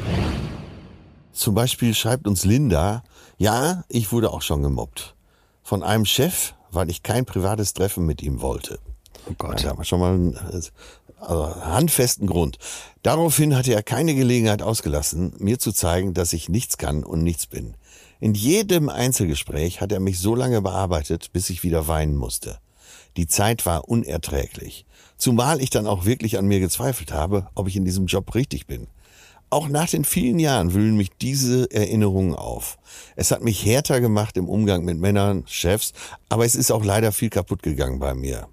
Zum 1.31 1.55
Beispiel 1.55 1.93
schreibt 1.93 2.27
uns 2.27 2.45
Linda, 2.45 3.03
ja, 3.37 3.83
ich 3.87 4.11
wurde 4.11 4.31
auch 4.31 4.41
schon 4.41 4.61
gemobbt. 4.61 5.15
Von 5.63 5.81
einem 5.81 6.05
Chef, 6.05 6.53
weil 6.73 6.89
ich 6.89 7.03
kein 7.03 7.25
privates 7.25 7.73
Treffen 7.73 8.05
mit 8.05 8.21
ihm 8.21 8.41
wollte. 8.41 8.79
Oh 9.29 9.33
Gott. 9.37 9.63
Da 9.63 9.69
haben 9.69 9.79
wir 9.79 9.85
schon 9.85 9.99
mal 9.99 10.13
einen 10.13 10.37
also 11.19 11.55
handfesten 11.65 12.27
Grund. 12.27 12.57
Daraufhin 13.01 13.55
hatte 13.55 13.73
er 13.73 13.83
keine 13.83 14.15
Gelegenheit 14.15 14.61
ausgelassen, 14.61 15.33
mir 15.39 15.59
zu 15.59 15.71
zeigen, 15.71 16.13
dass 16.13 16.33
ich 16.33 16.49
nichts 16.49 16.77
kann 16.77 17.03
und 17.03 17.23
nichts 17.23 17.47
bin. 17.47 17.75
In 18.19 18.33
jedem 18.33 18.89
Einzelgespräch 18.89 19.81
hat 19.81 19.91
er 19.91 19.99
mich 19.99 20.19
so 20.19 20.35
lange 20.35 20.61
bearbeitet, 20.61 21.33
bis 21.33 21.49
ich 21.49 21.63
wieder 21.63 21.87
weinen 21.87 22.15
musste. 22.15 22.57
Die 23.17 23.27
Zeit 23.27 23.65
war 23.65 23.87
unerträglich. 23.87 24.85
Zumal 25.17 25.61
ich 25.61 25.69
dann 25.69 25.87
auch 25.87 26.05
wirklich 26.05 26.37
an 26.37 26.47
mir 26.47 26.59
gezweifelt 26.59 27.11
habe, 27.13 27.47
ob 27.55 27.67
ich 27.67 27.75
in 27.75 27.85
diesem 27.85 28.07
Job 28.07 28.33
richtig 28.33 28.65
bin. 28.65 28.87
Auch 29.53 29.69
nach 29.69 29.87
den 29.87 30.03
vielen 30.03 30.39
Jahren 30.39 30.73
wühlen 30.73 30.97
mich 30.97 31.11
diese 31.21 31.69
Erinnerungen 31.69 32.33
auf. 32.33 32.79
Es 33.15 33.29
hat 33.29 33.43
mich 33.43 33.63
härter 33.63 34.01
gemacht 34.01 34.35
im 34.35 34.49
Umgang 34.49 34.83
mit 34.83 34.97
Männern, 34.97 35.43
Chefs, 35.45 35.93
aber 36.27 36.43
es 36.43 36.55
ist 36.55 36.71
auch 36.71 36.83
leider 36.83 37.11
viel 37.11 37.29
kaputt 37.29 37.61
gegangen 37.61 37.99
bei 37.99 38.15
mir. 38.15 38.47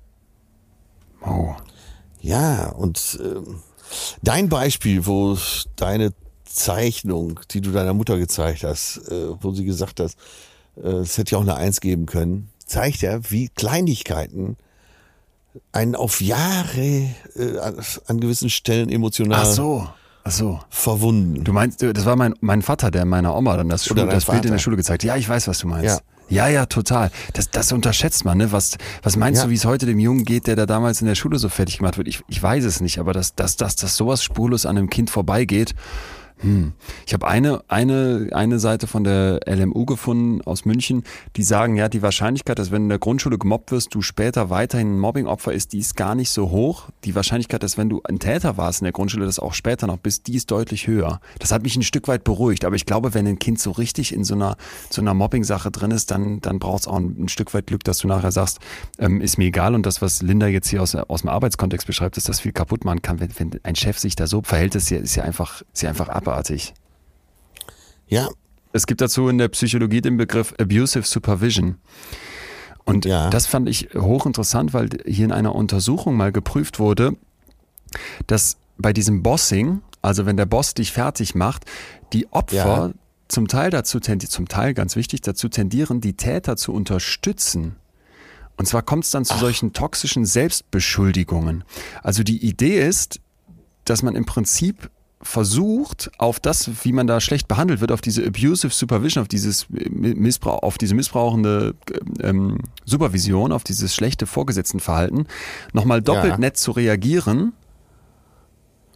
Oh. 1.24 1.54
Ja, 2.20 2.68
und 2.68 3.18
ähm, 3.24 3.62
dein 4.22 4.50
Beispiel, 4.50 5.06
wo 5.06 5.38
deine 5.76 6.12
Zeichnung, 6.44 7.40
die 7.50 7.62
du 7.62 7.72
deiner 7.72 7.94
Mutter 7.94 8.18
gezeigt 8.18 8.62
hast, 8.62 8.98
äh, 9.08 9.28
wo 9.40 9.52
sie 9.52 9.64
gesagt 9.64 10.00
hat, 10.00 10.12
äh, 10.76 10.86
es 10.86 11.16
hätte 11.16 11.30
ja 11.30 11.38
auch 11.38 11.42
eine 11.42 11.54
Eins 11.54 11.80
geben 11.80 12.04
können, 12.04 12.50
zeigt 12.66 13.00
ja, 13.00 13.18
wie 13.30 13.48
Kleinigkeiten 13.48 14.58
einen 15.72 15.94
auf 15.96 16.20
Jahre 16.20 17.08
äh, 17.36 17.58
an, 17.58 17.82
an 18.06 18.20
gewissen 18.20 18.50
Stellen 18.50 18.90
emotional 18.90 19.46
Ach 19.46 19.50
so. 19.50 19.88
Ach 20.30 20.36
so. 20.36 20.60
verwunden. 20.70 21.44
Du 21.44 21.52
meinst, 21.52 21.82
das 21.82 22.04
war 22.04 22.16
mein, 22.16 22.34
mein 22.40 22.62
Vater, 22.62 22.90
der 22.90 23.04
meiner 23.04 23.36
Oma 23.36 23.56
dann 23.56 23.68
das, 23.68 23.84
Schule, 23.84 24.06
das 24.06 24.24
Bild 24.26 24.44
in 24.44 24.52
der. 24.52 24.58
Schule 24.58 24.76
gezeigt 24.76 25.02
hat. 25.02 25.08
Ja, 25.08 25.16
ich 25.16 25.28
weiß, 25.28 25.48
was 25.48 25.58
du 25.58 25.68
meinst. 25.68 25.86
Ja. 25.86 25.98
Ja, 26.30 26.46
ja, 26.46 26.66
total. 26.66 27.10
Das, 27.32 27.50
das 27.50 27.72
unterschätzt 27.72 28.24
man, 28.24 28.38
ne? 28.38 28.52
Was, 28.52 28.78
was 29.02 29.16
meinst 29.16 29.40
Ja. 29.40 29.46
du, 29.46 29.50
wie 29.50 29.56
es 29.56 29.64
heute 29.64 29.84
dem 29.84 29.98
Jungen 29.98 30.24
geht, 30.24 30.46
der 30.46 30.54
da 30.54 30.64
damals 30.64 31.00
in 31.00 31.08
der 31.08 31.16
Schule 31.16 31.40
so 31.40 31.48
fertig 31.48 31.78
gemacht 31.78 31.98
wird? 31.98 32.06
Ich, 32.06 32.22
ich 32.28 32.40
weiß 32.40 32.64
es 32.64 32.80
nicht, 32.80 33.00
aber 33.00 33.12
dass, 33.12 33.34
dass, 33.34 33.56
dass, 33.56 33.74
dass 33.74 33.96
sowas 33.96 34.22
spurlos 34.22 34.64
an 34.64 34.78
einem 34.78 34.88
Kind 34.90 35.10
vorbeigeht, 35.10 35.74
Hm. 36.40 36.72
Ich 37.06 37.12
habe 37.12 37.26
eine, 37.26 37.62
eine, 37.68 38.28
eine 38.32 38.58
Seite 38.58 38.86
von 38.86 39.04
der 39.04 39.40
LMU 39.46 39.84
gefunden 39.84 40.40
aus 40.42 40.64
München, 40.64 41.04
die 41.36 41.42
sagen, 41.42 41.76
ja, 41.76 41.88
die 41.88 42.02
Wahrscheinlichkeit, 42.02 42.58
dass 42.58 42.70
wenn 42.70 42.84
in 42.84 42.88
der 42.88 42.98
Grundschule 42.98 43.38
gemobbt 43.38 43.72
wirst, 43.72 43.94
du 43.94 44.02
später 44.02 44.50
weiterhin 44.50 44.96
ein 44.96 44.98
Mobbingopfer 44.98 45.52
ist, 45.52 45.72
die 45.72 45.78
ist 45.78 45.96
gar 45.96 46.14
nicht 46.14 46.30
so 46.30 46.50
hoch. 46.50 46.88
Die 47.04 47.14
Wahrscheinlichkeit, 47.14 47.62
dass 47.62 47.76
wenn 47.76 47.88
du 47.88 48.00
ein 48.04 48.18
Täter 48.18 48.56
warst 48.56 48.80
in 48.80 48.84
der 48.84 48.92
Grundschule, 48.92 49.26
das 49.26 49.38
auch 49.38 49.54
später 49.54 49.86
noch 49.86 49.98
bist, 49.98 50.26
die 50.26 50.36
ist 50.36 50.50
deutlich 50.50 50.86
höher. 50.86 51.20
Das 51.38 51.52
hat 51.52 51.62
mich 51.62 51.76
ein 51.76 51.82
Stück 51.82 52.08
weit 52.08 52.24
beruhigt. 52.24 52.64
Aber 52.64 52.76
ich 52.76 52.86
glaube, 52.86 53.14
wenn 53.14 53.26
ein 53.26 53.38
Kind 53.38 53.60
so 53.60 53.70
richtig 53.72 54.12
in 54.12 54.24
so 54.24 54.34
einer, 54.34 54.56
so 54.88 55.00
einer 55.00 55.14
Mobbing-Sache 55.14 55.70
drin 55.70 55.90
ist, 55.90 56.10
dann, 56.10 56.40
dann 56.40 56.58
braucht 56.58 56.82
es 56.82 56.88
auch 56.88 56.96
ein, 56.96 57.24
ein, 57.24 57.28
Stück 57.28 57.52
weit 57.54 57.66
Glück, 57.66 57.84
dass 57.84 57.98
du 57.98 58.08
nachher 58.08 58.32
sagst, 58.32 58.58
ähm, 58.98 59.20
ist 59.20 59.38
mir 59.38 59.46
egal. 59.46 59.74
Und 59.74 59.86
das, 59.86 60.02
was 60.02 60.22
Linda 60.22 60.46
jetzt 60.46 60.68
hier 60.68 60.82
aus, 60.82 60.94
aus 60.94 61.20
dem 61.22 61.30
Arbeitskontext 61.30 61.86
beschreibt, 61.86 62.16
ist, 62.16 62.28
dass 62.28 62.40
viel 62.40 62.52
kaputt 62.52 62.84
machen 62.84 63.02
kann. 63.02 63.20
Wenn, 63.20 63.30
wenn 63.38 63.60
ein 63.62 63.76
Chef 63.76 63.98
sich 63.98 64.16
da 64.16 64.26
so 64.26 64.42
verhält, 64.42 64.74
ist 64.74 64.90
ja, 64.90 64.98
ist 64.98 65.16
ja 65.16 65.24
einfach, 65.24 65.62
ist 65.72 65.82
ja 65.82 65.90
einfach 65.90 66.08
abartig. 66.30 66.74
Ja. 68.06 68.28
Es 68.72 68.86
gibt 68.86 69.00
dazu 69.00 69.28
in 69.28 69.38
der 69.38 69.48
Psychologie 69.48 70.00
den 70.00 70.16
Begriff 70.16 70.54
Abusive 70.60 71.04
Supervision. 71.04 71.78
Und 72.84 73.04
ja. 73.04 73.30
das 73.30 73.46
fand 73.46 73.68
ich 73.68 73.88
hochinteressant, 73.94 74.72
weil 74.72 74.88
hier 75.06 75.24
in 75.24 75.32
einer 75.32 75.54
Untersuchung 75.54 76.16
mal 76.16 76.30
geprüft 76.30 76.78
wurde, 76.78 77.16
dass 78.28 78.58
bei 78.78 78.92
diesem 78.92 79.22
Bossing, 79.22 79.82
also 80.02 80.24
wenn 80.24 80.36
der 80.36 80.46
Boss 80.46 80.74
dich 80.74 80.92
fertig 80.92 81.34
macht, 81.34 81.64
die 82.12 82.32
Opfer 82.32 82.88
ja. 82.88 82.92
zum 83.26 83.48
Teil 83.48 83.70
dazu 83.70 83.98
tendieren, 83.98 84.30
zum 84.30 84.46
Teil 84.46 84.72
ganz 84.72 84.94
wichtig, 84.94 85.20
dazu 85.22 85.48
tendieren, 85.48 86.00
die 86.00 86.14
Täter 86.14 86.56
zu 86.56 86.72
unterstützen. 86.72 87.76
Und 88.56 88.66
zwar 88.66 88.82
kommt 88.82 89.04
es 89.04 89.10
dann 89.10 89.24
zu 89.24 89.34
Ach. 89.34 89.40
solchen 89.40 89.72
toxischen 89.72 90.24
Selbstbeschuldigungen. 90.24 91.64
Also 92.02 92.22
die 92.22 92.44
Idee 92.44 92.86
ist, 92.86 93.20
dass 93.84 94.02
man 94.02 94.14
im 94.14 94.26
Prinzip 94.26 94.90
versucht, 95.22 96.10
auf 96.18 96.40
das, 96.40 96.70
wie 96.84 96.92
man 96.92 97.06
da 97.06 97.20
schlecht 97.20 97.46
behandelt 97.46 97.80
wird, 97.80 97.92
auf 97.92 98.00
diese 98.00 98.26
abusive 98.26 98.72
Supervision, 98.72 99.22
auf 99.22 99.28
dieses 99.28 99.66
Missbrauch, 99.68 100.62
auf 100.62 100.78
diese 100.78 100.94
missbrauchende 100.94 101.74
ähm, 102.20 102.58
Supervision, 102.86 103.52
auf 103.52 103.62
dieses 103.62 103.94
schlechte 103.94 104.26
Vorgesetztenverhalten, 104.26 105.26
nochmal 105.72 106.00
doppelt 106.00 106.32
ja. 106.32 106.38
nett 106.38 106.56
zu 106.56 106.70
reagieren, 106.70 107.52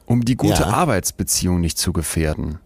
um 0.06 0.24
die 0.24 0.36
gute 0.36 0.62
ja. 0.62 0.68
Arbeitsbeziehung 0.68 1.60
nicht 1.60 1.78
zu 1.78 1.92
gefährden. 1.92 2.58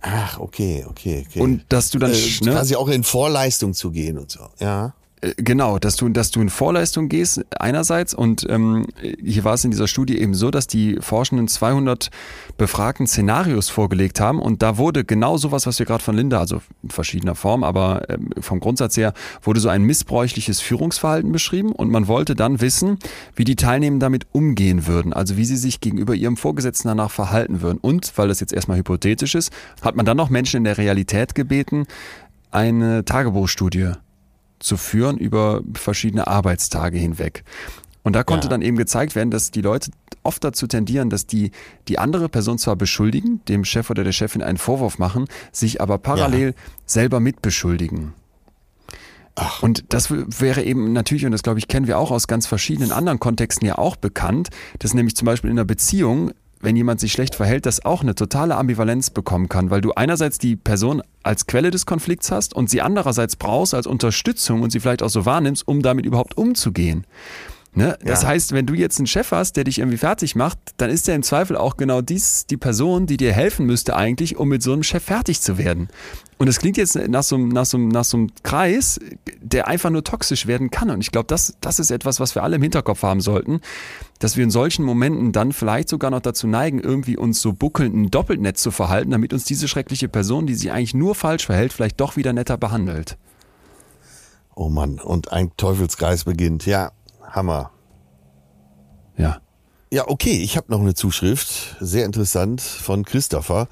Ach, 0.00 0.38
okay, 0.40 0.84
okay, 0.88 1.24
okay. 1.28 1.40
Und 1.40 1.64
dass 1.68 1.90
du 1.90 1.98
dann 1.98 2.12
äh, 2.12 2.44
ne? 2.44 2.52
quasi 2.52 2.74
auch 2.74 2.88
in 2.88 3.04
Vorleistung 3.04 3.74
zu 3.74 3.90
gehen 3.90 4.18
und 4.18 4.30
so, 4.30 4.40
ja. 4.58 4.94
Äh, 5.20 5.34
genau, 5.36 5.78
dass 5.78 5.96
du, 5.96 6.08
dass 6.08 6.30
du 6.30 6.40
in 6.40 6.48
Vorleistung 6.48 7.08
gehst 7.08 7.44
einerseits 7.58 8.14
und 8.14 8.46
ähm, 8.48 8.86
hier 9.22 9.44
war 9.44 9.54
es 9.54 9.64
in 9.64 9.70
dieser 9.70 9.88
Studie 9.88 10.18
eben 10.18 10.34
so, 10.34 10.50
dass 10.50 10.66
die 10.66 10.98
Forschenden 11.00 11.48
200 11.48 12.10
befragten 12.56 13.06
Szenarios 13.06 13.68
vorgelegt 13.68 14.20
haben 14.20 14.40
und 14.40 14.62
da 14.62 14.78
wurde 14.78 15.04
genau 15.04 15.36
sowas, 15.36 15.66
was 15.66 15.78
wir 15.78 15.86
gerade 15.86 16.02
von 16.02 16.16
Linda, 16.16 16.38
also 16.38 16.60
in 16.82 16.90
verschiedener 16.90 17.34
Form, 17.34 17.64
aber 17.64 18.08
ähm, 18.08 18.30
vom 18.40 18.60
Grundsatz 18.60 18.96
her, 18.96 19.12
wurde 19.42 19.60
so 19.60 19.68
ein 19.68 19.82
missbräuchliches 19.82 20.60
Führungsverhalten 20.60 21.32
beschrieben 21.32 21.72
und 21.72 21.90
man 21.90 22.08
wollte 22.08 22.34
dann 22.34 22.60
wissen, 22.60 22.98
wie 23.34 23.44
die 23.44 23.56
Teilnehmer 23.56 23.98
damit 23.98 24.26
umgehen 24.32 24.86
würden, 24.86 25.12
also 25.12 25.36
wie 25.36 25.44
sie 25.44 25.56
sich 25.56 25.80
gegenüber 25.80 26.14
ihrem 26.14 26.36
Vorgesetzten 26.36 26.88
danach 26.88 27.10
verhalten 27.10 27.62
würden. 27.62 27.78
Und, 27.78 28.12
weil 28.16 28.28
das 28.28 28.40
jetzt 28.40 28.52
erstmal 28.52 28.78
hypothetisch 28.78 29.34
ist, 29.34 29.52
hat 29.82 29.96
man 29.96 30.04
dann 30.04 30.16
noch 30.16 30.30
Menschen 30.30 30.58
in 30.58 30.64
der 30.64 30.78
Realität 30.78 31.34
gebeten, 31.34 31.86
eine 32.50 33.04
Tagebuchstudie 33.04 33.92
zu 34.58 34.76
führen 34.76 35.18
über 35.18 35.62
verschiedene 35.74 36.26
Arbeitstage 36.26 36.98
hinweg. 36.98 37.44
Und 38.02 38.14
da 38.14 38.24
konnte 38.24 38.46
ja. 38.46 38.50
dann 38.50 38.62
eben 38.62 38.76
gezeigt 38.76 39.14
werden, 39.14 39.30
dass 39.30 39.50
die 39.50 39.60
Leute 39.60 39.90
oft 40.22 40.42
dazu 40.42 40.66
tendieren, 40.66 41.10
dass 41.10 41.26
die 41.26 41.50
die 41.88 41.98
andere 41.98 42.28
Person 42.28 42.58
zwar 42.58 42.76
beschuldigen, 42.76 43.42
dem 43.48 43.64
Chef 43.64 43.90
oder 43.90 44.04
der 44.04 44.12
Chefin 44.12 44.42
einen 44.42 44.58
Vorwurf 44.58 44.98
machen, 44.98 45.26
sich 45.52 45.80
aber 45.80 45.98
parallel 45.98 46.48
ja. 46.48 46.62
selber 46.86 47.20
mitbeschuldigen. 47.20 48.14
Ach. 49.34 49.62
Und 49.62 49.84
das 49.90 50.10
wäre 50.10 50.62
eben 50.64 50.92
natürlich, 50.92 51.24
und 51.24 51.32
das 51.32 51.42
glaube 51.42 51.60
ich 51.60 51.68
kennen 51.68 51.86
wir 51.86 51.98
auch 51.98 52.10
aus 52.10 52.26
ganz 52.26 52.46
verschiedenen 52.46 52.90
anderen 52.90 53.20
Kontexten 53.20 53.66
ja 53.66 53.78
auch 53.78 53.96
bekannt, 53.96 54.48
dass 54.80 54.94
nämlich 54.94 55.14
zum 55.14 55.26
Beispiel 55.26 55.50
in 55.50 55.58
einer 55.58 55.64
Beziehung 55.64 56.32
wenn 56.60 56.76
jemand 56.76 57.00
sich 57.00 57.12
schlecht 57.12 57.34
verhält, 57.34 57.66
das 57.66 57.84
auch 57.84 58.02
eine 58.02 58.14
totale 58.14 58.56
Ambivalenz 58.56 59.10
bekommen 59.10 59.48
kann, 59.48 59.70
weil 59.70 59.80
du 59.80 59.92
einerseits 59.92 60.38
die 60.38 60.56
Person 60.56 61.02
als 61.22 61.46
Quelle 61.46 61.70
des 61.70 61.86
Konflikts 61.86 62.30
hast 62.30 62.54
und 62.54 62.70
sie 62.70 62.82
andererseits 62.82 63.36
brauchst 63.36 63.74
als 63.74 63.86
Unterstützung 63.86 64.62
und 64.62 64.70
sie 64.70 64.80
vielleicht 64.80 65.02
auch 65.02 65.10
so 65.10 65.24
wahrnimmst, 65.24 65.66
um 65.66 65.82
damit 65.82 66.06
überhaupt 66.06 66.36
umzugehen. 66.36 67.06
Ne? 67.74 67.96
Das 68.02 68.22
ja. 68.22 68.28
heißt, 68.28 68.52
wenn 68.52 68.66
du 68.66 68.74
jetzt 68.74 68.98
einen 68.98 69.06
Chef 69.06 69.30
hast, 69.30 69.56
der 69.56 69.64
dich 69.64 69.78
irgendwie 69.78 69.98
fertig 69.98 70.34
macht, 70.34 70.58
dann 70.78 70.90
ist 70.90 71.06
der 71.06 71.14
im 71.14 71.22
Zweifel 71.22 71.56
auch 71.56 71.76
genau 71.76 72.00
dies 72.00 72.46
die 72.46 72.56
Person, 72.56 73.06
die 73.06 73.16
dir 73.16 73.32
helfen 73.32 73.66
müsste 73.66 73.94
eigentlich, 73.94 74.36
um 74.36 74.48
mit 74.48 74.62
so 74.62 74.72
einem 74.72 74.82
Chef 74.82 75.04
fertig 75.04 75.40
zu 75.40 75.58
werden. 75.58 75.88
Und 76.38 76.46
es 76.46 76.60
klingt 76.60 76.76
jetzt 76.76 76.94
nach 76.94 77.24
so, 77.24 77.36
nach, 77.36 77.66
so, 77.66 77.78
nach 77.78 78.04
so 78.04 78.16
einem 78.16 78.28
Kreis, 78.44 79.00
der 79.42 79.66
einfach 79.66 79.90
nur 79.90 80.04
toxisch 80.04 80.46
werden 80.46 80.70
kann. 80.70 80.88
Und 80.88 81.00
ich 81.00 81.10
glaube, 81.10 81.26
das, 81.26 81.56
das 81.60 81.80
ist 81.80 81.90
etwas, 81.90 82.20
was 82.20 82.36
wir 82.36 82.44
alle 82.44 82.56
im 82.56 82.62
Hinterkopf 82.62 83.02
haben 83.02 83.20
sollten, 83.20 83.60
dass 84.20 84.36
wir 84.36 84.44
in 84.44 84.50
solchen 84.50 84.84
Momenten 84.84 85.32
dann 85.32 85.52
vielleicht 85.52 85.88
sogar 85.88 86.12
noch 86.12 86.20
dazu 86.20 86.46
neigen, 86.46 86.78
irgendwie 86.78 87.16
uns 87.16 87.40
so 87.42 87.52
buckelnd 87.52 87.94
ein 87.94 88.10
Doppeltnetz 88.10 88.62
zu 88.62 88.70
verhalten, 88.70 89.10
damit 89.10 89.32
uns 89.32 89.44
diese 89.44 89.66
schreckliche 89.66 90.08
Person, 90.08 90.46
die 90.46 90.54
sich 90.54 90.70
eigentlich 90.70 90.94
nur 90.94 91.16
falsch 91.16 91.46
verhält, 91.46 91.72
vielleicht 91.72 92.00
doch 92.00 92.16
wieder 92.16 92.32
netter 92.32 92.56
behandelt. 92.56 93.18
Oh 94.54 94.68
Mann, 94.68 95.00
und 95.00 95.32
ein 95.32 95.50
Teufelskreis 95.56 96.24
beginnt. 96.24 96.66
Ja, 96.66 96.92
Hammer. 97.22 97.72
Ja. 99.16 99.40
Ja, 99.90 100.06
okay, 100.06 100.42
ich 100.42 100.56
habe 100.56 100.70
noch 100.70 100.80
eine 100.80 100.94
Zuschrift, 100.94 101.76
sehr 101.80 102.04
interessant, 102.04 102.60
von 102.60 103.04
Christopher. 103.04 103.68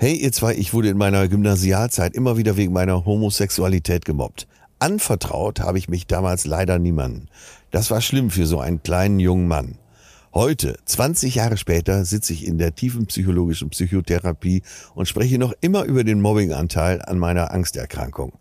Hey, 0.00 0.14
ihr 0.14 0.30
zwei, 0.30 0.54
ich 0.54 0.72
wurde 0.74 0.90
in 0.90 0.96
meiner 0.96 1.26
Gymnasialzeit 1.26 2.14
immer 2.14 2.36
wieder 2.36 2.56
wegen 2.56 2.72
meiner 2.72 3.04
Homosexualität 3.04 4.04
gemobbt. 4.04 4.46
Anvertraut 4.78 5.58
habe 5.58 5.76
ich 5.78 5.88
mich 5.88 6.06
damals 6.06 6.46
leider 6.46 6.78
niemanden. 6.78 7.26
Das 7.72 7.90
war 7.90 8.00
schlimm 8.00 8.30
für 8.30 8.46
so 8.46 8.60
einen 8.60 8.80
kleinen 8.80 9.18
jungen 9.18 9.48
Mann. 9.48 9.74
Heute, 10.32 10.78
20 10.84 11.34
Jahre 11.34 11.56
später, 11.56 12.04
sitze 12.04 12.32
ich 12.32 12.46
in 12.46 12.58
der 12.58 12.76
tiefen 12.76 13.06
psychologischen 13.06 13.70
Psychotherapie 13.70 14.62
und 14.94 15.08
spreche 15.08 15.36
noch 15.36 15.52
immer 15.62 15.82
über 15.82 16.04
den 16.04 16.20
Mobbinganteil 16.20 17.02
an 17.02 17.18
meiner 17.18 17.50
Angsterkrankung. 17.50 18.34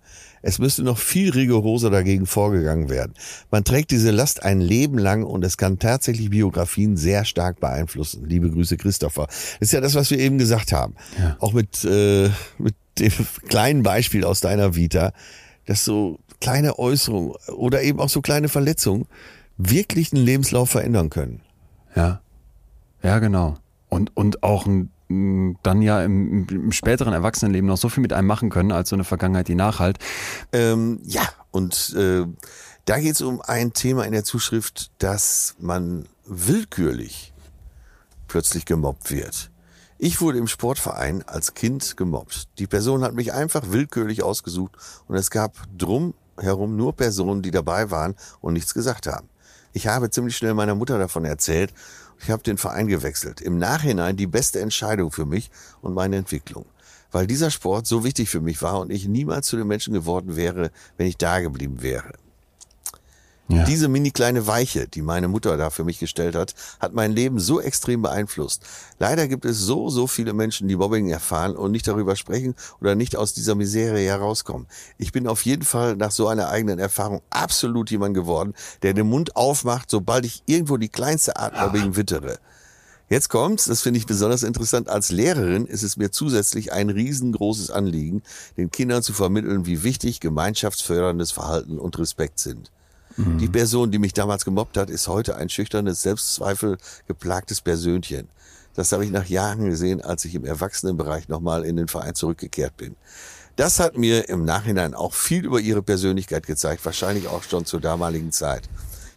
Es 0.48 0.60
müsste 0.60 0.82
noch 0.82 0.98
viel 0.98 1.32
rigoroser 1.32 1.90
dagegen 1.90 2.26
vorgegangen 2.26 2.88
werden. 2.90 3.12
Man 3.52 3.66
trägt 3.66 3.92
diese 3.92 4.12
Last 4.12 4.44
ein 4.44 4.62
Leben 4.62 4.98
lang 4.98 5.26
und 5.26 5.44
es 5.44 5.58
kann 5.58 5.78
tatsächlich 5.78 6.30
Biografien 6.30 6.96
sehr 6.96 7.26
stark 7.26 7.60
beeinflussen. 7.60 8.24
Liebe 8.26 8.50
Grüße, 8.50 8.78
Christopher. 8.78 9.26
Das 9.26 9.58
ist 9.60 9.74
ja 9.74 9.82
das, 9.82 9.96
was 9.96 10.10
wir 10.10 10.20
eben 10.20 10.38
gesagt 10.38 10.72
haben. 10.72 10.96
Ja. 11.20 11.36
Auch 11.42 11.52
mit, 11.52 11.84
äh, 11.84 12.30
mit 12.60 12.76
dem 12.98 13.12
kleinen 13.50 13.84
Beispiel 13.84 14.24
aus 14.24 14.40
deiner 14.40 14.74
Vita, 14.74 15.12
dass 15.66 15.84
so 15.84 16.18
kleine 16.40 16.80
Äußerungen 16.80 17.34
oder 17.54 17.82
eben 17.82 18.00
auch 18.00 18.08
so 18.08 18.22
kleine 18.22 18.48
Verletzungen 18.48 19.06
wirklich 19.58 20.14
einen 20.14 20.24
Lebenslauf 20.24 20.70
verändern 20.70 21.10
können. 21.10 21.42
Ja. 21.94 22.22
Ja, 23.04 23.20
genau. 23.20 23.58
Und, 23.90 24.16
und 24.16 24.44
auch 24.44 24.66
ein 24.66 24.92
dann 25.10 25.82
ja 25.82 26.04
im, 26.04 26.48
im, 26.50 26.72
späteren 26.72 27.14
Erwachsenenleben 27.14 27.68
noch 27.68 27.78
so 27.78 27.88
viel 27.90 28.02
mit 28.02 28.12
einem 28.12 28.28
machen 28.28 28.50
können, 28.50 28.72
als 28.72 28.90
so 28.90 28.96
eine 28.96 29.06
Vergangenheit, 29.06 29.48
die 29.48 29.56
nachhalt. 29.56 30.00
Ähm, 30.52 31.00
ja, 31.04 31.24
und 31.52 31.96
äh, 31.98 32.26
da 32.86 33.00
geht 33.00 33.14
es 33.14 33.22
um 33.22 33.42
ein 33.42 33.74
Thema 33.74 34.06
in 34.06 34.12
der 34.12 34.24
Zuschrift, 34.24 34.92
dass 34.98 35.56
man 35.60 36.08
willkürlich 36.26 37.34
plötzlich 38.28 38.66
gemobbt 38.66 39.12
wird. 39.12 39.52
Ich 39.98 40.22
wurde 40.22 40.38
im 40.38 40.48
Sportverein 40.48 41.24
als 41.24 41.54
Kind 41.54 41.98
gemobbt. 41.98 42.50
Die 42.60 42.68
Person 42.68 43.02
hat 43.04 43.14
mich 43.14 43.34
einfach 43.34 43.72
willkürlich 43.72 44.24
ausgesucht 44.24 44.74
und 45.08 45.16
es 45.16 45.32
gab 45.32 45.56
drum 45.78 46.14
herum 46.40 46.76
nur 46.76 46.96
Personen, 46.96 47.42
die 47.42 47.52
dabei 47.52 47.90
waren 47.90 48.16
und 48.42 48.54
nichts 48.54 48.74
gesagt 48.74 49.08
haben. 49.08 49.28
Ich 49.74 49.88
habe 49.88 50.10
ziemlich 50.10 50.38
schnell 50.38 50.54
meiner 50.54 50.76
Mutter 50.76 51.00
davon 51.00 51.26
erzählt 51.26 51.74
ich 52.22 52.30
habe 52.32 52.44
den 52.44 52.58
Verein 52.58 52.88
gewechselt. 52.88 53.42
Im 53.42 53.58
Nachhinein 53.58 54.18
die 54.18 54.28
beste 54.28 54.60
Entscheidung 54.60 55.12
für 55.12 55.26
mich 55.26 55.50
und 55.82 55.94
meine 55.94 56.18
Entwicklung. 56.18 56.66
Weil 57.12 57.28
dieser 57.28 57.52
Sport 57.52 57.88
so 57.88 58.04
wichtig 58.04 58.30
für 58.30 58.42
mich 58.42 58.62
war 58.62 58.80
und 58.80 58.92
ich 58.92 59.08
niemals 59.08 59.48
zu 59.48 59.58
dem 59.58 59.68
Menschen 59.68 59.94
geworden 59.94 60.36
wäre, 60.36 60.72
wenn 60.98 61.08
ich 61.08 61.18
da 61.18 61.40
geblieben 61.40 61.82
wäre. 61.82 62.14
Ja. 63.50 63.64
Diese 63.64 63.88
mini 63.88 64.12
kleine 64.12 64.46
Weiche, 64.46 64.90
die 64.90 65.02
meine 65.02 65.30
Mutter 65.30 65.56
da 65.56 65.70
für 65.70 65.86
mich 65.86 66.00
gestellt 66.00 66.36
hat, 66.36 66.54
hat 66.82 66.94
mein 66.94 67.14
Leben 67.14 67.40
so 67.40 67.62
extrem 67.62 68.02
beeinflusst. 68.02 68.64
Leider 69.00 69.30
gibt 69.30 69.46
es 69.46 69.60
so, 69.60 69.90
so 69.90 70.06
viele 70.06 70.34
Menschen, 70.34 70.68
die 70.68 70.76
Mobbing 70.76 71.10
erfahren 71.10 71.56
und 71.56 71.72
nicht 71.72 71.88
darüber 71.88 72.18
sprechen 72.18 72.56
oder 72.82 72.96
nicht 72.96 73.16
aus 73.16 73.34
dieser 73.34 73.56
Misere 73.56 74.00
herauskommen. 74.00 74.68
Ich 74.98 75.14
bin 75.14 75.28
auf 75.28 75.46
jeden 75.46 75.64
Fall 75.64 75.96
nach 75.96 76.12
so 76.12 76.28
einer 76.28 76.50
eigenen 76.50 76.78
Erfahrung 76.78 77.22
absolut 77.30 77.90
jemand 77.90 78.16
geworden, 78.16 78.54
der 78.82 78.94
den 78.94 79.08
Mund 79.08 79.38
aufmacht, 79.38 79.90
sobald 79.90 80.26
ich 80.26 80.44
irgendwo 80.46 80.76
die 80.76 80.90
kleinste 80.90 81.38
Art 81.38 81.58
Mobbing 81.58 81.96
wittere. 81.96 82.40
Jetzt 83.10 83.30
kommt's, 83.30 83.64
das 83.66 83.82
finde 83.82 84.00
ich 84.00 84.06
besonders 84.06 84.44
interessant. 84.44 84.90
Als 84.90 85.10
Lehrerin 85.10 85.66
ist 85.66 85.84
es 85.84 85.96
mir 85.96 86.12
zusätzlich 86.12 86.74
ein 86.74 86.90
riesengroßes 86.90 87.72
Anliegen, 87.72 88.22
den 88.58 88.70
Kindern 88.72 89.02
zu 89.02 89.14
vermitteln, 89.14 89.66
wie 89.66 89.84
wichtig 89.84 90.20
gemeinschaftsförderndes 90.20 91.32
Verhalten 91.32 91.80
und 91.80 91.98
Respekt 91.98 92.40
sind. 92.40 92.70
Mhm. 93.18 93.38
Die 93.40 93.48
Person, 93.48 93.92
die 93.92 94.00
mich 94.00 94.14
damals 94.14 94.46
gemobbt 94.46 94.78
hat, 94.78 94.90
ist 94.90 95.08
heute 95.08 95.36
ein 95.36 95.50
schüchternes, 95.50 96.02
Selbstzweifel 96.02 96.78
geplagtes 97.08 97.62
Persönchen. 97.62 98.30
Das 98.76 98.92
habe 98.92 99.04
ich 99.04 99.12
nach 99.12 99.26
Jahren 99.26 99.66
gesehen, 99.66 100.02
als 100.02 100.24
ich 100.26 100.36
im 100.36 100.46
Erwachsenenbereich 100.46 101.30
nochmal 101.30 101.66
in 101.66 101.78
den 101.78 101.88
Verein 101.88 102.14
zurückgekehrt 102.14 102.78
bin. 102.78 102.96
Das 103.56 103.80
hat 103.80 103.98
mir 103.98 104.30
im 104.30 104.46
Nachhinein 104.46 104.94
auch 104.94 105.16
viel 105.16 105.44
über 105.44 105.60
ihre 105.60 105.82
Persönlichkeit 105.82 106.46
gezeigt, 106.46 106.86
wahrscheinlich 106.86 107.28
auch 107.28 107.42
schon 107.42 107.66
zur 107.66 107.82
damaligen 107.82 108.32
Zeit. 108.32 108.70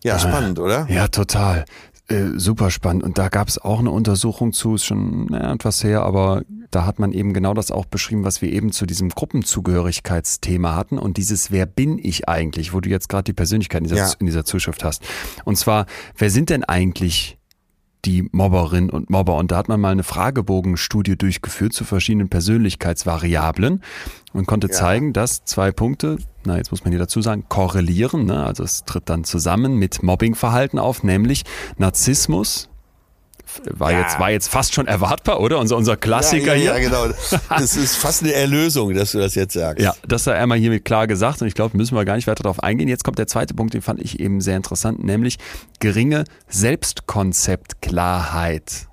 Ja, 0.03 0.19
spannend, 0.19 0.59
oder? 0.59 0.87
Ja, 0.89 1.09
total. 1.09 1.67
Äh, 2.11 2.39
super 2.39 2.71
spannend. 2.71 3.05
Und 3.05 3.19
da 3.19 3.29
gab 3.29 3.47
es 3.49 3.59
auch 3.59 3.79
eine 3.79 3.91
Untersuchung 3.91 4.53
zu, 4.53 4.75
ist 4.75 4.85
schon 4.85 5.27
naja, 5.27 5.53
etwas 5.55 5.85
her, 5.85 6.03
aber 6.03 6.43
da 6.71 6.85
hat 6.85 6.99
man 6.99 7.13
eben 7.13 7.33
genau 7.33 7.55
das 7.55 7.71
auch 7.71 7.85
beschrieben, 7.87 8.25
was 8.25 8.43
wir 8.43 8.51
eben 8.53 8.73
zu 8.73 8.85
diesem 8.85 9.11
Gruppenzugehörigkeitsthema 9.11 10.75
hatten 10.77 10.99
und 10.99 11.17
dieses 11.17 11.51
Wer 11.51 11.67
bin 11.67 11.99
ich 11.99 12.29
eigentlich, 12.29 12.73
wo 12.73 12.81
du 12.81 12.89
jetzt 12.91 13.09
gerade 13.09 13.25
die 13.25 13.33
Persönlichkeit 13.33 13.83
in 13.83 13.89
dieser, 13.89 13.97
Ja. 13.97 14.13
in 14.19 14.27
dieser 14.27 14.45
Zuschrift 14.45 14.85
hast. 14.85 15.03
Und 15.45 15.57
zwar, 15.57 15.87
wer 16.17 16.31
sind 16.31 16.51
denn 16.51 16.65
eigentlich 16.65 17.39
die 18.05 18.29
Mobberinnen 18.33 18.91
und 18.91 19.11
Mobber? 19.11 19.37
Und 19.37 19.51
da 19.51 19.57
hat 19.59 19.69
man 19.69 19.81
mal 19.81 19.91
eine 19.93 20.03
Fragebogenstudie 20.03 21.17
durchgeführt 21.17 21.73
zu 21.73 21.85
verschiedenen 21.85 22.29
Persönlichkeitsvariablen 22.29 23.83
und 24.33 24.47
konnte 24.47 24.69
Ja. 24.69 24.73
zeigen, 24.73 25.13
dass 25.13 25.45
zwei 25.45 25.71
Punkte, 25.73 26.19
na 26.45 26.57
jetzt 26.57 26.71
muss 26.71 26.85
man 26.85 26.93
hier 26.93 26.99
dazu 27.01 27.21
sagen, 27.21 27.45
korrelieren, 27.49 28.25
ne? 28.25 28.45
also 28.45 28.63
es 28.65 28.85
tritt 28.85 29.09
dann 29.11 29.25
zusammen 29.25 29.77
mit 29.77 30.03
Mobbingverhalten 30.03 30.79
auf, 30.79 31.03
nämlich 31.03 31.45
Narzissmus, 31.77 32.70
war, 33.71 33.93
Ja. 33.93 34.01
jetzt, 34.01 34.19
war 34.21 34.31
jetzt 34.31 34.49
fast 34.49 34.75
schon 34.75 34.87
erwartbar, 34.87 35.41
oder? 35.41 35.59
Unser, 35.59 35.77
unser 35.77 35.97
Klassiker 35.97 36.55
ja, 36.55 36.75
ja, 36.75 36.77
hier. 36.77 36.91
Ja, 36.91 37.07
genau. 37.07 37.15
Das 37.49 37.77
ist 37.77 37.97
fast 37.97 38.23
eine 38.23 38.33
Erlösung, 38.33 38.95
dass 38.95 39.13
du 39.13 39.19
das 39.19 39.35
jetzt 39.35 39.55
sagst. 39.55 39.83
Ja, 39.83 39.95
das 40.07 40.25
sei 40.25 40.35
einmal 40.35 40.59
hiermit 40.59 40.85
klar 40.85 41.07
gesagt 41.07 41.41
und 41.43 41.49
ich 41.49 41.55
glaube, 41.55 41.77
müssen 41.77 41.97
wir 41.97 42.05
gar 42.05 42.17
nicht 42.17 42.27
weiter 42.27 42.43
darauf 42.43 42.63
eingehen. 42.63 42.89
Jetzt 42.89 43.05
kommt 43.05 43.19
der 43.19 43.27
zweite 43.27 43.55
Punkt, 43.55 43.75
den 43.75 43.83
fand 43.83 44.01
ich 44.01 44.21
eben 44.21 44.41
sehr 44.41 44.57
interessant, 44.57 45.03
nämlich 45.05 45.39
geringe 45.79 46.25
Selbstkonzeptklarheit. 46.49 48.89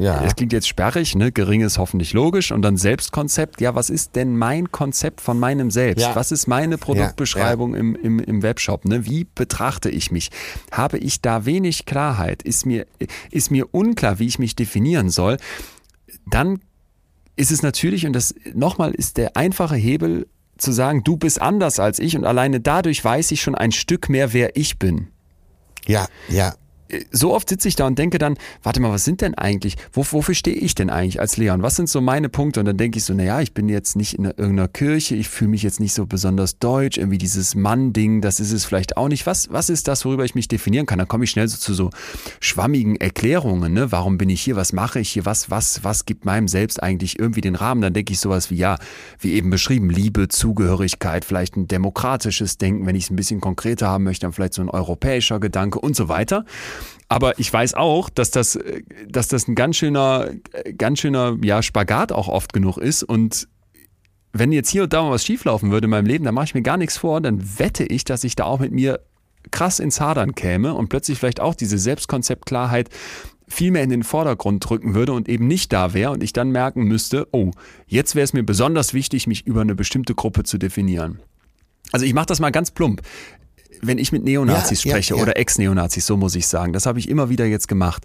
Ja. 0.00 0.22
Das 0.22 0.34
klingt 0.34 0.52
jetzt 0.54 0.66
sperrig, 0.66 1.14
ne? 1.14 1.30
Gering 1.30 1.60
ist 1.60 1.76
hoffentlich 1.76 2.14
logisch 2.14 2.52
und 2.52 2.62
dann 2.62 2.78
Selbstkonzept. 2.78 3.60
Ja, 3.60 3.74
was 3.74 3.90
ist 3.90 4.16
denn 4.16 4.34
mein 4.34 4.72
Konzept 4.72 5.20
von 5.20 5.38
meinem 5.38 5.70
Selbst? 5.70 6.02
Ja. 6.02 6.16
Was 6.16 6.32
ist 6.32 6.46
meine 6.46 6.78
Produktbeschreibung 6.78 7.74
Im, 7.74 7.94
im, 7.94 8.18
im 8.18 8.42
Webshop? 8.42 8.86
Ne? 8.86 9.04
Wie 9.04 9.26
betrachte 9.34 9.90
ich 9.90 10.10
mich? 10.10 10.30
Habe 10.72 10.96
ich 10.96 11.20
da 11.20 11.44
wenig 11.44 11.84
Klarheit? 11.84 12.42
Ist 12.42 12.64
mir, 12.64 12.86
ist 13.30 13.50
mir 13.50 13.74
unklar, 13.74 14.18
wie 14.18 14.26
ich 14.26 14.38
mich 14.38 14.56
definieren 14.56 15.10
soll? 15.10 15.36
Dann 16.26 16.60
ist 17.36 17.50
es 17.50 17.62
natürlich, 17.62 18.06
und 18.06 18.14
das 18.14 18.34
nochmal 18.54 18.92
ist 18.92 19.18
der 19.18 19.36
einfache 19.36 19.76
Hebel 19.76 20.26
zu 20.56 20.72
sagen, 20.72 21.04
du 21.04 21.18
bist 21.18 21.42
anders 21.42 21.78
als 21.78 21.98
ich 21.98 22.16
und 22.16 22.24
alleine 22.24 22.60
dadurch 22.60 23.04
weiß 23.04 23.30
ich 23.32 23.42
schon 23.42 23.54
ein 23.54 23.72
Stück 23.72 24.08
mehr, 24.08 24.32
wer 24.32 24.56
ich 24.56 24.78
bin 24.78 25.08
ja, 25.86 26.06
ja. 26.28 26.54
So 27.10 27.34
oft 27.34 27.48
sitze 27.48 27.68
ich 27.68 27.76
da 27.76 27.86
und 27.86 27.98
denke 27.98 28.18
dann, 28.18 28.36
warte 28.62 28.80
mal, 28.80 28.90
was 28.90 29.04
sind 29.04 29.20
denn 29.20 29.34
eigentlich, 29.34 29.76
wo, 29.92 30.04
wofür 30.10 30.34
stehe 30.34 30.56
ich 30.56 30.74
denn 30.74 30.90
eigentlich 30.90 31.20
als 31.20 31.36
Leon? 31.36 31.62
Was 31.62 31.76
sind 31.76 31.88
so 31.88 32.00
meine 32.00 32.28
Punkte? 32.28 32.60
Und 32.60 32.66
dann 32.66 32.76
denke 32.76 32.98
ich 32.98 33.04
so, 33.04 33.14
naja, 33.14 33.40
ich 33.40 33.52
bin 33.52 33.68
jetzt 33.68 33.96
nicht 33.96 34.14
in 34.14 34.24
irgendeiner 34.24 34.68
Kirche, 34.68 35.14
ich 35.14 35.28
fühle 35.28 35.50
mich 35.50 35.62
jetzt 35.62 35.80
nicht 35.80 35.94
so 35.94 36.06
besonders 36.06 36.58
deutsch, 36.58 36.98
irgendwie 36.98 37.18
dieses 37.18 37.54
Mann-Ding, 37.54 38.20
das 38.20 38.40
ist 38.40 38.52
es 38.52 38.64
vielleicht 38.64 38.96
auch 38.96 39.08
nicht. 39.08 39.26
Was, 39.26 39.50
was 39.50 39.70
ist 39.70 39.88
das, 39.88 40.04
worüber 40.04 40.24
ich 40.24 40.34
mich 40.34 40.48
definieren 40.48 40.86
kann? 40.86 40.98
Dann 40.98 41.08
komme 41.08 41.24
ich 41.24 41.30
schnell 41.30 41.48
so 41.48 41.56
zu 41.56 41.74
so 41.74 41.90
schwammigen 42.40 42.96
Erklärungen, 42.96 43.72
ne? 43.72 43.92
Warum 43.92 44.18
bin 44.18 44.28
ich 44.28 44.42
hier? 44.42 44.56
Was 44.56 44.72
mache 44.72 45.00
ich 45.00 45.10
hier? 45.10 45.24
Was, 45.24 45.50
was, 45.50 45.84
was 45.84 46.06
gibt 46.06 46.24
meinem 46.24 46.48
Selbst 46.48 46.82
eigentlich 46.82 47.18
irgendwie 47.18 47.40
den 47.40 47.54
Rahmen? 47.54 47.80
Dann 47.80 47.92
denke 47.92 48.12
ich 48.12 48.20
sowas 48.20 48.50
wie, 48.50 48.56
ja, 48.56 48.78
wie 49.18 49.32
eben 49.32 49.50
beschrieben, 49.50 49.90
Liebe, 49.90 50.28
Zugehörigkeit, 50.28 51.24
vielleicht 51.24 51.56
ein 51.56 51.68
demokratisches 51.68 52.58
Denken, 52.58 52.86
wenn 52.86 52.96
ich 52.96 53.04
es 53.04 53.10
ein 53.10 53.16
bisschen 53.16 53.40
konkreter 53.40 53.88
haben 53.88 54.04
möchte, 54.04 54.26
dann 54.26 54.32
vielleicht 54.32 54.54
so 54.54 54.62
ein 54.62 54.68
europäischer 54.70 55.40
Gedanke 55.40 55.78
und 55.78 55.96
so 55.96 56.08
weiter. 56.08 56.44
Aber 57.10 57.40
ich 57.40 57.52
weiß 57.52 57.74
auch, 57.74 58.08
dass 58.08 58.30
das, 58.30 58.54
äh, 58.54 58.82
dass 59.06 59.28
das 59.28 59.48
ein 59.48 59.56
ganz 59.56 59.76
schöner, 59.76 60.30
ganz 60.78 61.00
schöner 61.00 61.36
ja, 61.42 61.60
Spagat 61.60 62.12
auch 62.12 62.28
oft 62.28 62.52
genug 62.52 62.78
ist. 62.78 63.02
Und 63.02 63.48
wenn 64.32 64.52
jetzt 64.52 64.70
hier 64.70 64.84
und 64.84 64.92
da 64.92 65.02
mal 65.02 65.10
was 65.10 65.24
schieflaufen 65.24 65.72
würde 65.72 65.86
in 65.86 65.90
meinem 65.90 66.06
Leben, 66.06 66.24
dann 66.24 66.34
mache 66.34 66.44
ich 66.46 66.54
mir 66.54 66.62
gar 66.62 66.76
nichts 66.76 66.96
vor, 66.96 67.20
dann 67.20 67.58
wette 67.58 67.84
ich, 67.84 68.04
dass 68.04 68.22
ich 68.22 68.36
da 68.36 68.44
auch 68.44 68.60
mit 68.60 68.70
mir 68.70 69.00
krass 69.50 69.80
ins 69.80 70.00
Hadern 70.00 70.36
käme 70.36 70.74
und 70.74 70.88
plötzlich 70.88 71.18
vielleicht 71.18 71.40
auch 71.40 71.56
diese 71.56 71.78
Selbstkonzeptklarheit 71.78 72.90
viel 73.48 73.72
mehr 73.72 73.82
in 73.82 73.90
den 73.90 74.04
Vordergrund 74.04 74.68
drücken 74.68 74.94
würde 74.94 75.12
und 75.12 75.28
eben 75.28 75.48
nicht 75.48 75.72
da 75.72 75.92
wäre 75.92 76.12
und 76.12 76.22
ich 76.22 76.32
dann 76.32 76.50
merken 76.50 76.84
müsste, 76.84 77.26
oh, 77.32 77.50
jetzt 77.88 78.14
wäre 78.14 78.22
es 78.22 78.32
mir 78.32 78.44
besonders 78.44 78.94
wichtig, 78.94 79.26
mich 79.26 79.44
über 79.48 79.62
eine 79.62 79.74
bestimmte 79.74 80.14
Gruppe 80.14 80.44
zu 80.44 80.58
definieren. 80.58 81.18
Also 81.90 82.06
ich 82.06 82.14
mache 82.14 82.26
das 82.26 82.38
mal 82.38 82.50
ganz 82.50 82.70
plump. 82.70 83.02
Wenn 83.82 83.98
ich 83.98 84.12
mit 84.12 84.24
Neonazis 84.24 84.84
Ja, 84.84 84.90
ja, 84.90 84.96
spreche 84.96 85.16
ja. 85.16 85.22
oder 85.22 85.36
Ex-Neonazis, 85.36 86.06
so 86.06 86.16
muss 86.16 86.34
ich 86.34 86.46
sagen, 86.46 86.72
das 86.72 86.86
habe 86.86 86.98
ich 86.98 87.08
immer 87.08 87.28
wieder 87.28 87.46
jetzt 87.46 87.68
gemacht, 87.68 88.04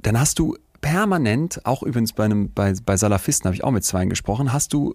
dann 0.00 0.18
hast 0.18 0.38
du 0.38 0.56
permanent, 0.80 1.60
auch 1.64 1.82
übrigens 1.82 2.12
bei, 2.12 2.24
einem, 2.24 2.50
bei, 2.52 2.74
bei 2.84 2.96
Salafisten 2.96 3.46
habe 3.46 3.54
ich 3.56 3.64
auch 3.64 3.72
mit 3.72 3.84
zweien 3.84 4.08
gesprochen, 4.08 4.52
hast 4.52 4.72
du 4.72 4.94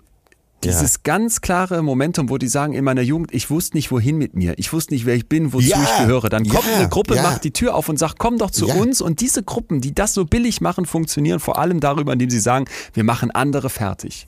dieses 0.64 1.04
ganz 1.04 1.42
klare 1.42 1.82
Momentum, 1.82 2.30
wo 2.30 2.38
die 2.38 2.48
sagen, 2.48 2.74
in 2.74 2.84
meiner 2.84 3.02
Jugend, 3.02 3.34
ich 3.34 3.50
wusste 3.50 3.76
nicht, 3.76 3.92
wohin 3.92 4.18
mit 4.18 4.36
mir. 4.36 4.54
Ich 4.58 4.72
wusste 4.72 4.94
nicht, 4.94 5.06
wer 5.06 5.16
ich 5.16 5.28
bin, 5.28 5.54
wozu 5.54 5.66
Ja, 5.68 5.82
ich 5.82 5.98
gehöre. 6.06 6.30
Dann 6.30 6.48
kommt 6.48 6.66
ja, 6.68 6.78
eine 6.78 6.89
Gruppe, 6.89 7.16
ja. 7.16 7.24
macht 7.24 7.44
die 7.44 7.52
Tür 7.52 7.74
auf 7.76 7.89
und 7.89 7.98
sagt, 7.98 8.20
komm 8.20 8.38
doch 8.38 8.52
zu 8.52 8.68
Ja. 8.68 8.76
uns. 8.76 9.02
Und 9.02 9.22
diese 9.22 9.42
Gruppen, 9.44 9.82
die 9.82 9.96
das 9.96 10.14
so 10.14 10.26
billig 10.26 10.62
machen, 10.62 10.86
funktionieren 10.86 11.39
vor 11.39 11.58
allem 11.58 11.80
darüber, 11.80 12.14
indem 12.14 12.30
sie 12.30 12.39
sagen, 12.39 12.66
wir 12.94 13.04
machen 13.04 13.32
andere 13.32 13.70
fertig. 13.70 14.28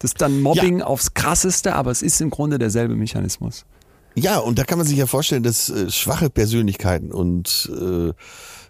Das 0.00 0.12
ist 0.12 0.20
dann 0.20 0.42
Mobbing 0.42 0.82
aufs 0.82 1.14
krasseste, 1.14 1.74
aber 1.74 1.90
es 1.90 2.02
ist 2.02 2.20
im 2.20 2.30
Grunde 2.30 2.58
derselbe 2.58 2.94
Mechanismus. 2.96 3.64
Ja, 4.22 4.38
und 4.38 4.58
da 4.58 4.64
kann 4.64 4.78
man 4.78 4.86
sich 4.86 4.96
ja 4.98 5.06
vorstellen, 5.06 5.42
dass 5.42 5.68
äh, 5.70 5.90
schwache 5.90 6.30
Persönlichkeiten 6.30 7.12
und 7.12 7.70
äh, 7.74 8.12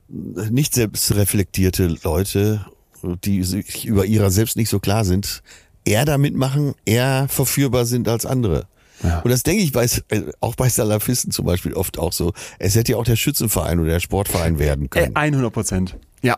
nicht 0.08 0.74
selbstreflektierte 0.74 1.94
Leute, 2.02 2.64
die 3.02 3.42
sich 3.44 3.84
über 3.86 4.04
ihrer 4.06 4.30
selbst 4.30 4.56
nicht 4.56 4.70
so 4.70 4.78
klar 4.80 5.04
sind, 5.04 5.42
eher 5.84 6.04
damit 6.04 6.34
machen, 6.34 6.74
eher 6.84 7.26
verführbar 7.28 7.84
sind 7.86 8.08
als 8.08 8.26
andere. 8.26 8.66
Ja. 9.02 9.20
Und 9.20 9.30
das 9.30 9.42
denke 9.44 9.62
ich 9.62 9.72
bei, 9.72 9.84
äh, 10.08 10.22
auch 10.40 10.56
bei 10.56 10.68
Salafisten 10.68 11.30
zum 11.30 11.46
Beispiel 11.46 11.72
oft 11.74 11.98
auch 11.98 12.12
so. 12.12 12.32
Es 12.58 12.74
hätte 12.74 12.92
ja 12.92 12.98
auch 12.98 13.04
der 13.04 13.16
Schützenverein 13.16 13.78
oder 13.78 13.90
der 13.90 14.00
Sportverein 14.00 14.58
werden 14.58 14.86
Äh, 14.86 14.88
können. 14.88 15.16
100 15.16 15.52
Prozent. 15.52 15.96
Ja. 16.22 16.36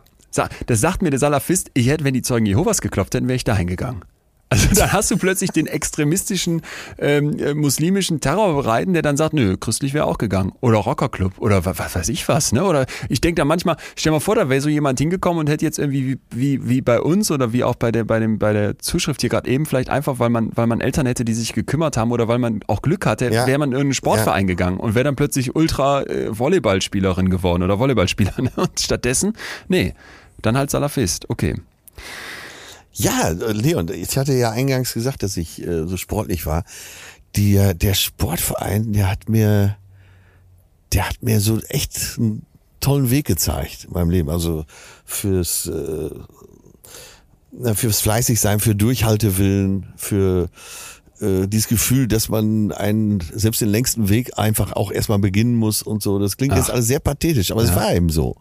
Das 0.66 0.80
sagt 0.80 1.02
mir 1.02 1.10
der 1.10 1.18
Salafist, 1.18 1.70
ich 1.74 1.88
hätte, 1.88 2.04
wenn 2.04 2.14
die 2.14 2.22
Zeugen 2.22 2.46
Jehovas 2.46 2.80
geklopft 2.80 3.14
hätten, 3.14 3.26
wäre 3.26 3.36
ich 3.36 3.44
da 3.44 3.56
hingegangen. 3.56 4.02
Also 4.52 4.66
dann 4.74 4.92
hast 4.92 5.08
du 5.12 5.16
plötzlich 5.16 5.50
den 5.50 5.68
extremistischen 5.68 6.62
ähm, 6.98 7.38
äh, 7.38 7.54
muslimischen 7.54 8.18
Terrorbereiten, 8.20 8.94
der 8.94 9.02
dann 9.02 9.16
sagt, 9.16 9.32
nö, 9.32 9.56
christlich 9.56 9.94
wäre 9.94 10.06
auch 10.06 10.18
gegangen. 10.18 10.52
Oder 10.60 10.78
Rockerclub 10.78 11.38
oder 11.38 11.64
was, 11.64 11.78
was 11.78 11.94
weiß 11.94 12.08
ich 12.08 12.26
was. 12.28 12.50
Ne? 12.50 12.64
Oder 12.64 12.86
ich 13.08 13.20
denke 13.20 13.40
da 13.40 13.44
manchmal, 13.44 13.76
stell 13.94 14.10
mal 14.10 14.18
vor, 14.18 14.34
da 14.34 14.48
wäre 14.48 14.60
so 14.60 14.68
jemand 14.68 14.98
hingekommen 14.98 15.38
und 15.38 15.48
hätte 15.48 15.64
jetzt 15.64 15.78
irgendwie 15.78 16.04
wie, 16.04 16.18
wie, 16.32 16.68
wie 16.68 16.80
bei 16.80 17.00
uns 17.00 17.30
oder 17.30 17.52
wie 17.52 17.62
auch 17.62 17.76
bei 17.76 17.92
der, 17.92 18.02
bei 18.02 18.18
dem, 18.18 18.40
bei 18.40 18.52
der 18.52 18.76
Zuschrift 18.80 19.20
hier 19.20 19.30
gerade 19.30 19.48
eben, 19.48 19.66
vielleicht 19.66 19.88
einfach, 19.88 20.18
weil 20.18 20.30
man, 20.30 20.50
weil 20.56 20.66
man 20.66 20.80
Eltern 20.80 21.06
hätte, 21.06 21.24
die 21.24 21.34
sich 21.34 21.52
gekümmert 21.52 21.96
haben 21.96 22.10
oder 22.10 22.26
weil 22.26 22.38
man 22.38 22.60
auch 22.66 22.82
Glück 22.82 23.06
hatte, 23.06 23.32
Ja. 23.32 23.46
wäre 23.46 23.58
man 23.60 23.68
in 23.68 23.74
irgendeinen 23.74 23.94
Sportverein 23.94 24.48
gegangen 24.48 24.78
und 24.78 24.96
wäre 24.96 25.04
dann 25.04 25.14
plötzlich 25.14 25.54
Ultra 25.54 26.02
äh, 26.02 26.36
Volleyballspielerin 26.36 27.30
geworden 27.30 27.62
oder 27.62 27.78
Volleyballspieler. 27.78 28.32
Ne? 28.38 28.50
Und 28.56 28.80
stattdessen, 28.80 29.34
nee, 29.68 29.94
dann 30.42 30.56
halt 30.58 30.70
Salafist. 30.70 31.30
Okay. 31.30 31.54
Ja, 32.92 33.28
Leon, 33.28 33.88
ich 33.92 34.16
hatte 34.18 34.32
ja 34.32 34.50
eingangs 34.50 34.92
gesagt, 34.92 35.22
dass 35.22 35.36
ich 35.36 35.62
äh, 35.62 35.86
so 35.86 35.96
sportlich 35.96 36.46
war. 36.46 36.64
Die, 37.36 37.54
der 37.74 37.94
Sportverein, 37.94 38.92
der 38.92 39.08
hat 39.08 39.28
mir, 39.28 39.76
der 40.92 41.08
hat 41.08 41.22
mir 41.22 41.40
so 41.40 41.60
echt 41.68 42.16
einen 42.18 42.44
tollen 42.80 43.10
Weg 43.10 43.26
gezeigt 43.26 43.84
in 43.84 43.92
meinem 43.92 44.10
Leben. 44.10 44.30
Also 44.30 44.64
fürs, 45.04 45.66
äh, 45.66 46.10
fürs 47.74 48.00
Fleißigsein, 48.00 48.58
für 48.58 48.74
Durchhaltewillen, 48.74 49.92
für 49.96 50.48
äh, 51.20 51.46
dieses 51.46 51.68
Gefühl, 51.68 52.08
dass 52.08 52.28
man 52.28 52.72
einen, 52.72 53.20
selbst 53.32 53.60
den 53.60 53.68
längsten 53.68 54.08
Weg 54.08 54.38
einfach 54.38 54.72
auch 54.72 54.90
erstmal 54.90 55.18
beginnen 55.18 55.54
muss 55.54 55.82
und 55.82 56.02
so. 56.02 56.18
Das 56.18 56.36
klingt 56.36 56.54
Ach. 56.54 56.58
jetzt 56.58 56.70
alles 56.70 56.86
sehr 56.86 57.00
pathetisch, 57.00 57.52
aber 57.52 57.62
es 57.62 57.74
war 57.74 57.94
eben 57.94 58.08
so. 58.08 58.36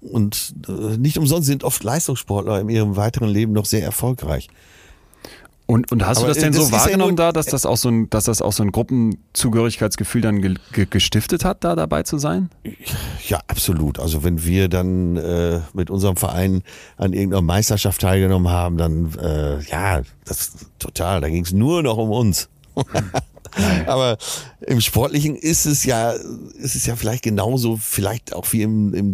Und 0.00 0.54
äh, 0.68 0.96
nicht 0.96 1.18
umsonst 1.18 1.46
sind 1.46 1.64
oft 1.64 1.82
Leistungssportler 1.84 2.60
in 2.60 2.68
ihrem 2.68 2.96
weiteren 2.96 3.28
Leben 3.28 3.52
noch 3.52 3.66
sehr 3.66 3.82
erfolgreich. 3.82 4.48
Und, 5.66 5.92
und 5.92 6.04
hast 6.04 6.18
Aber, 6.18 6.26
du 6.26 6.34
das 6.34 6.38
äh, 6.38 6.40
denn 6.46 6.52
das 6.52 6.66
so 6.66 6.72
ja 6.74 6.80
wahrgenommen 6.80 7.10
nur- 7.10 7.16
da, 7.26 7.30
dass 7.32 7.46
das 7.46 7.64
auch 7.64 7.76
so 7.76 7.88
ein, 7.90 8.10
dass 8.10 8.24
das 8.24 8.42
auch 8.42 8.52
so 8.52 8.64
ein 8.64 8.72
Gruppenzugehörigkeitsgefühl 8.72 10.20
dann 10.20 10.42
ge 10.42 10.54
ge 10.72 10.86
gestiftet 10.90 11.44
hat, 11.44 11.62
da 11.62 11.76
dabei 11.76 12.02
zu 12.02 12.18
sein? 12.18 12.50
Ja, 13.28 13.38
absolut. 13.46 14.00
Also 14.00 14.24
wenn 14.24 14.44
wir 14.44 14.68
dann 14.68 15.16
äh, 15.16 15.60
mit 15.72 15.88
unserem 15.88 16.16
Verein 16.16 16.62
an 16.96 17.12
irgendeiner 17.12 17.42
Meisterschaft 17.42 18.00
teilgenommen 18.00 18.48
haben, 18.50 18.78
dann 18.78 19.14
äh, 19.22 19.62
ja, 19.62 20.02
das 20.24 20.54
total. 20.80 21.20
Da 21.20 21.28
ging 21.28 21.44
es 21.44 21.52
nur 21.52 21.84
noch 21.84 21.98
um 21.98 22.10
uns. 22.10 22.48
Aber 23.86 24.16
im 24.66 24.80
Sportlichen 24.80 25.36
ist 25.36 25.66
es 25.66 25.84
ja, 25.84 26.10
ist 26.10 26.74
es 26.74 26.86
ja 26.86 26.96
vielleicht 26.96 27.22
genauso, 27.22 27.76
vielleicht 27.76 28.34
auch 28.34 28.52
wie 28.52 28.62
im, 28.62 28.92
im 28.94 29.12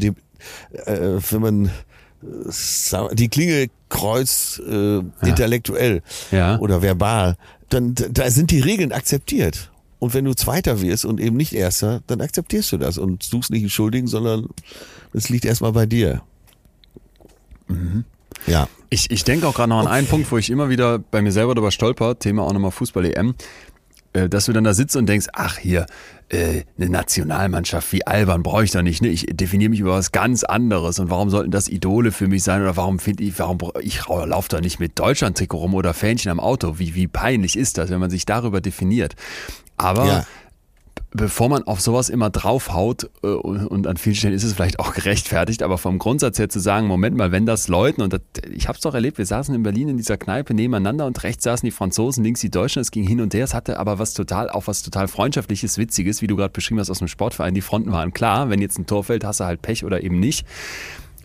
äh, 0.86 1.18
wenn 1.30 1.40
man 1.40 1.66
äh, 1.66 3.14
die 3.14 3.28
Klinge 3.28 3.68
kreuzt 3.88 4.60
äh, 4.60 4.98
intellektuell 5.22 6.02
Ja. 6.30 6.58
oder 6.58 6.82
verbal, 6.82 7.36
dann 7.68 7.94
da 7.94 8.30
sind 8.30 8.50
die 8.50 8.60
Regeln 8.60 8.92
akzeptiert. 8.92 9.70
Und 9.98 10.12
wenn 10.12 10.24
du 10.24 10.34
Zweiter 10.34 10.80
wirst 10.82 11.04
und 11.04 11.20
eben 11.20 11.36
nicht 11.36 11.52
Erster, 11.54 12.02
dann 12.06 12.20
akzeptierst 12.20 12.70
du 12.72 12.76
das 12.76 12.98
und 12.98 13.22
suchst 13.22 13.50
nicht 13.50 13.62
einen 13.62 13.70
Schuldigen, 13.70 14.06
sondern 14.06 14.48
es 15.12 15.28
liegt 15.30 15.44
erstmal 15.46 15.72
bei 15.72 15.86
dir. 15.86 16.22
Ja. 18.46 18.68
Ich, 18.90 19.10
ich 19.10 19.24
denke 19.24 19.48
auch 19.48 19.54
gerade 19.54 19.70
noch 19.70 19.80
an 19.80 19.88
einen 19.88 20.06
Punkt, 20.06 20.30
wo 20.30 20.38
ich 20.38 20.50
immer 20.50 20.68
wieder 20.68 20.98
bei 20.98 21.22
mir 21.22 21.32
selber 21.32 21.54
darüber 21.54 21.72
stolper, 21.72 22.18
Thema 22.18 22.42
auch 22.44 22.52
nochmal 22.52 22.70
Fußball-EM, 22.70 23.34
äh, 24.12 24.28
dass 24.28 24.44
du 24.44 24.52
dann 24.52 24.64
da 24.64 24.74
sitzt 24.74 24.94
und 24.96 25.06
denkst, 25.06 25.26
ach 25.32 25.58
hier, 25.58 25.86
äh, 26.28 26.62
eine 26.76 26.90
Nationalmannschaft, 26.90 27.92
wie 27.92 28.06
albern 28.06 28.42
brauche 28.42 28.64
ich 28.64 28.72
doch 28.72 28.82
nicht, 28.82 29.00
ne? 29.00 29.08
Ich 29.08 29.26
definiere 29.30 29.70
mich 29.70 29.80
über 29.80 29.92
was 29.92 30.10
ganz 30.10 30.42
anderes 30.42 30.98
und 30.98 31.08
warum 31.10 31.30
sollten 31.30 31.50
das 31.50 31.68
Idole 31.68 32.10
für 32.10 32.26
mich 32.26 32.42
sein 32.42 32.62
oder 32.62 32.76
warum 32.76 32.98
finde 32.98 33.22
ich, 33.22 33.38
warum 33.38 33.58
ich 33.80 34.06
laufe 34.08 34.48
da 34.48 34.60
nicht 34.60 34.80
mit 34.80 34.98
Deutschland-Trikot 34.98 35.58
rum 35.58 35.74
oder 35.74 35.94
Fähnchen 35.94 36.30
am 36.30 36.40
Auto? 36.40 36.78
Wie, 36.78 36.94
wie 36.94 37.06
peinlich 37.06 37.56
ist 37.56 37.78
das, 37.78 37.90
wenn 37.90 38.00
man 38.00 38.10
sich 38.10 38.26
darüber 38.26 38.60
definiert? 38.60 39.14
Aber 39.76 40.06
Ja. 40.06 40.26
Bevor 41.10 41.48
man 41.48 41.62
auf 41.64 41.80
sowas 41.80 42.08
immer 42.08 42.30
draufhaut, 42.30 43.10
äh, 43.22 43.26
und 43.28 43.86
an 43.86 43.96
vielen 43.96 44.16
Stellen 44.16 44.34
ist 44.34 44.44
es 44.44 44.52
vielleicht 44.54 44.78
auch 44.78 44.92
gerechtfertigt, 44.94 45.62
aber 45.62 45.78
vom 45.78 45.98
Grundsatz 45.98 46.38
her 46.38 46.48
zu 46.48 46.60
sagen, 46.60 46.86
Moment 46.86 47.16
mal, 47.16 47.32
wenn 47.32 47.46
das 47.46 47.68
Leuten, 47.68 48.02
und 48.02 48.12
das, 48.12 48.20
ich 48.52 48.68
habe 48.68 48.76
es 48.76 48.82
doch 48.82 48.94
erlebt, 48.94 49.18
wir 49.18 49.26
saßen 49.26 49.54
in 49.54 49.62
Berlin 49.62 49.88
in 49.88 49.96
dieser 49.96 50.16
Kneipe 50.16 50.54
nebeneinander 50.54 51.06
und 51.06 51.22
rechts 51.22 51.44
saßen 51.44 51.66
die 51.66 51.70
Franzosen, 51.70 52.24
links 52.24 52.40
die 52.40 52.50
Deutschen, 52.50 52.80
es 52.80 52.90
ging 52.90 53.06
hin 53.06 53.20
und 53.20 53.34
her, 53.34 53.44
es 53.44 53.54
hatte 53.54 53.78
aber 53.78 53.98
was 53.98 54.14
total, 54.14 54.50
auch 54.50 54.66
was 54.66 54.82
total 54.82 55.08
freundschaftliches, 55.08 55.78
witziges, 55.78 56.22
wie 56.22 56.26
du 56.26 56.36
gerade 56.36 56.52
beschrieben 56.52 56.80
hast 56.80 56.90
aus 56.90 56.98
dem 56.98 57.08
Sportverein, 57.08 57.54
die 57.54 57.62
Fronten 57.62 57.92
waren 57.92 58.12
klar, 58.12 58.50
wenn 58.50 58.60
jetzt 58.60 58.78
ein 58.78 58.86
Tor 58.86 59.04
fällt, 59.04 59.24
hast 59.24 59.40
du 59.40 59.44
halt 59.44 59.62
Pech 59.62 59.84
oder 59.84 60.02
eben 60.02 60.20
nicht. 60.20 60.46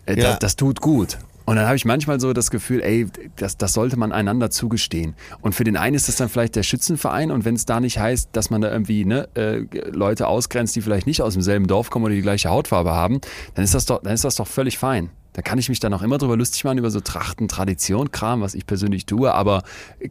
Äh, 0.06 0.18
Ja. 0.18 0.30
das, 0.30 0.38
das 0.40 0.56
tut 0.56 0.80
gut. 0.80 1.18
Und 1.44 1.56
dann 1.56 1.66
habe 1.66 1.76
ich 1.76 1.84
manchmal 1.84 2.20
so 2.20 2.32
das 2.32 2.50
Gefühl, 2.50 2.82
ey, 2.82 3.06
das, 3.36 3.56
das 3.56 3.72
sollte 3.72 3.96
man 3.96 4.12
einander 4.12 4.50
zugestehen. 4.50 5.14
Und 5.40 5.54
für 5.54 5.64
den 5.64 5.76
einen 5.76 5.96
ist 5.96 6.08
das 6.08 6.16
dann 6.16 6.28
vielleicht 6.28 6.56
der 6.56 6.62
Schützenverein 6.62 7.30
und 7.30 7.44
wenn 7.44 7.54
es 7.54 7.66
da 7.66 7.80
nicht 7.80 7.98
heißt, 7.98 8.30
dass 8.32 8.50
man 8.50 8.60
da 8.60 8.70
irgendwie 8.70 9.04
ne, 9.04 9.28
äh, 9.34 9.64
Leute 9.90 10.28
ausgrenzt, 10.28 10.76
die 10.76 10.82
vielleicht 10.82 11.06
nicht 11.06 11.22
aus 11.22 11.34
demselben 11.34 11.66
Dorf 11.66 11.90
kommen 11.90 12.04
oder 12.04 12.14
die 12.14 12.22
gleiche 12.22 12.50
Hautfarbe 12.50 12.92
haben, 12.92 13.20
dann 13.54 13.64
ist 13.64 13.74
das 13.74 13.86
doch, 13.86 14.02
dann 14.02 14.14
ist 14.14 14.24
das 14.24 14.36
doch 14.36 14.46
völlig 14.46 14.78
fein. 14.78 15.10
Da 15.34 15.42
kann 15.42 15.58
ich 15.58 15.68
mich 15.68 15.80
dann 15.80 15.94
auch 15.94 16.02
immer 16.02 16.18
drüber 16.18 16.36
lustig 16.36 16.62
machen 16.64 16.78
über 16.78 16.90
so 16.90 17.00
Trachten, 17.00 17.48
Tradition, 17.48 18.10
Kram, 18.12 18.42
was 18.42 18.54
ich 18.54 18.66
persönlich 18.66 19.06
tue, 19.06 19.32
aber 19.32 19.62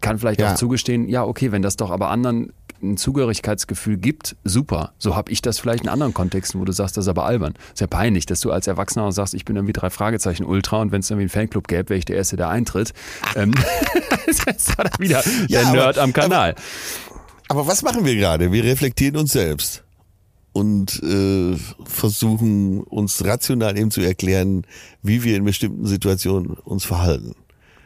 kann 0.02 0.18
vielleicht 0.18 0.40
Ja. 0.40 0.52
auch 0.52 0.56
zugestehen, 0.56 1.08
ja, 1.08 1.24
okay, 1.24 1.52
wenn 1.52 1.62
das 1.62 1.76
doch 1.78 1.92
aber 1.92 2.10
anderen 2.10 2.54
ein 2.84 2.98
Zugehörigkeitsgefühl 2.98 3.98
gibt, 3.98 4.36
super. 4.44 4.94
So 4.98 5.16
habe 5.16 5.32
ich 5.32 5.44
das 5.44 5.60
vielleicht 5.60 5.84
in 5.84 5.90
anderen 5.90 6.16
Kontexten, 6.16 6.60
wo 6.60 6.66
du 6.66 6.72
sagst, 6.72 6.98
das 6.98 7.06
ist 7.06 7.10
aber 7.10 7.26
albern. 7.26 7.54
Ist 7.72 7.80
ja 7.80 7.86
peinlich, 7.86 8.26
dass 8.26 8.40
du 8.40 8.52
als 8.52 8.66
Erwachsener 8.66 9.12
sagst, 9.12 9.36
ich 9.36 9.46
bin 9.46 9.56
irgendwie 9.56 9.74
drei 9.74 9.92
Fragezeichen 9.92 10.44
Ultra 10.46 10.82
und 10.82 10.92
wenn 10.92 11.02
es 11.02 11.10
irgendwie 11.12 11.24
einen 11.26 11.30
Fanclub 11.30 11.68
gäbe, 11.68 11.90
wäre 11.90 12.00
ich 12.00 12.06
der 12.06 12.16
Erste, 12.16 12.38
der 12.38 12.50
eintritt. 12.50 12.94
Ähm, 13.36 13.54
das 14.26 14.40
ist 14.58 14.74
dann 14.80 14.90
wieder 14.98 15.22
Ja, 15.48 15.60
der 15.60 15.68
aber- 15.68 15.76
Nerd 15.78 15.98
am 16.00 16.12
Kanal. 16.14 16.56
Aber 17.50 17.68
was 17.68 17.84
machen 17.84 18.04
wir 18.06 18.16
gerade? 18.16 18.52
Wir 18.52 18.64
reflektieren 18.64 19.18
uns 19.18 19.34
selbst 19.34 19.84
und 20.54 21.02
äh, 21.04 21.56
versuchen 21.86 22.82
uns 22.82 23.24
rational 23.26 23.78
eben 23.78 23.92
zu 23.92 24.02
erklären, 24.02 24.66
wie 25.02 25.24
wir 25.24 25.38
in 25.38 25.46
bestimmten 25.46 25.86
Situationen 25.86 26.52
uns 26.52 26.84
verhalten. 26.84 27.36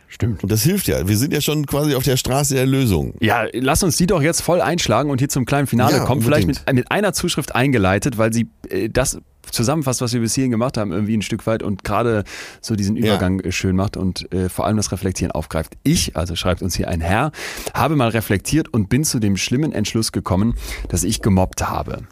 Stimmt. 0.07 0.43
Und 0.43 0.51
das 0.51 0.63
hilft 0.63 0.87
ja. 0.87 1.07
Wir 1.07 1.17
sind 1.17 1.33
ja 1.33 1.41
schon 1.41 1.65
quasi 1.65 1.95
auf 1.95 2.03
der 2.03 2.15
Straße 2.15 2.53
der 2.55 2.65
Lösung. 2.65 3.15
Ja, 3.19 3.45
lass 3.53 3.83
uns 3.83 3.97
die 3.97 4.07
doch 4.07 4.21
jetzt 4.21 4.41
voll 4.41 4.61
einschlagen 4.61 5.09
und 5.09 5.19
hier 5.19 5.29
zum 5.29 5.45
kleinen 5.45 5.67
Finale 5.67 5.97
Ja, 5.97 6.05
kommen. 6.05 6.21
Vielleicht 6.21 6.47
mit, 6.47 6.61
mit 6.73 6.91
einer 6.91 7.13
Zuschrift 7.13 7.53
eingeleitet, 7.53 8.17
weil 8.17 8.31
sie 8.31 8.47
äh, 8.69 8.89
das 8.89 9.19
zusammenfasst, 9.51 10.01
was 10.01 10.13
wir 10.13 10.21
bis 10.21 10.33
hierhin 10.33 10.51
gemacht 10.51 10.77
haben, 10.77 10.91
irgendwie 10.91 11.17
ein 11.17 11.21
Stück 11.21 11.45
weit 11.47 11.63
und 11.63 11.83
gerade 11.83 12.23
so 12.61 12.75
diesen 12.75 12.95
Übergang 12.95 13.39
äh, 13.41 13.51
schön 13.51 13.75
macht 13.75 13.97
und 13.97 14.31
äh, 14.31 14.49
vor 14.49 14.65
allem 14.65 14.77
das 14.77 14.91
Reflektieren 14.91 15.31
aufgreift. 15.31 15.73
Ich, 15.83 16.15
also 16.15 16.35
schreibt 16.35 16.61
uns 16.61 16.75
hier 16.75 16.87
ein 16.87 17.01
Herr, 17.01 17.31
habe 17.73 17.95
mal 17.95 18.09
reflektiert 18.09 18.73
und 18.73 18.89
bin 18.89 19.03
zu 19.03 19.19
dem 19.19 19.37
schlimmen 19.37 19.71
Entschluss 19.71 20.11
gekommen, 20.11 20.55
dass 20.89 21.03
ich 21.03 21.21
gemobbt 21.21 21.67
habe. 21.67 22.03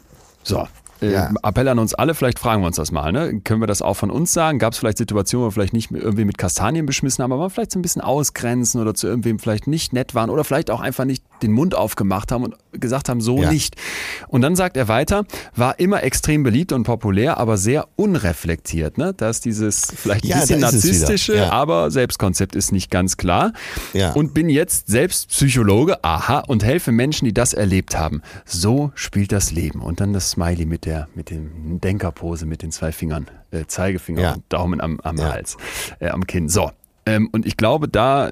So. 0.44 0.68
Äh, 1.02 1.12
Ja. 1.12 1.30
Appell 1.42 1.68
an 1.68 1.78
uns 1.78 1.94
alle, 1.94 2.14
vielleicht 2.14 2.38
fragen 2.38 2.62
wir 2.62 2.66
uns 2.66 2.76
das 2.76 2.92
mal. 2.92 3.12
Ne? 3.12 3.40
Können 3.44 3.60
wir 3.60 3.66
das 3.66 3.82
auch 3.82 3.94
von 3.94 4.10
uns 4.10 4.32
sagen? 4.32 4.58
Gab 4.58 4.72
es 4.72 4.78
vielleicht 4.78 4.98
Situationen, 4.98 5.44
wo 5.44 5.48
wir 5.48 5.52
vielleicht 5.52 5.72
nicht 5.72 5.90
irgendwie 5.90 6.24
mit 6.24 6.38
Kastanien 6.38 6.86
beschmissen 6.86 7.22
haben, 7.22 7.32
aber 7.32 7.50
vielleicht 7.50 7.72
so 7.72 7.78
ein 7.78 7.82
bisschen 7.82 8.02
ausgrenzen 8.02 8.80
oder 8.80 8.94
zu 8.94 9.06
irgendwem 9.06 9.38
vielleicht 9.38 9.66
nicht 9.66 9.92
nett 9.92 10.14
waren 10.14 10.30
oder 10.30 10.44
vielleicht 10.44 10.70
auch 10.70 10.80
einfach 10.80 11.04
nicht 11.04 11.22
den 11.42 11.52
Mund 11.52 11.74
aufgemacht 11.74 12.32
haben 12.32 12.44
und 12.44 12.54
gesagt 12.72 13.08
haben, 13.08 13.20
so 13.20 13.42
Ja. 13.42 13.50
nicht. 13.50 13.76
Und 14.28 14.40
dann 14.42 14.56
sagt 14.56 14.76
er 14.76 14.88
weiter, 14.88 15.24
war 15.54 15.78
immer 15.78 16.02
extrem 16.02 16.42
beliebt 16.42 16.72
und 16.72 16.84
populär, 16.84 17.38
aber 17.38 17.56
sehr 17.56 17.86
unreflektiert. 17.96 18.98
Ne? 18.98 19.12
Da 19.16 19.28
ist 19.30 19.44
dieses 19.44 19.92
vielleicht 19.94 20.24
ein 20.24 20.28
Ja, 20.28 20.40
bisschen 20.40 20.60
narzisstische, 20.60 21.36
Ja. 21.36 21.50
aber 21.50 21.90
Selbstkonzept 21.90 22.54
ist 22.56 22.72
nicht 22.72 22.90
ganz 22.90 23.16
klar. 23.16 23.52
Und 24.14 24.34
bin 24.34 24.48
jetzt 24.48 24.88
selbst 24.88 25.28
Psychologe, 25.28 26.02
aha, 26.02 26.40
und 26.40 26.64
helfe 26.64 26.92
Menschen, 26.92 27.24
die 27.26 27.34
das 27.34 27.52
erlebt 27.52 27.98
haben. 27.98 28.22
So 28.44 28.92
spielt 28.94 29.32
das 29.32 29.50
Leben. 29.52 29.80
Und 29.82 30.00
dann 30.00 30.12
das 30.12 30.30
Smiley 30.30 30.66
mit 30.66 30.83
der, 30.86 31.08
mit 31.14 31.30
dem 31.30 31.80
Denkerpose, 31.80 32.46
mit 32.46 32.62
den 32.62 32.70
zwei 32.72 32.92
Fingern, 32.92 33.26
äh, 33.50 33.64
Zeigefinger 33.66 34.22
Ja. 34.22 34.32
und 34.34 34.44
Daumen 34.48 34.80
am, 34.80 35.00
am 35.00 35.16
Ja. 35.16 35.32
Hals, 35.32 35.56
äh, 36.00 36.08
am 36.08 36.26
Kinn. 36.26 36.48
So. 36.48 36.70
Ähm, 37.06 37.28
und 37.32 37.46
ich 37.46 37.56
glaube, 37.56 37.88
da, 37.88 38.30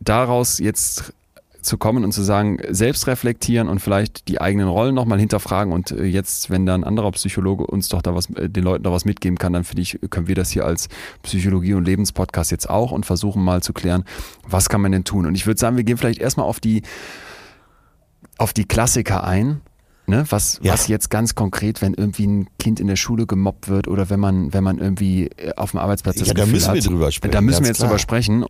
daraus 0.00 0.58
jetzt 0.58 1.12
zu 1.60 1.78
kommen 1.78 2.04
und 2.04 2.12
zu 2.12 2.22
sagen, 2.22 2.58
selbst 2.68 3.08
reflektieren 3.08 3.68
und 3.68 3.80
vielleicht 3.80 4.28
die 4.28 4.40
eigenen 4.40 4.68
Rollen 4.68 4.94
nochmal 4.94 5.18
hinterfragen 5.18 5.72
und 5.72 5.90
äh, 5.90 6.04
jetzt, 6.04 6.48
wenn 6.48 6.64
da 6.64 6.76
ein 6.76 6.84
anderer 6.84 7.10
Psychologe 7.10 7.66
uns 7.66 7.88
doch 7.88 8.02
da 8.02 8.14
was, 8.14 8.30
äh, 8.30 8.48
den 8.48 8.62
Leuten 8.62 8.84
da 8.84 8.92
was 8.92 9.04
mitgeben 9.04 9.36
kann, 9.36 9.52
dann 9.52 9.64
finde 9.64 9.82
ich, 9.82 9.98
können 10.10 10.28
wir 10.28 10.36
das 10.36 10.50
hier 10.50 10.64
als 10.64 10.88
Psychologie- 11.24 11.74
und 11.74 11.84
Lebenspodcast 11.84 12.52
jetzt 12.52 12.70
auch 12.70 12.92
und 12.92 13.04
versuchen 13.04 13.42
mal 13.42 13.62
zu 13.64 13.72
klären, 13.72 14.04
was 14.48 14.68
kann 14.68 14.80
man 14.80 14.92
denn 14.92 15.02
tun? 15.02 15.26
Und 15.26 15.34
ich 15.34 15.44
würde 15.46 15.58
sagen, 15.58 15.76
wir 15.76 15.82
gehen 15.82 15.96
vielleicht 15.96 16.20
erstmal 16.20 16.46
auf 16.46 16.60
die, 16.60 16.82
auf 18.38 18.52
die 18.52 18.64
Klassiker 18.64 19.24
ein. 19.24 19.60
Ne, 20.08 20.24
was, 20.30 20.60
Ja. 20.62 20.72
was 20.72 20.86
jetzt 20.86 21.10
ganz 21.10 21.34
konkret, 21.34 21.82
wenn 21.82 21.92
irgendwie 21.94 22.26
ein 22.28 22.48
Kind 22.60 22.78
in 22.78 22.86
der 22.86 22.94
Schule 22.94 23.26
gemobbt 23.26 23.68
wird 23.68 23.88
oder 23.88 24.08
wenn 24.08 24.20
man, 24.20 24.52
wenn 24.52 24.62
man 24.62 24.78
irgendwie 24.78 25.26
äh, 25.36 25.52
auf 25.56 25.72
dem 25.72 25.80
Arbeitsplatz 25.80 26.16
das 26.16 26.28
Ja, 26.28 26.34
da 26.34 26.42
Gefühl 26.42 26.54
müssen 26.54 26.74
wir 26.74 26.80
hat, 26.80 26.86
drüber 26.88 27.10
sprechen, 27.10 27.32
Da 27.32 27.40
müssen 27.40 27.62
wir 27.62 27.68
jetzt 27.68 27.78
klar. 27.78 27.88
drüber 27.88 27.98
sprechen. 27.98 28.44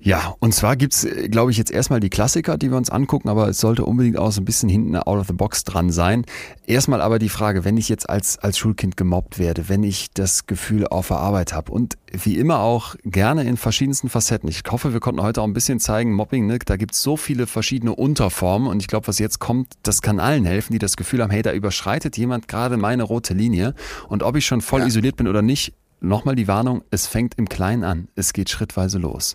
Ja, 0.00 0.36
und 0.38 0.54
zwar 0.54 0.76
gibt's, 0.76 1.02
äh, 1.02 1.28
glaube 1.28 1.50
ich, 1.50 1.56
jetzt 1.56 1.72
erstmal 1.72 1.98
die 1.98 2.08
Klassiker, 2.08 2.56
die 2.56 2.70
wir 2.70 2.76
uns 2.76 2.88
angucken, 2.88 3.28
aber 3.28 3.48
es 3.48 3.58
sollte 3.58 3.84
unbedingt 3.84 4.16
auch 4.16 4.30
so 4.30 4.40
ein 4.40 4.44
bisschen 4.44 4.68
hinten 4.68 4.94
out 4.94 5.18
of 5.18 5.26
the 5.26 5.32
box 5.32 5.64
dran 5.64 5.90
sein. 5.90 6.24
Erstmal 6.66 7.00
aber 7.00 7.18
die 7.18 7.28
Frage, 7.28 7.64
wenn 7.64 7.76
ich 7.76 7.88
jetzt 7.88 8.08
als, 8.08 8.38
als 8.38 8.58
Schulkind 8.58 8.96
gemobbt 8.96 9.40
werde, 9.40 9.68
wenn 9.68 9.82
ich 9.82 10.12
das 10.14 10.46
Gefühl 10.46 10.86
auf 10.86 11.08
der 11.08 11.16
Arbeit 11.16 11.52
habe 11.52 11.72
und 11.72 11.94
wie 12.12 12.36
immer 12.36 12.60
auch 12.60 12.94
gerne 13.04 13.42
in 13.42 13.56
verschiedensten 13.56 14.08
Facetten. 14.08 14.48
Ich 14.48 14.62
hoffe, 14.70 14.92
wir 14.92 15.00
konnten 15.00 15.20
heute 15.20 15.42
auch 15.42 15.46
ein 15.46 15.52
bisschen 15.52 15.80
zeigen, 15.80 16.12
Mobbing, 16.14 16.46
ne, 16.46 16.60
da 16.64 16.76
gibt's 16.76 17.02
so 17.02 17.16
viele 17.16 17.48
verschiedene 17.48 17.92
Unterformen 17.92 18.68
und 18.68 18.80
ich 18.80 18.86
glaube, 18.86 19.08
was 19.08 19.18
jetzt 19.18 19.40
kommt, 19.40 19.74
das 19.82 20.00
kann 20.00 20.20
allen 20.20 20.44
helfen, 20.44 20.72
die 20.72 20.78
das 20.78 20.96
Gefühl 20.96 21.22
haben, 21.22 21.30
hey, 21.30 21.42
da 21.42 21.52
überschreitet 21.52 22.16
jemand 22.16 22.46
gerade 22.46 22.76
meine 22.76 23.02
rote 23.02 23.34
Linie 23.34 23.74
und 24.08 24.22
ob 24.22 24.36
ich 24.36 24.46
schon 24.46 24.60
voll 24.60 24.86
isoliert 24.86 25.16
bin 25.16 25.26
oder 25.26 25.42
nicht, 25.42 25.74
Nochmal 26.00 26.36
die 26.36 26.46
Warnung, 26.46 26.82
es 26.90 27.06
fängt 27.06 27.34
im 27.36 27.48
Kleinen 27.48 27.82
an, 27.82 28.08
es 28.14 28.32
geht 28.32 28.50
schrittweise 28.50 28.98
los. 28.98 29.34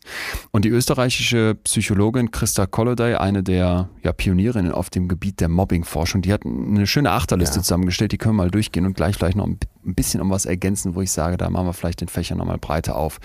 Und 0.51 0.63
die 0.65 0.69
österreichische 0.69 1.55
Psychologin 1.63 2.31
Christa 2.31 2.65
Kolodey, 2.65 3.15
eine 3.15 3.43
der 3.43 3.89
ja, 4.01 4.13
Pionierinnen 4.13 4.71
auf 4.71 4.89
dem 4.89 5.07
Gebiet 5.09 5.41
der 5.41 5.49
Mobbingforschung, 5.49 6.21
die 6.21 6.31
hat 6.31 6.45
eine 6.45 6.87
schöne 6.87 7.11
Achterliste 7.11 7.57
Ja. 7.57 7.63
zusammengestellt, 7.63 8.13
die 8.13 8.17
können 8.17 8.35
wir 8.35 8.43
mal 8.43 8.51
durchgehen 8.51 8.85
und 8.85 8.93
gleich 8.95 9.15
vielleicht 9.15 9.35
noch 9.37 9.45
ein 9.45 9.57
ein 9.85 9.95
bisschen 9.95 10.21
um 10.21 10.29
was 10.29 10.45
ergänzen, 10.45 10.95
wo 10.95 11.01
ich 11.01 11.11
sage, 11.11 11.35
da 11.35 11.49
machen 11.49 11.65
wir 11.67 11.73
vielleicht 11.73 11.99
den 11.99 12.07
Fächer 12.07 12.35
nochmal 12.35 12.57
breiter 12.57 12.95
auf. 12.95 13.19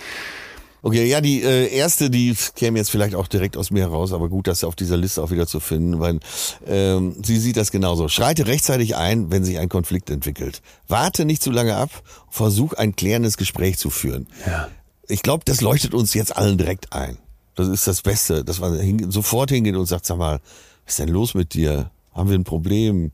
Okay, 0.81 1.05
ja, 1.05 1.19
die 1.19 1.43
äh, 1.43 1.73
erste, 1.73 2.09
die 2.09 2.35
käme 2.55 2.77
jetzt 2.77 2.89
vielleicht 2.89 3.15
auch 3.15 3.27
direkt 3.27 3.57
aus 3.57 3.69
mir 3.69 3.81
heraus, 3.81 4.13
aber 4.13 4.29
gut, 4.29 4.47
dass 4.47 4.61
sie 4.61 4.67
auf 4.67 4.75
dieser 4.75 4.95
Liste 4.95 5.21
auch 5.21 5.31
wieder 5.31 5.45
zu 5.45 5.59
finden, 5.59 5.99
weil 5.99 6.19
ähm, 6.65 7.15
sie 7.23 7.37
sieht 7.37 7.57
das 7.57 7.71
genauso. 7.71 8.07
Schreite 8.07 8.47
rechtzeitig 8.47 8.95
ein, 8.95 9.29
wenn 9.29 9.43
sich 9.43 9.59
ein 9.59 9.67
Konflikt 9.67 10.09
entwickelt. 10.09 10.61
Warte 10.87 11.25
nicht 11.25 11.43
zu 11.43 11.51
lange 11.51 11.75
ab, 11.75 11.89
versuch 12.29 12.73
ein 12.73 12.95
klärendes 12.95 13.35
Gespräch 13.35 13.77
zu 13.77 13.89
führen. 13.89 14.27
Ja. 14.45 14.69
Ich 15.07 15.21
glaube, 15.21 15.43
das 15.43 15.59
leuchtet 15.61 15.93
uns 15.93 16.13
jetzt 16.13 16.35
allen 16.37 16.57
direkt 16.57 16.93
ein. 16.93 17.17
Das 17.55 17.67
ist 17.67 17.87
das 17.87 18.01
Beste, 18.01 18.45
dass 18.45 18.59
man 18.59 18.79
hin, 18.79 19.11
sofort 19.11 19.49
hingeht 19.49 19.75
und 19.75 19.85
sagt, 19.85 20.05
sag 20.05 20.17
mal, 20.17 20.39
was 20.85 20.93
ist 20.93 20.99
denn 20.99 21.09
los 21.09 21.33
mit 21.33 21.53
dir? 21.53 21.91
Haben 22.13 22.29
wir 22.29 22.37
ein 22.37 22.45
Problem? 22.45 23.11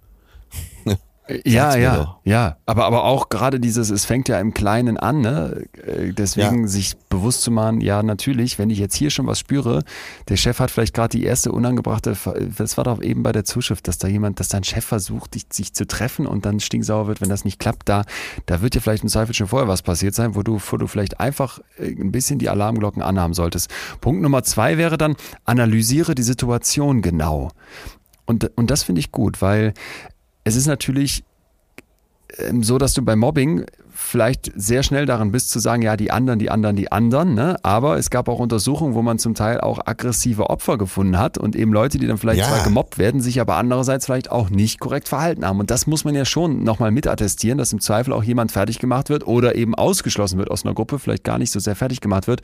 Ja, 1.43 1.76
ja, 1.76 2.18
ja. 2.23 2.57
Aber, 2.68 2.85
aber 2.85 3.03
auch 3.06 3.30
gerade 3.30 3.60
dieses, 3.60 3.89
es 3.89 4.06
fängt 4.06 4.27
ja 4.30 4.39
im 4.39 4.53
Kleinen 4.53 4.97
an, 4.97 5.22
ne? 5.22 5.65
Äh, 5.85 6.14
Deswegen 6.14 6.61
Ja. 6.64 6.68
sich 6.68 6.95
bewusst 7.10 7.41
zu 7.41 7.49
machen, 7.49 7.81
ja, 7.81 8.03
natürlich, 8.03 8.60
wenn 8.60 8.69
ich 8.69 8.77
jetzt 8.77 8.95
hier 8.95 9.10
schon 9.10 9.26
was 9.26 9.39
spüre, 9.39 9.84
der 10.30 10.38
Chef 10.38 10.60
hat 10.60 10.69
vielleicht 10.69 10.93
gerade 10.93 11.18
die 11.18 11.23
erste 11.23 11.52
unangebrachte, 11.52 12.15
das 12.57 12.77
war 12.77 12.84
doch 12.84 13.02
eben 13.02 13.23
bei 13.23 13.31
der 13.31 13.43
Zuschrift, 13.43 13.88
dass 13.88 13.97
da 13.97 14.07
jemand, 14.07 14.39
dass 14.39 14.49
dein 14.49 14.64
Chef 14.64 14.85
versucht, 14.85 15.34
dich, 15.34 15.45
sich 15.52 15.73
zu 15.73 15.88
treffen 15.88 16.27
und 16.27 16.45
dann 16.45 16.60
stinksauer 16.60 17.07
wird, 17.07 17.22
wenn 17.22 17.30
das 17.30 17.43
nicht 17.43 17.60
klappt, 17.60 17.89
da, 17.89 18.03
da 18.45 18.61
wird 18.61 18.76
dir 18.76 18.81
vielleicht 18.81 19.03
im 19.03 19.10
Zweifel 19.10 19.34
schon 19.34 19.47
vorher 19.47 19.68
was 19.68 19.81
passiert 19.81 20.14
sein, 20.14 20.35
wo 20.35 20.43
du, 20.43 20.60
wo 20.69 20.77
du 20.77 20.85
vielleicht 20.85 21.19
einfach 21.19 21.60
äh, 21.80 21.88
ein 21.88 22.11
bisschen 22.11 22.38
die 22.38 22.49
Alarmglocken 22.49 23.02
anhaben 23.02 23.34
solltest. 23.34 23.72
Punkt 23.99 24.22
Nummer 24.22 24.43
zwei 24.43 24.77
wäre 24.77 24.97
dann, 24.97 25.15
analysiere 25.43 26.14
die 26.14 26.23
Situation 26.23 27.02
genau. 27.02 27.49
Und, 28.27 28.52
und 28.57 28.72
das 28.72 28.84
finde 28.84 28.99
ich 28.99 29.11
gut, 29.11 29.41
weil 29.41 29.73
es 30.45 30.55
ist 30.55 30.67
natürlich 30.67 31.23
ähm, 32.38 32.63
so, 32.63 32.77
dass 32.77 32.93
du 32.93 33.01
bei 33.01 33.15
Mobbing 33.15 33.65
vielleicht 33.97 34.51
sehr 34.55 34.84
schnell 34.84 35.05
daran 35.05 35.31
bist 35.31 35.49
zu 35.51 35.59
sagen, 35.59 35.81
ja, 35.81 35.95
die 35.95 36.11
anderen, 36.11 36.38
die 36.38 36.51
anderen, 36.51 36.76
die 36.76 36.91
anderen. 36.91 37.34
Ne? 37.34 37.55
Aber 37.63 37.97
es 37.97 38.09
gab 38.09 38.27
auch 38.27 38.39
Untersuchungen, 38.39 38.93
wo 38.93 39.01
man 39.01 39.19
zum 39.19 39.35
Teil 39.35 39.61
auch 39.61 39.80
aggressive 39.85 40.49
Opfer 40.49 40.77
gefunden 40.77 41.17
hat 41.17 41.38
und 41.38 41.55
eben 41.55 41.72
Leute, 41.72 41.97
die 41.97 42.05
dann 42.05 42.17
vielleicht 42.17 42.41
Ja. 42.41 42.47
zwar 42.49 42.63
gemobbt 42.63 42.97
werden, 42.97 43.22
sich 43.22 43.39
aber 43.39 43.55
andererseits 43.55 44.05
vielleicht 44.05 44.31
auch 44.31 44.49
nicht 44.49 44.80
korrekt 44.80 45.07
verhalten 45.07 45.45
haben. 45.45 45.59
Und 45.59 45.72
das 45.72 45.88
muss 45.88 46.03
man 46.03 46.13
ja 46.13 46.26
schon 46.26 46.63
nochmal 46.63 46.91
mitattestieren, 46.91 47.57
dass 47.57 47.72
im 47.72 47.80
Zweifel 47.80 48.11
auch 48.13 48.23
jemand 48.23 48.51
fertig 48.51 48.80
gemacht 48.80 49.09
wird 49.09 49.26
oder 49.26 49.55
eben 49.55 49.73
ausgeschlossen 49.73 50.38
wird 50.38 50.51
aus 50.51 50.65
einer 50.65 50.76
Gruppe, 50.76 50.99
vielleicht 50.99 51.23
gar 51.23 51.38
nicht 51.39 51.51
so 51.51 51.59
sehr 51.59 51.76
fertig 51.76 52.01
gemacht 52.01 52.27
wird, 52.27 52.41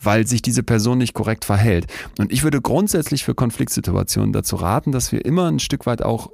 weil 0.00 0.26
sich 0.28 0.42
diese 0.42 0.62
Person 0.62 0.98
nicht 0.98 1.12
korrekt 1.12 1.44
verhält. 1.44 1.86
Und 2.18 2.32
ich 2.32 2.44
würde 2.44 2.60
grundsätzlich 2.60 3.24
für 3.24 3.34
Konfliktsituationen 3.34 4.32
dazu 4.32 4.56
raten, 4.56 4.92
dass 4.92 5.10
wir 5.10 5.24
immer 5.24 5.50
ein 5.50 5.58
Stück 5.58 5.86
weit 5.86 6.02
auch 6.02 6.30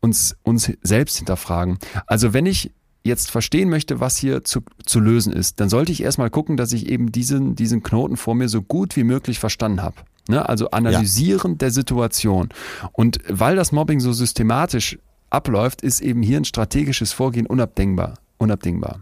uns, 0.00 0.36
uns 0.42 0.72
selbst 0.82 1.16
hinterfragen. 1.16 1.78
Also 2.06 2.32
wenn 2.32 2.46
ich 2.46 2.72
jetzt 3.02 3.30
verstehen 3.30 3.70
möchte, 3.70 4.00
was 4.00 4.16
hier 4.16 4.44
zu, 4.44 4.60
zu 4.84 5.00
lösen 5.00 5.32
ist, 5.32 5.60
dann 5.60 5.68
sollte 5.68 5.92
ich 5.92 6.02
erstmal 6.02 6.30
gucken, 6.30 6.56
dass 6.56 6.72
ich 6.72 6.88
eben 6.88 7.12
diesen, 7.12 7.54
diesen 7.54 7.82
Knoten 7.82 8.16
vor 8.16 8.34
mir 8.34 8.48
so 8.48 8.62
gut 8.62 8.96
wie 8.96 9.04
möglich 9.04 9.38
verstanden 9.38 9.82
habe. 9.82 9.96
Ne? 10.28 10.46
Also 10.48 10.70
analysieren 10.70 11.56
der 11.58 11.70
Situation. 11.70 12.48
Und 12.92 13.20
weil 13.28 13.56
das 13.56 13.72
Mobbing 13.72 14.00
so 14.00 14.12
systematisch 14.12 14.98
abläuft, 15.30 15.82
ist 15.82 16.00
eben 16.00 16.22
hier 16.22 16.38
ein 16.38 16.44
strategisches 16.44 17.12
Vorgehen 17.12 17.46
unabdingbar. 17.46 18.14
unabdingbar. 18.38 19.00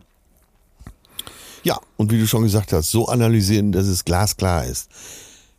Ja, 1.62 1.78
und 1.96 2.12
wie 2.12 2.20
du 2.20 2.26
schon 2.26 2.42
gesagt 2.42 2.72
hast, 2.74 2.90
so 2.90 3.08
analysieren, 3.08 3.72
dass 3.72 3.86
es 3.86 4.04
glasklar 4.04 4.66
ist. 4.66 4.90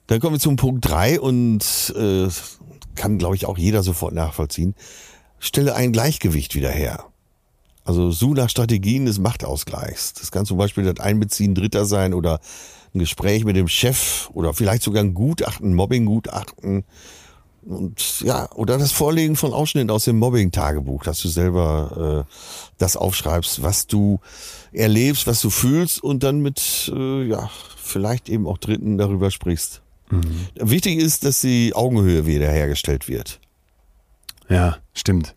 Dann 0.05 0.19
kommen 0.19 0.35
wir 0.35 0.39
zum 0.39 0.55
Punkt 0.55 0.87
drei 0.87 1.19
und 1.19 1.93
äh, 1.97 2.27
kann, 2.95 3.17
glaube 3.17 3.35
ich, 3.35 3.47
auch 3.47 3.57
jeder 3.57 3.81
sofort 3.81 4.13
nachvollziehen. 4.13 4.75
Stelle 5.45 5.75
ein 5.75 5.91
Gleichgewicht 5.91 6.55
wieder 6.55 6.71
her. 6.71 7.05
Also 7.83 8.09
such 8.11 8.33
nach 8.33 8.49
Strategien 8.49 9.05
des 9.05 9.19
Machtausgleichs. 9.19 10.13
Das 10.13 10.31
kann 10.31 10.45
zum 10.45 10.57
Beispiel 10.57 10.91
das 10.91 11.05
Einbeziehen 11.05 11.53
Dritter 11.53 11.85
sein 11.85 12.13
oder 12.15 12.39
ein 12.93 12.99
Gespräch 12.99 13.45
mit 13.45 13.55
dem 13.55 13.67
Chef 13.67 14.29
oder 14.33 14.53
vielleicht 14.53 14.81
sogar 14.81 15.03
ein 15.03 15.13
Gutachten, 15.13 15.75
Mobbing-Gutachten. 15.75 16.83
Und 17.63 18.21
ja, 18.21 18.51
oder 18.53 18.77
das 18.77 18.91
Vorlegen 18.91 19.35
von 19.35 19.53
Ausschnitten 19.53 19.91
aus 19.91 20.05
dem 20.05 20.17
Mobbing-Tagebuch, 20.17 21.03
dass 21.03 21.21
du 21.21 21.27
selber 21.27 22.25
äh, 22.27 22.31
das 22.77 22.97
aufschreibst, 22.97 23.61
was 23.61 23.87
du 23.87 24.19
erlebst, 24.71 25.27
was 25.27 25.41
du 25.41 25.49
fühlst 25.49 26.03
und 26.03 26.23
dann 26.23 26.39
mit, 26.39 26.91
äh, 26.95 27.23
ja, 27.23 27.49
vielleicht 27.77 28.29
eben 28.29 28.47
auch 28.47 28.57
Dritten 28.57 28.97
darüber 28.97 29.29
sprichst. 29.29 29.81
Wichtig 30.55 30.99
ist, 30.99 31.25
dass 31.25 31.41
die 31.41 31.73
Augenhöhe 31.73 32.25
wiederhergestellt 32.25 33.07
wird. 33.07 33.39
Ja, 34.49 34.77
stimmt. 34.93 35.34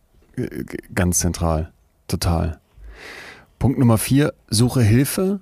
Ganz 0.95 1.21
zentral. 1.21 1.73
Total. 2.07 2.61
Punkt 3.59 3.79
Nummer 3.79 3.99
vier, 3.99 4.33
suche 4.49 4.83
Hilfe. 4.83 5.41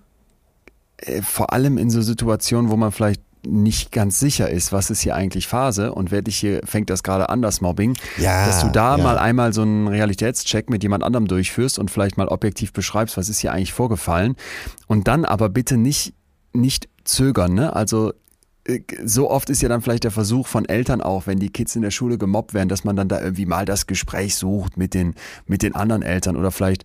Äh, 0.98 1.23
Vor 1.23 1.52
allem 1.52 1.78
in 1.78 1.90
so 1.90 2.01
Situationen, 2.02 2.70
wo 2.70 2.77
man 2.77 2.93
vielleicht 2.93 3.23
nicht 3.47 3.93
ganz 3.93 4.18
sicher 4.18 4.51
ist, 4.51 4.73
was 4.73 4.90
ist 4.90 5.02
hier 5.02 5.14
eigentlich 5.14 5.47
Phase 5.47 5.93
und 5.93 6.10
werde 6.10 6.31
ich 6.31 6.36
hier, 6.36 6.62
fängt 6.64 6.90
das 6.90 7.05
gerade 7.05 7.28
an, 7.28 7.43
das 7.43 7.60
Mobbing, 7.60 7.94
Ja, 8.18 8.44
dass 8.47 8.60
du 8.62 8.68
da 8.70 8.97
ja. 8.97 9.02
mal 9.02 9.18
einmal 9.18 9.52
so 9.52 9.62
einen 9.62 9.86
Realitätscheck 9.86 10.68
mit 10.68 10.82
jemand 10.82 11.05
anderem 11.05 11.28
durchführst 11.28 11.78
und 11.78 11.90
vielleicht 11.90 12.16
mal 12.16 12.27
objektiv 12.27 12.73
beschreibst, 12.73 13.16
was 13.16 13.28
ist 13.28 13.39
hier 13.39 13.52
eigentlich 13.52 13.73
vorgefallen. 13.73 14.35
Und 14.89 15.06
dann 15.06 15.24
aber 15.24 15.48
bitte 15.48 15.77
nicht, 15.77 16.12
nicht 16.52 16.89
zögern, 17.05 17.55
ne? 17.55 17.77
Also 17.77 18.12
so 19.05 19.30
oft 19.30 19.51
ist 19.51 19.62
ja 19.62 19.68
dann 19.68 19.82
vielleicht 19.82 20.05
der 20.05 20.10
Versuch 20.10 20.47
von 20.47 20.64
Eltern 20.64 21.01
auch, 21.01 21.26
wenn 21.26 21.38
die 21.38 21.51
Kids 21.51 21.76
in 21.76 21.82
der 21.82 21.90
Schule 21.90 22.18
gemobbt 22.18 22.55
werden, 22.55 22.68
dass 22.68 22.84
man 22.84 22.97
dann 22.97 23.09
da 23.09 23.20
irgendwie 23.20 23.47
mal 23.47 23.64
das 23.64 23.86
Gespräch 23.86 24.34
sucht 24.34 24.76
mit 24.76 24.94
den, 24.94 25.14
mit 25.47 25.62
den 25.62 25.74
anderen 25.74 26.02
Eltern 26.02 26.36
oder 26.36 26.51
vielleicht 26.51 26.84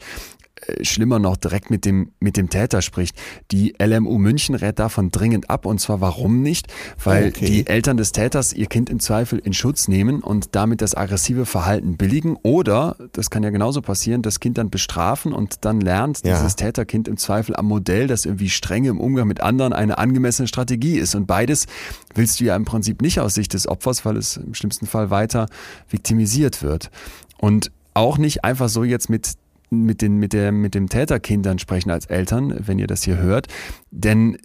schlimmer 0.81 1.19
noch 1.19 1.37
direkt 1.37 1.69
mit 1.69 1.85
dem, 1.85 2.11
mit 2.19 2.37
dem 2.37 2.49
Täter 2.49 2.81
spricht. 2.81 3.15
Die 3.51 3.73
LMU 3.81 4.17
München 4.17 4.55
rät 4.55 4.79
davon 4.79 5.11
dringend 5.11 5.49
ab 5.49 5.65
und 5.65 5.79
zwar 5.79 6.01
warum 6.01 6.41
nicht? 6.41 6.67
Weil 7.03 7.27
Okay. 7.29 7.45
die 7.45 7.67
Eltern 7.67 7.97
des 7.97 8.11
Täters 8.11 8.53
ihr 8.53 8.65
Kind 8.67 8.89
im 8.89 8.99
Zweifel 8.99 9.39
in 9.39 9.53
Schutz 9.53 9.87
nehmen 9.87 10.21
und 10.21 10.49
damit 10.55 10.81
das 10.81 10.95
aggressive 10.95 11.45
Verhalten 11.45 11.97
billigen 11.97 12.35
oder, 12.43 12.95
das 13.13 13.29
kann 13.29 13.43
ja 13.43 13.49
genauso 13.49 13.81
passieren, 13.81 14.21
das 14.21 14.39
Kind 14.39 14.57
dann 14.57 14.69
bestrafen 14.69 15.33
und 15.33 15.63
dann 15.65 15.81
lernt 15.81 16.25
Ja. 16.25 16.35
dieses 16.37 16.55
Täterkind 16.55 17.07
im 17.07 17.17
Zweifel 17.17 17.55
am 17.55 17.65
Modell, 17.67 18.07
dass 18.07 18.25
irgendwie 18.25 18.49
Strenge 18.49 18.89
im 18.89 18.99
Umgang 18.99 19.27
mit 19.27 19.41
anderen 19.41 19.73
eine 19.73 19.97
angemessene 19.97 20.47
Strategie 20.47 20.97
ist. 20.97 21.15
Und 21.15 21.25
beides 21.27 21.67
willst 22.15 22.39
du 22.39 22.43
ja 22.45 22.55
im 22.55 22.65
Prinzip 22.65 23.01
nicht 23.01 23.19
aus 23.19 23.33
Sicht 23.33 23.53
des 23.53 23.67
Opfers, 23.67 24.03
weil 24.05 24.17
es 24.17 24.37
im 24.37 24.53
schlimmsten 24.53 24.85
Fall 24.87 25.09
weiter 25.09 25.47
viktimisiert 25.89 26.61
wird. 26.63 26.89
Und 27.37 27.71
auch 27.93 28.17
nicht 28.17 28.43
einfach 28.43 28.69
so 28.69 28.83
jetzt 28.83 29.09
mit 29.09 29.33
mit 29.71 30.01
den 30.01 30.17
mit 30.17 30.33
der 30.33 30.51
mit 30.51 30.75
dem 30.75 30.89
Täterkindern 30.89 31.57
sprechen 31.57 31.89
als 31.91 32.05
Eltern, 32.05 32.53
wenn 32.67 32.77
ihr 32.77 32.87
das 32.87 33.03
hier 33.03 33.17
hört, 33.17 33.47
denn 33.89 34.37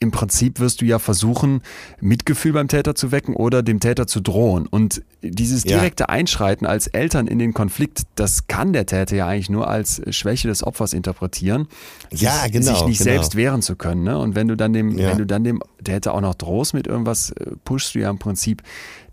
im 0.00 0.12
Prinzip 0.12 0.60
wirst 0.60 0.80
du 0.80 0.84
ja 0.84 1.00
versuchen, 1.00 1.60
Mitgefühl 2.00 2.52
beim 2.52 2.68
Täter 2.68 2.94
zu 2.94 3.10
wecken 3.10 3.34
oder 3.34 3.64
dem 3.64 3.80
Täter 3.80 4.06
zu 4.06 4.20
drohen. 4.20 4.68
Und 4.68 5.02
dieses 5.22 5.64
Ja. 5.64 5.76
direkte 5.78 6.08
Einschreiten 6.08 6.66
als 6.66 6.86
Eltern 6.86 7.26
in 7.26 7.40
den 7.40 7.52
Konflikt, 7.52 8.02
das 8.14 8.46
kann 8.46 8.72
der 8.72 8.86
Täter 8.86 9.16
ja 9.16 9.26
eigentlich 9.26 9.50
nur 9.50 9.66
als 9.66 10.00
Schwäche 10.14 10.46
des 10.46 10.62
Opfers 10.62 10.92
interpretieren, 10.92 11.66
Ja, 12.12 12.42
sich, 12.44 12.52
genau, 12.52 12.74
sich 12.76 12.86
nicht 12.86 12.98
genau. 12.98 13.10
selbst 13.10 13.34
wehren 13.34 13.60
zu 13.60 13.74
können. 13.74 14.04
Ne? 14.04 14.16
Und 14.16 14.36
wenn 14.36 14.46
du 14.46 14.56
dann 14.56 14.72
dem, 14.72 14.96
Ja. 14.96 15.10
wenn 15.10 15.18
du 15.18 15.26
dann 15.26 15.42
dem 15.42 15.60
Täter 15.82 16.14
auch 16.14 16.20
noch 16.20 16.36
drohst 16.36 16.74
mit 16.74 16.86
irgendwas, 16.86 17.30
äh, 17.32 17.50
pushst 17.64 17.96
du 17.96 17.98
ja 17.98 18.08
im 18.08 18.20
Prinzip 18.20 18.62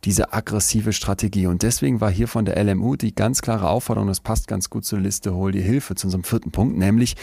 diese 0.06 0.34
aggressive 0.34 0.94
Strategie. 0.94 1.48
Und 1.48 1.64
deswegen 1.64 2.00
war 2.00 2.12
hier 2.12 2.28
von 2.28 2.46
der 2.46 2.64
LMU 2.64 2.96
die 2.96 3.16
ganz 3.16 3.42
klare 3.42 3.70
Aufforderung, 3.70 4.08
das 4.08 4.22
passt 4.22 4.48
ganz 4.48 4.70
gut 4.70 4.86
zur 4.86 5.00
Liste, 5.00 5.34
hol 5.34 5.52
dir 5.52 5.64
Hilfe 5.64 5.96
zu 5.96 6.08
unserem 6.08 6.24
vierten 6.24 6.52
Punkt, 6.52 6.78
nämlich, 6.78 7.16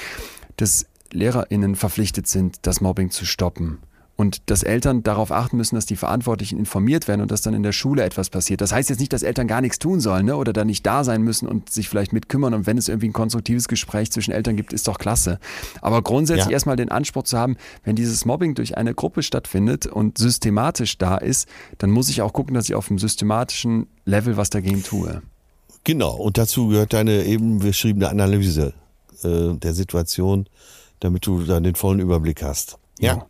dass 0.56 0.86
LehrerInnen 1.12 1.76
verpflichtet 1.76 2.26
sind, 2.26 2.56
das 2.62 2.80
Mobbing 2.80 3.10
zu 3.10 3.24
stoppen. 3.24 3.78
Und 4.22 4.40
dass 4.46 4.62
Eltern 4.62 5.02
darauf 5.02 5.32
achten 5.32 5.56
müssen, 5.56 5.74
dass 5.74 5.84
die 5.84 5.96
Verantwortlichen 5.96 6.56
informiert 6.56 7.08
werden 7.08 7.22
und 7.22 7.32
dass 7.32 7.42
dann 7.42 7.54
in 7.54 7.64
der 7.64 7.72
Schule 7.72 8.04
etwas 8.04 8.30
passiert. 8.30 8.60
Das 8.60 8.70
heißt 8.70 8.88
jetzt 8.88 9.00
nicht, 9.00 9.12
dass 9.12 9.24
Eltern 9.24 9.48
gar 9.48 9.60
nichts 9.60 9.80
tun 9.80 9.98
sollen 9.98 10.26
ne? 10.26 10.36
oder 10.36 10.52
da 10.52 10.64
nicht 10.64 10.86
da 10.86 11.02
sein 11.02 11.22
müssen 11.22 11.48
und 11.48 11.70
sich 11.70 11.88
vielleicht 11.88 12.12
mitkümmern. 12.12 12.54
Und 12.54 12.68
wenn 12.68 12.78
es 12.78 12.86
irgendwie 12.86 13.08
ein 13.08 13.12
konstruktives 13.12 13.66
Gespräch 13.66 14.12
zwischen 14.12 14.30
Eltern 14.30 14.54
gibt, 14.54 14.72
ist 14.72 14.86
doch 14.86 14.98
klasse. 14.98 15.40
Aber 15.80 16.02
grundsätzlich 16.02 16.46
Ja. 16.46 16.52
erstmal 16.52 16.76
den 16.76 16.88
Anspruch 16.88 17.24
zu 17.24 17.36
haben, 17.36 17.56
wenn 17.82 17.96
dieses 17.96 18.24
Mobbing 18.24 18.54
durch 18.54 18.78
eine 18.78 18.94
Gruppe 18.94 19.24
stattfindet 19.24 19.86
und 19.86 20.18
systematisch 20.18 20.98
da 20.98 21.16
ist, 21.16 21.48
dann 21.78 21.90
muss 21.90 22.08
ich 22.08 22.22
auch 22.22 22.32
gucken, 22.32 22.54
dass 22.54 22.66
ich 22.66 22.76
auf 22.76 22.86
dem 22.86 23.00
systematischen 23.00 23.88
Level 24.04 24.36
was 24.36 24.50
dagegen 24.50 24.84
tue. 24.84 25.20
Genau, 25.82 26.14
und 26.14 26.38
dazu 26.38 26.68
gehört 26.68 26.92
deine 26.92 27.24
eben 27.24 27.58
beschriebene 27.58 28.08
Analyse 28.08 28.72
äh, 29.24 29.54
der 29.54 29.74
Situation, 29.74 30.46
damit 31.00 31.26
du 31.26 31.42
dann 31.42 31.64
den 31.64 31.74
vollen 31.74 31.98
Überblick 31.98 32.40
hast. 32.44 32.78
Ja. 33.00 33.26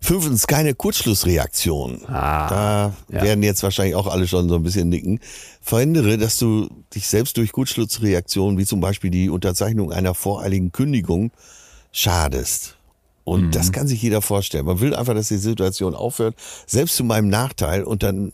Fünftens, 0.00 0.46
keine 0.46 0.74
Kurzschlussreaktion. 0.74 2.04
Ah, 2.06 2.48
da 2.48 2.94
ja. 3.10 3.22
werden 3.22 3.42
jetzt 3.42 3.62
wahrscheinlich 3.62 3.94
auch 3.94 4.06
alle 4.06 4.26
schon 4.28 4.48
so 4.48 4.56
ein 4.56 4.62
bisschen 4.62 4.88
nicken. 4.88 5.20
Verhindere, 5.60 6.18
dass 6.18 6.38
du 6.38 6.68
dich 6.94 7.06
selbst 7.08 7.36
durch 7.36 7.52
Kurzschlussreaktionen, 7.52 8.58
wie 8.58 8.66
zum 8.66 8.80
Beispiel 8.80 9.10
die 9.10 9.30
Unterzeichnung 9.30 9.92
einer 9.92 10.14
voreiligen 10.14 10.72
Kündigung, 10.72 11.30
schadest. 11.92 12.76
Und 13.24 13.46
Mhm. 13.46 13.50
das 13.52 13.72
kann 13.72 13.86
sich 13.88 14.02
jeder 14.02 14.20
vorstellen. 14.20 14.66
Man 14.66 14.80
will 14.80 14.94
einfach, 14.94 15.14
dass 15.14 15.28
die 15.28 15.38
Situation 15.38 15.94
aufhört, 15.94 16.34
selbst 16.66 16.96
zu 16.96 17.04
meinem 17.04 17.28
Nachteil. 17.30 17.84
Und 17.84 18.02
dann 18.02 18.32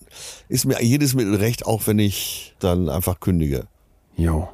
ist 0.48 0.64
mir 0.64 0.82
jedes 0.82 1.14
Mittel 1.14 1.36
recht, 1.36 1.64
auch 1.66 1.86
wenn 1.86 2.00
ich 2.00 2.56
dann 2.58 2.88
einfach 2.88 3.20
kündige. 3.20 3.66
Jo. 4.16 4.48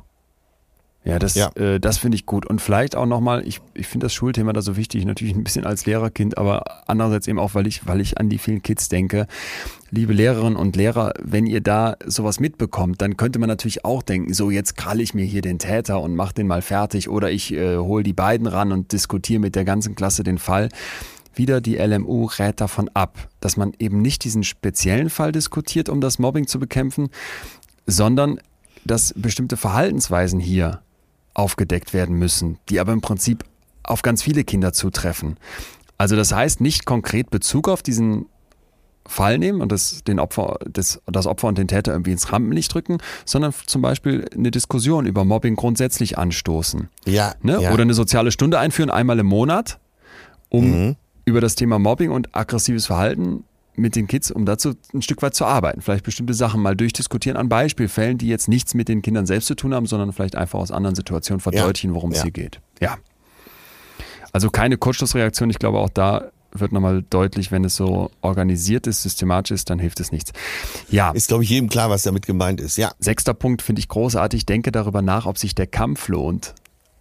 Ja, 1.06 1.20
das, 1.20 1.36
Ja. 1.36 1.50
Äh, 1.54 1.78
das 1.78 1.98
finde 1.98 2.16
ich 2.16 2.26
gut. 2.26 2.46
Und 2.46 2.60
vielleicht 2.60 2.96
auch 2.96 3.06
nochmal, 3.06 3.46
ich, 3.46 3.60
ich 3.74 3.86
finde 3.86 4.06
das 4.06 4.12
Schulthema 4.12 4.52
da 4.52 4.60
so 4.60 4.76
wichtig, 4.76 5.04
natürlich 5.04 5.36
ein 5.36 5.44
bisschen 5.44 5.64
als 5.64 5.86
Lehrerkind, 5.86 6.36
aber 6.36 6.82
andererseits 6.88 7.28
eben 7.28 7.38
auch, 7.38 7.54
weil 7.54 7.68
ich, 7.68 7.86
weil 7.86 8.00
ich 8.00 8.18
an 8.18 8.28
die 8.28 8.38
vielen 8.38 8.60
Kids 8.60 8.88
denke. 8.88 9.28
Liebe 9.92 10.12
Lehrerinnen 10.12 10.56
und 10.56 10.74
Lehrer, 10.74 11.14
wenn 11.22 11.46
ihr 11.46 11.60
da 11.60 11.96
sowas 12.04 12.40
mitbekommt, 12.40 13.00
dann 13.00 13.16
könnte 13.16 13.38
man 13.38 13.48
natürlich 13.48 13.84
auch 13.84 14.02
denken, 14.02 14.34
so 14.34 14.50
jetzt 14.50 14.76
kralle 14.76 15.00
ich 15.00 15.14
mir 15.14 15.24
hier 15.24 15.42
den 15.42 15.60
Täter 15.60 16.00
und 16.00 16.16
mach 16.16 16.32
den 16.32 16.48
mal 16.48 16.60
fertig 16.60 17.08
oder 17.08 17.30
ich 17.30 17.52
äh, 17.52 17.76
hole 17.76 18.02
die 18.02 18.12
beiden 18.12 18.48
ran 18.48 18.72
und 18.72 18.90
diskutiere 18.90 19.38
mit 19.38 19.54
der 19.54 19.64
ganzen 19.64 19.94
Klasse 19.94 20.24
den 20.24 20.38
Fall. 20.38 20.70
Wieder 21.36 21.60
die 21.60 21.76
LMU 21.76 22.24
rät 22.38 22.60
davon 22.60 22.90
ab, 22.94 23.28
dass 23.38 23.56
man 23.56 23.74
eben 23.78 24.02
nicht 24.02 24.24
diesen 24.24 24.42
speziellen 24.42 25.10
Fall 25.10 25.30
diskutiert, 25.30 25.88
um 25.88 26.00
das 26.00 26.18
Mobbing 26.18 26.48
zu 26.48 26.58
bekämpfen, 26.58 27.10
sondern 27.86 28.40
dass 28.84 29.14
bestimmte 29.16 29.56
Verhaltensweisen 29.56 30.40
hier 30.40 30.80
aufgedeckt 31.36 31.92
werden 31.92 32.16
müssen, 32.18 32.58
die 32.68 32.80
aber 32.80 32.92
im 32.92 33.00
Prinzip 33.00 33.44
auf 33.82 34.02
ganz 34.02 34.22
viele 34.22 34.42
Kinder 34.44 34.72
zutreffen. 34.72 35.36
Also 35.98 36.16
das 36.16 36.32
heißt, 36.32 36.60
nicht 36.60 36.84
konkret 36.86 37.30
Bezug 37.30 37.68
auf 37.68 37.82
diesen 37.82 38.26
Fall 39.06 39.38
nehmen 39.38 39.60
und 39.60 39.70
das, 39.70 40.02
den 40.02 40.18
Opfer, 40.18 40.58
das, 40.68 41.00
das 41.06 41.26
Opfer 41.28 41.46
und 41.46 41.58
den 41.58 41.68
Täter 41.68 41.92
irgendwie 41.92 42.10
ins 42.10 42.32
Rampenlicht 42.32 42.74
drücken, 42.74 42.98
sondern 43.24 43.54
zum 43.66 43.80
Beispiel 43.80 44.24
eine 44.34 44.50
Diskussion 44.50 45.06
über 45.06 45.24
Mobbing 45.24 45.54
grundsätzlich 45.54 46.18
anstoßen. 46.18 46.88
Ja, 47.06 47.34
Ne? 47.42 47.60
ja. 47.62 47.72
Oder 47.72 47.82
eine 47.82 47.94
soziale 47.94 48.32
Stunde 48.32 48.58
einführen, 48.58 48.90
einmal 48.90 49.18
im 49.20 49.26
Monat, 49.26 49.78
um 50.48 50.64
Mhm. 50.88 50.96
über 51.24 51.40
das 51.40 51.54
Thema 51.54 51.78
Mobbing 51.78 52.10
und 52.10 52.34
aggressives 52.34 52.86
Verhalten 52.86 53.44
mit 53.76 53.96
den 53.96 54.06
Kids, 54.06 54.30
um 54.30 54.46
dazu 54.46 54.74
ein 54.94 55.02
Stück 55.02 55.22
weit 55.22 55.34
zu 55.34 55.44
arbeiten. 55.44 55.80
Vielleicht 55.80 56.04
bestimmte 56.04 56.34
Sachen 56.34 56.60
mal 56.62 56.74
durchdiskutieren 56.76 57.36
an 57.36 57.48
Beispielfällen, 57.48 58.18
die 58.18 58.28
jetzt 58.28 58.48
nichts 58.48 58.74
mit 58.74 58.88
den 58.88 59.02
Kindern 59.02 59.26
selbst 59.26 59.46
zu 59.46 59.54
tun 59.54 59.74
haben, 59.74 59.86
sondern 59.86 60.12
vielleicht 60.12 60.36
einfach 60.36 60.58
aus 60.58 60.70
anderen 60.70 60.94
Situationen 60.96 61.40
verdeutlichen, 61.40 61.94
worum 61.94 62.10
es 62.12 62.18
Ja. 62.18 62.22
hier 62.24 62.32
geht. 62.32 62.60
Ja. 62.80 62.96
Also 64.32 64.50
keine 64.50 64.76
Kurzschlussreaktion. 64.76 65.50
Ich 65.50 65.58
glaube, 65.58 65.78
auch 65.78 65.88
da 65.88 66.30
wird 66.52 66.72
nochmal 66.72 67.04
deutlich, 67.10 67.52
wenn 67.52 67.64
es 67.64 67.76
so 67.76 68.10
organisiert 68.22 68.86
ist, 68.86 69.02
systematisch 69.02 69.50
ist, 69.52 69.70
dann 69.70 69.78
hilft 69.78 70.00
es 70.00 70.12
nichts. 70.12 70.32
Ja. 70.90 71.10
Ist, 71.10 71.28
glaube 71.28 71.44
ich, 71.44 71.50
jedem 71.50 71.68
klar, 71.68 71.90
was 71.90 72.02
damit 72.02 72.26
gemeint 72.26 72.60
ist. 72.60 72.76
Ja. 72.78 72.92
Sechster 72.98 73.34
Punkt 73.34 73.62
finde 73.62 73.80
ich 73.80 73.88
großartig. 73.88 74.46
Denke 74.46 74.72
darüber 74.72 75.02
nach, 75.02 75.26
ob 75.26 75.38
sich 75.38 75.54
der 75.54 75.66
Kampf 75.66 76.08
lohnt. 76.08 76.54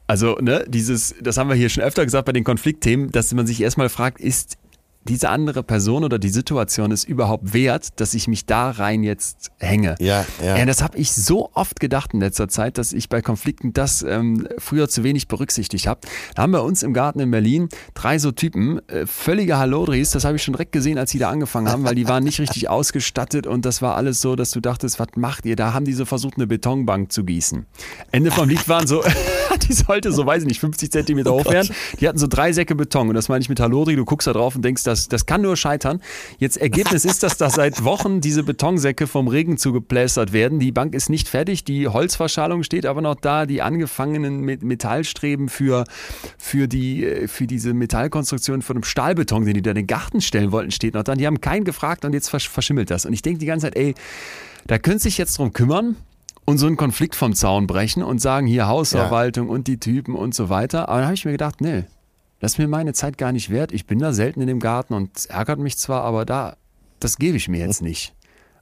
Also, 0.08 0.36
ne, 0.36 0.66
dieses, 0.68 1.16
das 1.22 1.38
haben 1.38 1.50
wir 1.50 1.56
hier 1.56 1.70
schon 1.70 1.84
öfter 1.84 2.04
gesagt 2.04 2.26
bei 2.26 2.32
den 2.32 2.44
Konfliktthemen, 2.44 3.12
dass 3.12 3.34
man 3.34 3.48
sich 3.48 3.62
erstmal 3.62 3.90
fragt, 3.90 4.20
ist 4.20 4.58
diese 5.08 5.30
andere 5.30 5.64
Person 5.64 6.04
oder 6.04 6.20
die 6.20 6.30
Situation 6.30 6.92
es 6.92 7.04
überhaupt 7.04 7.54
wert, 7.54 8.00
dass 8.00 8.14
ich 8.14 8.28
mich 8.28 8.46
da 8.46 8.72
rein 8.72 9.04
jetzt 9.04 9.52
hänge? 9.60 9.96
Ja, 10.00 10.26
ja. 10.44 10.58
Ja, 10.58 10.66
das 10.66 10.82
habe 10.82 10.98
ich 10.98 11.12
so 11.12 11.50
oft 11.54 11.80
gedacht 11.80 12.14
in 12.14 12.20
letzter 12.20 12.48
Zeit, 12.48 12.78
dass 12.78 12.94
ich 12.94 13.10
bei 13.10 13.22
Konflikten 13.22 13.74
das 13.74 14.02
ähm, 14.02 14.48
früher 14.58 14.90
zu 14.90 15.04
wenig 15.04 15.28
berücksichtigt 15.28 15.88
habe. 15.88 16.02
Da 16.36 16.44
haben 16.44 16.52
wir 16.52 16.64
uns 16.64 16.84
im 16.84 16.94
Garten 16.94 17.20
in 17.20 17.32
Berlin 17.32 17.70
drei 17.94 18.20
so 18.20 18.32
Typen, 18.32 18.80
äh, 18.90 19.06
völlige 19.06 19.58
Hallodris, 19.58 20.12
das 20.12 20.26
habe 20.26 20.38
ich 20.38 20.44
schon 20.44 20.54
direkt 20.54 20.72
gesehen, 20.72 20.98
als 20.98 21.12
sie 21.12 21.20
da 21.20 21.30
angefangen 21.30 21.70
haben, 21.70 21.84
weil 21.84 21.96
die 21.96 22.08
waren 22.08 22.24
nicht 22.24 22.40
richtig 22.40 22.70
ausgestattet 22.76 23.48
und 23.48 23.66
das 23.66 23.82
war 23.82 23.96
alles 23.96 24.22
so, 24.22 24.36
dass 24.36 24.52
du 24.52 24.60
dachtest, 24.60 25.00
was 25.00 25.08
macht 25.16 25.46
ihr? 25.46 25.56
Da 25.56 25.74
haben 25.74 25.86
die 25.86 25.94
so 25.94 26.06
versucht, 26.06 26.36
eine 26.36 26.48
Betonbank 26.48 27.12
zu 27.12 27.24
gießen. 27.24 27.66
Ende 28.12 28.32
vom 28.32 28.50
Lied 28.50 28.68
waren 28.68 28.88
so, 28.88 29.04
die 29.68 29.74
sollte 29.74 30.12
so, 30.12 30.26
weiß 30.26 30.44
ich 30.44 30.48
nicht, 30.48 30.60
50 30.60 30.92
Zentimeter 30.92 31.32
hoch 31.34 31.46
werden. 31.46 31.70
Die 32.00 32.08
hatten 32.08 32.18
so 32.18 32.28
drei 32.28 32.52
Säcke 32.54 32.76
Beton 32.76 33.10
und 33.10 33.16
das 33.16 33.30
meine 33.30 33.42
ich 33.42 33.50
mit 33.50 33.60
Hallodri, 33.60 33.96
du 33.96 34.06
guckst 34.06 34.28
da 34.28 34.34
drauf 34.34 34.56
und 34.56 34.64
denkst, 34.64 34.84
das, 34.84 35.08
das 35.08 35.26
kann 35.26 35.42
nur 35.42 35.58
scheitern. 35.58 36.02
Jetzt 36.38 36.58
Ergebnis 36.58 37.06
ist, 37.06 37.24
dass 37.24 37.38
da 37.38 37.50
seit 37.50 37.84
Wochen 37.84 38.22
diese 38.22 38.44
Betonsäcke 38.44 39.08
vom 39.08 39.28
Regen 39.28 39.58
zugeplästert 39.58 40.34
werden. 40.34 40.60
Die 40.60 40.72
Bank 40.72 40.94
ist 40.94 41.10
nicht 41.10 41.28
fertig, 41.28 41.64
die 41.64 41.88
Holzverschalung 41.88 42.64
steht 42.64 42.86
aber 42.86 43.02
noch 43.02 43.16
da, 43.16 43.46
die 43.46 43.62
angefangenen 43.62 44.42
Met- 44.42 44.64
Metallstreben 44.64 45.50
für, 45.50 45.86
für, 46.38 46.68
die, 46.68 47.06
äh, 47.06 47.28
für 47.28 47.48
diese 47.48 47.74
Metallkonstruktion 47.74 48.62
von 48.62 48.78
dem 48.78 48.84
Stahlbeton, 48.84 49.46
den 49.46 49.56
die 49.56 49.62
da 49.62 49.72
in 49.72 49.76
den 49.76 49.88
Garten 49.88 50.22
stellen 50.22 50.52
wollten, 50.52 50.72
steht 50.72 50.94
noch 50.94 51.04
da. 51.04 51.16
Die 51.16 51.26
haben 51.26 51.42
keinen 51.42 51.64
gefragt 51.64 52.06
und 52.06 52.14
jetzt 52.14 52.30
versch 52.30 52.50
verschimmelt 52.50 52.90
das. 52.90 53.06
Und 53.06 53.14
ich 53.14 53.22
denke 53.22 53.40
die 53.40 53.46
ganze 53.46 53.68
Zeit, 53.68 53.76
ey, 53.76 53.96
da 54.68 54.78
könnt 54.78 55.02
sich 55.02 55.18
jetzt 55.18 55.38
drum 55.38 55.54
kümmern 55.54 55.96
und 56.46 56.58
so 56.58 56.68
einen 56.68 56.78
Konflikt 56.78 57.16
vom 57.16 57.34
Zaun 57.34 57.68
brechen 57.68 58.04
und 58.04 58.20
sagen, 58.22 58.48
hier 58.48 58.68
Hausverwaltung 58.68 59.50
und 59.50 59.68
die 59.68 59.80
Typen 59.80 60.16
und 60.16 60.34
so 60.36 60.50
weiter. 60.50 60.88
Aber 60.90 60.98
dann 61.00 61.06
habe 61.06 61.16
ich 61.16 61.26
mir 61.26 61.32
gedacht, 61.32 61.60
nee, 61.62 61.86
das 62.40 62.54
ist 62.54 62.58
mir 62.60 62.68
meine 62.68 62.94
Zeit 62.94 63.18
gar 63.18 63.32
nicht 63.32 63.50
wert. 63.50 63.72
Ich 63.72 63.88
bin 63.88 64.00
da 64.00 64.14
selten 64.14 64.42
in 64.42 64.48
dem 64.48 64.60
Garten 64.60 64.94
und 64.94 65.16
es 65.18 65.26
ärgert 65.26 65.60
mich 65.60 65.78
zwar, 65.78 66.04
aber 66.04 66.26
da, 66.26 66.58
das 67.00 67.18
gebe 67.18 67.38
ich 67.38 67.48
mir 67.48 67.60
jetzt 67.60 67.82
nicht. 67.82 68.14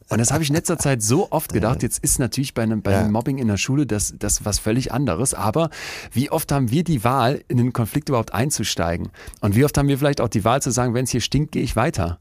Und 0.10 0.20
das 0.20 0.32
habe 0.32 0.44
ich 0.44 0.50
in 0.50 0.56
letzter 0.56 0.78
Zeit 0.78 1.02
so 1.02 1.32
oft 1.32 1.54
gedacht. 1.54 1.82
Jetzt 1.82 2.04
ist 2.04 2.20
natürlich 2.20 2.54
bei 2.54 2.62
einem, 2.64 2.82
bei 2.82 2.92
Ja. 2.92 3.00
einem 3.00 3.12
Mobbing 3.12 3.38
in 3.38 3.48
der 3.48 3.58
Schule 3.58 3.86
das, 3.86 4.14
das 4.20 4.46
was 4.46 4.60
völlig 4.60 4.92
anderes. 4.92 5.34
Aber 5.34 5.70
wie 6.12 6.30
oft 6.30 6.52
haben 6.52 6.72
wir 6.72 6.84
die 6.84 7.04
Wahl, 7.04 7.44
in 7.48 7.58
den 7.58 7.74
Konflikt 7.74 8.10
überhaupt 8.10 8.34
einzusteigen? 8.34 9.10
Und 9.42 9.56
wie 9.56 9.64
oft 9.66 9.78
haben 9.78 9.88
wir 9.88 9.98
vielleicht 9.98 10.22
auch 10.22 10.28
die 10.30 10.44
Wahl 10.44 10.62
zu 10.62 10.72
sagen, 10.72 10.94
wenn 10.94 11.06
es 11.06 11.10
hier 11.12 11.22
stinkt, 11.22 11.54
gehe 11.54 11.64
ich 11.64 11.76
weiter? 11.76 12.20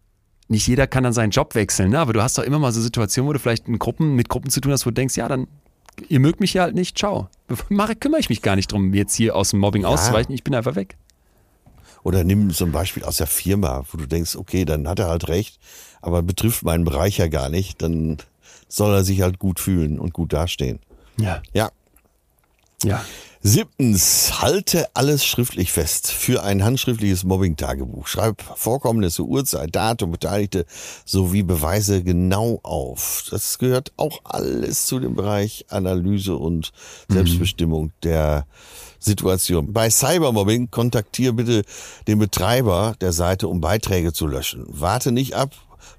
Nicht 0.49 0.67
jeder 0.67 0.87
kann 0.87 1.05
dann 1.05 1.13
seinen 1.13 1.31
Job 1.31 1.55
wechseln, 1.55 1.91
ne? 1.91 1.99
aber 1.99 2.13
du 2.13 2.23
hast 2.23 2.37
doch 2.37 2.43
immer 2.43 2.59
mal 2.59 2.73
so 2.73 2.81
Situationen, 2.81 3.29
wo 3.29 3.33
du 3.33 3.39
vielleicht 3.39 3.69
in 3.69 3.79
Gruppen, 3.79 4.15
mit 4.15 4.29
Gruppen 4.29 4.51
zu 4.51 4.61
tun 4.61 4.73
hast, 4.73 4.85
wo 4.85 4.91
du 4.91 4.95
denkst, 4.95 5.17
ja, 5.17 5.29
dann, 5.29 5.47
ihr 6.09 6.21
mögt 6.21 6.41
mich 6.41 6.55
ja 6.55 6.63
halt 6.63 6.75
nicht, 6.75 6.99
ciao. 6.99 7.29
Mache, 7.69 7.97
kümmere 7.97 8.21
ich 8.21 8.29
mich 8.29 8.43
gar 8.43 8.57
nicht 8.57 8.71
drum, 8.71 8.93
jetzt 8.93 9.15
hier 9.15 9.37
aus 9.37 9.51
dem 9.51 9.61
Mobbing 9.61 9.85
auszuweichen, 9.85 10.35
ich 10.35 10.45
bin 10.45 10.55
einfach 10.55 10.75
weg. 10.75 10.97
Oder 12.03 12.25
nimm 12.25 12.51
so 12.51 12.65
ein 12.65 12.73
Beispiel 12.73 13.05
aus 13.05 13.19
der 13.19 13.29
Firma, 13.29 13.85
wo 13.91 13.99
du 13.99 14.07
denkst, 14.07 14.37
okay, 14.37 14.65
dann 14.65 14.89
hat 14.89 14.99
er 14.99 15.09
halt 15.09 15.29
recht, 15.29 15.59
aber 16.01 16.23
betrifft 16.23 16.65
meinen 16.65 16.85
Bereich 16.85 17.19
ja 17.19 17.29
gar 17.29 17.49
nicht, 17.49 17.81
dann 17.81 18.19
soll 18.69 18.93
er 18.95 19.05
sich 19.05 19.23
halt 19.23 19.39
gut 19.39 19.61
fühlen 19.61 19.99
und 19.99 20.13
gut 20.13 20.33
dastehen. 20.33 20.81
Ja. 21.19 21.43
Ja. 21.53 21.71
Ja. 22.83 23.05
Siebtens, 23.45 24.41
halte 24.41 24.87
alles 24.95 25.25
schriftlich 25.25 25.73
fest 25.73 26.13
für 26.13 26.45
ein 26.45 26.63
handschriftliches 26.63 27.25
Mobbing-Tagebuch. 27.25 28.07
Schreib 28.07 28.41
Vorkommnisse, 28.41 29.25
Uhrzeit, 29.25 29.75
Datum, 29.75 30.13
Beteiligte 30.13 30.65
sowie 31.05 31.43
Beweise 31.43 32.05
genau 32.05 32.61
auf. 32.63 33.25
Das 33.33 33.59
gehört 33.59 33.93
auch 33.97 34.21
alles 34.23 34.87
zu 34.87 35.01
dem 35.01 35.17
Bereich 35.17 35.67
Analyse 35.71 36.37
und 36.37 36.71
Selbstbestimmung 37.09 37.91
der 38.05 38.47
Situation. 39.01 39.73
Bei 39.73 39.91
Cybermobbing 39.91 40.71
kontaktiere 40.71 41.33
bitte 41.33 41.63
den 42.07 42.21
Betreiber 42.21 42.95
der 43.01 43.11
Seite, 43.11 43.49
um 43.49 43.61
Beiträge 43.61 44.13
zu 44.13 44.29
löschen. 44.29 44.67
Warte 44.69 45.11
nicht 45.11 45.35
ab, 45.35 45.51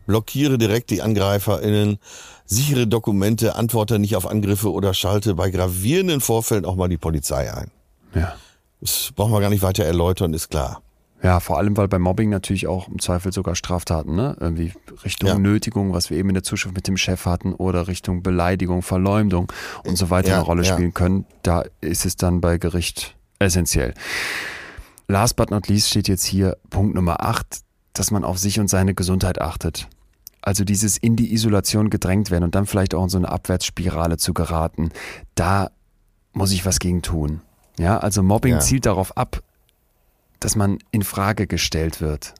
blockiere 0.06 0.58
direkt 0.58 0.92
die 0.92 1.02
AngreiferInnen, 1.02 2.00
sichere 2.46 2.88
Dokumente, 2.88 3.56
antworte 3.56 4.00
nicht 4.00 4.16
auf 4.16 4.28
Angriffe 4.28 4.72
oder 4.72 4.94
schalte 4.94 5.36
bei 5.36 5.50
gravierenden 5.50 6.22
Vorfällen 6.22 6.66
auch 6.66 6.76
mal 6.76 6.90
die 6.90 6.98
Polizei 6.98 7.54
ein. 7.54 7.72
Ja. 8.14 8.36
Das 8.82 9.12
brauchen 9.16 9.32
wir 9.32 9.40
gar 9.40 9.50
nicht 9.50 9.64
weiter 9.64 9.86
erläutern, 9.86 10.34
ist 10.34 10.50
klar. 10.50 10.82
Ja, 11.24 11.40
vor 11.40 11.58
allem, 11.58 11.78
weil 11.78 11.88
beim 11.88 12.02
Mobbing 12.02 12.30
natürlich 12.30 12.68
auch 12.68 12.90
im 12.90 13.00
Zweifel 13.00 13.32
sogar 13.32 13.56
Straftaten, 13.56 14.14
ne? 14.14 14.36
Irgendwie 14.42 14.74
Richtung 15.06 15.30
Ja. 15.30 15.38
Nötigung, 15.40 15.94
was 15.94 16.10
wir 16.10 16.18
eben 16.18 16.28
in 16.30 16.34
der 16.34 16.44
Zuschrift 16.44 16.76
mit 16.76 16.86
dem 16.86 16.98
Chef 16.98 17.26
hatten, 17.26 17.54
oder 17.54 17.88
Richtung 17.88 18.24
Beleidigung, 18.24 18.82
Verleumdung 18.82 19.50
und 19.86 19.98
so 19.98 20.10
weiter 20.10 20.30
Ja, 20.30 20.36
eine 20.36 20.44
Rolle 20.44 20.64
ja. 20.64 20.74
spielen 20.74 20.94
können. 20.94 21.26
Da 21.42 21.64
ist 21.80 22.06
es 22.06 22.18
dann 22.18 22.42
bei 22.42 22.58
Gericht 22.58 23.16
essentiell. 23.40 23.94
Last 25.08 25.38
but 25.38 25.50
not 25.50 25.70
least 25.70 25.90
steht 25.90 26.10
jetzt 26.10 26.26
hier 26.26 26.58
Punkt 26.70 26.94
Nummer 26.94 27.24
8, 27.24 27.62
dass 27.94 28.12
man 28.12 28.26
auf 28.26 28.38
sich 28.38 28.60
und 28.60 28.68
seine 28.68 28.94
Gesundheit 28.94 29.40
achtet. 29.40 29.88
Also 30.46 30.66
dieses 30.66 30.98
in 30.98 31.16
die 31.16 31.34
Isolation 31.34 31.90
gedrängt 31.90 32.30
werden 32.30 32.44
und 32.44 32.54
dann 32.54 32.66
vielleicht 32.66 32.94
auch 32.94 33.04
in 33.04 33.10
so 33.10 33.18
eine 33.18 33.30
Abwärtsspirale 33.30 34.18
zu 34.18 34.34
geraten, 34.34 34.90
da 35.36 35.72
muss 36.34 36.52
ich 36.52 36.66
was 36.66 36.80
gegen 36.80 37.02
tun. 37.02 37.42
Ja, 37.80 37.98
also 37.98 38.22
Mobbing 38.22 38.56
Ja. 38.56 38.60
zielt 38.60 38.86
darauf 38.86 39.16
ab, 39.18 39.42
dass 40.42 40.58
man 40.58 40.80
in 40.92 41.04
Frage 41.04 41.48
gestellt 41.48 42.02
wird, 42.02 42.34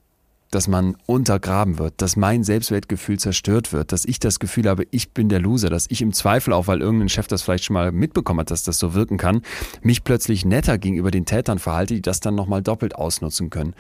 dass 0.52 0.68
man 0.68 0.98
untergraben 1.06 1.80
wird, 1.80 1.94
dass 2.02 2.18
mein 2.18 2.44
Selbstwertgefühl 2.44 3.18
zerstört 3.18 3.72
wird, 3.72 3.94
dass 3.94 4.04
ich 4.04 4.20
das 4.20 4.40
Gefühl 4.40 4.68
habe, 4.68 4.86
ich 4.92 5.12
bin 5.12 5.30
der 5.30 5.40
Loser, 5.40 5.70
dass 5.70 5.86
ich 5.90 6.02
im 6.02 6.12
Zweifel 6.12 6.52
auch, 6.52 6.68
weil 6.68 6.82
irgendein 6.82 7.08
Chef 7.08 7.28
das 7.28 7.42
vielleicht 7.42 7.64
schon 7.64 7.74
mal 7.76 7.94
mitbekommen 7.94 8.42
hat, 8.42 8.52
dass 8.52 8.64
das 8.64 8.80
so 8.80 8.94
wirken 8.94 9.18
kann, 9.18 9.42
mich 9.82 10.04
plötzlich 10.04 10.44
netter 10.44 10.78
gegenüber 10.78 11.10
den 11.10 11.26
Tätern 11.26 11.58
verhalte, 11.58 11.94
die 11.94 12.02
das 12.02 12.20
dann 12.20 12.36
nochmal 12.36 12.62
doppelt 12.62 12.96
ausnutzen 12.96 13.50
können. 13.50 13.74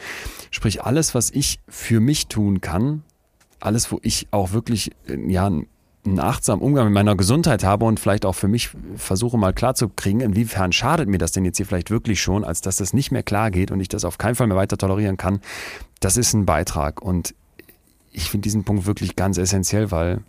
Sprich, 0.50 0.82
alles, 0.82 1.14
was 1.14 1.30
ich 1.30 1.60
für 1.68 2.00
mich 2.00 2.28
tun 2.28 2.62
kann, 2.62 3.04
alles, 3.66 3.92
wo 3.92 4.00
ich 4.02 4.28
auch 4.32 4.52
wirklich 4.52 4.92
äh, 5.08 5.32
ja, 5.32 5.48
einen 6.06 6.20
achtsamen 6.20 6.62
Umgang 6.62 6.86
mit 6.86 6.94
meiner 6.94 7.16
Gesundheit 7.16 7.64
habe 7.64 7.86
und 7.86 8.00
vielleicht 8.00 8.26
auch 8.26 8.34
für 8.34 8.48
mich 8.48 8.72
versuche 8.98 9.38
mal 9.38 9.54
klarzukriegen, 9.54 10.22
inwiefern 10.22 10.74
schadet 10.74 11.08
mir 11.08 11.18
das 11.18 11.32
denn 11.32 11.46
jetzt 11.46 11.58
hier 11.58 11.66
vielleicht 11.66 11.92
wirklich 11.92 12.22
schon, 12.22 12.44
als 12.44 12.62
dass 12.62 12.78
das 12.78 12.94
nicht 12.94 13.12
mehr 13.12 13.24
klar 13.24 13.52
geht 13.52 13.72
und 13.72 13.80
ich 13.80 13.88
das 13.88 14.04
auf 14.04 14.18
keinen 14.18 14.36
Fall 14.36 14.48
mehr 14.48 14.58
weiter 14.58 14.78
tolerieren 14.78 15.18
kann, 15.18 15.40
das 16.02 16.18
ist 16.18 16.34
ein 16.34 16.46
Beitrag. 16.46 17.02
Und 17.02 17.34
ich 18.12 18.30
finde 18.30 18.44
diesen 18.44 18.66
Punkt 18.66 18.86
wirklich 18.86 19.16
ganz 19.16 19.38
essentiell, 19.38 19.92
weil 19.92 20.20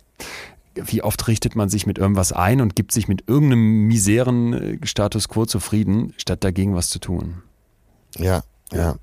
wie 0.75 1.01
oft 1.01 1.27
richtet 1.27 1.55
man 1.55 1.69
sich 1.69 1.85
mit 1.85 1.97
irgendwas 1.97 2.33
ein 2.33 2.61
und 2.61 2.75
gibt 2.75 2.91
sich 2.91 3.07
mit 3.07 3.27
irgendeinem 3.27 3.87
miseren 3.87 4.53
äh, 4.53 4.85
Status 4.85 5.29
quo 5.29 5.45
zufrieden, 5.45 6.13
statt 6.17 6.43
dagegen 6.43 6.75
was 6.75 6.89
zu 6.89 6.99
tun. 6.99 7.43
Ja, 8.17 8.43
ja. 8.71 8.95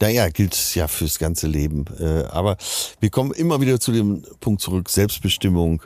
Naja, 0.00 0.28
gilt 0.28 0.74
ja 0.74 0.88
fürs 0.88 1.18
ganze 1.18 1.46
Leben. 1.46 1.84
Äh, 1.98 2.24
Aber 2.30 2.56
wir 3.00 3.10
kommen 3.10 3.32
immer 3.32 3.60
wieder 3.60 3.80
zu 3.80 3.92
dem 3.92 4.22
Punkt 4.40 4.60
zurück, 4.60 4.88
Selbstbestimmung, 4.88 5.82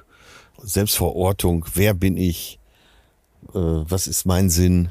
Selbstverortung, 0.62 1.64
wer 1.74 1.94
bin 1.94 2.16
ich, 2.16 2.58
äh, 3.50 3.58
was 3.58 4.06
ist 4.06 4.26
mein 4.26 4.50
Sinn? 4.50 4.90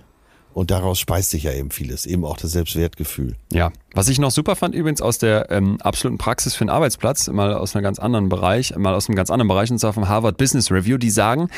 Und 0.54 0.72
daraus 0.72 0.98
speist 0.98 1.30
sich 1.30 1.44
ja 1.44 1.54
eben 1.54 1.70
vieles, 1.70 2.08
eben 2.08 2.26
auch 2.26 2.36
das 2.36 2.52
Selbstwertgefühl. 2.54 3.36
Ja, 3.54 3.72
was 3.94 4.10
ich 4.10 4.18
noch 4.18 4.32
super 4.32 4.56
fand 4.56 4.74
übrigens 4.74 5.04
aus 5.04 5.20
der 5.20 5.52
ähm, 5.52 5.80
absoluten 5.82 6.18
Praxis 6.18 6.56
für 6.56 6.62
einen 6.62 6.72
Arbeitsplatz, 6.72 7.28
mal 7.28 7.54
aus 7.54 7.76
einem 7.76 7.84
ganz 7.84 8.00
anderen 8.00 8.28
Bereich, 8.28 8.76
mal 8.76 8.96
aus 8.96 9.08
einem 9.08 9.16
ganz 9.16 9.30
anderen 9.30 9.50
Bereich, 9.50 9.70
und 9.70 9.78
zwar 9.78 9.94
vom 9.94 10.08
Harvard 10.08 10.38
Business 10.38 10.72
Review, 10.72 10.98
die 10.98 11.12
sagen, 11.12 11.50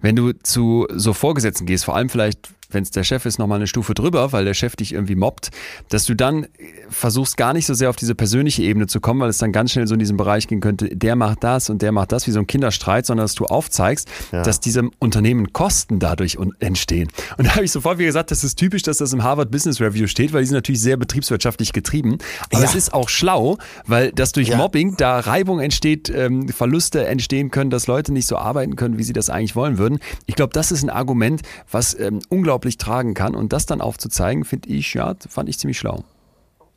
wenn 0.00 0.14
du 0.14 0.34
zu 0.34 0.86
so 0.94 1.14
Vorgesetzten 1.14 1.66
gehst, 1.66 1.84
vor 1.84 1.96
allem 1.96 2.08
vielleicht, 2.08 2.53
wenn 2.70 2.82
es 2.82 2.90
der 2.90 3.04
Chef 3.04 3.24
ist, 3.26 3.38
nochmal 3.38 3.56
eine 3.56 3.66
Stufe 3.66 3.94
drüber, 3.94 4.32
weil 4.32 4.44
der 4.44 4.54
Chef 4.54 4.76
dich 4.76 4.92
irgendwie 4.92 5.14
mobbt, 5.14 5.50
dass 5.88 6.04
du 6.04 6.14
dann 6.14 6.46
versuchst 6.88 7.36
gar 7.36 7.52
nicht 7.52 7.66
so 7.66 7.74
sehr 7.74 7.90
auf 7.90 7.96
diese 7.96 8.14
persönliche 8.14 8.62
Ebene 8.62 8.86
zu 8.86 9.00
kommen, 9.00 9.20
weil 9.20 9.30
es 9.30 9.38
dann 9.38 9.52
ganz 9.52 9.72
schnell 9.72 9.86
so 9.86 9.94
in 9.94 10.00
diesen 10.00 10.16
Bereich 10.16 10.48
gehen 10.48 10.60
könnte, 10.60 10.94
der 10.94 11.16
macht 11.16 11.44
das 11.44 11.70
und 11.70 11.82
der 11.82 11.92
macht 11.92 12.12
das, 12.12 12.26
wie 12.26 12.30
so 12.30 12.38
ein 12.40 12.46
Kinderstreit, 12.46 13.06
sondern 13.06 13.24
dass 13.24 13.34
du 13.34 13.46
aufzeigst, 13.46 14.08
dass 14.30 14.60
diesem 14.60 14.90
Unternehmen 14.98 15.52
Kosten 15.52 15.98
dadurch 15.98 16.38
entstehen. 16.60 17.08
Und 17.38 17.46
da 17.46 17.54
habe 17.56 17.64
ich 17.64 17.72
sofort 17.72 17.98
wieder 17.98 18.06
gesagt, 18.06 18.30
das 18.30 18.44
ist 18.44 18.56
typisch, 18.58 18.82
dass 18.82 18.98
das 18.98 19.12
im 19.12 19.22
Harvard 19.22 19.50
Business 19.50 19.80
Review 19.80 20.06
steht, 20.06 20.32
weil 20.32 20.40
die 20.42 20.46
sind 20.48 20.56
natürlich 20.56 20.80
sehr 20.80 20.96
betriebswirtschaftlich 20.96 21.72
getrieben. 21.72 22.18
Aber 22.52 22.62
Ja. 22.62 22.68
es 22.68 22.74
ist 22.74 22.94
auch 22.94 23.08
schlau, 23.08 23.58
weil 23.86 24.12
das 24.12 24.32
durch 24.32 24.48
Ja. 24.48 24.56
Mobbing 24.56 24.96
da 24.96 25.18
Reibung 25.20 25.60
entsteht, 25.60 26.10
ähm, 26.10 26.48
Verluste 26.48 27.06
entstehen 27.06 27.50
können, 27.50 27.70
dass 27.70 27.86
Leute 27.86 28.12
nicht 28.12 28.26
so 28.26 28.36
arbeiten 28.36 28.76
können, 28.76 28.98
wie 28.98 29.02
sie 29.02 29.12
das 29.12 29.30
eigentlich 29.30 29.56
wollen 29.56 29.78
würden. 29.78 29.98
Ich 30.26 30.34
glaube, 30.36 30.52
das 30.52 30.72
ist 30.72 30.82
ein 30.82 30.90
Argument, 30.90 31.42
was 31.70 31.98
ähm, 31.98 32.20
unglaublich 32.28 32.54
tragen 32.78 33.14
kann. 33.14 33.34
Und 33.34 33.52
das 33.52 33.66
dann 33.66 33.80
aufzuzeigen, 33.80 34.44
finde 34.44 34.68
ich, 34.70 34.94
ja, 34.94 35.14
fand 35.28 35.48
ich 35.48 35.58
ziemlich 35.58 35.78
schlau. 35.78 36.04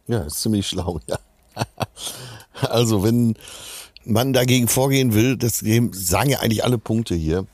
Ja, 0.08 0.20
ist 0.20 0.42
ziemlich 0.42 0.68
schlau, 0.68 1.00
ja. 1.08 1.18
Also 2.62 3.04
wenn 3.04 3.36
man 4.04 4.34
dagegen 4.34 4.68
vorgehen 4.68 5.14
will, 5.14 5.38
das 5.38 5.60
sagen 5.60 6.30
ja 6.30 6.40
eigentlich 6.40 6.64
alle 6.64 6.78
Punkte 6.78 7.14
hier. 7.14 7.46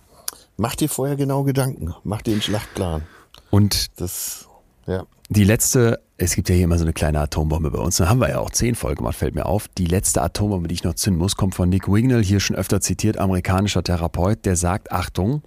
Mach 0.55 0.75
dir 0.75 0.87
vorher 0.87 1.15
genau 1.15 1.43
Gedanken. 1.43 1.93
Mach 2.03 2.21
dir 2.21 2.31
einen 2.31 2.41
Schlachtplan. 2.41 3.03
Und 3.49 3.99
Das, 3.99 4.47
ja. 4.87 5.05
die 5.29 5.43
letzte, 5.43 5.99
es 6.17 6.35
gibt 6.35 6.47
ja 6.49 6.55
hier 6.55 6.63
immer 6.65 6.77
so 6.77 6.85
eine 6.85 6.93
kleine 6.93 7.19
Atombombe 7.19 7.71
bei 7.71 7.79
uns. 7.79 7.97
Da 7.97 8.07
haben 8.07 8.19
wir 8.19 8.29
ja 8.29 8.39
auch 8.39 8.51
zehn 8.51 8.75
Folgen 8.75 8.97
gemacht, 8.97 9.17
fällt 9.17 9.35
mir 9.35 9.45
auf. 9.45 9.67
Die 9.67 9.85
letzte 9.85 10.21
Atombombe, 10.21 10.67
die 10.67 10.75
ich 10.75 10.83
noch 10.83 10.93
zünden 10.93 11.19
muss, 11.19 11.35
kommt 11.35 11.55
von 11.55 11.69
Nick 11.69 11.87
Wignall, 11.91 12.23
hier 12.23 12.39
schon 12.39 12.55
öfter 12.55 12.81
zitiert, 12.81 13.17
amerikanischer 13.17 13.83
Therapeut, 13.83 14.45
der 14.45 14.55
sagt, 14.55 14.91
Achtung, 14.91 15.41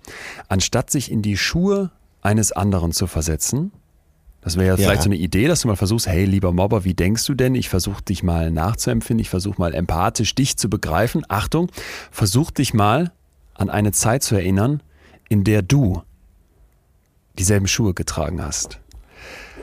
anstatt 0.48 0.90
sich 0.90 1.10
in 1.10 1.22
die 1.22 1.36
Schuhe 1.36 1.90
eines 2.26 2.52
anderen 2.52 2.92
zu 2.92 3.06
versetzen, 3.06 3.72
das 4.42 4.56
wäre 4.56 4.76
ja, 4.78 4.84
vielleicht 4.84 5.02
so 5.02 5.08
eine 5.08 5.16
Idee, 5.16 5.48
dass 5.48 5.62
du 5.62 5.68
mal 5.68 5.76
versuchst, 5.76 6.06
hey, 6.06 6.24
lieber 6.24 6.52
Mobber, 6.52 6.84
wie 6.84 6.94
denkst 6.94 7.24
du 7.26 7.34
denn? 7.34 7.56
Ich 7.56 7.68
versuche 7.68 8.02
dich 8.02 8.22
mal 8.22 8.52
nachzuempfinden, 8.52 9.20
ich 9.20 9.28
versuche 9.28 9.60
mal 9.60 9.74
empathisch 9.74 10.36
dich 10.36 10.56
zu 10.56 10.70
begreifen. 10.70 11.24
Achtung, 11.28 11.68
versuch 12.12 12.52
dich 12.52 12.72
mal 12.72 13.12
an 13.54 13.70
eine 13.70 13.90
Zeit 13.90 14.22
zu 14.22 14.36
erinnern, 14.36 14.82
in 15.28 15.42
der 15.42 15.62
du 15.62 16.02
dieselben 17.38 17.66
Schuhe 17.66 17.92
getragen 17.92 18.40
hast. 18.40 18.78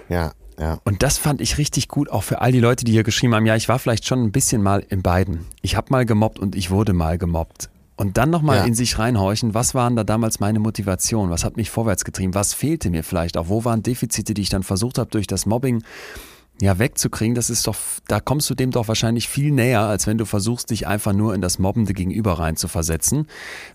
Ja, 0.10 0.34
ja. 0.60 0.80
Und 0.84 1.02
das 1.02 1.18
fand 1.18 1.40
ich 1.40 1.58
richtig 1.58 1.88
gut, 1.88 2.10
auch 2.10 2.24
für 2.24 2.42
all 2.42 2.52
die 2.52 2.60
Leute, 2.60 2.84
die 2.84 2.92
hier 2.92 3.04
geschrieben 3.04 3.36
haben, 3.36 3.46
ja, 3.46 3.56
ich 3.56 3.70
war 3.70 3.80
vielleicht 3.80 4.06
schon 4.06 4.22
ein 4.22 4.34
bisschen 4.34 4.62
mal 4.62 4.86
in 4.90 5.02
beiden. 5.02 5.46
Ich 5.62 5.78
habe 5.78 5.88
mal 5.92 6.06
gemobbt 6.06 6.40
und 6.40 6.56
ich 6.56 6.72
wurde 6.72 6.92
mal 6.92 7.18
gemobbt. 7.18 7.70
Und 7.96 8.18
dann 8.18 8.32
nochmal 8.32 8.58
Ja. 8.58 8.64
in 8.66 8.74
sich 8.74 8.98
reinhorchen, 8.98 9.54
was 9.54 9.76
waren 9.76 9.96
da 9.96 10.04
damals 10.04 10.40
meine 10.40 10.60
Motivation? 10.60 11.30
Was 11.30 11.44
hat 11.44 11.58
mich 11.58 11.70
vorwärts 11.70 12.04
getrieben? 12.06 12.34
Was 12.34 12.54
fehlte 12.54 12.90
mir 12.90 13.04
vielleicht 13.04 13.38
auch? 13.38 13.50
Wo 13.50 13.66
waren 13.66 13.84
Defizite, 13.84 14.34
die 14.34 14.42
ich 14.42 14.50
dann 14.50 14.64
versucht 14.64 14.98
habe, 14.98 15.12
durch 15.12 15.28
das 15.28 15.46
Mobbing 15.46 15.84
ja 16.64 16.80
wegzukriegen? 16.80 17.36
Das 17.36 17.50
ist 17.50 17.68
doch, 17.68 17.76
da 18.08 18.20
kommst 18.20 18.50
du 18.50 18.56
dem 18.56 18.72
doch 18.72 18.88
wahrscheinlich 18.88 19.28
viel 19.28 19.52
näher, 19.52 19.82
als 19.82 20.08
wenn 20.08 20.18
du 20.18 20.26
versuchst, 20.26 20.70
dich 20.70 20.88
einfach 20.88 21.14
nur 21.14 21.36
in 21.36 21.42
das 21.42 21.60
mobbende 21.60 21.94
Gegenüber 21.94 22.40
rein 22.40 22.56
zu 22.56 22.68
versetzen. 22.68 23.28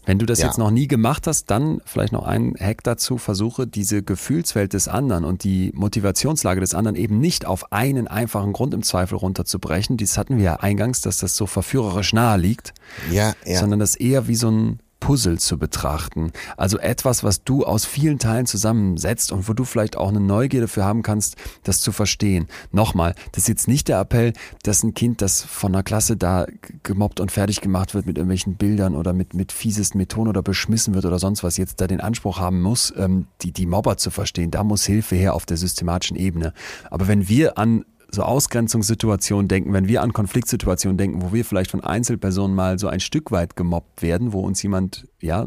Wenn 0.07 0.19
du 0.19 0.27
das 0.27 0.41
Ja. 0.41 0.47
jetzt 0.47 0.59
noch 0.59 0.71
nie 0.71 0.89
gemacht 0.89 1.27
hast, 1.27 1.51
dann 1.51 1.81
vielleicht 1.85 2.13
noch 2.13 2.25
ein 2.27 2.55
Hack 2.59 2.83
dazu, 2.83 3.19
versuche 3.19 3.67
diese 3.67 4.03
Gefühlswelt 4.03 4.73
des 4.73 4.89
anderen 4.89 5.25
und 5.25 5.45
die 5.45 5.71
Motivationslage 5.75 6.61
des 6.61 6.75
anderen 6.75 6.97
eben 6.97 7.19
nicht 7.21 7.47
auf 7.47 7.73
einen 7.73 8.09
einfachen 8.09 8.53
Grund 8.53 8.75
im 8.75 8.83
Zweifel 8.83 9.17
runterzubrechen. 9.17 9.97
Dies 9.97 10.19
hatten 10.19 10.39
wir 10.39 10.45
ja 10.45 10.55
eingangs, 10.57 11.01
dass 11.01 11.19
das 11.19 11.37
so 11.37 11.47
verführerisch 11.47 12.13
nahe 12.13 12.39
liegt, 12.39 12.73
Ja, 13.11 13.35
ja. 13.45 13.61
sondern 13.61 13.79
das 13.79 13.95
eher 13.95 14.27
wie 14.29 14.35
so 14.35 14.51
ein 14.51 14.81
Puzzle 15.01 15.39
zu 15.39 15.59
betrachten. 15.59 16.33
Also 16.57 16.79
etwas, 16.79 17.25
was 17.25 17.45
du 17.45 17.65
aus 17.65 17.85
vielen 17.85 18.19
Teilen 18.19 18.47
zusammensetzt 18.47 19.33
und 19.33 19.49
wo 19.49 19.53
du 19.53 19.65
vielleicht 19.65 19.97
auch 19.97 20.09
eine 20.09 20.21
Neugier 20.21 20.63
dafür 20.63 20.85
haben 20.85 21.03
kannst, 21.03 21.37
das 21.63 21.81
zu 21.81 21.93
verstehen. 21.93 22.47
Nochmal, 22.73 23.15
das 23.33 23.45
ist 23.45 23.49
jetzt 23.49 23.69
nicht 23.69 23.89
der 23.89 24.01
Appell, 24.01 24.33
dass 24.63 24.83
ein 24.83 24.95
Kind, 24.95 25.23
das 25.23 25.43
von 25.43 25.75
einer 25.75 25.83
Klasse 25.83 26.17
da 26.17 26.47
gemobbt 26.83 27.21
und 27.21 27.33
fertig 27.33 27.61
gemacht 27.61 27.95
wird 27.95 28.07
mit 28.07 28.19
irgendwelchen 28.19 28.57
Bildern 28.57 28.95
oder 28.95 29.13
mit, 29.13 29.35
mit 29.35 29.53
fiesesten 29.53 29.99
Methoden 29.99 30.29
oder 30.29 30.43
beschmissen 30.43 30.95
wird 30.95 31.05
oder 31.05 31.19
sonst 31.19 31.43
was, 31.43 31.57
jetzt 31.57 31.81
da 31.81 31.87
den 31.87 32.01
Anspruch 32.01 32.39
haben 32.39 32.61
muss, 32.61 32.93
ähm, 32.97 33.27
die, 33.43 33.53
die 33.53 33.67
Mobber 33.67 33.97
zu 33.97 34.11
verstehen. 34.11 34.51
Da 34.51 34.65
muss 34.65 34.85
Hilfe 34.85 35.17
her 35.17 35.35
auf 35.35 35.47
der 35.47 35.57
systematischen 35.57 36.17
Ebene. 36.17 36.53
Aber 36.91 37.09
wenn 37.09 37.29
wir 37.29 37.59
an 37.59 37.85
so 38.11 38.23
Ausgrenzungssituationen 38.23 39.49
denken, 39.49 39.73
wenn 39.73 39.87
wir 39.89 40.03
an 40.03 40.13
Konfliktsituationen 40.13 40.97
denken, 40.97 41.23
wo 41.23 41.33
wir 41.33 41.45
vielleicht 41.45 41.71
von 41.71 41.83
Einzelpersonen 41.83 42.57
mal 42.57 42.79
so 42.79 42.89
ein 42.89 43.01
Stück 43.01 43.31
weit 43.31 43.55
gemobbt 43.57 44.03
werden, 44.03 44.33
wo 44.33 44.41
uns 44.41 44.63
jemand 44.63 45.07
ja 45.21 45.47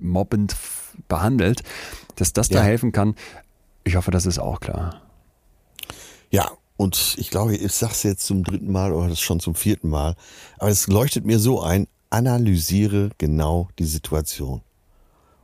mobbend 0.00 0.56
behandelt, 1.08 1.62
dass 2.16 2.32
das 2.32 2.48
da 2.48 2.58
Ja. 2.58 2.64
helfen 2.64 2.92
kann. 2.92 3.14
Ich 3.84 3.96
hoffe, 3.96 4.10
das 4.10 4.26
ist 4.26 4.38
auch 4.38 4.60
klar. 4.60 5.02
Ja, 6.30 6.50
und 6.76 7.16
ich 7.18 7.30
glaube, 7.30 7.56
ich 7.56 7.72
sag's 7.72 8.02
jetzt 8.04 8.26
zum 8.26 8.44
dritten 8.44 8.70
Mal 8.70 8.92
oder 8.92 9.08
das 9.08 9.20
schon 9.20 9.40
zum 9.40 9.54
vierten 9.54 9.88
Mal, 9.88 10.14
aber 10.58 10.70
es 10.70 10.86
leuchtet 10.86 11.24
mir 11.24 11.38
so 11.38 11.62
ein, 11.62 11.88
analysiere 12.10 13.10
genau 13.18 13.68
die 13.78 13.84
Situation. 13.84 14.62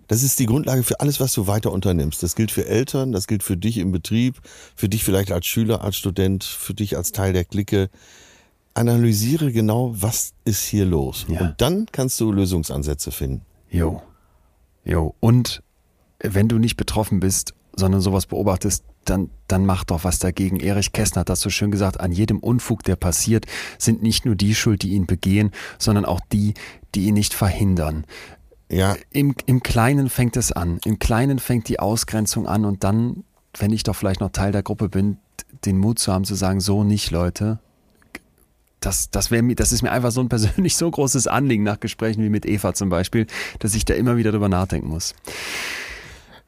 Das 0.06 0.22
ist 0.22 0.38
die 0.38 0.46
Grundlage 0.46 0.82
für 0.82 1.00
alles, 1.00 1.20
was 1.20 1.32
du 1.32 1.46
weiter 1.46 1.72
unternimmst. 1.72 2.22
Das 2.22 2.34
gilt 2.34 2.50
für 2.50 2.66
Eltern, 2.66 3.12
das 3.12 3.26
gilt 3.26 3.42
für 3.42 3.56
dich 3.56 3.78
im 3.78 3.92
Betrieb, 3.92 4.40
für 4.76 4.88
dich 4.88 5.04
vielleicht 5.04 5.32
als 5.32 5.46
Schüler, 5.46 5.82
als 5.82 5.96
Student, 5.96 6.44
für 6.44 6.74
dich 6.74 6.96
als 6.96 7.12
Teil 7.12 7.32
der 7.32 7.44
Clique. 7.44 7.90
Analysiere 8.74 9.52
genau, 9.52 9.94
was 9.94 10.32
ist 10.44 10.64
hier 10.64 10.84
los. 10.84 11.26
Ja. 11.28 11.40
Und 11.40 11.60
dann 11.60 11.86
kannst 11.92 12.20
du 12.20 12.32
Lösungsansätze 12.32 13.12
finden. 13.12 13.42
Jo. 13.70 14.02
Jo. 14.84 15.14
Und 15.20 15.62
wenn 16.20 16.48
du 16.48 16.58
nicht 16.58 16.76
betroffen 16.76 17.20
bist, 17.20 17.54
sondern 17.76 18.00
sowas 18.00 18.26
beobachtest, 18.26 18.84
dann, 19.04 19.30
dann 19.48 19.66
mach 19.66 19.84
doch 19.84 20.04
was 20.04 20.18
dagegen. 20.18 20.58
Erich 20.60 20.92
Kästner 20.92 21.20
hat 21.20 21.28
das 21.28 21.40
so 21.40 21.50
schön 21.50 21.70
gesagt, 21.70 22.00
an 22.00 22.12
jedem 22.12 22.38
Unfug, 22.38 22.82
der 22.82 22.96
passiert, 22.96 23.46
sind 23.78 24.02
nicht 24.02 24.24
nur 24.24 24.34
die 24.34 24.54
schuld, 24.54 24.82
die 24.82 24.92
ihn 24.92 25.06
begehen, 25.06 25.50
sondern 25.78 26.04
auch 26.04 26.20
die, 26.32 26.54
die 26.94 27.06
ihn 27.06 27.14
nicht 27.14 27.34
verhindern. 27.34 28.06
Ja, 28.70 28.96
Im, 29.10 29.34
Im 29.46 29.62
Kleinen 29.62 30.08
fängt 30.08 30.36
es 30.36 30.52
an. 30.52 30.80
Im 30.84 30.98
Kleinen 30.98 31.38
fängt 31.38 31.68
die 31.68 31.80
Ausgrenzung 31.80 32.46
an 32.46 32.64
und 32.64 32.82
dann, 32.82 33.24
wenn 33.58 33.72
ich 33.72 33.82
doch 33.82 33.94
vielleicht 33.94 34.20
noch 34.20 34.30
Teil 34.30 34.52
der 34.52 34.62
Gruppe 34.62 34.88
bin, 34.88 35.18
den 35.64 35.78
Mut 35.78 35.98
zu 35.98 36.12
haben 36.12 36.24
zu 36.24 36.34
sagen, 36.34 36.60
so 36.60 36.84
nicht, 36.84 37.10
Leute. 37.10 37.58
Das, 38.80 39.10
das, 39.10 39.30
wär 39.30 39.42
mir, 39.42 39.54
das 39.54 39.72
ist 39.72 39.82
mir 39.82 39.92
einfach 39.92 40.10
so 40.10 40.20
ein 40.20 40.28
persönlich 40.28 40.76
so 40.76 40.90
großes 40.90 41.26
Anliegen 41.26 41.62
nach 41.62 41.80
Gesprächen 41.80 42.22
wie 42.22 42.28
mit 42.28 42.46
Eva 42.46 42.74
zum 42.74 42.90
Beispiel, 42.90 43.26
dass 43.58 43.74
ich 43.74 43.84
da 43.84 43.94
immer 43.94 44.16
wieder 44.16 44.32
drüber 44.32 44.48
nachdenken 44.48 44.88
muss. 44.88 45.14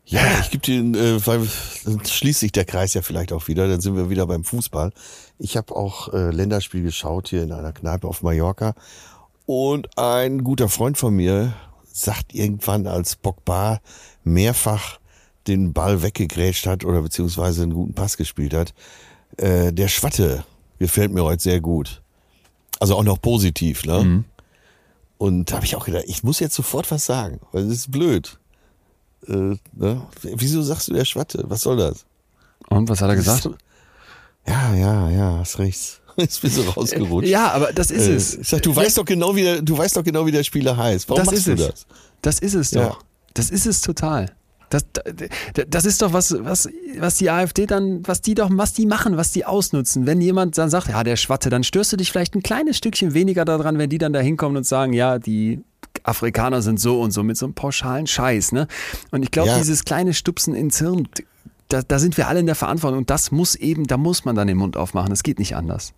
Ja, 0.08 0.20
ich 0.40 0.50
gebe 0.50 0.62
dir, 0.62 0.80
äh, 1.00 1.26
weil 1.26 1.48
dann 1.84 2.04
schließt 2.04 2.40
sich 2.40 2.52
der 2.52 2.64
Kreis 2.64 2.94
ja 2.94 3.02
vielleicht 3.02 3.32
auch 3.32 3.48
wieder, 3.48 3.66
dann 3.66 3.80
sind 3.80 3.96
wir 3.96 4.08
wieder 4.08 4.26
beim 4.26 4.44
Fußball. 4.44 4.92
Ich 5.38 5.56
habe 5.56 5.74
auch 5.74 6.12
äh, 6.12 6.30
Länderspiel 6.30 6.82
geschaut 6.82 7.28
hier 7.28 7.42
in 7.42 7.52
einer 7.52 7.72
Kneipe 7.72 8.06
auf 8.06 8.22
Mallorca 8.22 8.74
und 9.46 9.98
ein 9.98 10.44
guter 10.44 10.68
Freund 10.68 10.96
von 10.96 11.14
mir 11.14 11.54
sagt 11.96 12.34
irgendwann, 12.34 12.86
als 12.86 13.16
Pogba 13.16 13.80
mehrfach 14.24 14.98
den 15.46 15.72
Ball 15.72 16.02
weggegrätscht 16.02 16.66
hat 16.66 16.84
oder 16.84 17.02
beziehungsweise 17.02 17.62
einen 17.62 17.72
guten 17.72 17.94
Pass 17.94 18.16
gespielt 18.16 18.52
hat, 18.52 18.74
äh, 19.36 19.72
der 19.72 19.88
Schwatte 19.88 20.44
gefällt 20.78 21.12
mir 21.12 21.24
heute 21.24 21.42
sehr 21.42 21.60
gut. 21.60 22.02
Also 22.80 22.96
auch 22.96 23.04
noch 23.04 23.20
positiv, 23.20 23.84
ne? 23.84 24.24
Und 25.18 25.50
da 25.50 25.56
habe 25.56 25.64
ich 25.64 25.76
auch 25.76 25.86
gedacht, 25.86 26.04
ich 26.06 26.22
muss 26.22 26.40
jetzt 26.40 26.54
sofort 26.54 26.90
was 26.90 27.06
sagen, 27.06 27.40
weil 27.52 27.64
das 27.64 27.72
ist 27.72 27.90
blöd. 27.90 28.38
Äh, 29.26 29.56
ne? 29.72 30.02
Wieso 30.22 30.62
sagst 30.62 30.88
du 30.88 30.92
der 30.92 31.06
Schwatte? 31.06 31.44
Was 31.48 31.62
soll 31.62 31.78
das? 31.78 32.04
Und 32.68 32.88
was 32.88 33.00
hat 33.00 33.08
er 33.08 33.16
gesagt? 33.16 33.48
Ja, 34.46 34.74
ja, 34.74 35.08
ja, 35.10 35.38
hast 35.38 35.58
recht. 35.58 36.02
Jetzt 36.16 36.40
bist 36.42 36.56
du 36.58 36.62
rausgerutscht. 36.62 37.28
Ja, 37.28 37.50
aber 37.52 37.72
das 37.72 37.90
ist 37.90 38.06
Äh, 38.08 38.14
es. 38.14 38.34
Ich 38.38 38.48
sag, 38.48 38.62
du 38.62 38.74
weißt 38.74 38.96
doch 38.98 39.04
genau, 39.04 39.34
wie 39.36 39.42
der, 39.42 39.62
du 39.62 39.76
weißt 39.76 39.96
doch 39.96 40.04
genau, 40.04 40.24
wie 40.26 40.32
der 40.32 40.44
Spieler 40.44 40.76
heißt. 40.76 41.08
Warum 41.08 41.18
das 41.24 41.26
machst 41.26 41.38
ist 41.38 41.46
du 41.46 41.52
es. 41.52 41.66
das? 41.68 41.86
Das 42.22 42.38
ist 42.40 42.54
es 42.54 42.70
Ja. 42.72 42.88
doch. 42.88 42.98
Das 43.34 43.50
ist 43.50 43.66
es 43.66 43.80
total. 43.82 44.32
Das, 44.70 44.84
das, 44.94 45.64
das 45.68 45.84
ist 45.84 46.02
doch 46.02 46.12
was, 46.12 46.34
was, 46.40 46.68
was 46.98 47.14
die 47.16 47.30
AfD 47.30 47.66
dann, 47.66 48.00
was 48.08 48.20
die 48.20 48.34
doch, 48.34 48.48
was 48.52 48.72
die 48.72 48.86
machen, 48.86 49.16
was 49.16 49.30
die 49.30 49.44
ausnutzen. 49.44 50.06
Wenn 50.06 50.20
jemand 50.20 50.58
dann 50.58 50.70
sagt, 50.70 50.88
ja, 50.88 51.04
der 51.04 51.16
Schwatte, 51.16 51.50
dann 51.50 51.62
störst 51.62 51.92
du 51.92 51.96
dich 51.96 52.10
vielleicht 52.10 52.34
ein 52.34 52.42
kleines 52.42 52.76
Stückchen 52.78 53.14
weniger 53.14 53.44
daran, 53.44 53.78
wenn 53.78 53.90
die 53.90 53.98
dann 53.98 54.12
da 54.12 54.18
hinkommen 54.18 54.56
und 54.56 54.64
sagen, 54.66 54.92
ja, 54.92 55.18
die 55.20 55.60
Afrikaner 56.02 56.62
sind 56.62 56.80
so 56.80 57.00
und 57.00 57.12
so 57.12 57.22
mit 57.22 57.36
so 57.36 57.46
einem 57.46 57.54
pauschalen 57.54 58.06
Scheiß, 58.08 58.52
ne? 58.52 58.66
Und 59.12 59.22
ich 59.22 59.30
glaube, 59.30 59.50
Ja. 59.50 59.58
dieses 59.58 59.84
kleine 59.84 60.14
Stupsen 60.14 60.54
ins 60.54 60.78
Hirn, 60.78 61.06
da, 61.68 61.82
da 61.82 61.98
sind 62.00 62.16
wir 62.16 62.26
alle 62.28 62.40
in 62.40 62.46
der 62.46 62.54
Verantwortung 62.56 62.98
und 62.98 63.10
das 63.10 63.30
muss 63.30 63.54
eben, 63.54 63.86
da 63.86 63.96
muss 63.96 64.24
man 64.24 64.34
dann 64.34 64.48
den 64.48 64.56
Mund 64.56 64.76
aufmachen. 64.76 65.10
Das 65.10 65.22
geht 65.22 65.38
nicht 65.38 65.54
anders. 65.54 65.92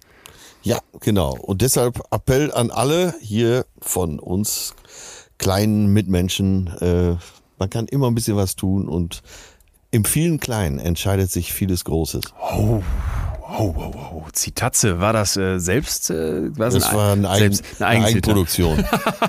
Ja, 0.68 0.80
genau. 1.00 1.34
Und 1.40 1.62
deshalb 1.62 1.98
Appell 2.10 2.52
an 2.52 2.70
alle 2.70 3.14
hier 3.22 3.64
von 3.80 4.18
uns 4.18 4.74
kleinen 5.38 5.94
Mitmenschen. 5.94 6.66
Äh, 6.82 7.16
man 7.58 7.70
kann 7.70 7.88
immer 7.88 8.08
ein 8.08 8.14
bisschen 8.14 8.36
was 8.36 8.54
tun 8.54 8.86
und 8.86 9.22
im 9.90 10.04
vielen 10.04 10.38
Kleinen 10.40 10.78
entscheidet 10.78 11.30
sich 11.30 11.54
vieles 11.54 11.84
Großes. 11.86 12.22
Oh, 12.52 12.82
oh, 13.58 13.74
oh, 13.78 13.92
oh. 14.12 14.26
Zitatze, 14.34 15.00
war 15.00 15.14
das 15.14 15.38
äh, 15.38 15.58
selbst? 15.58 16.10
Äh, 16.10 16.54
war 16.58 16.68
Das 16.68 16.92
war 16.92 17.14
ein 17.14 17.24
Eigen, 17.24 17.54
selbst, 17.54 17.80
eine 17.80 17.86
Eigenzitat. 17.88 18.34
Eigenproduktion. 18.34 18.84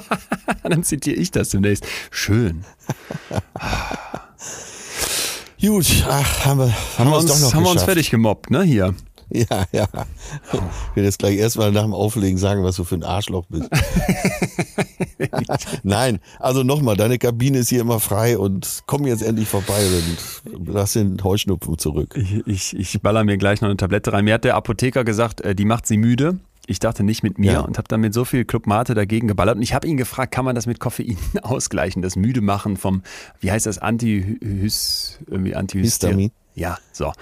Dann 0.64 0.84
zitiere 0.84 1.16
ich 1.16 1.32
das 1.32 1.50
demnächst. 1.52 1.86
Schön. 2.12 2.66
Gut, 5.62 6.06
ach, 6.10 6.46
haben 6.46 6.60
wir, 6.60 6.74
Haben 6.98 7.10
wir 7.10 7.18
es 7.18 7.24
uns, 7.24 7.32
doch 7.32 7.40
noch 7.40 7.54
haben 7.54 7.64
wir 7.64 7.70
uns 7.70 7.74
geschafft. 7.76 7.86
fertig 7.86 8.12
gemobbt, 8.12 8.50
ne? 8.50 8.64
Hier. 8.64 8.94
Ja, 9.32 9.66
ja. 9.72 9.88
Ich 10.52 10.96
will 10.96 11.04
jetzt 11.04 11.20
gleich 11.20 11.38
erstmal 11.38 11.72
nach 11.72 11.84
dem 11.84 11.94
Auflegen 11.94 12.38
sagen, 12.38 12.64
was 12.64 12.76
du 12.78 12.84
für 12.84 12.96
ein 12.96 13.04
Arschloch 13.04 13.46
bist. 13.48 13.70
Nein, 15.84 16.20
also 16.40 16.64
nochmal, 16.64 16.96
deine 16.98 17.18
Kabine 17.18 17.60
ist 17.60 17.70
hier 17.70 17.82
immer 17.82 18.00
frei 18.00 18.38
und 18.38 18.84
komm 18.86 19.06
jetzt 19.06 19.22
endlich 19.22 19.48
vorbei 19.48 19.86
und 20.54 20.68
lass 20.68 20.94
den 20.94 21.24
Heuschnupfen 21.24 21.78
zurück. 21.78 22.16
Ich, 22.16 22.48
ich, 22.48 22.78
ich 22.78 23.02
baller 23.02 23.24
mir 23.24 23.38
gleich 23.38 23.62
noch 23.62 23.70
eine 23.70 23.78
Tablette 23.78 24.14
rein. 24.14 24.26
Mir 24.26 24.36
hat 24.36 24.44
der 24.44 24.56
Apotheker 24.56 25.04
gesagt, 25.04 25.42
äh, 25.42 25.56
die 25.56 25.66
macht 25.66 25.88
sie 25.88 25.98
müde. 25.98 26.40
Ich 26.68 26.78
dachte 26.80 27.04
nicht 27.04 27.24
mit 27.24 27.40
mir 27.40 27.54
Ja. 27.54 27.60
und 27.62 27.78
habe 27.80 27.88
dann 27.88 28.00
mit 28.02 28.14
so 28.14 28.26
viel 28.26 28.46
Club 28.46 28.68
Mate 28.68 28.94
dagegen 28.94 29.28
geballert. 29.28 29.56
Und 29.56 29.64
ich 29.64 29.74
habe 29.74 29.88
ihn 29.88 29.98
gefragt, 29.98 30.32
kann 30.32 30.46
man 30.46 30.54
das 30.54 30.68
mit 30.68 30.80
Koffein 30.80 31.18
ausgleichen? 31.42 32.02
Das 32.04 32.16
müde 32.16 32.42
machen 32.42 32.78
vom, 32.78 33.02
wie 33.40 33.52
heißt 33.52 33.66
das, 33.66 33.80
Antihys, 33.80 35.18
irgendwie 35.28 35.56
Antihyster. 35.56 36.10
Ja, 36.60 36.78
so. 36.92 37.14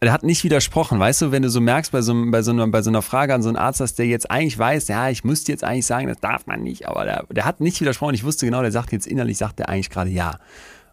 Er 0.00 0.12
hat 0.12 0.22
nicht 0.22 0.44
widersprochen, 0.44 0.98
weißt 0.98 1.20
du, 1.20 1.30
wenn 1.30 1.42
du 1.42 1.50
so 1.50 1.60
merkst 1.60 1.92
bei 1.92 2.00
so, 2.00 2.14
bei 2.30 2.40
so, 2.40 2.52
einer, 2.52 2.66
bei 2.68 2.80
so 2.80 2.88
einer 2.88 3.02
Frage 3.02 3.34
an 3.34 3.42
so 3.42 3.50
einen 3.50 3.58
Arzt, 3.58 3.80
dass 3.80 3.94
der 3.94 4.06
jetzt 4.06 4.30
eigentlich 4.30 4.58
weiß, 4.58 4.88
ja, 4.88 5.10
ich 5.10 5.24
müsste 5.24 5.52
jetzt 5.52 5.62
eigentlich 5.62 5.84
sagen, 5.84 6.06
das 6.06 6.18
darf 6.20 6.46
man 6.46 6.62
nicht, 6.62 6.88
aber 6.88 7.04
der, 7.04 7.24
der 7.30 7.44
hat 7.44 7.60
nicht 7.60 7.78
widersprochen. 7.80 8.14
Ich 8.14 8.24
wusste 8.24 8.46
genau, 8.46 8.62
der 8.62 8.72
sagt 8.72 8.92
jetzt 8.92 9.06
innerlich, 9.06 9.36
sagt 9.36 9.60
er 9.60 9.68
eigentlich 9.68 9.90
gerade 9.90 10.08
ja. 10.08 10.38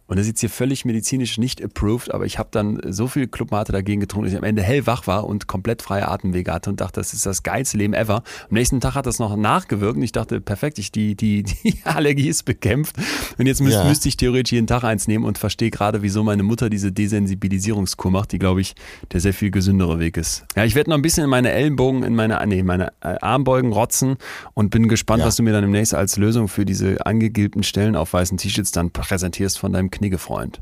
Und 0.07 0.17
das 0.17 0.25
ist 0.25 0.33
jetzt 0.33 0.39
hier 0.41 0.49
völlig 0.49 0.85
medizinisch 0.85 1.37
nicht 1.39 1.63
approved, 1.63 2.13
aber 2.13 2.25
ich 2.25 2.37
habe 2.37 2.49
dann 2.51 2.79
so 2.89 3.07
viel 3.07 3.27
Clubmate 3.27 3.71
dagegen 3.71 4.01
getrunken, 4.01 4.25
dass 4.25 4.33
ich 4.33 4.37
am 4.37 4.43
Ende 4.43 4.61
hellwach 4.61 5.07
war 5.07 5.25
und 5.25 5.47
komplett 5.47 5.81
freie 5.81 6.07
Atemwege 6.07 6.53
hatte 6.53 6.69
und 6.69 6.79
dachte, 6.79 6.99
das 6.99 7.13
ist 7.13 7.25
das 7.25 7.41
geilste 7.41 7.77
Leben 7.77 7.93
ever. 7.93 8.17
Am 8.17 8.51
nächsten 8.51 8.79
Tag 8.79 8.93
hat 8.93 9.07
das 9.07 9.17
noch 9.17 9.35
nachgewirkt 9.35 9.97
und 9.97 10.03
ich 10.03 10.11
dachte, 10.11 10.41
perfekt, 10.41 10.77
ich, 10.77 10.91
die, 10.91 11.15
die, 11.15 11.43
die 11.63 11.79
Allergie 11.85 12.29
ist 12.29 12.43
bekämpft. 12.43 12.97
Und 13.39 13.47
jetzt 13.47 13.61
müsst, 13.61 13.77
ja. 13.77 13.83
müsste 13.85 14.07
ich 14.07 14.17
theoretisch 14.17 14.51
jeden 14.51 14.67
Tag 14.67 14.83
eins 14.83 15.07
nehmen 15.07 15.25
und 15.25 15.39
verstehe 15.39 15.71
gerade, 15.71 16.03
wieso 16.03 16.23
meine 16.23 16.43
Mutter 16.43 16.69
diese 16.69 16.91
Desensibilisierungskur 16.91 18.11
macht, 18.11 18.31
die, 18.31 18.39
glaube 18.39 18.61
ich, 18.61 18.75
der 19.11 19.21
sehr 19.21 19.33
viel 19.33 19.49
gesündere 19.49 19.99
Weg 19.99 20.17
ist. 20.17 20.45
Ja, 20.55 20.65
ich 20.65 20.75
werde 20.75 20.91
noch 20.91 20.97
ein 20.97 21.01
bisschen 21.01 21.23
in 21.23 21.29
meine 21.31 21.49
Ellenbogen, 21.51 22.03
in 22.03 22.13
meine, 22.13 22.39
nee, 22.45 22.61
meine 22.61 22.89
äh, 23.01 23.15
Armbeugen 23.21 23.73
rotzen 23.73 24.17
und 24.53 24.69
bin 24.69 24.87
gespannt, 24.87 25.21
ja. 25.21 25.25
was 25.25 25.35
du 25.35 25.43
mir 25.43 25.51
dann 25.51 25.63
demnächst 25.63 25.95
als 25.95 26.17
Lösung 26.17 26.47
für 26.47 26.63
diese 26.63 27.03
angegilbten 27.05 27.63
Stellen 27.63 27.95
auf 27.95 28.13
weißen 28.13 28.37
T-Shirts 28.37 28.71
dann 28.71 28.91
präsentierst 28.91 29.57
von 29.57 29.73
deinem 29.73 29.89
Kniegefreund. 29.95 30.61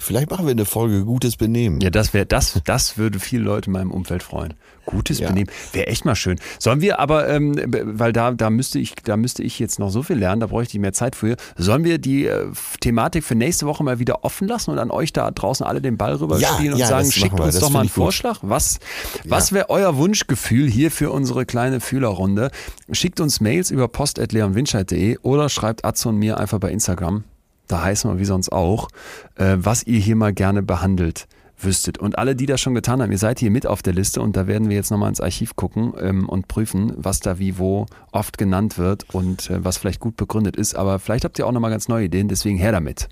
Vielleicht 0.00 0.30
machen 0.30 0.46
wir 0.46 0.52
eine 0.52 0.64
Folge 0.64 1.04
Gutes 1.04 1.36
Benehmen. 1.36 1.78
Ja, 1.82 1.90
das 1.90 2.14
wäre 2.14 2.24
das, 2.24 2.58
das 2.64 2.96
würde 2.96 3.20
viele 3.20 3.42
Leute 3.42 3.66
in 3.66 3.74
meinem 3.74 3.90
Umfeld 3.90 4.22
freuen. 4.22 4.54
Gutes 4.86 5.18
ja. 5.18 5.28
Benehmen 5.28 5.50
wäre 5.74 5.88
echt 5.88 6.06
mal 6.06 6.16
schön. 6.16 6.40
Sollen 6.58 6.80
wir 6.80 6.98
aber, 6.98 7.28
ähm, 7.28 7.54
weil 7.68 8.14
da 8.14 8.32
da 8.32 8.48
müsste 8.48 8.78
ich 8.78 8.94
da 8.94 9.18
müsste 9.18 9.42
ich 9.42 9.58
jetzt 9.58 9.78
noch 9.78 9.90
so 9.90 10.02
viel 10.02 10.16
lernen, 10.16 10.40
da 10.40 10.46
bräuchte 10.46 10.74
ich 10.74 10.80
mehr 10.80 10.94
Zeit 10.94 11.16
für. 11.16 11.36
Sollen 11.54 11.84
wir 11.84 11.98
die 11.98 12.26
äh, 12.26 12.46
Thematik 12.80 13.24
für 13.24 13.34
nächste 13.34 13.66
Woche 13.66 13.84
mal 13.84 13.98
wieder 13.98 14.24
offen 14.24 14.48
lassen 14.48 14.70
und 14.70 14.78
an 14.78 14.90
euch 14.90 15.12
da 15.12 15.30
draußen 15.30 15.66
alle 15.66 15.82
den 15.82 15.98
Ball 15.98 16.14
rüberspielen 16.14 16.64
ja, 16.64 16.72
und 16.72 16.78
ja, 16.78 16.86
sagen, 16.86 17.12
schickt 17.12 17.38
uns 17.38 17.58
doch 17.58 17.68
mal 17.68 17.80
einen 17.80 17.88
Vorschlag. 17.90 18.38
Was 18.40 18.80
was 19.24 19.52
wäre 19.52 19.68
euer 19.68 19.98
Wunschgefühl 19.98 20.68
hier 20.68 20.90
für 20.90 21.10
unsere 21.10 21.44
kleine 21.44 21.80
Fühlerrunde? 21.80 22.50
Schickt 22.90 23.20
uns 23.20 23.40
Mails 23.42 23.70
über 23.70 23.86
post@leonwinscheid.de 23.86 25.18
oder 25.18 25.50
schreibt 25.50 25.84
Atze 25.84 26.08
und 26.08 26.16
mir 26.16 26.38
einfach 26.38 26.58
bei 26.58 26.72
Instagram 26.72 27.24
da 27.70 27.82
heißen 27.82 28.10
wir 28.10 28.18
wie 28.18 28.24
sonst 28.24 28.50
auch, 28.50 28.88
äh, 29.36 29.56
was 29.58 29.82
ihr 29.84 29.98
hier 29.98 30.16
mal 30.16 30.32
gerne 30.32 30.62
behandelt 30.62 31.26
wüsstet. 31.64 31.98
Und 31.98 32.18
alle, 32.18 32.34
die 32.34 32.46
das 32.46 32.60
schon 32.60 32.74
getan 32.74 33.02
haben, 33.02 33.12
ihr 33.12 33.18
seid 33.18 33.38
hier 33.38 33.50
mit 33.50 33.66
auf 33.66 33.82
der 33.82 33.92
Liste 33.92 34.22
und 34.22 34.36
da 34.36 34.46
werden 34.46 34.68
wir 34.68 34.76
jetzt 34.76 34.90
nochmal 34.90 35.08
ins 35.08 35.20
Archiv 35.20 35.56
gucken 35.56 35.92
ähm, 36.00 36.28
und 36.28 36.48
prüfen, 36.48 36.92
was 36.96 37.20
da 37.20 37.38
wie 37.38 37.58
wo 37.58 37.86
oft 38.12 38.38
genannt 38.38 38.78
wird 38.78 39.12
und 39.14 39.50
äh, 39.50 39.64
was 39.64 39.78
vielleicht 39.78 40.00
gut 40.00 40.16
begründet 40.16 40.56
ist. 40.56 40.74
Aber 40.74 40.98
vielleicht 40.98 41.24
habt 41.24 41.38
ihr 41.38 41.46
auch 41.46 41.52
nochmal 41.52 41.70
ganz 41.70 41.88
neue 41.88 42.06
Ideen, 42.06 42.28
deswegen 42.28 42.58
her 42.58 42.72
damit. 42.72 43.08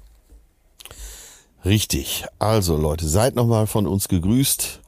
Richtig. 1.65 2.25
Also 2.39 2.77
Leute, 2.77 3.07
seid 3.07 3.35
nochmal 3.35 3.67
von 3.67 3.87
uns 3.87 4.09
gegrüßt. 4.09 4.81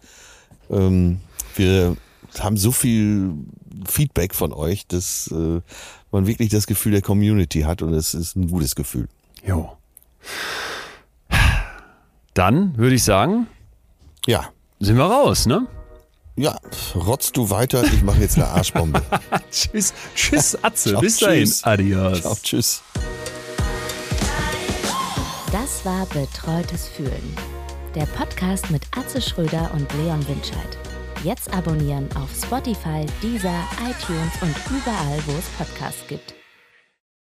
Ähm, 0.70 1.20
wir 1.56 1.96
haben 2.38 2.56
so 2.56 2.72
viel 2.72 3.34
Feedback 3.86 4.34
von 4.34 4.52
euch, 4.52 4.86
dass 4.86 5.28
äh, 5.32 5.60
man 6.12 6.26
wirklich 6.26 6.48
das 6.48 6.66
Gefühl 6.66 6.92
der 6.92 7.02
Community 7.02 7.62
hat 7.62 7.82
und 7.82 7.92
es 7.92 8.14
ist 8.14 8.36
ein 8.36 8.48
gutes 8.48 8.74
Gefühl. 8.74 9.08
Jo. 9.46 9.76
Dann 12.34 12.76
würde 12.76 12.94
ich 12.94 13.04
sagen, 13.04 13.46
ja. 14.26 14.50
Sind 14.78 14.96
wir 14.96 15.04
raus, 15.04 15.46
ne? 15.46 15.66
Ja, 16.36 16.56
rotzt 16.94 17.36
du 17.36 17.50
weiter, 17.50 17.84
ich 17.84 18.02
mache 18.02 18.20
jetzt 18.20 18.36
eine 18.36 18.46
Arschbombe. 18.48 19.02
tschüss, 19.50 19.92
tschüss, 20.14 20.56
Atze, 20.64 20.90
Ciao, 20.90 21.00
bis 21.02 21.18
dahin. 21.18 21.44
Tschüss. 21.44 21.64
Adios. 21.64 22.20
Ciao, 22.22 22.36
tschüss. 22.42 22.82
Das 25.52 25.84
war 25.84 26.06
Betreutes 26.06 26.88
Fühlen. 26.88 27.36
Der 27.94 28.06
Podcast 28.06 28.70
mit 28.70 28.82
Atze 28.96 29.20
Schröder 29.20 29.70
und 29.74 29.92
Leon 29.94 30.26
Winscheid. 30.28 30.78
Jetzt 31.24 31.52
abonnieren 31.52 32.08
auf 32.16 32.30
Spotify, 32.34 33.04
Deezer, 33.22 33.62
iTunes 33.82 34.32
und 34.40 34.56
überall, 34.70 35.18
wo 35.26 35.32
es 35.32 35.44
Podcasts 35.58 36.06
gibt. 36.08 36.39